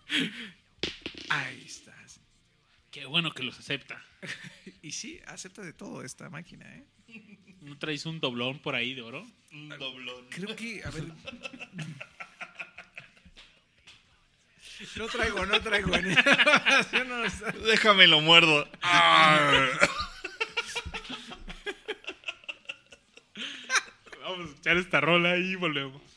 Ahí 1.30 1.64
estás. 1.66 2.20
Qué 2.92 3.06
bueno 3.06 3.32
que 3.34 3.44
los 3.44 3.60
acepta. 3.60 4.04
Y 4.82 4.92
sí, 4.92 5.20
acepta 5.28 5.62
de 5.64 5.74
todo 5.74 6.04
esta 6.04 6.30
máquina, 6.30 6.66
¿eh? 6.76 6.86
¿No 7.62 7.78
traes 7.78 8.06
un 8.06 8.20
doblón 8.20 8.60
por 8.60 8.76
ahí 8.76 8.94
de 8.94 9.02
oro? 9.02 9.26
Un 9.52 9.70
doblón. 9.70 10.26
Creo 10.30 10.56
que, 10.56 10.84
a 10.84 10.90
ver. 10.90 11.06
No 14.96 15.08
traigo, 15.08 15.46
no 15.46 15.60
traigo. 15.62 15.92
Déjame 17.66 18.08
lo 18.08 18.22
muerdo. 18.22 18.70
Vamos 24.22 24.50
a 24.50 24.58
echar 24.60 24.78
esta 24.78 25.02
rola 25.02 25.38
y 25.38 25.56
volvemos. 25.56 26.17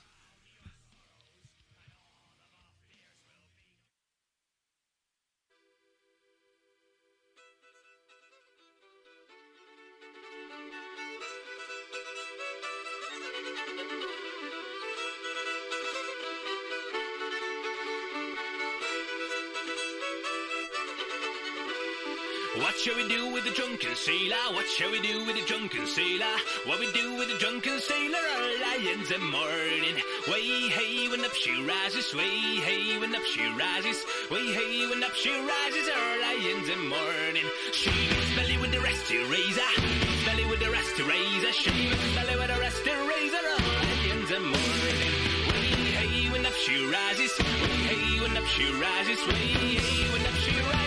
Drunken 23.81 23.97
sailor? 23.97 24.55
What 24.55 24.66
shall 24.66 24.90
we 24.90 25.01
do 25.01 25.24
with 25.24 25.36
the 25.36 25.44
drunken 25.47 25.86
sailor? 25.86 26.36
What 26.66 26.81
we 26.81 26.93
do 26.93 27.15
with 27.16 27.28
the 27.28 27.39
drunken 27.39 27.81
sailor? 27.81 28.19
Our 28.36 28.48
lions 28.61 29.11
in 29.11 29.23
morning. 29.23 29.97
Way 30.28 30.69
hey 30.69 31.09
when 31.09 31.24
up 31.24 31.32
she 31.32 31.52
rises. 31.65 32.15
Way 32.15 32.61
hey 32.61 32.98
when 32.98 33.15
up 33.15 33.24
she 33.24 33.47
rises. 33.48 34.05
Way 34.31 34.52
hey 34.52 34.86
when 34.86 35.02
up 35.02 35.15
she 35.15 35.31
rises. 35.31 35.89
Our 35.89 36.20
lions 36.20 36.69
in 36.69 36.89
morning. 36.89 37.47
His 37.73 38.36
belly 38.36 38.59
with 38.59 38.73
the 38.73 38.81
rusty 38.81 39.19
razor. 39.24 39.70
His 39.81 40.24
belly 40.27 40.44
with 40.44 40.61
the 40.61 40.70
rusty 40.70 41.02
razor. 41.02 41.52
Shave 41.52 42.01
his 42.01 42.15
belly 42.15 42.36
with 42.36 42.51
the 42.52 42.61
rusty 42.61 42.90
razor. 42.90 43.44
Our 43.48 43.65
lions 43.81 44.31
in 44.31 44.44
morning. 44.44 45.12
Way 45.48 45.73
hey 45.97 46.31
when 46.31 46.44
up 46.44 46.52
she 46.52 46.77
rises. 46.85 47.32
Way 47.39 47.81
hey 47.89 48.20
when 48.20 48.36
up 48.36 48.44
she 48.44 48.66
rises. 48.77 49.20
Way 49.27 49.48
hey 49.81 50.12
when 50.12 50.27
up 50.27 50.36
she 50.44 50.52
rises. 50.52 50.80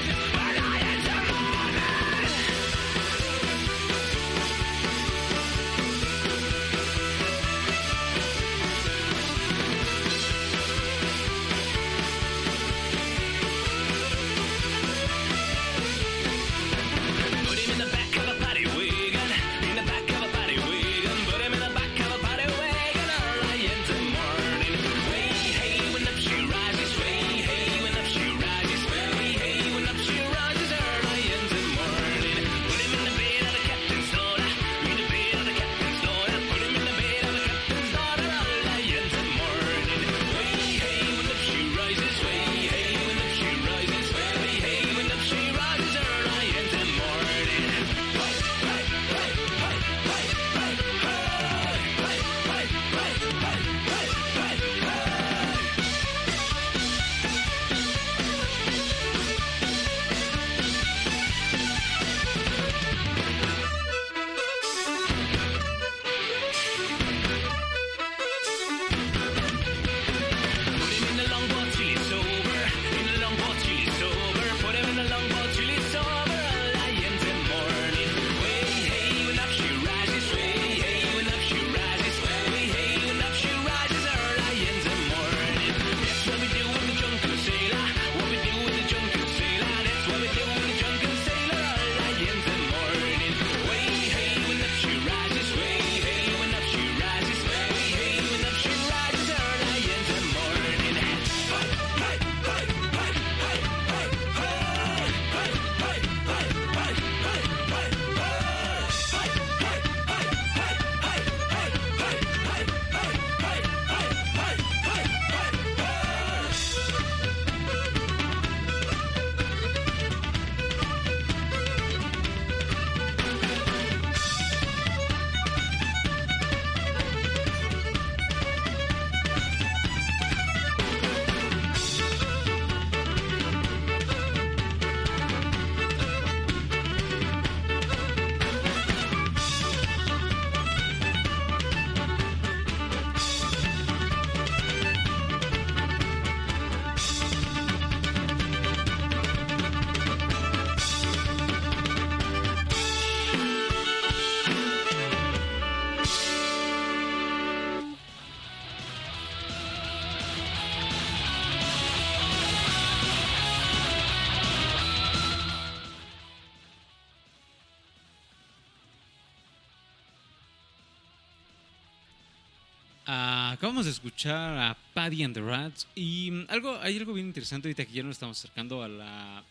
Acabamos 173.74 173.86
de 173.86 173.92
escuchar 173.92 174.56
a 174.60 174.78
Paddy 174.94 175.24
and 175.24 175.34
the 175.34 175.42
Rats 175.42 175.88
y 175.96 176.30
mm, 176.30 176.46
algo, 176.50 176.78
hay 176.80 176.96
algo 176.96 177.12
bien 177.14 177.26
interesante 177.26 177.68
ahorita 177.68 177.86
que 177.86 177.94
ya 177.94 178.04
nos 178.04 178.12
estamos 178.12 178.38
acercando 178.38 178.84
a 178.84 178.88
la, 178.88 179.44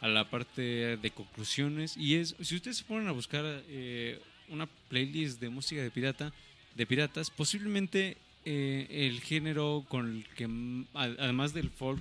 a 0.00 0.08
la 0.08 0.30
parte 0.30 0.96
de 0.96 1.10
conclusiones 1.10 1.96
y 1.96 2.14
es, 2.14 2.36
si 2.40 2.54
ustedes 2.54 2.76
se 2.76 2.84
ponen 2.84 3.08
a 3.08 3.10
buscar 3.10 3.44
eh, 3.44 4.20
una 4.48 4.68
playlist 4.88 5.40
de 5.40 5.48
música 5.48 5.82
de 5.82 5.90
pirata, 5.90 6.32
de 6.76 6.86
piratas, 6.86 7.32
posiblemente 7.32 8.16
eh, 8.44 8.86
el 8.88 9.20
género 9.20 9.84
con 9.88 10.18
el 10.18 10.24
que, 10.36 10.46
mm, 10.46 10.86
además 10.94 11.52
del 11.52 11.70
folk, 11.70 12.00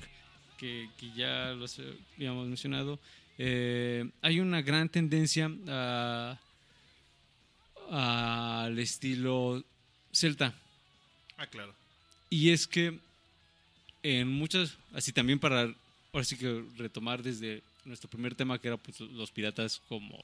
que, 0.59 0.89
que 0.99 1.11
ya 1.13 1.53
los 1.53 1.81
habíamos 2.17 2.47
mencionado, 2.49 2.99
eh, 3.39 4.07
hay 4.21 4.41
una 4.41 4.61
gran 4.61 4.89
tendencia 4.89 5.49
al 7.89 8.77
estilo 8.77 9.63
celta. 10.11 10.53
Ah, 11.41 11.47
claro. 11.47 11.73
Y 12.29 12.51
es 12.51 12.67
que 12.67 12.99
en 14.03 14.27
muchas, 14.27 14.77
así 14.93 15.11
también 15.11 15.39
para, 15.39 15.73
ahora 16.13 16.23
sí 16.23 16.37
que 16.37 16.63
retomar 16.77 17.23
desde 17.23 17.63
nuestro 17.83 18.07
primer 18.07 18.35
tema, 18.35 18.59
que 18.59 18.67
era 18.67 18.77
pues, 18.77 18.99
los 18.99 19.31
piratas 19.31 19.81
como 19.89 20.23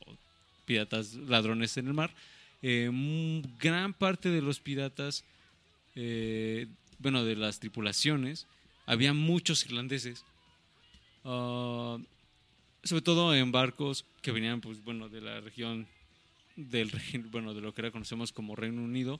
piratas 0.68 1.16
ladrones 1.16 1.76
en 1.78 1.88
el 1.88 1.94
mar, 1.96 2.12
eh, 2.62 2.92
gran 3.60 3.96
parte 3.96 4.30
de 4.30 4.44
los 4.44 4.60
piratas, 4.60 5.24
eh, 5.96 6.68
bueno, 7.00 7.26
de 7.26 7.36
las 7.36 7.60
tripulaciones, 7.60 8.46
había 8.86 9.12
muchos 9.14 9.66
irlandeses, 9.66 10.24
ah, 11.26 11.98
sobre 12.84 13.02
todo 13.02 13.34
en 13.34 13.52
barcos 13.52 14.06
que 14.22 14.32
venían, 14.32 14.62
pues, 14.62 14.84
bueno, 14.84 15.10
de 15.10 15.22
la 15.22 15.42
región 15.42 15.88
del, 16.56 16.92
bueno, 17.32 17.56
de 17.56 17.62
lo 17.62 17.74
que 17.74 17.82
ahora 17.82 17.92
conocemos 17.92 18.32
como 18.32 18.56
Reino 18.56 18.84
Unido, 18.84 19.20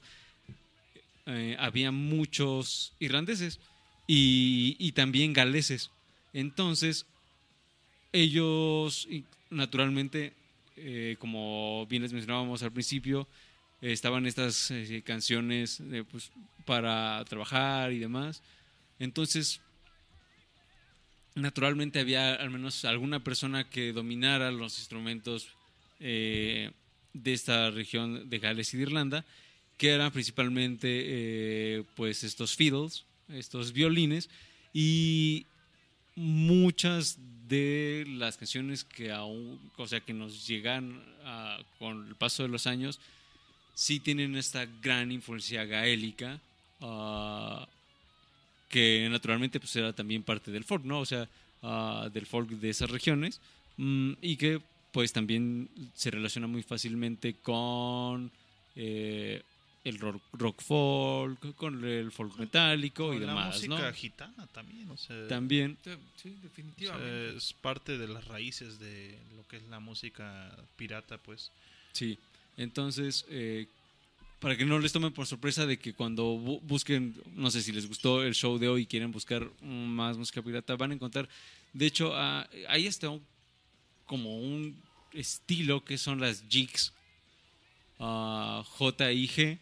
eh, 1.30 1.58
había 1.60 1.92
muchos 1.92 2.94
irlandeses 3.00 3.60
y, 4.08 4.78
y 4.80 4.94
también 4.94 5.34
galeses. 5.34 5.92
Entonces, 6.32 7.06
ellos, 8.14 9.10
naturalmente, 9.50 10.34
eh, 10.78 11.18
como 11.20 11.86
bien 11.88 12.04
les 12.04 12.14
mencionábamos 12.14 12.64
al 12.64 12.72
principio, 12.72 13.28
estaban 13.82 14.26
estas 14.26 14.72
eh, 14.72 15.04
canciones 15.06 15.84
pues, 16.10 16.32
para 16.64 17.26
trabajar 17.26 17.92
y 17.92 18.00
demás. 18.00 18.42
Entonces, 18.98 19.60
naturalmente 21.36 22.00
había 22.00 22.36
al 22.36 22.52
menos 22.52 22.86
alguna 22.86 23.22
persona 23.22 23.70
que 23.70 23.92
dominara 23.92 24.50
los 24.52 24.80
instrumentos 24.80 25.50
de 26.00 26.72
esta 27.26 27.72
región 27.72 28.30
de 28.30 28.40
Gales 28.40 28.74
y 28.74 28.78
de 28.78 28.84
Irlanda, 28.84 29.26
que 29.78 29.90
eran 29.90 30.12
principalmente 30.12 30.88
eh, 30.90 31.84
pues 31.96 32.24
estos 32.24 32.56
fiddles, 32.56 33.06
estos 33.30 33.72
violines, 33.72 34.30
y 34.74 35.46
muchas 36.16 37.18
de 37.48 38.06
las 38.08 38.38
canciones 38.38 38.84
que 38.84 39.12
aún, 39.12 39.60
o 39.78 39.88
sea, 39.88 40.00
que 40.00 40.14
nos 40.14 40.48
llegan 40.48 41.02
ah, 41.24 41.60
con 41.80 42.08
el 42.08 42.16
paso 42.16 42.44
de 42.44 42.50
los 42.50 42.68
años, 42.68 43.00
sí 43.74 44.00
tienen 44.00 44.36
esta 44.36 44.66
gran 44.82 45.12
influencia 45.12 45.64
gaélica, 45.66 46.40
ah, 46.82 47.68
que 48.70 49.08
naturalmente 49.10 49.60
pues 49.60 49.76
era 49.76 49.94
también 49.94 50.24
parte 50.24 50.52
del 50.52 50.64
folk, 50.64 50.84
¿no? 50.84 51.00
O 51.00 51.06
sea, 51.06 51.30
ah, 51.62 52.10
del 52.12 52.26
folk 52.26 52.50
de 52.50 52.70
esas 52.70 52.90
regiones, 52.90 53.40
mm, 53.78 54.14
y 54.22 54.36
que 54.36 54.60
pues 54.92 55.14
también 55.14 55.70
se 55.94 56.10
relaciona 56.10 56.48
muy 56.48 56.64
fácilmente 56.64 57.36
con 57.36 58.32
eh, 58.76 59.42
el 59.88 60.00
rock, 60.00 60.22
rock 60.34 60.62
folk, 60.62 61.56
con 61.56 61.84
el 61.84 62.12
folk 62.12 62.38
metálico 62.38 63.14
y 63.14 63.18
Con 63.18 63.26
la 63.28 63.34
demás, 63.34 63.64
¿no? 63.68 63.76
música 63.76 63.94
gitana 63.94 64.48
también, 64.48 64.90
o 64.90 64.98
sea, 64.98 65.28
También, 65.28 65.78
Sí, 65.84 66.36
o 66.38 66.42
definitivamente. 66.44 67.30
sea, 67.32 67.38
es 67.38 67.54
parte 67.54 67.98
de 67.98 68.08
las 68.08 68.26
raíces 68.28 68.80
de 68.80 69.18
lo 69.36 69.48
que 69.48 69.58
es 69.58 69.64
la 69.70 69.80
música 69.80 70.56
pirata, 70.76 71.18
pues. 71.18 71.52
sí. 71.94 72.18
Entonces, 72.58 73.24
eh, 73.30 73.68
para 74.40 74.58
que 74.58 74.66
no 74.66 74.80
les 74.80 74.92
tomen 74.92 75.14
por 75.14 75.26
sorpresa 75.28 75.66
de 75.68 75.78
que 75.78 75.94
cuando 75.94 76.36
bu- 76.36 76.60
busquen, 76.64 77.16
no 77.36 77.50
sé 77.52 77.62
si 77.62 77.72
les 77.72 77.88
gustó 77.88 78.24
el 78.24 78.34
show 78.34 78.58
de 78.58 78.68
hoy 78.68 78.82
y 78.82 78.86
quieren 78.88 79.12
buscar 79.12 79.48
más 79.62 80.18
música 80.18 80.42
pirata, 80.42 80.76
van 80.76 80.92
a 80.92 80.94
encontrar, 80.96 81.30
de 81.74 81.86
hecho, 81.86 82.14
ah, 82.16 82.48
ahí 82.68 82.88
está 82.88 83.10
un- 83.10 83.24
como 84.08 84.38
un 84.40 84.76
estilo 85.14 85.84
que 85.86 85.98
son 86.00 86.20
las 86.20 86.44
jigs, 86.50 86.94
ah, 88.00 88.64
J-I-G, 88.66 89.60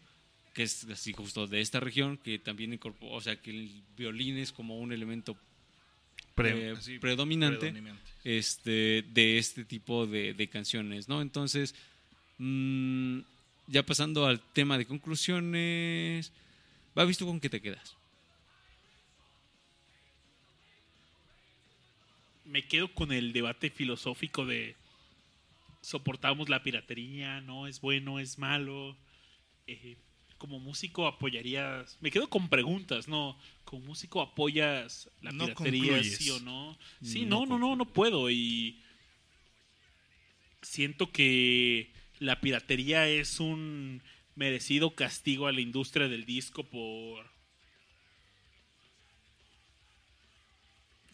que 0.56 0.62
es 0.62 0.84
así 0.90 1.12
justo 1.12 1.46
de 1.46 1.60
esta 1.60 1.80
región, 1.80 2.16
que 2.16 2.38
también 2.38 2.72
incorpora, 2.72 3.14
o 3.14 3.20
sea, 3.20 3.36
que 3.36 3.50
el 3.50 3.82
violín 3.94 4.38
es 4.38 4.52
como 4.52 4.78
un 4.78 4.90
elemento 4.90 5.36
Pre- 6.34 6.70
eh, 6.72 6.98
predominante, 6.98 7.58
predominante. 7.58 8.10
este, 8.24 9.04
de 9.12 9.36
este 9.36 9.66
tipo 9.66 10.06
de, 10.06 10.32
de 10.32 10.48
canciones, 10.48 11.08
¿no? 11.08 11.20
Entonces, 11.20 11.74
mm, 12.38 13.18
ya 13.66 13.82
pasando 13.84 14.24
al 14.24 14.40
tema 14.54 14.78
de 14.78 14.86
conclusiones, 14.86 16.32
va 16.98 17.04
visto 17.04 17.26
con 17.26 17.38
qué 17.38 17.50
te 17.50 17.60
quedas. 17.60 17.94
me 22.44 22.62
quedo 22.62 22.88
con 22.94 23.10
el 23.12 23.32
debate 23.32 23.70
filosófico 23.70 24.46
de 24.46 24.76
soportamos 25.80 26.48
la 26.48 26.62
piratería, 26.62 27.40
no 27.40 27.66
es 27.66 27.80
bueno, 27.80 28.20
es 28.20 28.38
malo. 28.38 28.96
Eh, 29.66 29.96
como 30.38 30.58
músico 30.60 31.06
apoyarías, 31.06 31.96
me 32.00 32.10
quedo 32.10 32.28
con 32.28 32.48
preguntas, 32.48 33.08
no, 33.08 33.38
como 33.64 33.86
músico 33.86 34.20
apoyas 34.20 35.10
la 35.22 35.32
No 35.32 35.46
piratería, 35.46 35.80
concluyes. 35.82 36.16
sí 36.16 36.30
o 36.30 36.40
no. 36.40 36.78
Sí, 37.02 37.24
No 37.24 37.40
no, 37.46 37.46
no, 37.46 37.58
no, 37.58 37.76
no 37.76 37.84
puedo 37.86 38.30
y 38.30 38.82
siento 40.62 41.10
que 41.12 41.92
la 42.18 42.40
piratería 42.40 43.08
es 43.08 43.40
un 43.40 44.02
merecido 44.34 44.94
castigo 44.94 45.46
a 45.46 45.52
la 45.52 45.60
industria 45.60 46.08
del 46.08 46.24
disco 46.26 46.64
por 46.64 47.26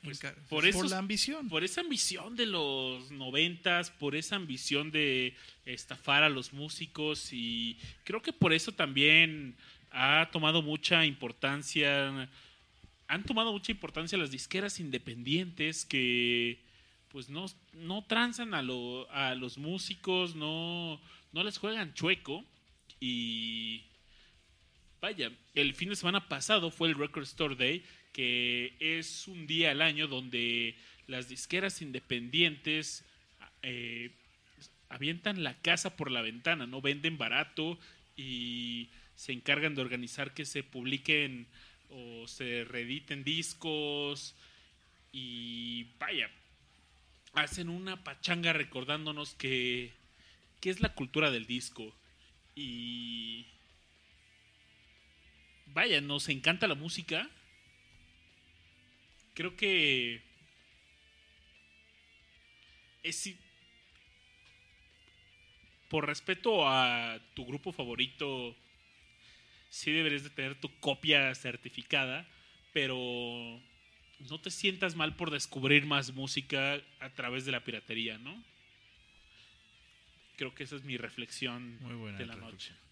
pues, 0.03 0.21
por 0.49 0.65
la 0.91 0.99
ambición. 0.99 1.49
por 1.49 1.63
esa 1.65 1.81
ambición 1.81 2.35
de 2.37 2.47
los 2.47 3.11
noventas, 3.11 3.91
por 3.91 4.17
esa 4.17 4.37
ambición 4.37 4.91
de 4.91 5.35
estafar 5.65 6.23
a 6.23 6.29
los 6.29 6.53
músicos 6.53 7.33
y 7.33 7.79
creo 8.05 8.21
que 8.21 8.33
por 8.33 8.53
eso 8.53 8.73
también 8.73 9.55
ha 9.91 10.29
tomado 10.33 10.63
mucha 10.63 11.05
importancia, 11.07 12.29
han 13.09 13.25
tomado 13.25 13.53
mucha 13.53 13.71
importancia 13.73 14.19
las 14.19 14.31
disqueras 14.31 14.81
independientes 14.81 15.85
que 15.85 16.59
pues 17.09 17.29
no, 17.29 17.45
no 17.75 18.03
transan 18.05 18.55
a, 18.55 18.63
lo- 18.63 19.09
a 19.13 19.35
los 19.35 19.59
músicos, 19.59 20.35
no, 20.35 20.99
no 21.33 21.45
les 21.45 21.59
juegan 21.59 21.93
chueco 21.95 22.43
y 23.01 23.85
vaya, 25.01 25.31
el 25.55 25.75
fin 25.75 25.91
de 25.91 25.97
semana 25.97 26.29
pasado 26.29 26.71
fue 26.71 26.89
el 26.89 26.95
Record 26.95 27.25
Store 27.25 27.55
Day, 27.55 27.85
que 28.13 28.75
es 28.79 29.27
un 29.27 29.47
día 29.47 29.71
al 29.71 29.83
año 29.83 30.07
donde 30.07 30.77
las 31.07 31.29
disqueras 31.29 31.83
independientes 31.83 33.05
eh, 33.63 34.11
avientan 34.89 35.43
la 35.43 35.61
casa 35.61 35.97
por 35.97 36.11
la 36.11 36.23
ventana, 36.23 36.67
no 36.67 36.81
venden 36.81 37.19
barato 37.19 37.79
y 38.17 38.91
se 39.17 39.33
encargan 39.33 39.75
de 39.75 39.83
organizar 39.83 40.35
que 40.35 40.45
se 40.45 40.63
publiquen 40.63 41.47
o 41.91 42.27
se 42.27 42.65
reediten 42.65 43.25
discos 43.25 44.35
y 45.13 45.85
vaya, 45.99 46.31
hacen 47.35 47.69
una 47.69 48.03
pachanga 48.05 48.53
recordándonos 48.53 49.35
que, 49.35 49.93
que 50.61 50.71
es 50.71 50.81
la 50.81 50.95
cultura 50.95 51.31
del 51.31 51.47
disco 51.47 51.95
y 52.55 53.47
vaya, 55.67 56.01
nos 56.01 56.29
encanta 56.29 56.67
la 56.67 56.75
música. 56.75 57.29
Creo 59.35 59.57
que 59.57 60.21
es 63.03 63.17
si- 63.17 63.39
por 65.89 66.07
respeto 66.07 66.67
a 66.69 67.19
tu 67.35 67.45
grupo 67.47 67.73
favorito, 67.73 68.57
sí 69.71 69.91
deberías 69.93 70.23
de 70.25 70.31
tener 70.31 70.55
tu 70.61 70.69
copia 70.81 71.35
certificada, 71.35 72.27
pero 72.73 72.97
no 74.31 74.41
te 74.41 74.51
sientas 74.51 74.95
mal 74.97 75.17
por 75.17 75.31
descubrir 75.31 75.85
más 75.87 76.13
música 76.13 76.81
a 77.01 77.11
través 77.11 77.45
de 77.45 77.53
la 77.53 77.65
piratería, 77.65 78.19
¿no? 78.19 78.43
Creo 80.37 80.55
que 80.55 80.65
esa 80.65 80.77
es 80.77 80.85
mi 80.85 80.97
reflexión 80.97 81.79
Muy 81.81 81.95
buena 81.95 82.19
de 82.19 82.27
la 82.27 82.35
reflexión. 82.35 82.77
noche. 82.77 82.83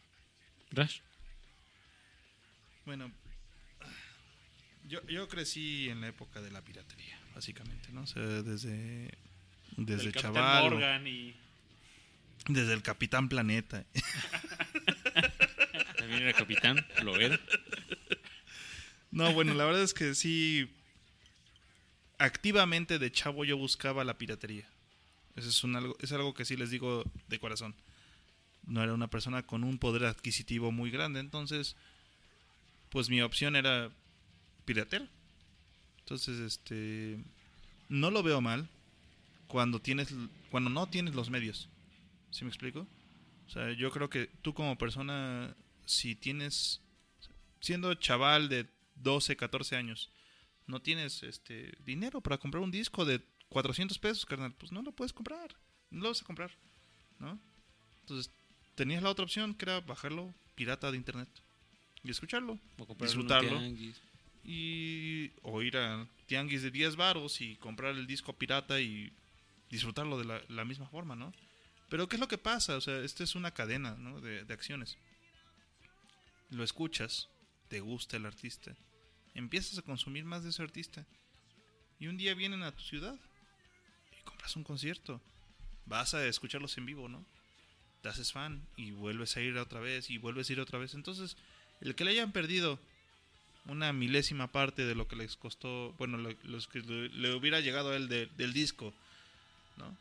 Rash. 0.72 1.00
Bueno, 2.84 3.12
yo, 4.90 5.06
yo 5.06 5.28
crecí 5.28 5.88
en 5.88 6.00
la 6.00 6.08
época 6.08 6.42
de 6.42 6.50
la 6.50 6.62
piratería, 6.62 7.16
básicamente, 7.32 7.90
¿no? 7.92 8.02
O 8.02 8.06
sea, 8.06 8.22
desde, 8.22 9.16
desde 9.76 10.10
Capitán 10.10 10.34
chaval, 10.34 10.70
Morgan 10.70 11.06
y 11.06 11.36
desde 12.48 12.72
el 12.72 12.82
Capitán 12.82 13.28
Planeta. 13.28 13.86
También 15.96 16.22
era 16.22 16.32
capitán, 16.32 16.84
lo 17.02 17.16
era. 17.16 17.38
No, 19.12 19.32
bueno, 19.32 19.54
la 19.54 19.64
verdad 19.64 19.82
es 19.82 19.94
que 19.94 20.14
sí, 20.14 20.68
activamente 22.18 22.98
de 22.98 23.12
chavo 23.12 23.44
yo 23.44 23.56
buscaba 23.56 24.02
la 24.02 24.18
piratería. 24.18 24.66
Eso 25.36 25.50
es, 25.50 25.62
un 25.62 25.76
algo, 25.76 25.96
es 26.00 26.10
algo 26.12 26.34
que 26.34 26.44
sí 26.44 26.56
les 26.56 26.70
digo 26.70 27.04
de 27.28 27.38
corazón. 27.38 27.76
No 28.66 28.82
era 28.82 28.94
una 28.94 29.08
persona 29.08 29.42
con 29.42 29.62
un 29.62 29.78
poder 29.78 30.06
adquisitivo 30.06 30.72
muy 30.72 30.90
grande, 30.90 31.20
entonces, 31.20 31.76
pues 32.88 33.08
mi 33.08 33.20
opción 33.20 33.56
era 33.56 33.90
piratear. 34.64 35.08
Entonces, 36.00 36.38
este, 36.40 37.22
no 37.88 38.10
lo 38.10 38.22
veo 38.22 38.40
mal 38.40 38.68
cuando 39.46 39.80
tienes, 39.80 40.12
cuando 40.50 40.70
no 40.70 40.88
tienes 40.88 41.14
los 41.14 41.30
medios. 41.30 41.68
¿Sí 42.30 42.44
me 42.44 42.50
explico? 42.50 42.86
O 43.46 43.50
sea, 43.50 43.72
yo 43.72 43.90
creo 43.90 44.08
que 44.08 44.28
tú 44.42 44.54
como 44.54 44.78
persona, 44.78 45.54
si 45.84 46.14
tienes, 46.14 46.80
siendo 47.60 47.92
chaval 47.94 48.48
de 48.48 48.66
12, 48.96 49.36
14 49.36 49.76
años, 49.76 50.10
no 50.66 50.80
tienes 50.80 51.22
este 51.24 51.74
dinero 51.84 52.20
para 52.20 52.38
comprar 52.38 52.62
un 52.62 52.70
disco 52.70 53.04
de 53.04 53.20
400 53.48 53.98
pesos, 53.98 54.24
carnal, 54.24 54.52
pues 54.54 54.70
no 54.70 54.82
lo 54.82 54.92
puedes 54.92 55.12
comprar. 55.12 55.56
No 55.90 56.04
lo 56.04 56.08
vas 56.10 56.22
a 56.22 56.24
comprar, 56.24 56.52
¿no? 57.18 57.38
Entonces, 58.02 58.32
tenías 58.76 59.02
la 59.02 59.10
otra 59.10 59.24
opción 59.24 59.54
que 59.54 59.64
era 59.64 59.80
bajarlo 59.80 60.32
pirata 60.54 60.90
de 60.90 60.96
internet 60.96 61.28
y 62.02 62.10
escucharlo 62.10 62.58
O 62.78 62.94
Disfrutarlo. 62.94 63.58
un. 63.58 63.94
Y 64.44 65.32
o 65.42 65.62
ir 65.62 65.76
a 65.76 66.06
tianguis 66.26 66.62
de 66.62 66.70
10 66.70 66.96
varos 66.96 67.40
y 67.40 67.56
comprar 67.56 67.94
el 67.94 68.06
disco 68.06 68.32
pirata 68.32 68.80
y 68.80 69.12
disfrutarlo 69.68 70.18
de 70.18 70.42
la, 70.48 70.64
misma 70.64 70.88
forma, 70.88 71.14
¿no? 71.14 71.32
Pero 71.88 72.08
¿qué 72.08 72.16
es 72.16 72.20
lo 72.20 72.28
que 72.28 72.38
pasa? 72.38 72.76
O 72.76 72.80
sea, 72.80 72.98
esta 73.00 73.24
es 73.24 73.34
una 73.34 73.52
cadena 73.52 73.96
¿no? 73.96 74.20
de, 74.20 74.44
de 74.44 74.54
acciones. 74.54 74.96
Lo 76.50 76.64
escuchas, 76.64 77.28
te 77.68 77.80
gusta 77.80 78.16
el 78.16 78.26
artista, 78.26 78.76
empiezas 79.34 79.78
a 79.78 79.82
consumir 79.82 80.24
más 80.24 80.42
de 80.42 80.50
ese 80.50 80.62
artista 80.62 81.06
y 81.98 82.06
un 82.06 82.16
día 82.16 82.34
vienen 82.34 82.62
a 82.62 82.72
tu 82.72 82.82
ciudad 82.82 83.18
y 84.18 84.22
compras 84.22 84.56
un 84.56 84.64
concierto, 84.64 85.20
vas 85.86 86.14
a 86.14 86.26
escucharlos 86.26 86.76
en 86.78 86.86
vivo, 86.86 87.08
¿no? 87.08 87.24
Te 88.02 88.08
haces 88.08 88.32
fan 88.32 88.66
y 88.76 88.92
vuelves 88.92 89.36
a 89.36 89.40
ir 89.40 89.56
otra 89.58 89.80
vez 89.80 90.10
y 90.10 90.18
vuelves 90.18 90.48
a 90.48 90.52
ir 90.54 90.60
otra 90.60 90.78
vez. 90.78 90.94
Entonces, 90.94 91.36
el 91.80 91.94
que 91.94 92.04
le 92.04 92.12
hayan 92.12 92.32
perdido 92.32 92.80
una 93.70 93.92
milésima 93.92 94.48
parte 94.48 94.84
de 94.84 94.94
lo 94.94 95.06
que 95.08 95.16
les 95.16 95.36
costó, 95.36 95.92
bueno, 95.98 96.18
lo- 96.18 96.34
los 96.44 96.66
que 96.68 96.80
le, 96.80 97.34
hubiera 97.34 97.60
llegado 97.60 97.90
a 97.90 97.96
él 97.96 98.08
de- 98.08 98.26
del 98.36 98.52
disco, 98.52 98.92
¿no? 99.76 99.96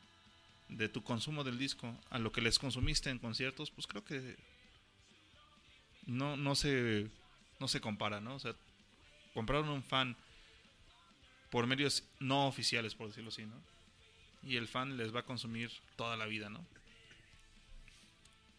De 0.70 0.90
tu 0.90 1.04
consumo 1.04 1.44
del 1.44 1.58
disco 1.58 1.96
a 2.10 2.20
lo 2.20 2.32
que 2.32 2.42
les 2.42 2.60
consumiste 2.60 3.10
en 3.10 3.20
conciertos, 3.20 3.72
pues 3.72 3.88
creo 3.88 4.04
que 4.04 4.36
no, 6.06 6.38
no 6.38 6.56
se 6.56 7.08
no 7.60 7.68
se 7.68 7.82
compara, 7.82 8.22
¿no? 8.22 8.36
O 8.36 8.40
sea, 8.40 8.56
compraron 9.34 9.70
un 9.70 9.84
fan 9.84 10.16
por 11.52 11.68
medios 11.68 12.04
no 12.20 12.48
oficiales, 12.48 12.96
por 12.96 13.08
decirlo 13.08 13.30
así, 13.30 13.44
¿no? 13.46 13.56
Y 14.44 14.56
el 14.56 14.68
fan 14.68 14.96
les 14.98 15.14
va 15.14 15.20
a 15.22 15.26
consumir 15.26 15.70
toda 15.98 16.16
la 16.16 16.26
vida, 16.26 16.50
¿no? 16.50 16.66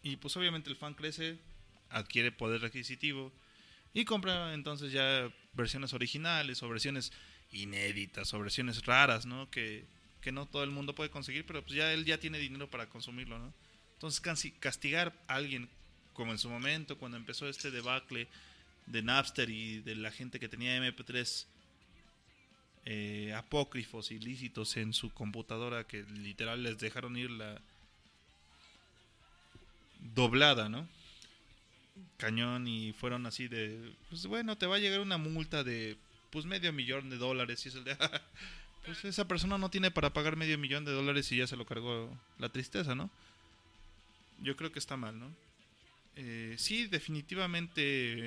Y 0.03 0.17
pues 0.17 0.37
obviamente 0.37 0.71
el 0.71 0.77
fan 0.77 0.95
crece, 0.95 1.39
adquiere 1.91 2.31
poder 2.33 2.65
adquisitivo 2.65 3.33
y 3.95 4.05
compra 4.05 4.55
entonces 4.55 4.93
ya 4.93 5.33
versiones 5.55 5.93
originales 5.93 6.63
o 6.63 6.69
versiones 6.69 7.13
inéditas 7.53 8.33
o 8.35 8.39
versiones 8.39 8.85
raras, 8.87 9.27
¿no? 9.27 9.51
Que, 9.51 9.85
que 10.21 10.33
no 10.33 10.47
todo 10.47 10.63
el 10.65 10.71
mundo 10.71 10.95
puede 10.95 11.11
conseguir, 11.11 11.45
pero 11.47 11.63
pues 11.63 11.75
ya 11.75 11.93
él 11.93 12.05
ya 12.05 12.19
tiene 12.19 12.39
dinero 12.39 12.71
para 12.71 12.89
consumirlo, 12.89 13.39
¿no? 13.39 13.53
Entonces 13.95 14.21
casi- 14.21 14.53
castigar 14.53 15.13
a 15.27 15.35
alguien 15.35 15.69
como 16.15 16.33
en 16.33 16.39
su 16.39 16.49
momento 16.49 16.99
cuando 16.99 17.17
empezó 17.17 17.49
este 17.49 17.71
debacle 17.71 18.29
de 18.87 19.03
Napster 19.03 19.51
y 19.51 19.81
de 19.81 19.95
la 19.97 20.11
gente 20.11 20.39
que 20.41 20.49
tenía 20.49 20.77
MP3 20.77 21.47
eh, 22.87 23.35
apócrifos 23.37 24.11
ilícitos 24.11 24.77
en 24.77 24.93
su 24.95 25.11
computadora 25.13 25.85
que 25.85 26.03
literal 26.05 26.63
les 26.63 26.79
dejaron 26.79 27.17
ir 27.17 27.31
la 27.31 27.61
doblada, 30.15 30.69
¿no? 30.69 30.89
Cañón 32.17 32.69
y 32.69 32.93
fueron 32.93 33.27
así 33.27 33.49
de, 33.49 33.95
pues 34.09 34.27
bueno, 34.27 34.57
te 34.57 34.67
va 34.67 34.77
a 34.77 34.81
llegar 34.81 35.01
una 35.01 35.19
multa 35.19 35.65
de 35.65 35.97
pues 36.31 36.45
medio 36.45 36.73
millón 36.73 37.11
de 37.11 37.17
dólares 37.17 37.65
y 37.65 37.69
es 37.69 37.75
el 37.75 37.85
de, 37.85 37.97
pues 38.85 39.05
esa 39.05 39.27
persona 39.27 39.59
no 39.59 39.71
tiene 39.71 39.91
para 39.91 40.13
pagar 40.13 40.37
medio 40.37 40.59
millón 40.59 40.85
de 40.85 40.93
dólares 40.93 41.31
y 41.33 41.39
ya 41.39 41.47
se 41.47 41.57
lo 41.57 41.67
cargó 41.67 42.17
la 42.39 42.49
tristeza, 42.49 42.95
¿no? 42.95 43.11
Yo 44.43 44.57
creo 44.57 44.73
que 44.73 44.79
está 44.79 44.97
mal, 44.97 45.19
¿no? 45.19 45.31
Eh, 46.17 46.55
sí, 46.59 46.87
definitivamente 46.87 47.81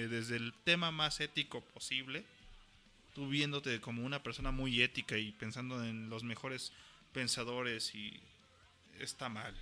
desde 0.07 0.35
el 0.35 0.53
tema 0.63 0.91
más 0.91 1.19
ético 1.19 1.61
posible, 1.61 2.25
tú 3.13 3.29
viéndote 3.29 3.79
como 3.81 4.05
una 4.05 4.23
persona 4.23 4.51
muy 4.51 4.81
ética 4.81 5.17
y 5.17 5.31
pensando 5.31 5.83
en 5.83 6.09
los 6.09 6.23
mejores 6.23 6.71
pensadores 7.13 7.93
y 7.93 8.19
está 8.99 9.29
mal. 9.29 9.55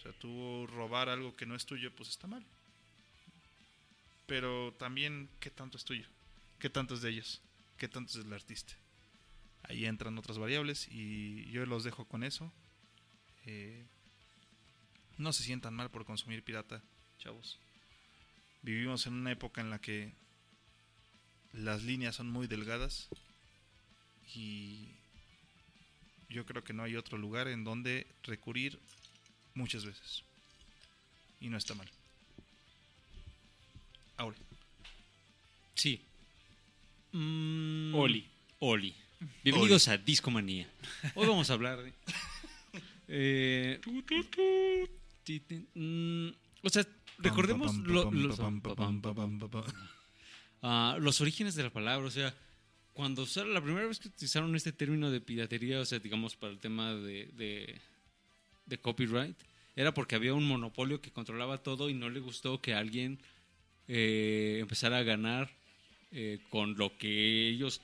O 0.00 0.02
sea, 0.02 0.12
tú 0.12 0.66
robar 0.66 1.10
algo 1.10 1.36
que 1.36 1.44
no 1.44 1.54
es 1.54 1.66
tuyo, 1.66 1.94
pues 1.94 2.08
está 2.08 2.26
mal. 2.26 2.42
Pero 4.24 4.72
también, 4.78 5.28
¿qué 5.40 5.50
tanto 5.50 5.76
es 5.76 5.84
tuyo? 5.84 6.08
¿Qué 6.58 6.70
tanto 6.70 6.94
es 6.94 7.02
de 7.02 7.10
ellos? 7.10 7.42
¿Qué 7.76 7.86
tanto 7.86 8.18
es 8.18 8.24
del 8.24 8.32
artista? 8.32 8.72
Ahí 9.64 9.84
entran 9.84 10.16
otras 10.16 10.38
variables 10.38 10.88
y 10.90 11.50
yo 11.50 11.66
los 11.66 11.84
dejo 11.84 12.06
con 12.06 12.24
eso. 12.24 12.50
Eh, 13.44 13.84
no 15.18 15.34
se 15.34 15.42
sientan 15.42 15.74
mal 15.74 15.90
por 15.90 16.06
consumir 16.06 16.42
pirata, 16.42 16.82
chavos. 17.18 17.58
Vivimos 18.62 19.06
en 19.06 19.12
una 19.12 19.32
época 19.32 19.60
en 19.60 19.68
la 19.68 19.80
que 19.80 20.14
las 21.52 21.82
líneas 21.82 22.16
son 22.16 22.30
muy 22.30 22.46
delgadas 22.46 23.10
y 24.34 24.94
yo 26.30 26.46
creo 26.46 26.64
que 26.64 26.72
no 26.72 26.84
hay 26.84 26.96
otro 26.96 27.18
lugar 27.18 27.48
en 27.48 27.64
donde 27.64 28.06
recurrir 28.22 28.78
muchas 29.54 29.84
veces. 29.84 30.22
Y 31.40 31.48
no 31.48 31.56
está 31.56 31.74
mal. 31.74 31.88
Ahora, 34.16 34.36
Sí. 35.74 36.04
Mm, 37.12 37.94
Oli. 37.94 38.28
Oli. 38.58 38.94
Bienvenidos 39.42 39.88
a 39.88 39.96
Discomanía. 39.98 40.68
Hoy 41.14 41.26
vamos 41.26 41.48
a 41.50 41.54
hablar 41.54 41.82
de. 41.82 41.92
Eh, 43.12 43.80
mm, 45.74 46.28
o 46.62 46.68
sea, 46.68 46.86
recordemos 47.18 47.74
lo- 47.78 48.04
los, 48.12 48.38
los 51.00 51.20
orígenes 51.20 51.56
de 51.56 51.64
la 51.64 51.70
palabra. 51.70 52.06
O 52.06 52.10
sea, 52.12 52.32
cuando 52.92 53.26
la 53.46 53.60
primera 53.60 53.88
vez 53.88 53.98
que 53.98 54.06
utilizaron 54.08 54.54
este 54.54 54.70
término 54.70 55.10
de 55.10 55.20
piratería, 55.20 55.80
o 55.80 55.84
sea, 55.84 55.98
digamos 55.98 56.36
para 56.36 56.52
el 56.52 56.60
tema 56.60 56.94
de, 56.94 57.26
de, 57.32 57.80
de 58.70 58.78
copyright, 58.78 59.36
era 59.76 59.92
porque 59.92 60.14
había 60.14 60.32
un 60.32 60.46
monopolio 60.46 61.02
que 61.02 61.10
controlaba 61.10 61.58
todo 61.58 61.90
y 61.90 61.94
no 61.94 62.08
le 62.08 62.20
gustó 62.20 62.60
que 62.62 62.74
alguien 62.74 63.18
eh, 63.88 64.58
empezara 64.60 64.98
a 64.98 65.02
ganar 65.02 65.50
eh, 66.12 66.38
con 66.48 66.76
lo 66.76 66.96
que 66.96 67.48
ellos 67.48 67.82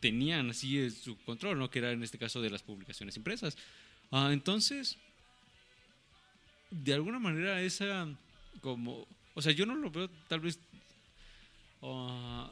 tenían 0.00 0.50
así 0.50 0.78
en 0.78 0.90
su 0.90 1.16
control, 1.18 1.58
¿no? 1.58 1.70
Que 1.70 1.80
era 1.80 1.92
en 1.92 2.02
este 2.02 2.18
caso 2.18 2.40
de 2.40 2.50
las 2.50 2.62
publicaciones 2.62 3.16
impresas. 3.16 3.56
Ah, 4.10 4.30
entonces, 4.32 4.96
de 6.70 6.94
alguna 6.94 7.18
manera 7.18 7.60
esa 7.62 8.08
como, 8.60 9.06
o 9.34 9.42
sea, 9.42 9.52
yo 9.52 9.66
no 9.66 9.74
lo 9.74 9.90
veo 9.90 10.08
tal 10.28 10.40
vez, 10.40 10.58
ah, 11.82 12.50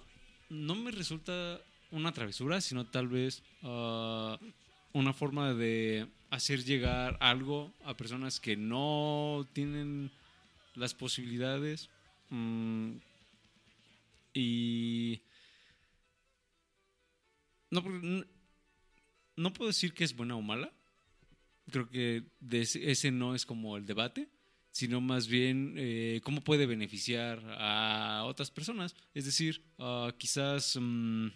no 0.49 0.75
me 0.75 0.91
resulta 0.91 1.61
una 1.91 2.13
travesura, 2.13 2.61
sino 2.61 2.87
tal 2.87 3.09
vez 3.09 3.43
ah, 3.63 4.39
una 4.93 5.13
forma 5.13 5.55
de 5.55 6.07
hacer 6.37 6.65
llegar 6.65 7.17
algo 7.21 7.73
a 7.85 7.97
personas 7.97 8.41
que 8.41 8.57
no 8.57 9.47
tienen 9.53 10.11
las 10.75 10.95
posibilidades 10.95 11.89
mm, 12.31 12.93
y 14.35 15.21
no, 17.71 17.83
porque 17.83 17.99
n- 18.07 18.25
no 19.37 19.53
puedo 19.53 19.69
decir 19.69 19.93
que 19.93 20.05
es 20.05 20.15
buena 20.17 20.37
o 20.37 20.43
mala. 20.43 20.73
Creo 21.71 21.89
que 21.91 22.25
ese, 22.51 23.11
no 23.11 23.35
es 23.35 23.45
como 23.45 23.77
el 23.77 23.87
debate, 23.87 24.29
sino 24.71 25.01
más 25.01 25.27
bien 25.29 25.75
eh, 25.77 26.21
cómo 26.23 26.43
puede 26.43 26.67
beneficiar 26.67 27.43
a 27.59 28.25
otras 28.27 28.51
personas. 28.51 28.95
Es 29.15 29.25
decir, 29.25 29.63
ah, 29.79 30.13
quizás 30.17 30.79
mm, 30.81 31.29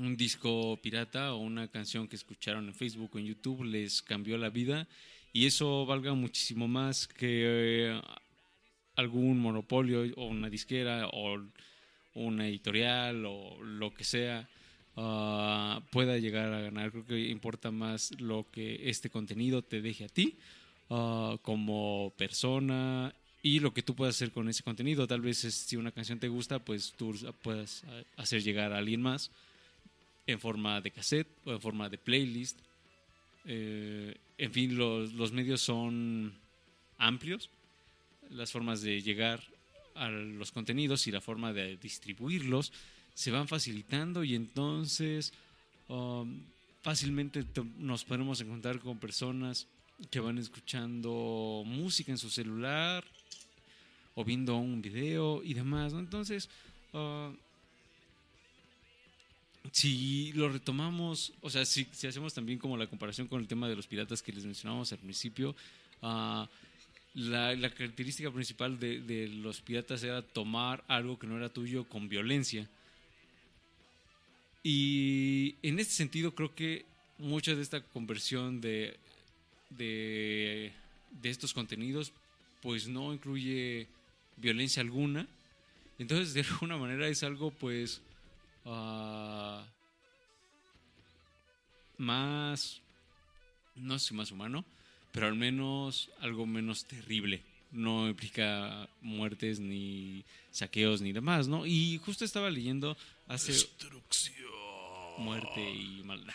un 0.00 0.16
disco 0.16 0.78
pirata 0.82 1.34
o 1.34 1.38
una 1.38 1.68
canción 1.68 2.08
que 2.08 2.16
escucharon 2.16 2.66
en 2.68 2.74
Facebook 2.74 3.10
o 3.14 3.18
en 3.18 3.26
YouTube 3.26 3.64
les 3.64 4.02
cambió 4.02 4.36
la 4.38 4.48
vida 4.50 4.88
y 5.32 5.46
eso 5.46 5.84
valga 5.86 6.14
muchísimo 6.14 6.66
más 6.68 7.06
que 7.06 7.90
eh, 7.92 8.00
algún 8.96 9.38
monopolio 9.38 10.02
o 10.16 10.26
una 10.26 10.48
disquera 10.50 11.06
o 11.08 11.38
una 12.14 12.48
editorial 12.48 13.24
o 13.26 13.62
lo 13.62 13.92
que 13.94 14.04
sea 14.04 14.48
ah, 14.96 15.80
pueda 15.90 16.18
llegar 16.18 16.52
a 16.52 16.60
ganar. 16.60 16.90
Creo 16.90 17.06
que 17.06 17.28
importa 17.28 17.70
más 17.70 18.10
lo 18.20 18.46
que 18.50 18.88
este 18.90 19.10
contenido 19.10 19.62
te 19.62 19.80
deje 19.80 20.04
a 20.04 20.08
ti 20.08 20.36
ah, 20.90 21.36
como 21.42 22.12
persona 22.16 23.14
y 23.42 23.60
lo 23.60 23.72
que 23.72 23.82
tú 23.82 23.94
puedas 23.94 24.16
hacer 24.16 24.32
con 24.32 24.48
ese 24.48 24.62
contenido. 24.62 25.06
Tal 25.06 25.20
vez 25.20 25.44
es- 25.44 25.54
si 25.54 25.76
una 25.76 25.92
canción 25.92 26.18
te 26.18 26.28
gusta, 26.28 26.58
pues 26.58 26.92
tú 26.96 27.14
puedas 27.42 27.84
ah, 27.86 28.02
hacer 28.16 28.42
llegar 28.42 28.72
a 28.72 28.78
alguien 28.78 29.00
más 29.02 29.30
en 30.32 30.40
forma 30.40 30.80
de 30.80 30.90
cassette 30.90 31.28
o 31.44 31.52
en 31.52 31.60
forma 31.60 31.88
de 31.88 31.98
playlist. 31.98 32.58
Eh, 33.44 34.14
en 34.38 34.52
fin, 34.52 34.76
los, 34.76 35.12
los 35.14 35.32
medios 35.32 35.60
son 35.60 36.32
amplios, 36.98 37.50
las 38.30 38.52
formas 38.52 38.82
de 38.82 39.00
llegar 39.00 39.42
a 39.94 40.08
los 40.08 40.52
contenidos 40.52 41.06
y 41.06 41.10
la 41.10 41.20
forma 41.20 41.52
de 41.52 41.76
distribuirlos 41.76 42.72
se 43.14 43.30
van 43.30 43.48
facilitando 43.48 44.24
y 44.24 44.34
entonces 44.34 45.32
um, 45.88 46.40
fácilmente 46.82 47.44
nos 47.76 48.04
podemos 48.04 48.40
encontrar 48.40 48.80
con 48.80 48.98
personas 48.98 49.66
que 50.10 50.20
van 50.20 50.38
escuchando 50.38 51.62
música 51.66 52.12
en 52.12 52.18
su 52.18 52.30
celular 52.30 53.04
o 54.14 54.24
viendo 54.24 54.56
un 54.56 54.80
video 54.80 55.42
y 55.42 55.54
demás. 55.54 55.92
¿no? 55.92 55.98
Entonces, 55.98 56.48
ah, 56.94 57.30
si 59.72 60.32
lo 60.32 60.48
retomamos, 60.48 61.32
o 61.40 61.50
sea, 61.50 61.64
si, 61.64 61.86
si 61.92 62.06
hacemos 62.06 62.34
también 62.34 62.58
como 62.58 62.76
la 62.76 62.86
comparación 62.86 63.28
con 63.28 63.40
el 63.40 63.46
tema 63.46 63.68
de 63.68 63.76
los 63.76 63.86
piratas 63.86 64.22
que 64.22 64.32
les 64.32 64.44
mencionábamos 64.44 64.92
al 64.92 64.98
principio, 64.98 65.54
ah, 66.02 66.48
la, 67.14 67.70
característica 67.74 68.30
principal 68.30 68.78
de, 68.78 69.00
de 69.00 69.28
los 69.28 69.60
piratas 69.60 70.02
era 70.02 70.22
tomar 70.22 70.84
algo 70.88 71.18
que 71.18 71.26
no 71.26 71.36
era 71.36 71.48
tuyo 71.48 71.84
con 71.84 72.08
violencia. 72.08 72.68
Y 74.62 75.54
en 75.62 75.78
este 75.78 75.94
sentido 75.94 76.34
creo 76.34 76.54
que 76.54 76.84
mucha 77.18 77.54
de 77.54 77.62
esta 77.62 77.80
conversión 77.80 78.60
de, 78.60 78.96
de, 79.70 80.72
de 81.22 81.30
estos 81.30 81.54
contenidos 81.54 82.12
pues 82.62 82.88
no 82.88 83.12
incluye 83.12 83.86
violencia 84.36 84.82
alguna. 84.82 85.26
Entonces 85.98 86.34
de 86.34 86.40
alguna 86.40 86.76
manera 86.76 87.08
es 87.08 87.22
algo 87.22 87.50
pues 87.50 88.00
ah, 88.64 89.64
más, 91.98 92.80
no 93.76 93.98
sé 93.98 94.08
si 94.08 94.14
más 94.14 94.30
humano, 94.30 94.64
pero 95.12 95.26
al 95.26 95.34
menos 95.34 96.10
algo 96.20 96.46
menos 96.46 96.84
terrible. 96.84 97.42
No 97.72 98.08
implica 98.08 98.88
muertes 99.00 99.60
ni 99.60 100.24
saqueos 100.50 101.00
ni 101.02 101.12
demás, 101.12 101.46
¿no? 101.46 101.66
Y 101.66 101.98
justo 101.98 102.24
estaba 102.24 102.50
leyendo 102.50 102.96
hace 103.28 103.52
muerte 105.18 105.70
y 105.70 106.02
maldad. 106.04 106.34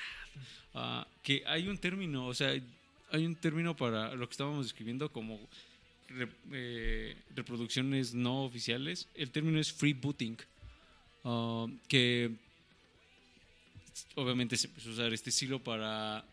Ah, 0.74 1.08
que 1.24 1.44
hay 1.46 1.68
un 1.68 1.78
término, 1.78 2.28
o 2.28 2.34
sea, 2.34 2.50
hay 3.12 3.26
un 3.26 3.36
término 3.36 3.76
para 3.76 4.14
lo 4.16 4.28
que 4.28 4.32
estábamos 4.32 4.66
describiendo 4.66 5.12
como 5.12 5.40
re- 6.10 6.30
eh, 6.54 7.18
reproducciones 7.36 8.14
no 8.14 8.44
oficiales. 8.44 9.08
El 9.16 9.32
término 9.32 9.60
es 9.60 9.74
freebooting, 9.74 10.38
ah, 11.26 11.68
que 11.88 12.32
obviamente 14.16 14.56
se 14.56 14.68
empezó 14.68 14.90
a 14.90 14.94
usar 14.94 15.14
este 15.14 15.30
estilo 15.30 15.60
para 15.60 16.24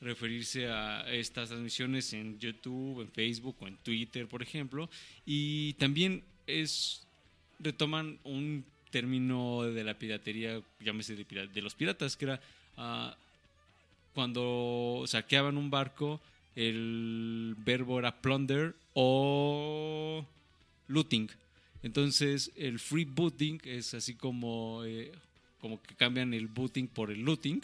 referirse 0.00 0.68
a 0.68 1.10
estas 1.12 1.48
transmisiones 1.48 2.12
en 2.12 2.38
YouTube, 2.38 3.02
en 3.02 3.08
Facebook 3.10 3.56
o 3.60 3.68
en 3.68 3.76
Twitter, 3.78 4.26
por 4.26 4.42
ejemplo. 4.42 4.90
Y 5.24 5.74
también 5.74 6.22
es 6.46 7.06
retoman 7.58 8.18
un 8.24 8.64
término 8.90 9.62
de 9.62 9.84
la 9.84 9.94
piratería, 9.94 10.60
llámese 10.80 11.16
de, 11.16 11.24
de 11.24 11.62
los 11.62 11.74
piratas, 11.74 12.16
que 12.16 12.26
era 12.26 12.40
ah, 12.76 13.16
cuando 14.14 15.04
saqueaban 15.06 15.56
un 15.56 15.70
barco, 15.70 16.20
el 16.54 17.54
verbo 17.58 17.98
era 17.98 18.20
plunder 18.20 18.74
o 18.94 20.24
looting. 20.88 21.30
Entonces, 21.82 22.50
el 22.56 22.78
free 22.78 23.04
booting 23.04 23.60
es 23.64 23.94
así 23.94 24.14
como, 24.14 24.82
eh, 24.84 25.12
como 25.60 25.80
que 25.82 25.94
cambian 25.94 26.32
el 26.34 26.46
booting 26.48 26.88
por 26.88 27.10
el 27.10 27.20
looting. 27.22 27.60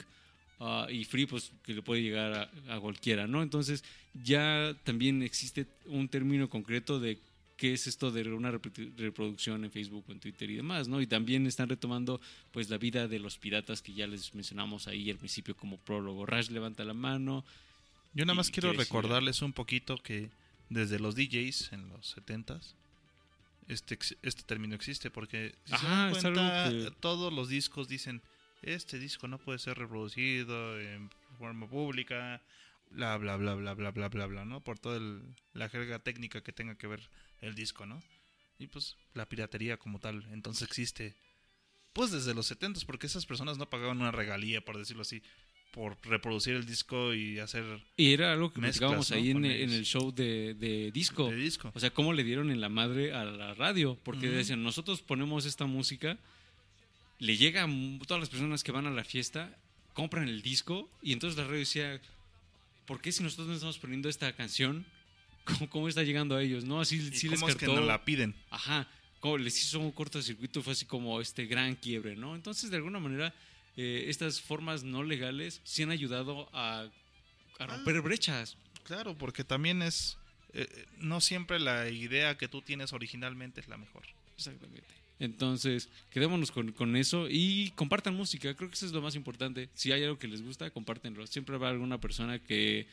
ah, 0.60 0.88
y 0.90 1.04
free, 1.04 1.24
pues 1.26 1.52
que 1.62 1.72
le 1.72 1.82
puede 1.82 2.02
llegar 2.02 2.50
a, 2.68 2.74
a 2.74 2.80
cualquiera, 2.80 3.26
¿no? 3.28 3.42
Entonces, 3.44 3.84
ya 4.24 4.74
también 4.82 5.22
existe 5.22 5.66
un 5.86 6.08
término 6.08 6.48
concreto 6.48 6.98
de 6.98 7.18
qué 7.56 7.74
es 7.74 7.86
esto 7.86 8.10
de 8.10 8.22
una 8.32 8.50
reprodu- 8.52 8.92
reproducción 8.96 9.64
en 9.64 9.70
Facebook, 9.70 10.04
en 10.08 10.18
Twitter 10.18 10.50
y 10.50 10.56
demás, 10.56 10.88
¿no? 10.88 11.00
Y 11.00 11.06
también 11.06 11.46
están 11.46 11.68
retomando, 11.68 12.20
pues, 12.50 12.70
la 12.70 12.78
vida 12.78 13.06
de 13.06 13.20
los 13.20 13.38
piratas 13.38 13.82
que 13.82 13.92
ya 13.94 14.06
les 14.08 14.34
mencionamos 14.34 14.88
ahí 14.88 15.08
al 15.10 15.16
principio 15.18 15.56
como 15.56 15.76
prólogo. 15.78 16.26
Rash 16.26 16.48
levanta 16.50 16.84
la 16.84 16.94
mano. 16.94 17.44
Yo 18.14 18.24
nada 18.24 18.34
más 18.34 18.50
quiero 18.50 18.72
recordarles 18.72 19.42
un 19.42 19.52
poquito 19.52 19.96
que 19.98 20.28
desde 20.70 20.98
los 20.98 21.14
DJs 21.14 21.72
en 21.72 21.88
los 21.88 22.16
70s 22.16 22.74
este, 23.68 23.98
este 24.22 24.42
término 24.42 24.74
existe 24.74 25.10
porque 25.10 25.54
si 25.64 25.76
se 25.76 25.86
dan 25.86 26.10
cuenta, 26.10 26.70
que- 26.70 26.90
todos 27.00 27.32
los 27.32 27.48
discos 27.48 27.86
dicen 27.88 28.22
este 28.62 28.98
disco 28.98 29.28
no 29.28 29.38
puede 29.38 29.58
ser 29.60 29.78
reproducido 29.78 30.80
en 30.80 31.10
forma 31.38 31.68
pública, 31.68 32.42
bla 32.90 33.16
bla 33.18 33.36
bla 33.36 33.54
bla 33.54 33.74
bla 33.74 33.90
bla 33.90 34.08
bla 34.08 34.26
bla, 34.26 34.44
¿no? 34.44 34.60
Por 34.62 34.78
toda 34.78 34.96
el- 34.96 35.22
la 35.52 35.68
jerga 35.68 35.98
técnica 36.00 36.42
que 36.42 36.52
tenga 36.52 36.74
que 36.76 36.86
ver 36.86 37.08
el 37.40 37.54
disco, 37.54 37.86
¿no? 37.86 38.02
Y 38.58 38.66
pues 38.66 38.96
la 39.14 39.28
piratería 39.28 39.76
como 39.76 40.00
tal, 40.00 40.24
entonces 40.32 40.66
existe 40.66 41.14
pues 41.92 42.10
desde 42.12 42.34
los 42.34 42.46
70s 42.50 42.84
porque 42.84 43.06
esas 43.06 43.26
personas 43.26 43.58
no 43.58 43.68
pagaban 43.70 44.00
una 44.00 44.10
regalía, 44.12 44.64
por 44.64 44.76
decirlo 44.78 45.02
así, 45.02 45.22
por 45.70 45.96
reproducir 46.02 46.54
el 46.54 46.66
disco 46.66 47.14
y 47.14 47.38
hacer 47.38 47.64
Y 47.96 48.12
era 48.12 48.32
algo 48.32 48.52
que 48.52 48.60
platicábamos 48.60 49.10
¿no? 49.10 49.16
ahí 49.16 49.30
en, 49.30 49.44
en 49.44 49.70
el 49.70 49.84
show 49.84 50.12
de, 50.12 50.54
de 50.54 50.90
disco. 50.92 51.28
de 51.30 51.36
disco. 51.36 51.70
O 51.74 51.80
sea, 51.80 51.90
cómo 51.90 52.12
le 52.12 52.24
dieron 52.24 52.50
en 52.50 52.60
la 52.60 52.68
madre 52.68 53.12
a 53.12 53.24
la 53.24 53.54
radio. 53.54 53.98
Porque 54.02 54.26
Ujú. 54.28 54.36
decían, 54.36 54.62
nosotros 54.62 55.02
ponemos 55.02 55.44
esta 55.46 55.66
música, 55.66 56.18
le 57.18 57.36
llega 57.36 57.64
a 57.64 57.68
todas 58.06 58.20
las 58.20 58.30
personas 58.30 58.64
que 58.64 58.72
van 58.72 58.86
a 58.86 58.90
la 58.90 59.04
fiesta, 59.04 59.56
compran 59.94 60.28
el 60.28 60.42
disco, 60.42 60.90
y 61.02 61.12
entonces 61.12 61.36
la 61.36 61.44
radio 61.44 61.58
decía, 61.58 62.00
¿por 62.86 63.00
qué 63.00 63.12
si 63.12 63.22
nosotros 63.22 63.48
no 63.48 63.54
estamos 63.54 63.78
poniendo 63.78 64.08
esta 64.08 64.32
canción, 64.32 64.84
cómo, 65.44 65.68
cómo 65.70 65.88
está 65.88 66.02
llegando 66.02 66.34
a 66.36 66.42
ellos? 66.42 66.64
¿No? 66.64 66.80
Así 66.80 66.96
¿Y 66.96 67.16
sí 67.16 67.28
les 67.28 67.40
cómo 67.40 67.50
es 67.50 67.56
que 67.56 67.66
no 67.66 67.80
la 67.80 68.04
piden? 68.04 68.34
Ajá, 68.50 68.88
como 69.20 69.38
les 69.38 69.60
hizo 69.60 69.80
un 69.80 69.92
cortocircuito, 69.92 70.62
fue 70.62 70.72
así 70.72 70.86
como 70.86 71.20
este 71.20 71.46
gran 71.46 71.74
quiebre, 71.74 72.16
¿no? 72.16 72.34
Entonces, 72.34 72.70
de 72.70 72.76
alguna 72.76 73.00
manera, 73.00 73.34
eh, 73.78 74.04
estas 74.08 74.42
formas 74.42 74.84
no 74.84 75.02
legales 75.02 75.62
sí 75.64 75.84
han 75.84 75.90
ayudado 75.90 76.50
a, 76.52 76.90
a 77.58 77.66
romper 77.66 78.02
brechas. 78.02 78.58
Claro, 78.84 79.16
porque 79.16 79.44
también 79.44 79.80
es 79.80 80.18
eh, 80.54 80.66
eh, 80.70 80.86
no 80.98 81.20
siempre 81.20 81.58
la 81.58 81.88
idea 81.88 82.36
que 82.36 82.48
tú 82.48 82.62
tienes 82.62 82.92
originalmente 82.92 83.60
es 83.60 83.68
la 83.68 83.76
mejor. 83.76 84.02
Exactamente. 84.36 84.86
Entonces, 85.20 85.88
quedémonos 86.10 86.50
con, 86.50 86.72
con 86.72 86.96
eso 86.96 87.26
y 87.28 87.70
compartan 87.72 88.14
música. 88.14 88.54
Creo 88.54 88.68
que 88.68 88.74
eso 88.74 88.86
es 88.86 88.92
lo 88.92 89.02
más 89.02 89.14
importante. 89.14 89.68
Si 89.74 89.92
hay 89.92 90.04
algo 90.04 90.18
que 90.18 90.28
les 90.28 90.42
gusta, 90.42 90.70
compártenlo. 90.70 91.26
Siempre 91.26 91.56
habrá 91.56 91.70
alguna 91.70 92.00
persona 92.00 92.38
que 92.38 92.86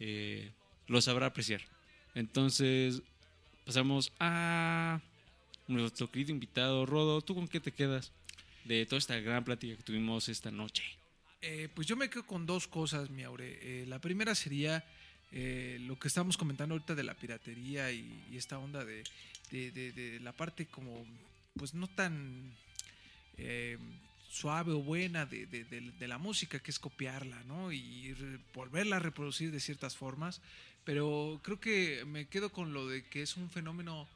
eh, 0.00 0.50
lo 0.86 1.00
sabrá 1.00 1.26
apreciar. 1.26 1.60
Entonces, 2.14 3.02
pasamos 3.66 4.10
a 4.18 5.00
nuestro 5.68 6.10
querido 6.10 6.32
invitado, 6.32 6.86
Rodo. 6.86 7.20
¿Tú 7.20 7.34
con 7.34 7.46
qué 7.46 7.60
te 7.60 7.72
quedas 7.72 8.10
de 8.66 8.84
toda 8.86 8.98
esta 8.98 9.18
gran 9.20 9.44
plática 9.44 9.76
que 9.76 9.82
tuvimos 9.82 10.28
esta 10.28 10.50
noche? 10.50 10.82
Eh, 11.42 11.68
pues 11.74 11.86
yo 11.86 11.96
me 11.96 12.08
quedo 12.10 12.26
con 12.26 12.46
dos 12.46 12.66
cosas, 12.66 13.10
mi 13.10 13.22
Aure. 13.22 13.58
Eh, 13.62 13.86
la 13.86 13.98
primera 14.00 14.34
sería 14.34 14.84
eh, 15.32 15.78
lo 15.82 15.98
que 15.98 16.08
estamos 16.08 16.36
comentando 16.36 16.74
ahorita 16.74 16.94
de 16.94 17.02
la 17.04 17.14
piratería 17.14 17.90
y, 17.92 18.24
y 18.30 18.36
esta 18.36 18.58
onda 18.58 18.84
de, 18.84 19.04
de- 19.50 19.70
de- 19.70 19.92
de 19.92 20.20
la 20.20 20.32
parte 20.32 20.66
como, 20.66 21.04
pues 21.56 21.74
no 21.74 21.88
tan 21.88 22.52
eh, 23.38 23.78
suave 24.30 24.72
o 24.72 24.78
buena 24.82 25.26
de, 25.26 25.46
de- 25.46 25.64
de- 25.64 25.92
de 25.92 26.08
la 26.08 26.18
música, 26.18 26.58
que 26.58 26.70
es 26.70 26.78
copiarla, 26.78 27.42
¿no? 27.44 27.72
Y 27.72 28.14
volverla 28.54 28.96
a 28.96 29.00
reproducir 29.00 29.50
de 29.50 29.60
ciertas 29.60 29.96
formas. 29.96 30.40
Pero 30.84 31.40
creo 31.42 31.60
que 31.60 32.04
me 32.06 32.26
quedo 32.26 32.50
con 32.50 32.72
lo 32.72 32.86
de 32.88 33.04
que 33.04 33.22
es 33.22 33.36
un 33.36 33.50
fenómeno 33.50 34.08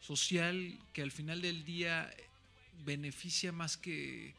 social 0.00 0.78
que 0.92 1.02
al 1.02 1.10
final 1.10 1.40
del 1.42 1.64
día 1.64 2.10
beneficia 2.84 3.52
más 3.52 3.76
que 3.76 4.34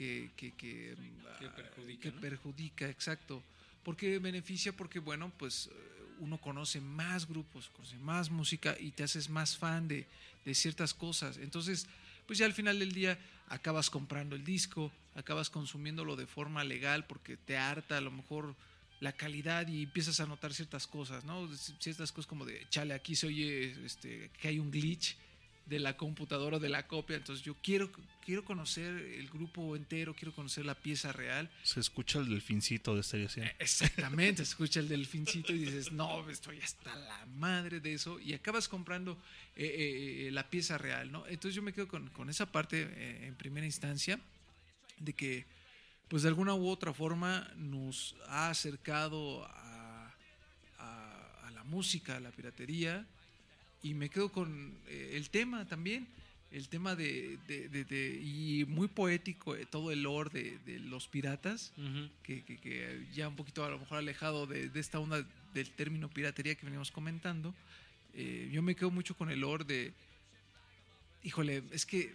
que, 0.00 0.30
que, 0.36 0.52
que, 0.52 0.96
Que 1.38 1.46
ah, 1.46 1.54
perjudica, 1.54 2.00
que 2.02 2.12
¿no? 2.12 2.20
perjudica, 2.20 2.88
exacto. 2.88 3.42
Porque 3.84 4.18
beneficia 4.18 4.72
porque, 4.72 4.98
bueno, 4.98 5.30
pues 5.38 5.66
eh, 5.66 5.74
uno 6.20 6.38
conoce 6.38 6.80
más 6.80 7.28
grupos, 7.28 7.68
conoce 7.76 7.96
más 7.98 8.30
música 8.30 8.76
y 8.80 8.92
te 8.92 9.02
haces 9.02 9.28
más 9.28 9.56
fan 9.56 9.88
de, 9.88 10.06
de 10.44 10.54
ciertas 10.54 10.94
cosas. 10.94 11.36
Entonces, 11.36 11.86
pues 12.26 12.38
ya 12.38 12.46
al 12.46 12.54
final 12.54 12.78
del 12.78 12.92
día 12.92 13.18
acabas 13.48 13.90
comprando 13.90 14.36
el 14.36 14.44
disco, 14.44 14.90
acabas 15.14 15.50
consumiéndolo 15.50 16.16
de 16.16 16.26
forma 16.26 16.64
legal 16.64 17.06
porque 17.06 17.36
te 17.36 17.58
harta 17.58 17.98
a 17.98 18.00
lo 18.00 18.10
mejor 18.10 18.54
la 19.00 19.12
calidad 19.12 19.66
y 19.68 19.82
empiezas 19.82 20.20
a 20.20 20.26
notar 20.26 20.54
ciertas 20.54 20.86
cosas, 20.86 21.24
¿no? 21.24 21.48
Ciertas 21.78 22.12
cosas 22.12 22.26
como 22.26 22.44
de, 22.44 22.66
chale, 22.70 22.94
aquí 22.94 23.16
se 23.16 23.26
oye 23.26 23.74
este, 23.84 24.30
que 24.40 24.48
hay 24.48 24.58
un 24.58 24.70
glitch 24.70 25.16
de 25.70 25.78
la 25.78 25.96
computadora 25.96 26.56
o 26.56 26.60
de 26.60 26.68
la 26.68 26.86
copia, 26.88 27.16
entonces 27.16 27.44
yo 27.44 27.54
quiero, 27.62 27.90
quiero 28.24 28.44
conocer 28.44 28.92
el 28.92 29.28
grupo 29.30 29.76
entero, 29.76 30.14
quiero 30.14 30.34
conocer 30.34 30.66
la 30.66 30.74
pieza 30.74 31.12
real. 31.12 31.48
Se 31.62 31.78
escucha 31.80 32.18
el 32.18 32.28
delfincito 32.28 32.94
de 32.96 33.02
Stereo 33.04 33.28
100. 33.28 33.52
Exactamente, 33.60 34.42
escucha 34.50 34.80
el 34.80 34.88
delfincito 34.88 35.52
y 35.54 35.58
dices, 35.58 35.92
no, 35.92 36.28
estoy 36.28 36.58
hasta 36.60 36.94
la 36.96 37.24
madre 37.26 37.78
de 37.80 37.94
eso, 37.94 38.18
y 38.18 38.34
acabas 38.34 38.68
comprando 38.68 39.12
eh, 39.56 39.64
eh, 39.64 40.26
eh, 40.26 40.30
la 40.32 40.50
pieza 40.50 40.76
real, 40.76 41.10
¿no? 41.12 41.24
Entonces 41.28 41.54
yo 41.54 41.62
me 41.62 41.72
quedo 41.72 41.86
con, 41.88 42.10
con 42.10 42.28
esa 42.28 42.46
parte 42.50 42.88
eh, 42.90 43.26
en 43.28 43.36
primera 43.36 43.64
instancia, 43.64 44.18
de 44.98 45.12
que, 45.14 45.46
pues 46.08 46.24
de 46.24 46.28
alguna 46.30 46.54
u 46.54 46.68
otra 46.68 46.92
forma 46.92 47.48
nos 47.56 48.16
ha 48.26 48.50
acercado 48.50 49.44
a, 49.46 50.12
a- 50.78 51.46
a 51.46 51.50
la 51.52 51.62
música, 51.62 52.16
a 52.16 52.20
la 52.20 52.32
piratería, 52.32 53.06
y 53.82 53.94
me 53.94 54.08
quedo 54.10 54.30
con 54.30 54.74
eh, 54.88 55.12
el 55.14 55.30
tema 55.30 55.66
también, 55.66 56.06
el 56.50 56.68
tema 56.68 56.96
de, 56.96 57.38
de- 57.46 57.68
de- 57.68 57.84
de- 57.84 58.20
y 58.22 58.64
muy 58.66 58.88
poético, 58.88 59.54
eh, 59.54 59.66
todo 59.66 59.92
el 59.92 60.02
lore 60.02 60.58
de, 60.66 60.78
los 60.80 61.06
piratas, 61.08 61.72
que, 62.24 62.42
que- 62.44 62.58
que 62.58 63.06
ya 63.14 63.28
un 63.28 63.36
poquito 63.36 63.64
a 63.64 63.70
lo 63.70 63.78
mejor 63.78 63.98
alejado 63.98 64.46
de, 64.46 64.70
esta 64.74 64.98
onda 64.98 65.24
del 65.54 65.70
término 65.70 66.08
piratería 66.10 66.54
que 66.56 66.66
veníamos 66.66 66.90
comentando, 66.90 67.54
eh, 68.14 68.48
yo 68.52 68.62
me 68.62 68.74
quedo 68.74 68.90
mucho 68.90 69.16
con 69.16 69.30
el 69.30 69.40
lore 69.40 69.64
de, 69.64 69.92
híjole, 71.22 71.62
es 71.70 71.86
que 71.86 72.12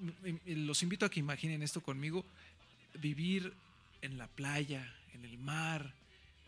m- 0.00 0.14
m- 0.46 0.56
los 0.64 0.82
invito 0.82 1.04
a 1.06 1.10
que 1.10 1.20
imaginen 1.20 1.62
esto 1.62 1.80
conmigo, 1.82 2.24
vivir 3.00 3.52
en 4.02 4.18
la 4.18 4.26
playa, 4.28 4.92
en 5.12 5.24
el 5.24 5.36
mar, 5.38 5.92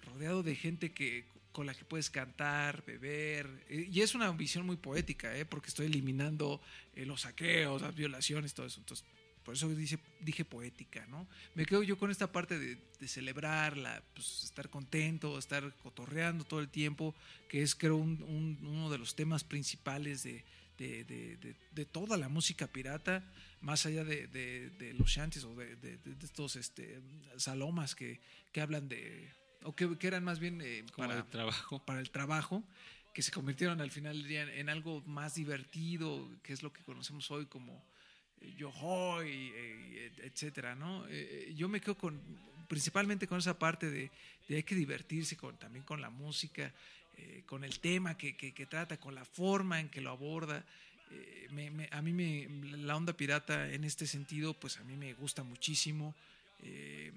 rodeado 0.06 0.42
de 0.42 0.54
gente 0.56 0.92
que 0.92 1.24
con 1.56 1.64
la 1.64 1.74
que 1.74 1.86
puedes 1.86 2.10
cantar, 2.10 2.84
beber, 2.84 3.48
eh, 3.70 3.88
y 3.90 4.02
es 4.02 4.14
una 4.14 4.30
visión 4.32 4.66
muy 4.66 4.76
poética, 4.76 5.34
¿eh? 5.38 5.46
porque 5.46 5.68
estoy 5.68 5.86
eliminando 5.86 6.60
eh, 6.94 7.06
los 7.06 7.22
saqueos, 7.22 7.80
las 7.80 7.94
violaciones, 7.94 8.52
todo 8.52 8.66
eso. 8.66 8.78
Entonces, 8.78 9.06
por 9.42 9.54
eso 9.54 9.66
dice, 9.74 9.98
dije 10.20 10.44
poética, 10.44 11.06
¿no? 11.06 11.26
Me 11.54 11.64
quedo 11.64 11.82
yo 11.82 11.96
con 11.96 12.10
esta 12.10 12.30
parte 12.30 12.58
de, 12.58 12.76
de 13.00 13.08
celebrarla, 13.08 14.02
pues, 14.12 14.44
estar 14.44 14.68
contento, 14.68 15.38
estar 15.38 15.74
cotorreando 15.82 16.44
todo 16.44 16.60
el 16.60 16.68
tiempo, 16.68 17.14
que 17.48 17.62
es 17.62 17.74
creo 17.74 17.96
un- 17.96 18.22
un- 18.24 18.58
uno 18.66 18.90
de 18.90 18.98
los 18.98 19.14
temas 19.16 19.42
principales 19.42 20.22
de, 20.24 20.44
de- 20.76 21.86
toda 21.86 22.18
la 22.18 22.28
música 22.28 22.66
pirata, 22.66 23.24
más 23.62 23.86
allá 23.86 24.04
de, 24.04 24.92
los 24.98 25.08
shanties 25.08 25.44
o 25.44 25.54
de 25.54 25.98
estos 26.22 26.56
este, 26.56 27.00
salomas 27.38 27.94
que, 27.94 28.20
que 28.52 28.60
hablan 28.60 28.88
de, 28.88 29.32
o 29.66 29.74
que, 29.74 29.96
que 29.98 30.06
eran 30.06 30.24
más 30.24 30.38
bien 30.38 30.60
eh, 30.62 30.84
para, 30.96 31.16
de 31.16 31.22
trabajo. 31.24 31.78
para 31.84 32.00
el 32.00 32.10
trabajo, 32.10 32.62
que 33.12 33.22
se 33.22 33.30
convirtieron 33.32 33.80
al 33.80 33.90
final 33.90 34.16
del 34.18 34.28
día 34.28 34.42
en, 34.54 34.68
algo 34.68 35.02
más 35.06 35.34
divertido, 35.34 36.28
que 36.42 36.52
es 36.52 36.62
lo 36.62 36.72
que 36.72 36.82
conocemos 36.82 37.30
hoy 37.30 37.46
como 37.46 37.82
eh, 38.40 38.52
yo 38.56 38.70
hoy, 38.80 39.52
eh, 39.54 40.12
etcétera, 40.22 40.74
¿no? 40.74 41.04
Eh, 41.08 41.52
yo 41.56 41.68
me 41.68 41.80
quedo 41.80 41.96
con, 41.96 42.20
principalmente 42.68 43.26
con 43.26 43.38
esa 43.38 43.58
parte 43.58 43.90
de, 43.90 44.10
de 44.48 44.56
hay 44.56 44.62
que 44.62 44.74
divertirse 44.74 45.36
con, 45.36 45.56
también 45.58 45.84
con 45.84 46.00
la 46.00 46.10
música, 46.10 46.72
eh, 47.16 47.42
con 47.46 47.64
el 47.64 47.78
tema 47.80 48.16
que, 48.16 48.36
que- 48.36 48.52
que 48.52 48.66
trata, 48.66 48.98
con 48.98 49.14
la 49.14 49.24
forma 49.24 49.80
en 49.80 49.88
que 49.88 50.00
lo 50.00 50.10
aborda. 50.10 50.64
eh, 51.10 51.46
me- 51.52 51.70
me- 51.70 51.88
a 51.92 52.02
mí 52.02 52.12
me, 52.12 52.46
la 52.78 52.96
onda 52.96 53.12
pirata 53.12 53.70
en 53.72 53.84
este 53.84 54.06
sentido, 54.06 54.52
pues 54.54 54.76
a 54.78 54.84
mí 54.84 54.96
me 54.96 55.14
gusta 55.14 55.42
muchísimo. 55.44 56.14
Eh, 56.62 57.12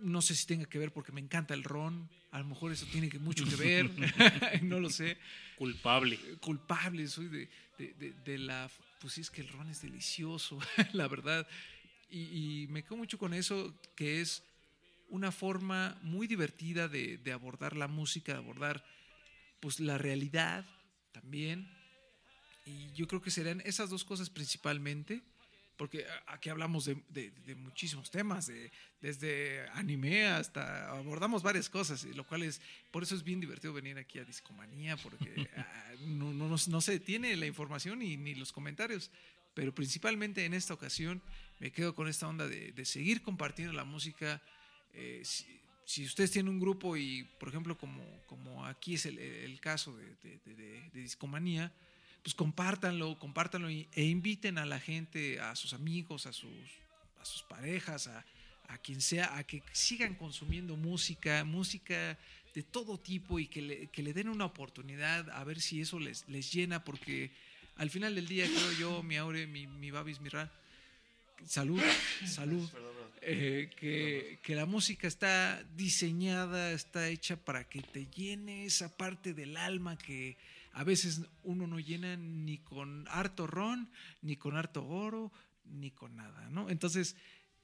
no 0.00 0.22
sé 0.22 0.34
si 0.34 0.46
tenga 0.46 0.66
que 0.66 0.78
ver 0.78 0.92
porque 0.92 1.12
me 1.12 1.20
encanta 1.20 1.54
el 1.54 1.64
ron, 1.64 2.08
a 2.30 2.38
lo 2.38 2.44
mejor 2.46 2.72
eso 2.72 2.86
tiene 2.90 3.08
que, 3.08 3.18
mucho 3.18 3.44
que 3.44 3.56
ver, 3.56 3.90
no 4.62 4.80
lo 4.80 4.90
sé 4.90 5.16
Culpable. 5.56 6.18
culpable, 6.40 7.06
soy 7.08 7.26
de, 7.28 7.48
de- 7.78 7.94
de- 7.94 8.12
de 8.24 8.38
la... 8.38 8.70
Pues 9.00 9.14
sí, 9.14 9.20
es 9.20 9.30
que 9.30 9.40
el 9.42 9.48
ron 9.48 9.68
es 9.70 9.82
delicioso, 9.82 10.58
la 10.92 11.06
verdad. 11.08 11.46
Y, 12.10 12.62
y 12.62 12.66
me 12.68 12.82
quedo 12.82 12.96
mucho 12.96 13.18
con 13.18 13.32
eso, 13.34 13.74
que 13.94 14.20
es 14.20 14.42
una 15.08 15.30
forma 15.32 15.98
muy 16.02 16.26
divertida 16.26 16.88
de, 16.88 17.16
de 17.18 17.32
abordar 17.32 17.76
la 17.76 17.88
música, 17.88 18.32
de 18.32 18.38
abordar 18.38 18.84
pues 19.60 19.80
la 19.80 19.98
realidad 19.98 20.64
también. 21.12 21.68
Y 22.66 22.92
yo 22.92 23.06
creo 23.08 23.22
que 23.22 23.30
serían 23.30 23.62
esas 23.64 23.88
dos 23.90 24.04
cosas 24.04 24.28
principalmente, 24.30 25.22
porque 25.78 26.04
aquí 26.26 26.50
hablamos 26.50 26.84
de, 26.84 26.96
de- 27.08 27.30
de 27.46 27.54
muchísimos 27.54 28.10
temas, 28.10 28.46
de- 28.48 28.70
desde 29.00 29.66
anime 29.70 30.26
hasta 30.26 30.90
abordamos 30.90 31.42
varias 31.42 31.70
cosas, 31.70 32.04
lo 32.04 32.26
cual 32.26 32.42
es, 32.42 32.60
por 32.90 33.02
eso 33.04 33.14
es 33.14 33.22
bien 33.24 33.40
divertido 33.40 33.72
venir 33.72 33.96
aquí 33.96 34.18
a 34.18 34.24
Discomanía, 34.24 34.96
porque 34.98 35.48
ah, 35.56 35.92
no, 36.00 36.34
no, 36.34 36.48
no 36.48 36.80
se 36.82 36.92
detiene 36.92 37.34
la 37.36 37.46
información 37.46 38.02
y, 38.02 38.16
ni 38.18 38.34
los 38.34 38.52
comentarios, 38.52 39.10
pero 39.54 39.74
principalmente 39.74 40.44
en 40.44 40.52
esta 40.52 40.74
ocasión 40.74 41.22
me 41.60 41.70
quedo 41.72 41.94
con 41.94 42.08
esta 42.08 42.28
onda 42.28 42.46
de, 42.46 42.72
de 42.72 42.84
seguir 42.84 43.22
compartiendo 43.22 43.72
la 43.72 43.84
música. 43.84 44.42
eh, 44.94 45.22
si, 45.24 45.46
si 45.84 46.04
ustedes 46.04 46.30
tienen 46.32 46.52
un 46.52 46.60
grupo 46.60 46.96
y, 46.98 47.24
por 47.40 47.48
ejemplo, 47.48 47.78
como, 47.78 48.02
como 48.26 48.66
aquí 48.66 48.94
es 48.94 49.06
el, 49.06 49.18
el 49.18 49.58
caso 49.60 49.96
de- 49.96 50.14
de- 50.22 50.38
de- 50.54 50.90
de 50.92 51.00
Discomanía, 51.00 51.72
pues 52.22 52.34
compártanlo, 52.34 53.18
compártanlo 53.18 53.68
e 53.68 54.04
inviten 54.04 54.58
a 54.58 54.66
la 54.66 54.80
gente, 54.80 55.40
a 55.40 55.54
sus 55.56 55.72
amigos, 55.72 56.26
a 56.26 56.32
sus, 56.32 56.50
a 57.20 57.24
sus 57.24 57.42
parejas, 57.42 58.06
a, 58.06 58.24
a 58.68 58.78
quien 58.78 59.00
sea, 59.00 59.36
a 59.36 59.44
que 59.44 59.62
sigan 59.72 60.14
consumiendo 60.14 60.76
música, 60.76 61.44
música 61.44 62.18
de 62.54 62.62
todo 62.62 62.98
tipo 62.98 63.38
y 63.38 63.46
que 63.46 63.62
le, 63.62 63.86
que 63.88 64.02
le 64.02 64.12
den 64.12 64.28
una 64.28 64.44
oportunidad 64.44 65.28
a 65.30 65.44
ver 65.44 65.60
si 65.60 65.80
eso 65.80 65.98
les, 65.98 66.28
les 66.28 66.52
llena, 66.52 66.84
porque 66.84 67.30
al 67.76 67.90
final 67.90 68.14
del 68.14 68.26
día 68.26 68.46
creo 68.46 68.72
yo, 68.72 69.02
mi 69.02 69.16
Aure, 69.16 69.46
mi, 69.46 69.66
mi 69.66 69.90
Babis, 69.90 70.20
mi 70.20 70.28
Ra, 70.28 70.50
salud, 71.46 71.82
salud, 72.26 72.68
eh, 73.22 73.70
que, 73.76 74.38
que 74.42 74.54
la 74.54 74.66
música 74.66 75.06
está 75.08 75.62
diseñada, 75.76 76.72
está 76.72 77.08
hecha 77.08 77.36
para 77.36 77.64
que 77.64 77.80
te 77.80 78.06
llene 78.06 78.64
esa 78.64 78.96
parte 78.96 79.34
del 79.34 79.56
alma 79.56 79.96
que 79.96 80.36
a 80.78 80.84
veces 80.84 81.22
uno 81.42 81.66
no 81.66 81.80
llena 81.80 82.16
ni 82.16 82.58
con 82.58 83.04
harto 83.08 83.48
ron, 83.48 83.90
ni 84.22 84.36
con 84.36 84.56
harto 84.56 84.86
oro, 84.86 85.32
ni 85.64 85.90
con 85.90 86.14
nada, 86.14 86.48
¿no? 86.50 86.70
Entonces, 86.70 87.16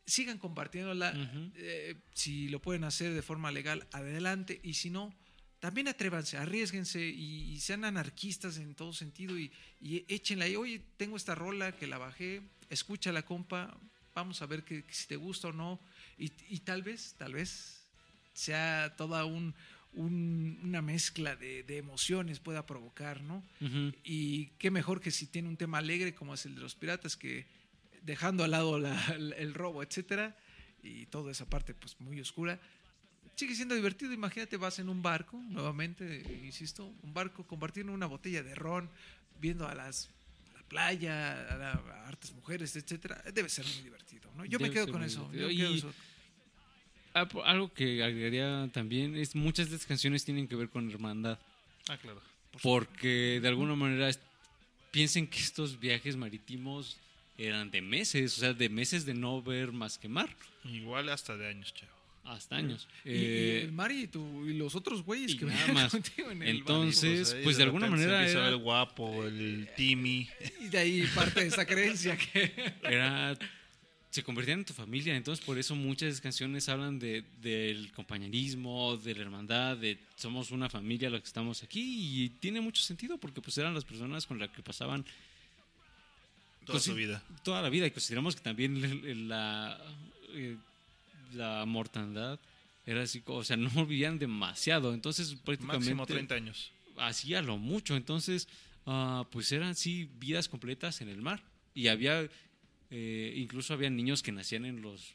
sigan 0.04 0.36
compartiéndola. 0.36 1.14
Eh, 1.54 1.94
si 2.12 2.48
lo 2.48 2.60
pueden 2.60 2.82
hacer 2.82 3.14
de 3.14 3.22
forma 3.22 3.52
legal, 3.52 3.86
adelante. 3.92 4.60
Y 4.64 4.74
si 4.74 4.90
no, 4.90 5.14
también 5.60 5.86
atrévanse, 5.86 6.38
arriesguense 6.38 7.06
y, 7.06 7.52
y 7.52 7.60
sean 7.60 7.84
anarquistas 7.84 8.58
en 8.58 8.74
todo 8.74 8.92
sentido 8.92 9.38
y, 9.38 9.52
y 9.80 10.04
échenla. 10.08 10.48
Y, 10.48 10.56
oye, 10.56 10.82
tengo 10.96 11.16
esta 11.16 11.36
rola 11.36 11.70
que 11.70 11.86
la 11.86 11.98
bajé, 11.98 12.42
escúchala, 12.68 13.24
compa, 13.24 13.78
vamos 14.12 14.42
a 14.42 14.46
ver 14.46 14.64
que, 14.64 14.82
que 14.82 14.92
si 14.92 15.06
te 15.06 15.14
gusta 15.14 15.48
o 15.48 15.52
no. 15.52 15.80
Y, 16.18 16.32
y 16.48 16.58
tal 16.58 16.82
vez, 16.82 17.14
tal 17.16 17.34
vez 17.34 17.84
sea 18.32 18.92
toda 18.96 19.24
un, 19.24 19.54
un- 19.94 20.60
una 20.62 20.82
mezcla 20.82 21.36
de, 21.36 21.62
de 21.62 21.78
emociones 21.78 22.40
pueda 22.40 22.66
provocar, 22.66 23.22
¿no? 23.22 23.42
Y 24.02 24.46
qué 24.58 24.70
mejor 24.70 25.00
que 25.00 25.10
si 25.10 25.26
tiene 25.26 25.48
un 25.48 25.56
tema 25.56 25.78
alegre 25.78 26.14
como 26.14 26.34
es 26.34 26.44
el 26.46 26.54
de 26.54 26.60
los 26.60 26.74
piratas, 26.74 27.16
que 27.16 27.46
dejando 28.02 28.44
al 28.44 28.50
lado 28.50 28.78
la- 28.78 29.02
el 29.38 29.54
robo, 29.54 29.82
etcétera, 29.82 30.36
y 30.82 31.06
toda 31.06 31.32
esa 31.32 31.48
parte 31.48 31.74
pues 31.74 31.98
muy 32.00 32.20
oscura, 32.20 32.60
sigue 33.36 33.54
siendo 33.54 33.74
divertido. 33.74 34.12
Imagínate, 34.12 34.56
vas 34.56 34.78
en 34.78 34.88
un 34.88 35.02
barco, 35.02 35.36
nuevamente, 35.48 36.22
insisto, 36.44 36.86
un 37.02 37.14
barco 37.14 37.46
compartiendo 37.46 37.92
una 37.92 38.06
botella 38.06 38.42
de 38.42 38.54
ron, 38.54 38.90
viendo 39.40 39.66
a 39.66 39.74
las 39.74 40.10
la 40.54 40.62
playa, 40.68 41.32
a, 41.54 41.56
la- 41.56 41.72
a 41.72 42.08
hartas 42.08 42.32
mujeres, 42.32 42.74
etcétera. 42.76 43.22
Debe 43.32 43.48
ser 43.48 43.64
muy 43.64 43.82
divertido, 43.84 44.30
¿no? 44.36 44.44
Yo 44.44 44.58
me 44.58 44.70
quedo 44.70 44.90
con 44.90 45.02
eso. 45.04 45.30
yo 45.32 45.48
me 45.48 45.54
quedo 45.56 45.72
Y- 45.72 45.78
eso. 45.78 45.94
Ah, 47.14 47.28
Algo 47.44 47.72
que 47.72 48.02
agregaría 48.02 48.68
también 48.72 49.16
es 49.16 49.34
muchas 49.34 49.70
de 49.70 49.76
estas 49.76 49.86
canciones 49.86 50.24
tienen 50.24 50.48
que 50.48 50.56
ver 50.56 50.68
con 50.68 50.90
hermandad. 50.90 51.38
Ah, 51.88 51.96
claro. 51.96 52.20
Porque 52.62 53.38
de 53.40 53.48
alguna 53.48 53.74
manera 53.76 54.08
es- 54.08 54.20
piensen 54.90 55.26
que 55.26 55.38
estos 55.38 55.78
viajes 55.80 56.16
marítimos 56.16 56.96
eran 57.38 57.70
de 57.70 57.82
meses, 57.82 58.36
o 58.38 58.40
sea, 58.40 58.52
de 58.52 58.68
meses 58.68 59.04
de 59.06 59.14
no 59.14 59.42
ver 59.42 59.72
más 59.72 59.98
que 59.98 60.08
mar, 60.08 60.28
Igual 60.64 61.08
hasta 61.08 61.36
de 61.36 61.48
años, 61.48 61.74
chavo. 61.74 61.92
hasta 62.24 62.56
años. 62.56 62.88
Y- 63.04 63.10
y, 63.10 63.12
Eh, 63.14 63.62
el 63.64 63.72
Mari 63.72 64.02
y, 64.02 64.06
tú- 64.06 64.46
y 64.48 64.54
los 64.54 64.74
otros 64.76 65.02
güeyes 65.02 65.34
que 65.34 65.44
nada 65.44 65.58
venían 65.66 65.74
más. 65.74 65.90
contigo 65.92 66.30
en 66.30 66.42
el 66.42 66.48
Entonces, 66.58 67.32
ahí 67.34 67.42
pues 67.44 67.56
de 67.58 67.64
alguna 67.64 67.88
manera 67.88 68.26
era- 68.28 68.48
el 68.48 68.56
guapo, 68.56 69.24
el 69.24 69.68
Timmy. 69.76 70.28
barco. 70.40 70.54
Y 70.64 70.68
de 70.68 70.78
ahí 70.78 71.02
parte 71.14 71.40
de 71.42 71.46
esa 71.48 71.66
creencia 71.66 72.16
que... 72.16 72.52
era 72.84 73.36
se 74.14 74.22
convertían 74.22 74.60
en 74.60 74.64
tu 74.64 74.72
familia, 74.72 75.16
entonces 75.16 75.44
por 75.44 75.58
eso 75.58 75.74
muchas 75.74 76.20
canciones 76.20 76.68
hablan 76.68 77.00
de, 77.00 77.24
del 77.42 77.90
compañerismo, 77.90 78.96
de 78.96 79.12
la 79.12 79.22
hermandad, 79.22 79.76
de 79.76 79.98
somos 80.14 80.52
una 80.52 80.70
familia 80.70 81.10
los 81.10 81.20
que 81.20 81.26
estamos 81.26 81.64
aquí. 81.64 81.82
Y 81.82 82.28
tiene 82.28 82.60
mucho 82.60 82.80
sentido 82.80 83.18
porque 83.18 83.40
pues 83.40 83.58
eran 83.58 83.74
las 83.74 83.84
personas 83.84 84.24
con 84.24 84.38
las 84.38 84.50
que 84.50 84.62
pasaban 84.62 85.04
Toda 86.64 86.78
su 86.78 86.94
vida. 86.94 87.24
toda 87.42 87.60
la 87.60 87.68
vida. 87.70 87.88
Y 87.88 87.90
consideramos 87.90 88.36
que 88.36 88.42
también 88.42 89.28
la, 89.28 89.84
eh, 90.32 90.58
la 91.32 91.64
mortandad 91.66 92.38
era 92.86 93.02
así, 93.02 93.20
o 93.26 93.42
sea, 93.42 93.56
no 93.56 93.84
vivían 93.84 94.20
demasiado, 94.20 94.94
entonces 94.94 95.34
prácticamente 95.44 95.92
Máximo 95.92 96.06
30 96.06 96.34
años. 96.36 96.70
hacía 96.98 97.42
lo 97.42 97.58
mucho, 97.58 97.96
entonces 97.96 98.46
ah, 98.86 99.26
pues 99.32 99.50
eran 99.50 99.74
sí 99.74 100.08
vidas 100.20 100.48
completas 100.48 101.00
en 101.00 101.08
el 101.08 101.20
mar. 101.20 101.42
Y 101.74 101.88
había 101.88 102.28
eh, 102.90 103.32
incluso 103.36 103.74
había 103.74 103.90
niños 103.90 104.22
que 104.22 104.32
nacían 104.32 104.64
en 104.64 104.82
los 104.82 105.14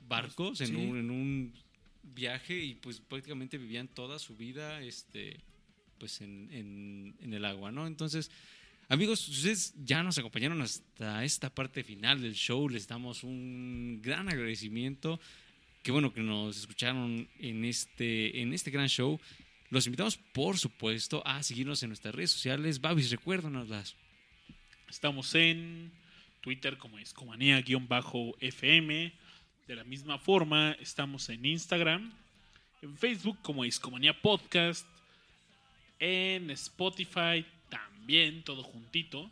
barcos 0.00 0.60
en, 0.60 0.66
Sí. 0.68 0.74
un, 0.74 0.98
en 0.98 1.10
un 1.10 1.54
viaje 2.02 2.58
y 2.62 2.74
pues 2.74 3.00
prácticamente 3.00 3.58
vivían 3.58 3.88
toda 3.88 4.18
su 4.18 4.36
vida 4.36 4.80
este 4.82 5.40
pues 5.98 6.20
en, 6.20 6.48
en- 6.52 7.16
en 7.20 7.32
el 7.34 7.44
agua, 7.44 7.72
¿no? 7.72 7.86
Entonces, 7.86 8.30
amigos, 8.88 9.26
ustedes 9.28 9.74
ya 9.82 10.02
nos 10.02 10.18
acompañaron 10.18 10.60
hasta 10.60 11.24
esta 11.24 11.48
parte 11.54 11.82
final 11.82 12.20
del 12.20 12.34
show, 12.34 12.68
les 12.68 12.86
damos 12.86 13.24
un 13.24 14.00
gran 14.02 14.28
agradecimiento. 14.28 15.18
Qué 15.82 15.92
bueno 15.92 16.12
que 16.12 16.20
nos 16.20 16.58
escucharon 16.58 17.28
en 17.38 17.64
este, 17.64 18.40
en 18.42 18.52
este 18.52 18.70
gran 18.70 18.88
show. 18.88 19.18
Los 19.70 19.86
invitamos, 19.86 20.16
por 20.18 20.58
supuesto, 20.58 21.26
a 21.26 21.42
seguirnos 21.42 21.82
en 21.82 21.88
nuestras 21.90 22.14
redes 22.14 22.30
sociales. 22.30 22.80
Babis, 22.80 23.10
recuérdanoslas. 23.10 23.96
Estamos 24.88 25.34
en 25.34 25.90
Twitter 26.46 26.78
como 26.78 26.96
Discomanía-FM. 26.98 29.12
De 29.66 29.74
la 29.74 29.82
misma 29.82 30.16
forma, 30.16 30.76
estamos 30.78 31.28
en 31.28 31.44
Instagram, 31.44 32.12
en 32.82 32.96
Facebook 32.96 33.36
como 33.42 33.64
Discomanía 33.64 34.22
Podcast, 34.22 34.86
en 35.98 36.48
Spotify 36.52 37.44
también, 37.68 38.44
todo 38.44 38.62
juntito. 38.62 39.28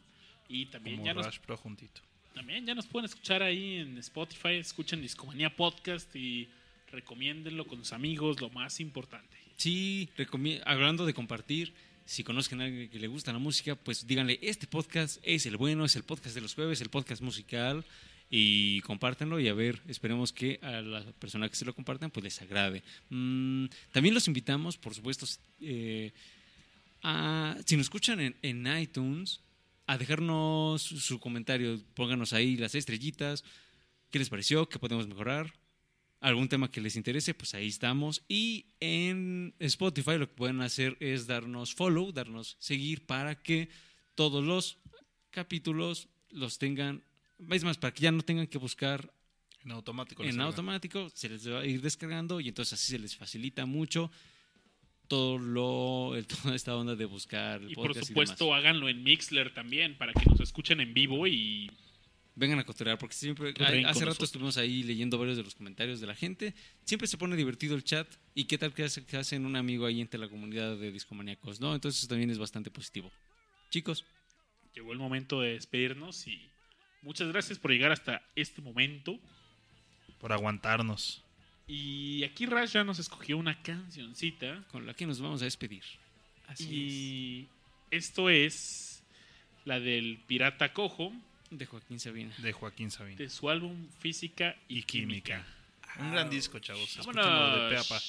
Y 0.48 0.66
también 0.66 0.96
Como 0.96 1.06
ya 1.06 1.14
nos 1.14 1.38
Pro 1.38 1.56
juntito. 1.56 2.00
También 2.34 2.66
ya 2.66 2.74
nos 2.74 2.88
pueden 2.88 3.04
escuchar 3.04 3.44
ahí 3.44 3.76
en 3.76 3.96
Spotify, 3.98 4.54
escuchen 4.54 5.00
Discomanía 5.00 5.54
Podcast 5.54 6.16
y 6.16 6.48
recomiéndenlo 6.90 7.64
con 7.64 7.78
sus 7.78 7.92
amigos, 7.92 8.40
lo 8.40 8.50
más 8.50 8.80
importante. 8.80 9.36
Sí, 9.56 10.08
hablando 10.64 11.06
de 11.06 11.14
compartir, 11.14 11.72
si 12.04 12.22
conozcan 12.24 12.60
a 12.60 12.64
alguien 12.64 12.88
que 12.88 12.98
le 12.98 13.06
gusta 13.06 13.32
la 13.32 13.38
música, 13.38 13.74
pues 13.74 14.06
díganle, 14.06 14.38
este 14.42 14.66
podcast 14.66 15.18
es 15.22 15.46
el 15.46 15.56
bueno, 15.56 15.84
es 15.84 15.96
el 15.96 16.02
podcast 16.02 16.34
de 16.34 16.40
los 16.40 16.54
jueves, 16.54 16.80
el 16.80 16.90
podcast 16.90 17.22
musical, 17.22 17.84
y 18.30 18.80
compártanlo 18.80 19.38
y 19.38 19.48
a 19.48 19.54
ver, 19.54 19.80
esperemos 19.88 20.32
que 20.32 20.58
a 20.62 20.80
la 20.80 21.04
persona 21.12 21.48
que 21.48 21.56
se 21.56 21.64
lo 21.64 21.74
compartan 21.74 22.10
pues 22.10 22.24
les 22.24 22.42
agrade. 22.42 22.82
Mm, 23.10 23.66
también 23.92 24.14
los 24.14 24.26
invitamos, 24.28 24.76
por 24.76 24.94
supuesto, 24.94 25.26
eh, 25.60 26.12
a, 27.02 27.56
si 27.64 27.76
nos 27.76 27.86
escuchan 27.86 28.20
en, 28.20 28.36
en 28.42 28.66
iTunes, 28.78 29.40
a 29.86 29.98
dejarnos 29.98 30.82
su 30.82 31.20
comentario, 31.20 31.80
pónganos 31.94 32.32
ahí 32.32 32.56
las 32.56 32.74
estrellitas, 32.74 33.44
qué 34.10 34.18
les 34.18 34.30
pareció, 34.30 34.68
qué 34.68 34.78
podemos 34.78 35.06
mejorar, 35.06 35.52
algún 36.24 36.48
tema 36.48 36.70
que 36.70 36.80
les 36.80 36.96
interese, 36.96 37.34
pues 37.34 37.54
ahí 37.54 37.68
estamos. 37.68 38.24
Y 38.28 38.66
en 38.80 39.54
Spotify 39.58 40.16
lo 40.18 40.28
que 40.28 40.34
pueden 40.34 40.62
hacer 40.62 40.96
es 40.98 41.26
darnos 41.26 41.74
follow, 41.74 42.12
darnos 42.12 42.56
seguir 42.58 43.04
para 43.04 43.42
que 43.42 43.68
todos 44.14 44.42
los 44.42 44.78
capítulos 45.30 46.08
los 46.30 46.58
tengan, 46.58 47.04
es 47.50 47.64
más, 47.64 47.76
para 47.76 47.92
que 47.92 48.02
ya 48.02 48.12
no 48.12 48.22
tengan 48.22 48.46
que 48.46 48.56
buscar 48.56 49.12
en 49.64 49.72
automático. 49.72 50.24
En 50.24 50.40
automático 50.40 51.10
se 51.10 51.28
les 51.28 51.46
va 51.46 51.60
a 51.60 51.66
ir 51.66 51.82
descargando 51.82 52.40
y 52.40 52.48
entonces 52.48 52.80
así 52.80 52.92
se 52.92 52.98
les 52.98 53.14
facilita 53.14 53.66
mucho 53.66 54.10
todo 55.08 55.36
lo, 55.38 56.12
toda 56.42 56.56
esta 56.56 56.74
onda 56.74 56.96
de 56.96 57.04
buscar. 57.04 57.60
Y 57.68 57.74
por 57.74 57.94
supuesto, 57.94 58.54
háganlo 58.54 58.88
en 58.88 59.02
Mixler 59.02 59.52
también 59.52 59.98
para 59.98 60.14
que 60.14 60.24
nos 60.24 60.40
escuchen 60.40 60.80
en 60.80 60.94
vivo 60.94 61.26
y 61.26 61.70
vengan 62.36 62.58
a 62.58 62.64
cotorrear, 62.64 62.98
porque 62.98 63.14
siempre, 63.14 63.54
hace 63.86 64.04
rato 64.04 64.24
estuvimos 64.24 64.56
ahí 64.56 64.82
leyendo 64.82 65.18
varios 65.18 65.36
de 65.36 65.42
los 65.42 65.54
comentarios 65.54 66.00
de 66.00 66.06
la 66.06 66.14
gente, 66.14 66.54
siempre 66.84 67.06
se 67.06 67.16
pone 67.16 67.36
divertido 67.36 67.76
el 67.76 67.84
chat 67.84 68.08
y 68.34 68.44
qué 68.44 68.58
tal 68.58 68.72
que, 68.72 68.84
hacen 68.84 69.46
un 69.46 69.56
amigo 69.56 69.86
ahí 69.86 70.00
entre 70.00 70.18
la 70.18 70.28
comunidad 70.28 70.76
de 70.76 70.90
discomaníacos, 70.90 71.60
¿no? 71.60 71.74
Entonces 71.74 72.00
eso 72.00 72.08
también 72.08 72.30
es 72.30 72.38
bastante 72.38 72.70
positivo. 72.70 73.10
Chicos. 73.70 74.04
Llegó 74.74 74.92
el 74.92 74.98
momento 74.98 75.40
de 75.40 75.52
despedirnos 75.52 76.26
y 76.26 76.50
muchas 77.02 77.28
gracias 77.28 77.58
por 77.58 77.70
llegar 77.70 77.92
hasta 77.92 78.22
este 78.34 78.60
momento. 78.60 79.18
Por 80.18 80.32
aguantarnos. 80.32 81.22
Y 81.66 82.24
aquí 82.24 82.46
Rash 82.46 82.72
ya 82.72 82.84
nos 82.84 82.98
escogió 82.98 83.38
una 83.38 83.62
cancioncita. 83.62 84.64
Con 84.70 84.84
la 84.84 84.94
que 84.94 85.06
nos 85.06 85.20
vamos 85.20 85.42
a 85.42 85.44
despedir. 85.44 85.82
Así 86.46 86.68
y 86.70 87.48
esto 87.90 88.28
es 88.28 89.02
la 89.64 89.80
del 89.80 90.18
Pirata 90.26 90.72
Cojo, 90.72 91.12
de 91.56 91.66
Joaquín 91.66 92.00
Sabina. 92.00 92.34
De 92.38 92.52
Joaquín 92.52 92.90
Sabina. 92.90 93.16
De 93.16 93.28
su 93.28 93.48
álbum 93.48 93.86
Física 94.00 94.56
y, 94.68 94.82
química. 94.82 95.44
Un 96.00 96.10
gran 96.10 96.28
disco, 96.28 96.58
chavos. 96.58 96.96
De 96.96 97.68
Peapa. 97.70 98.00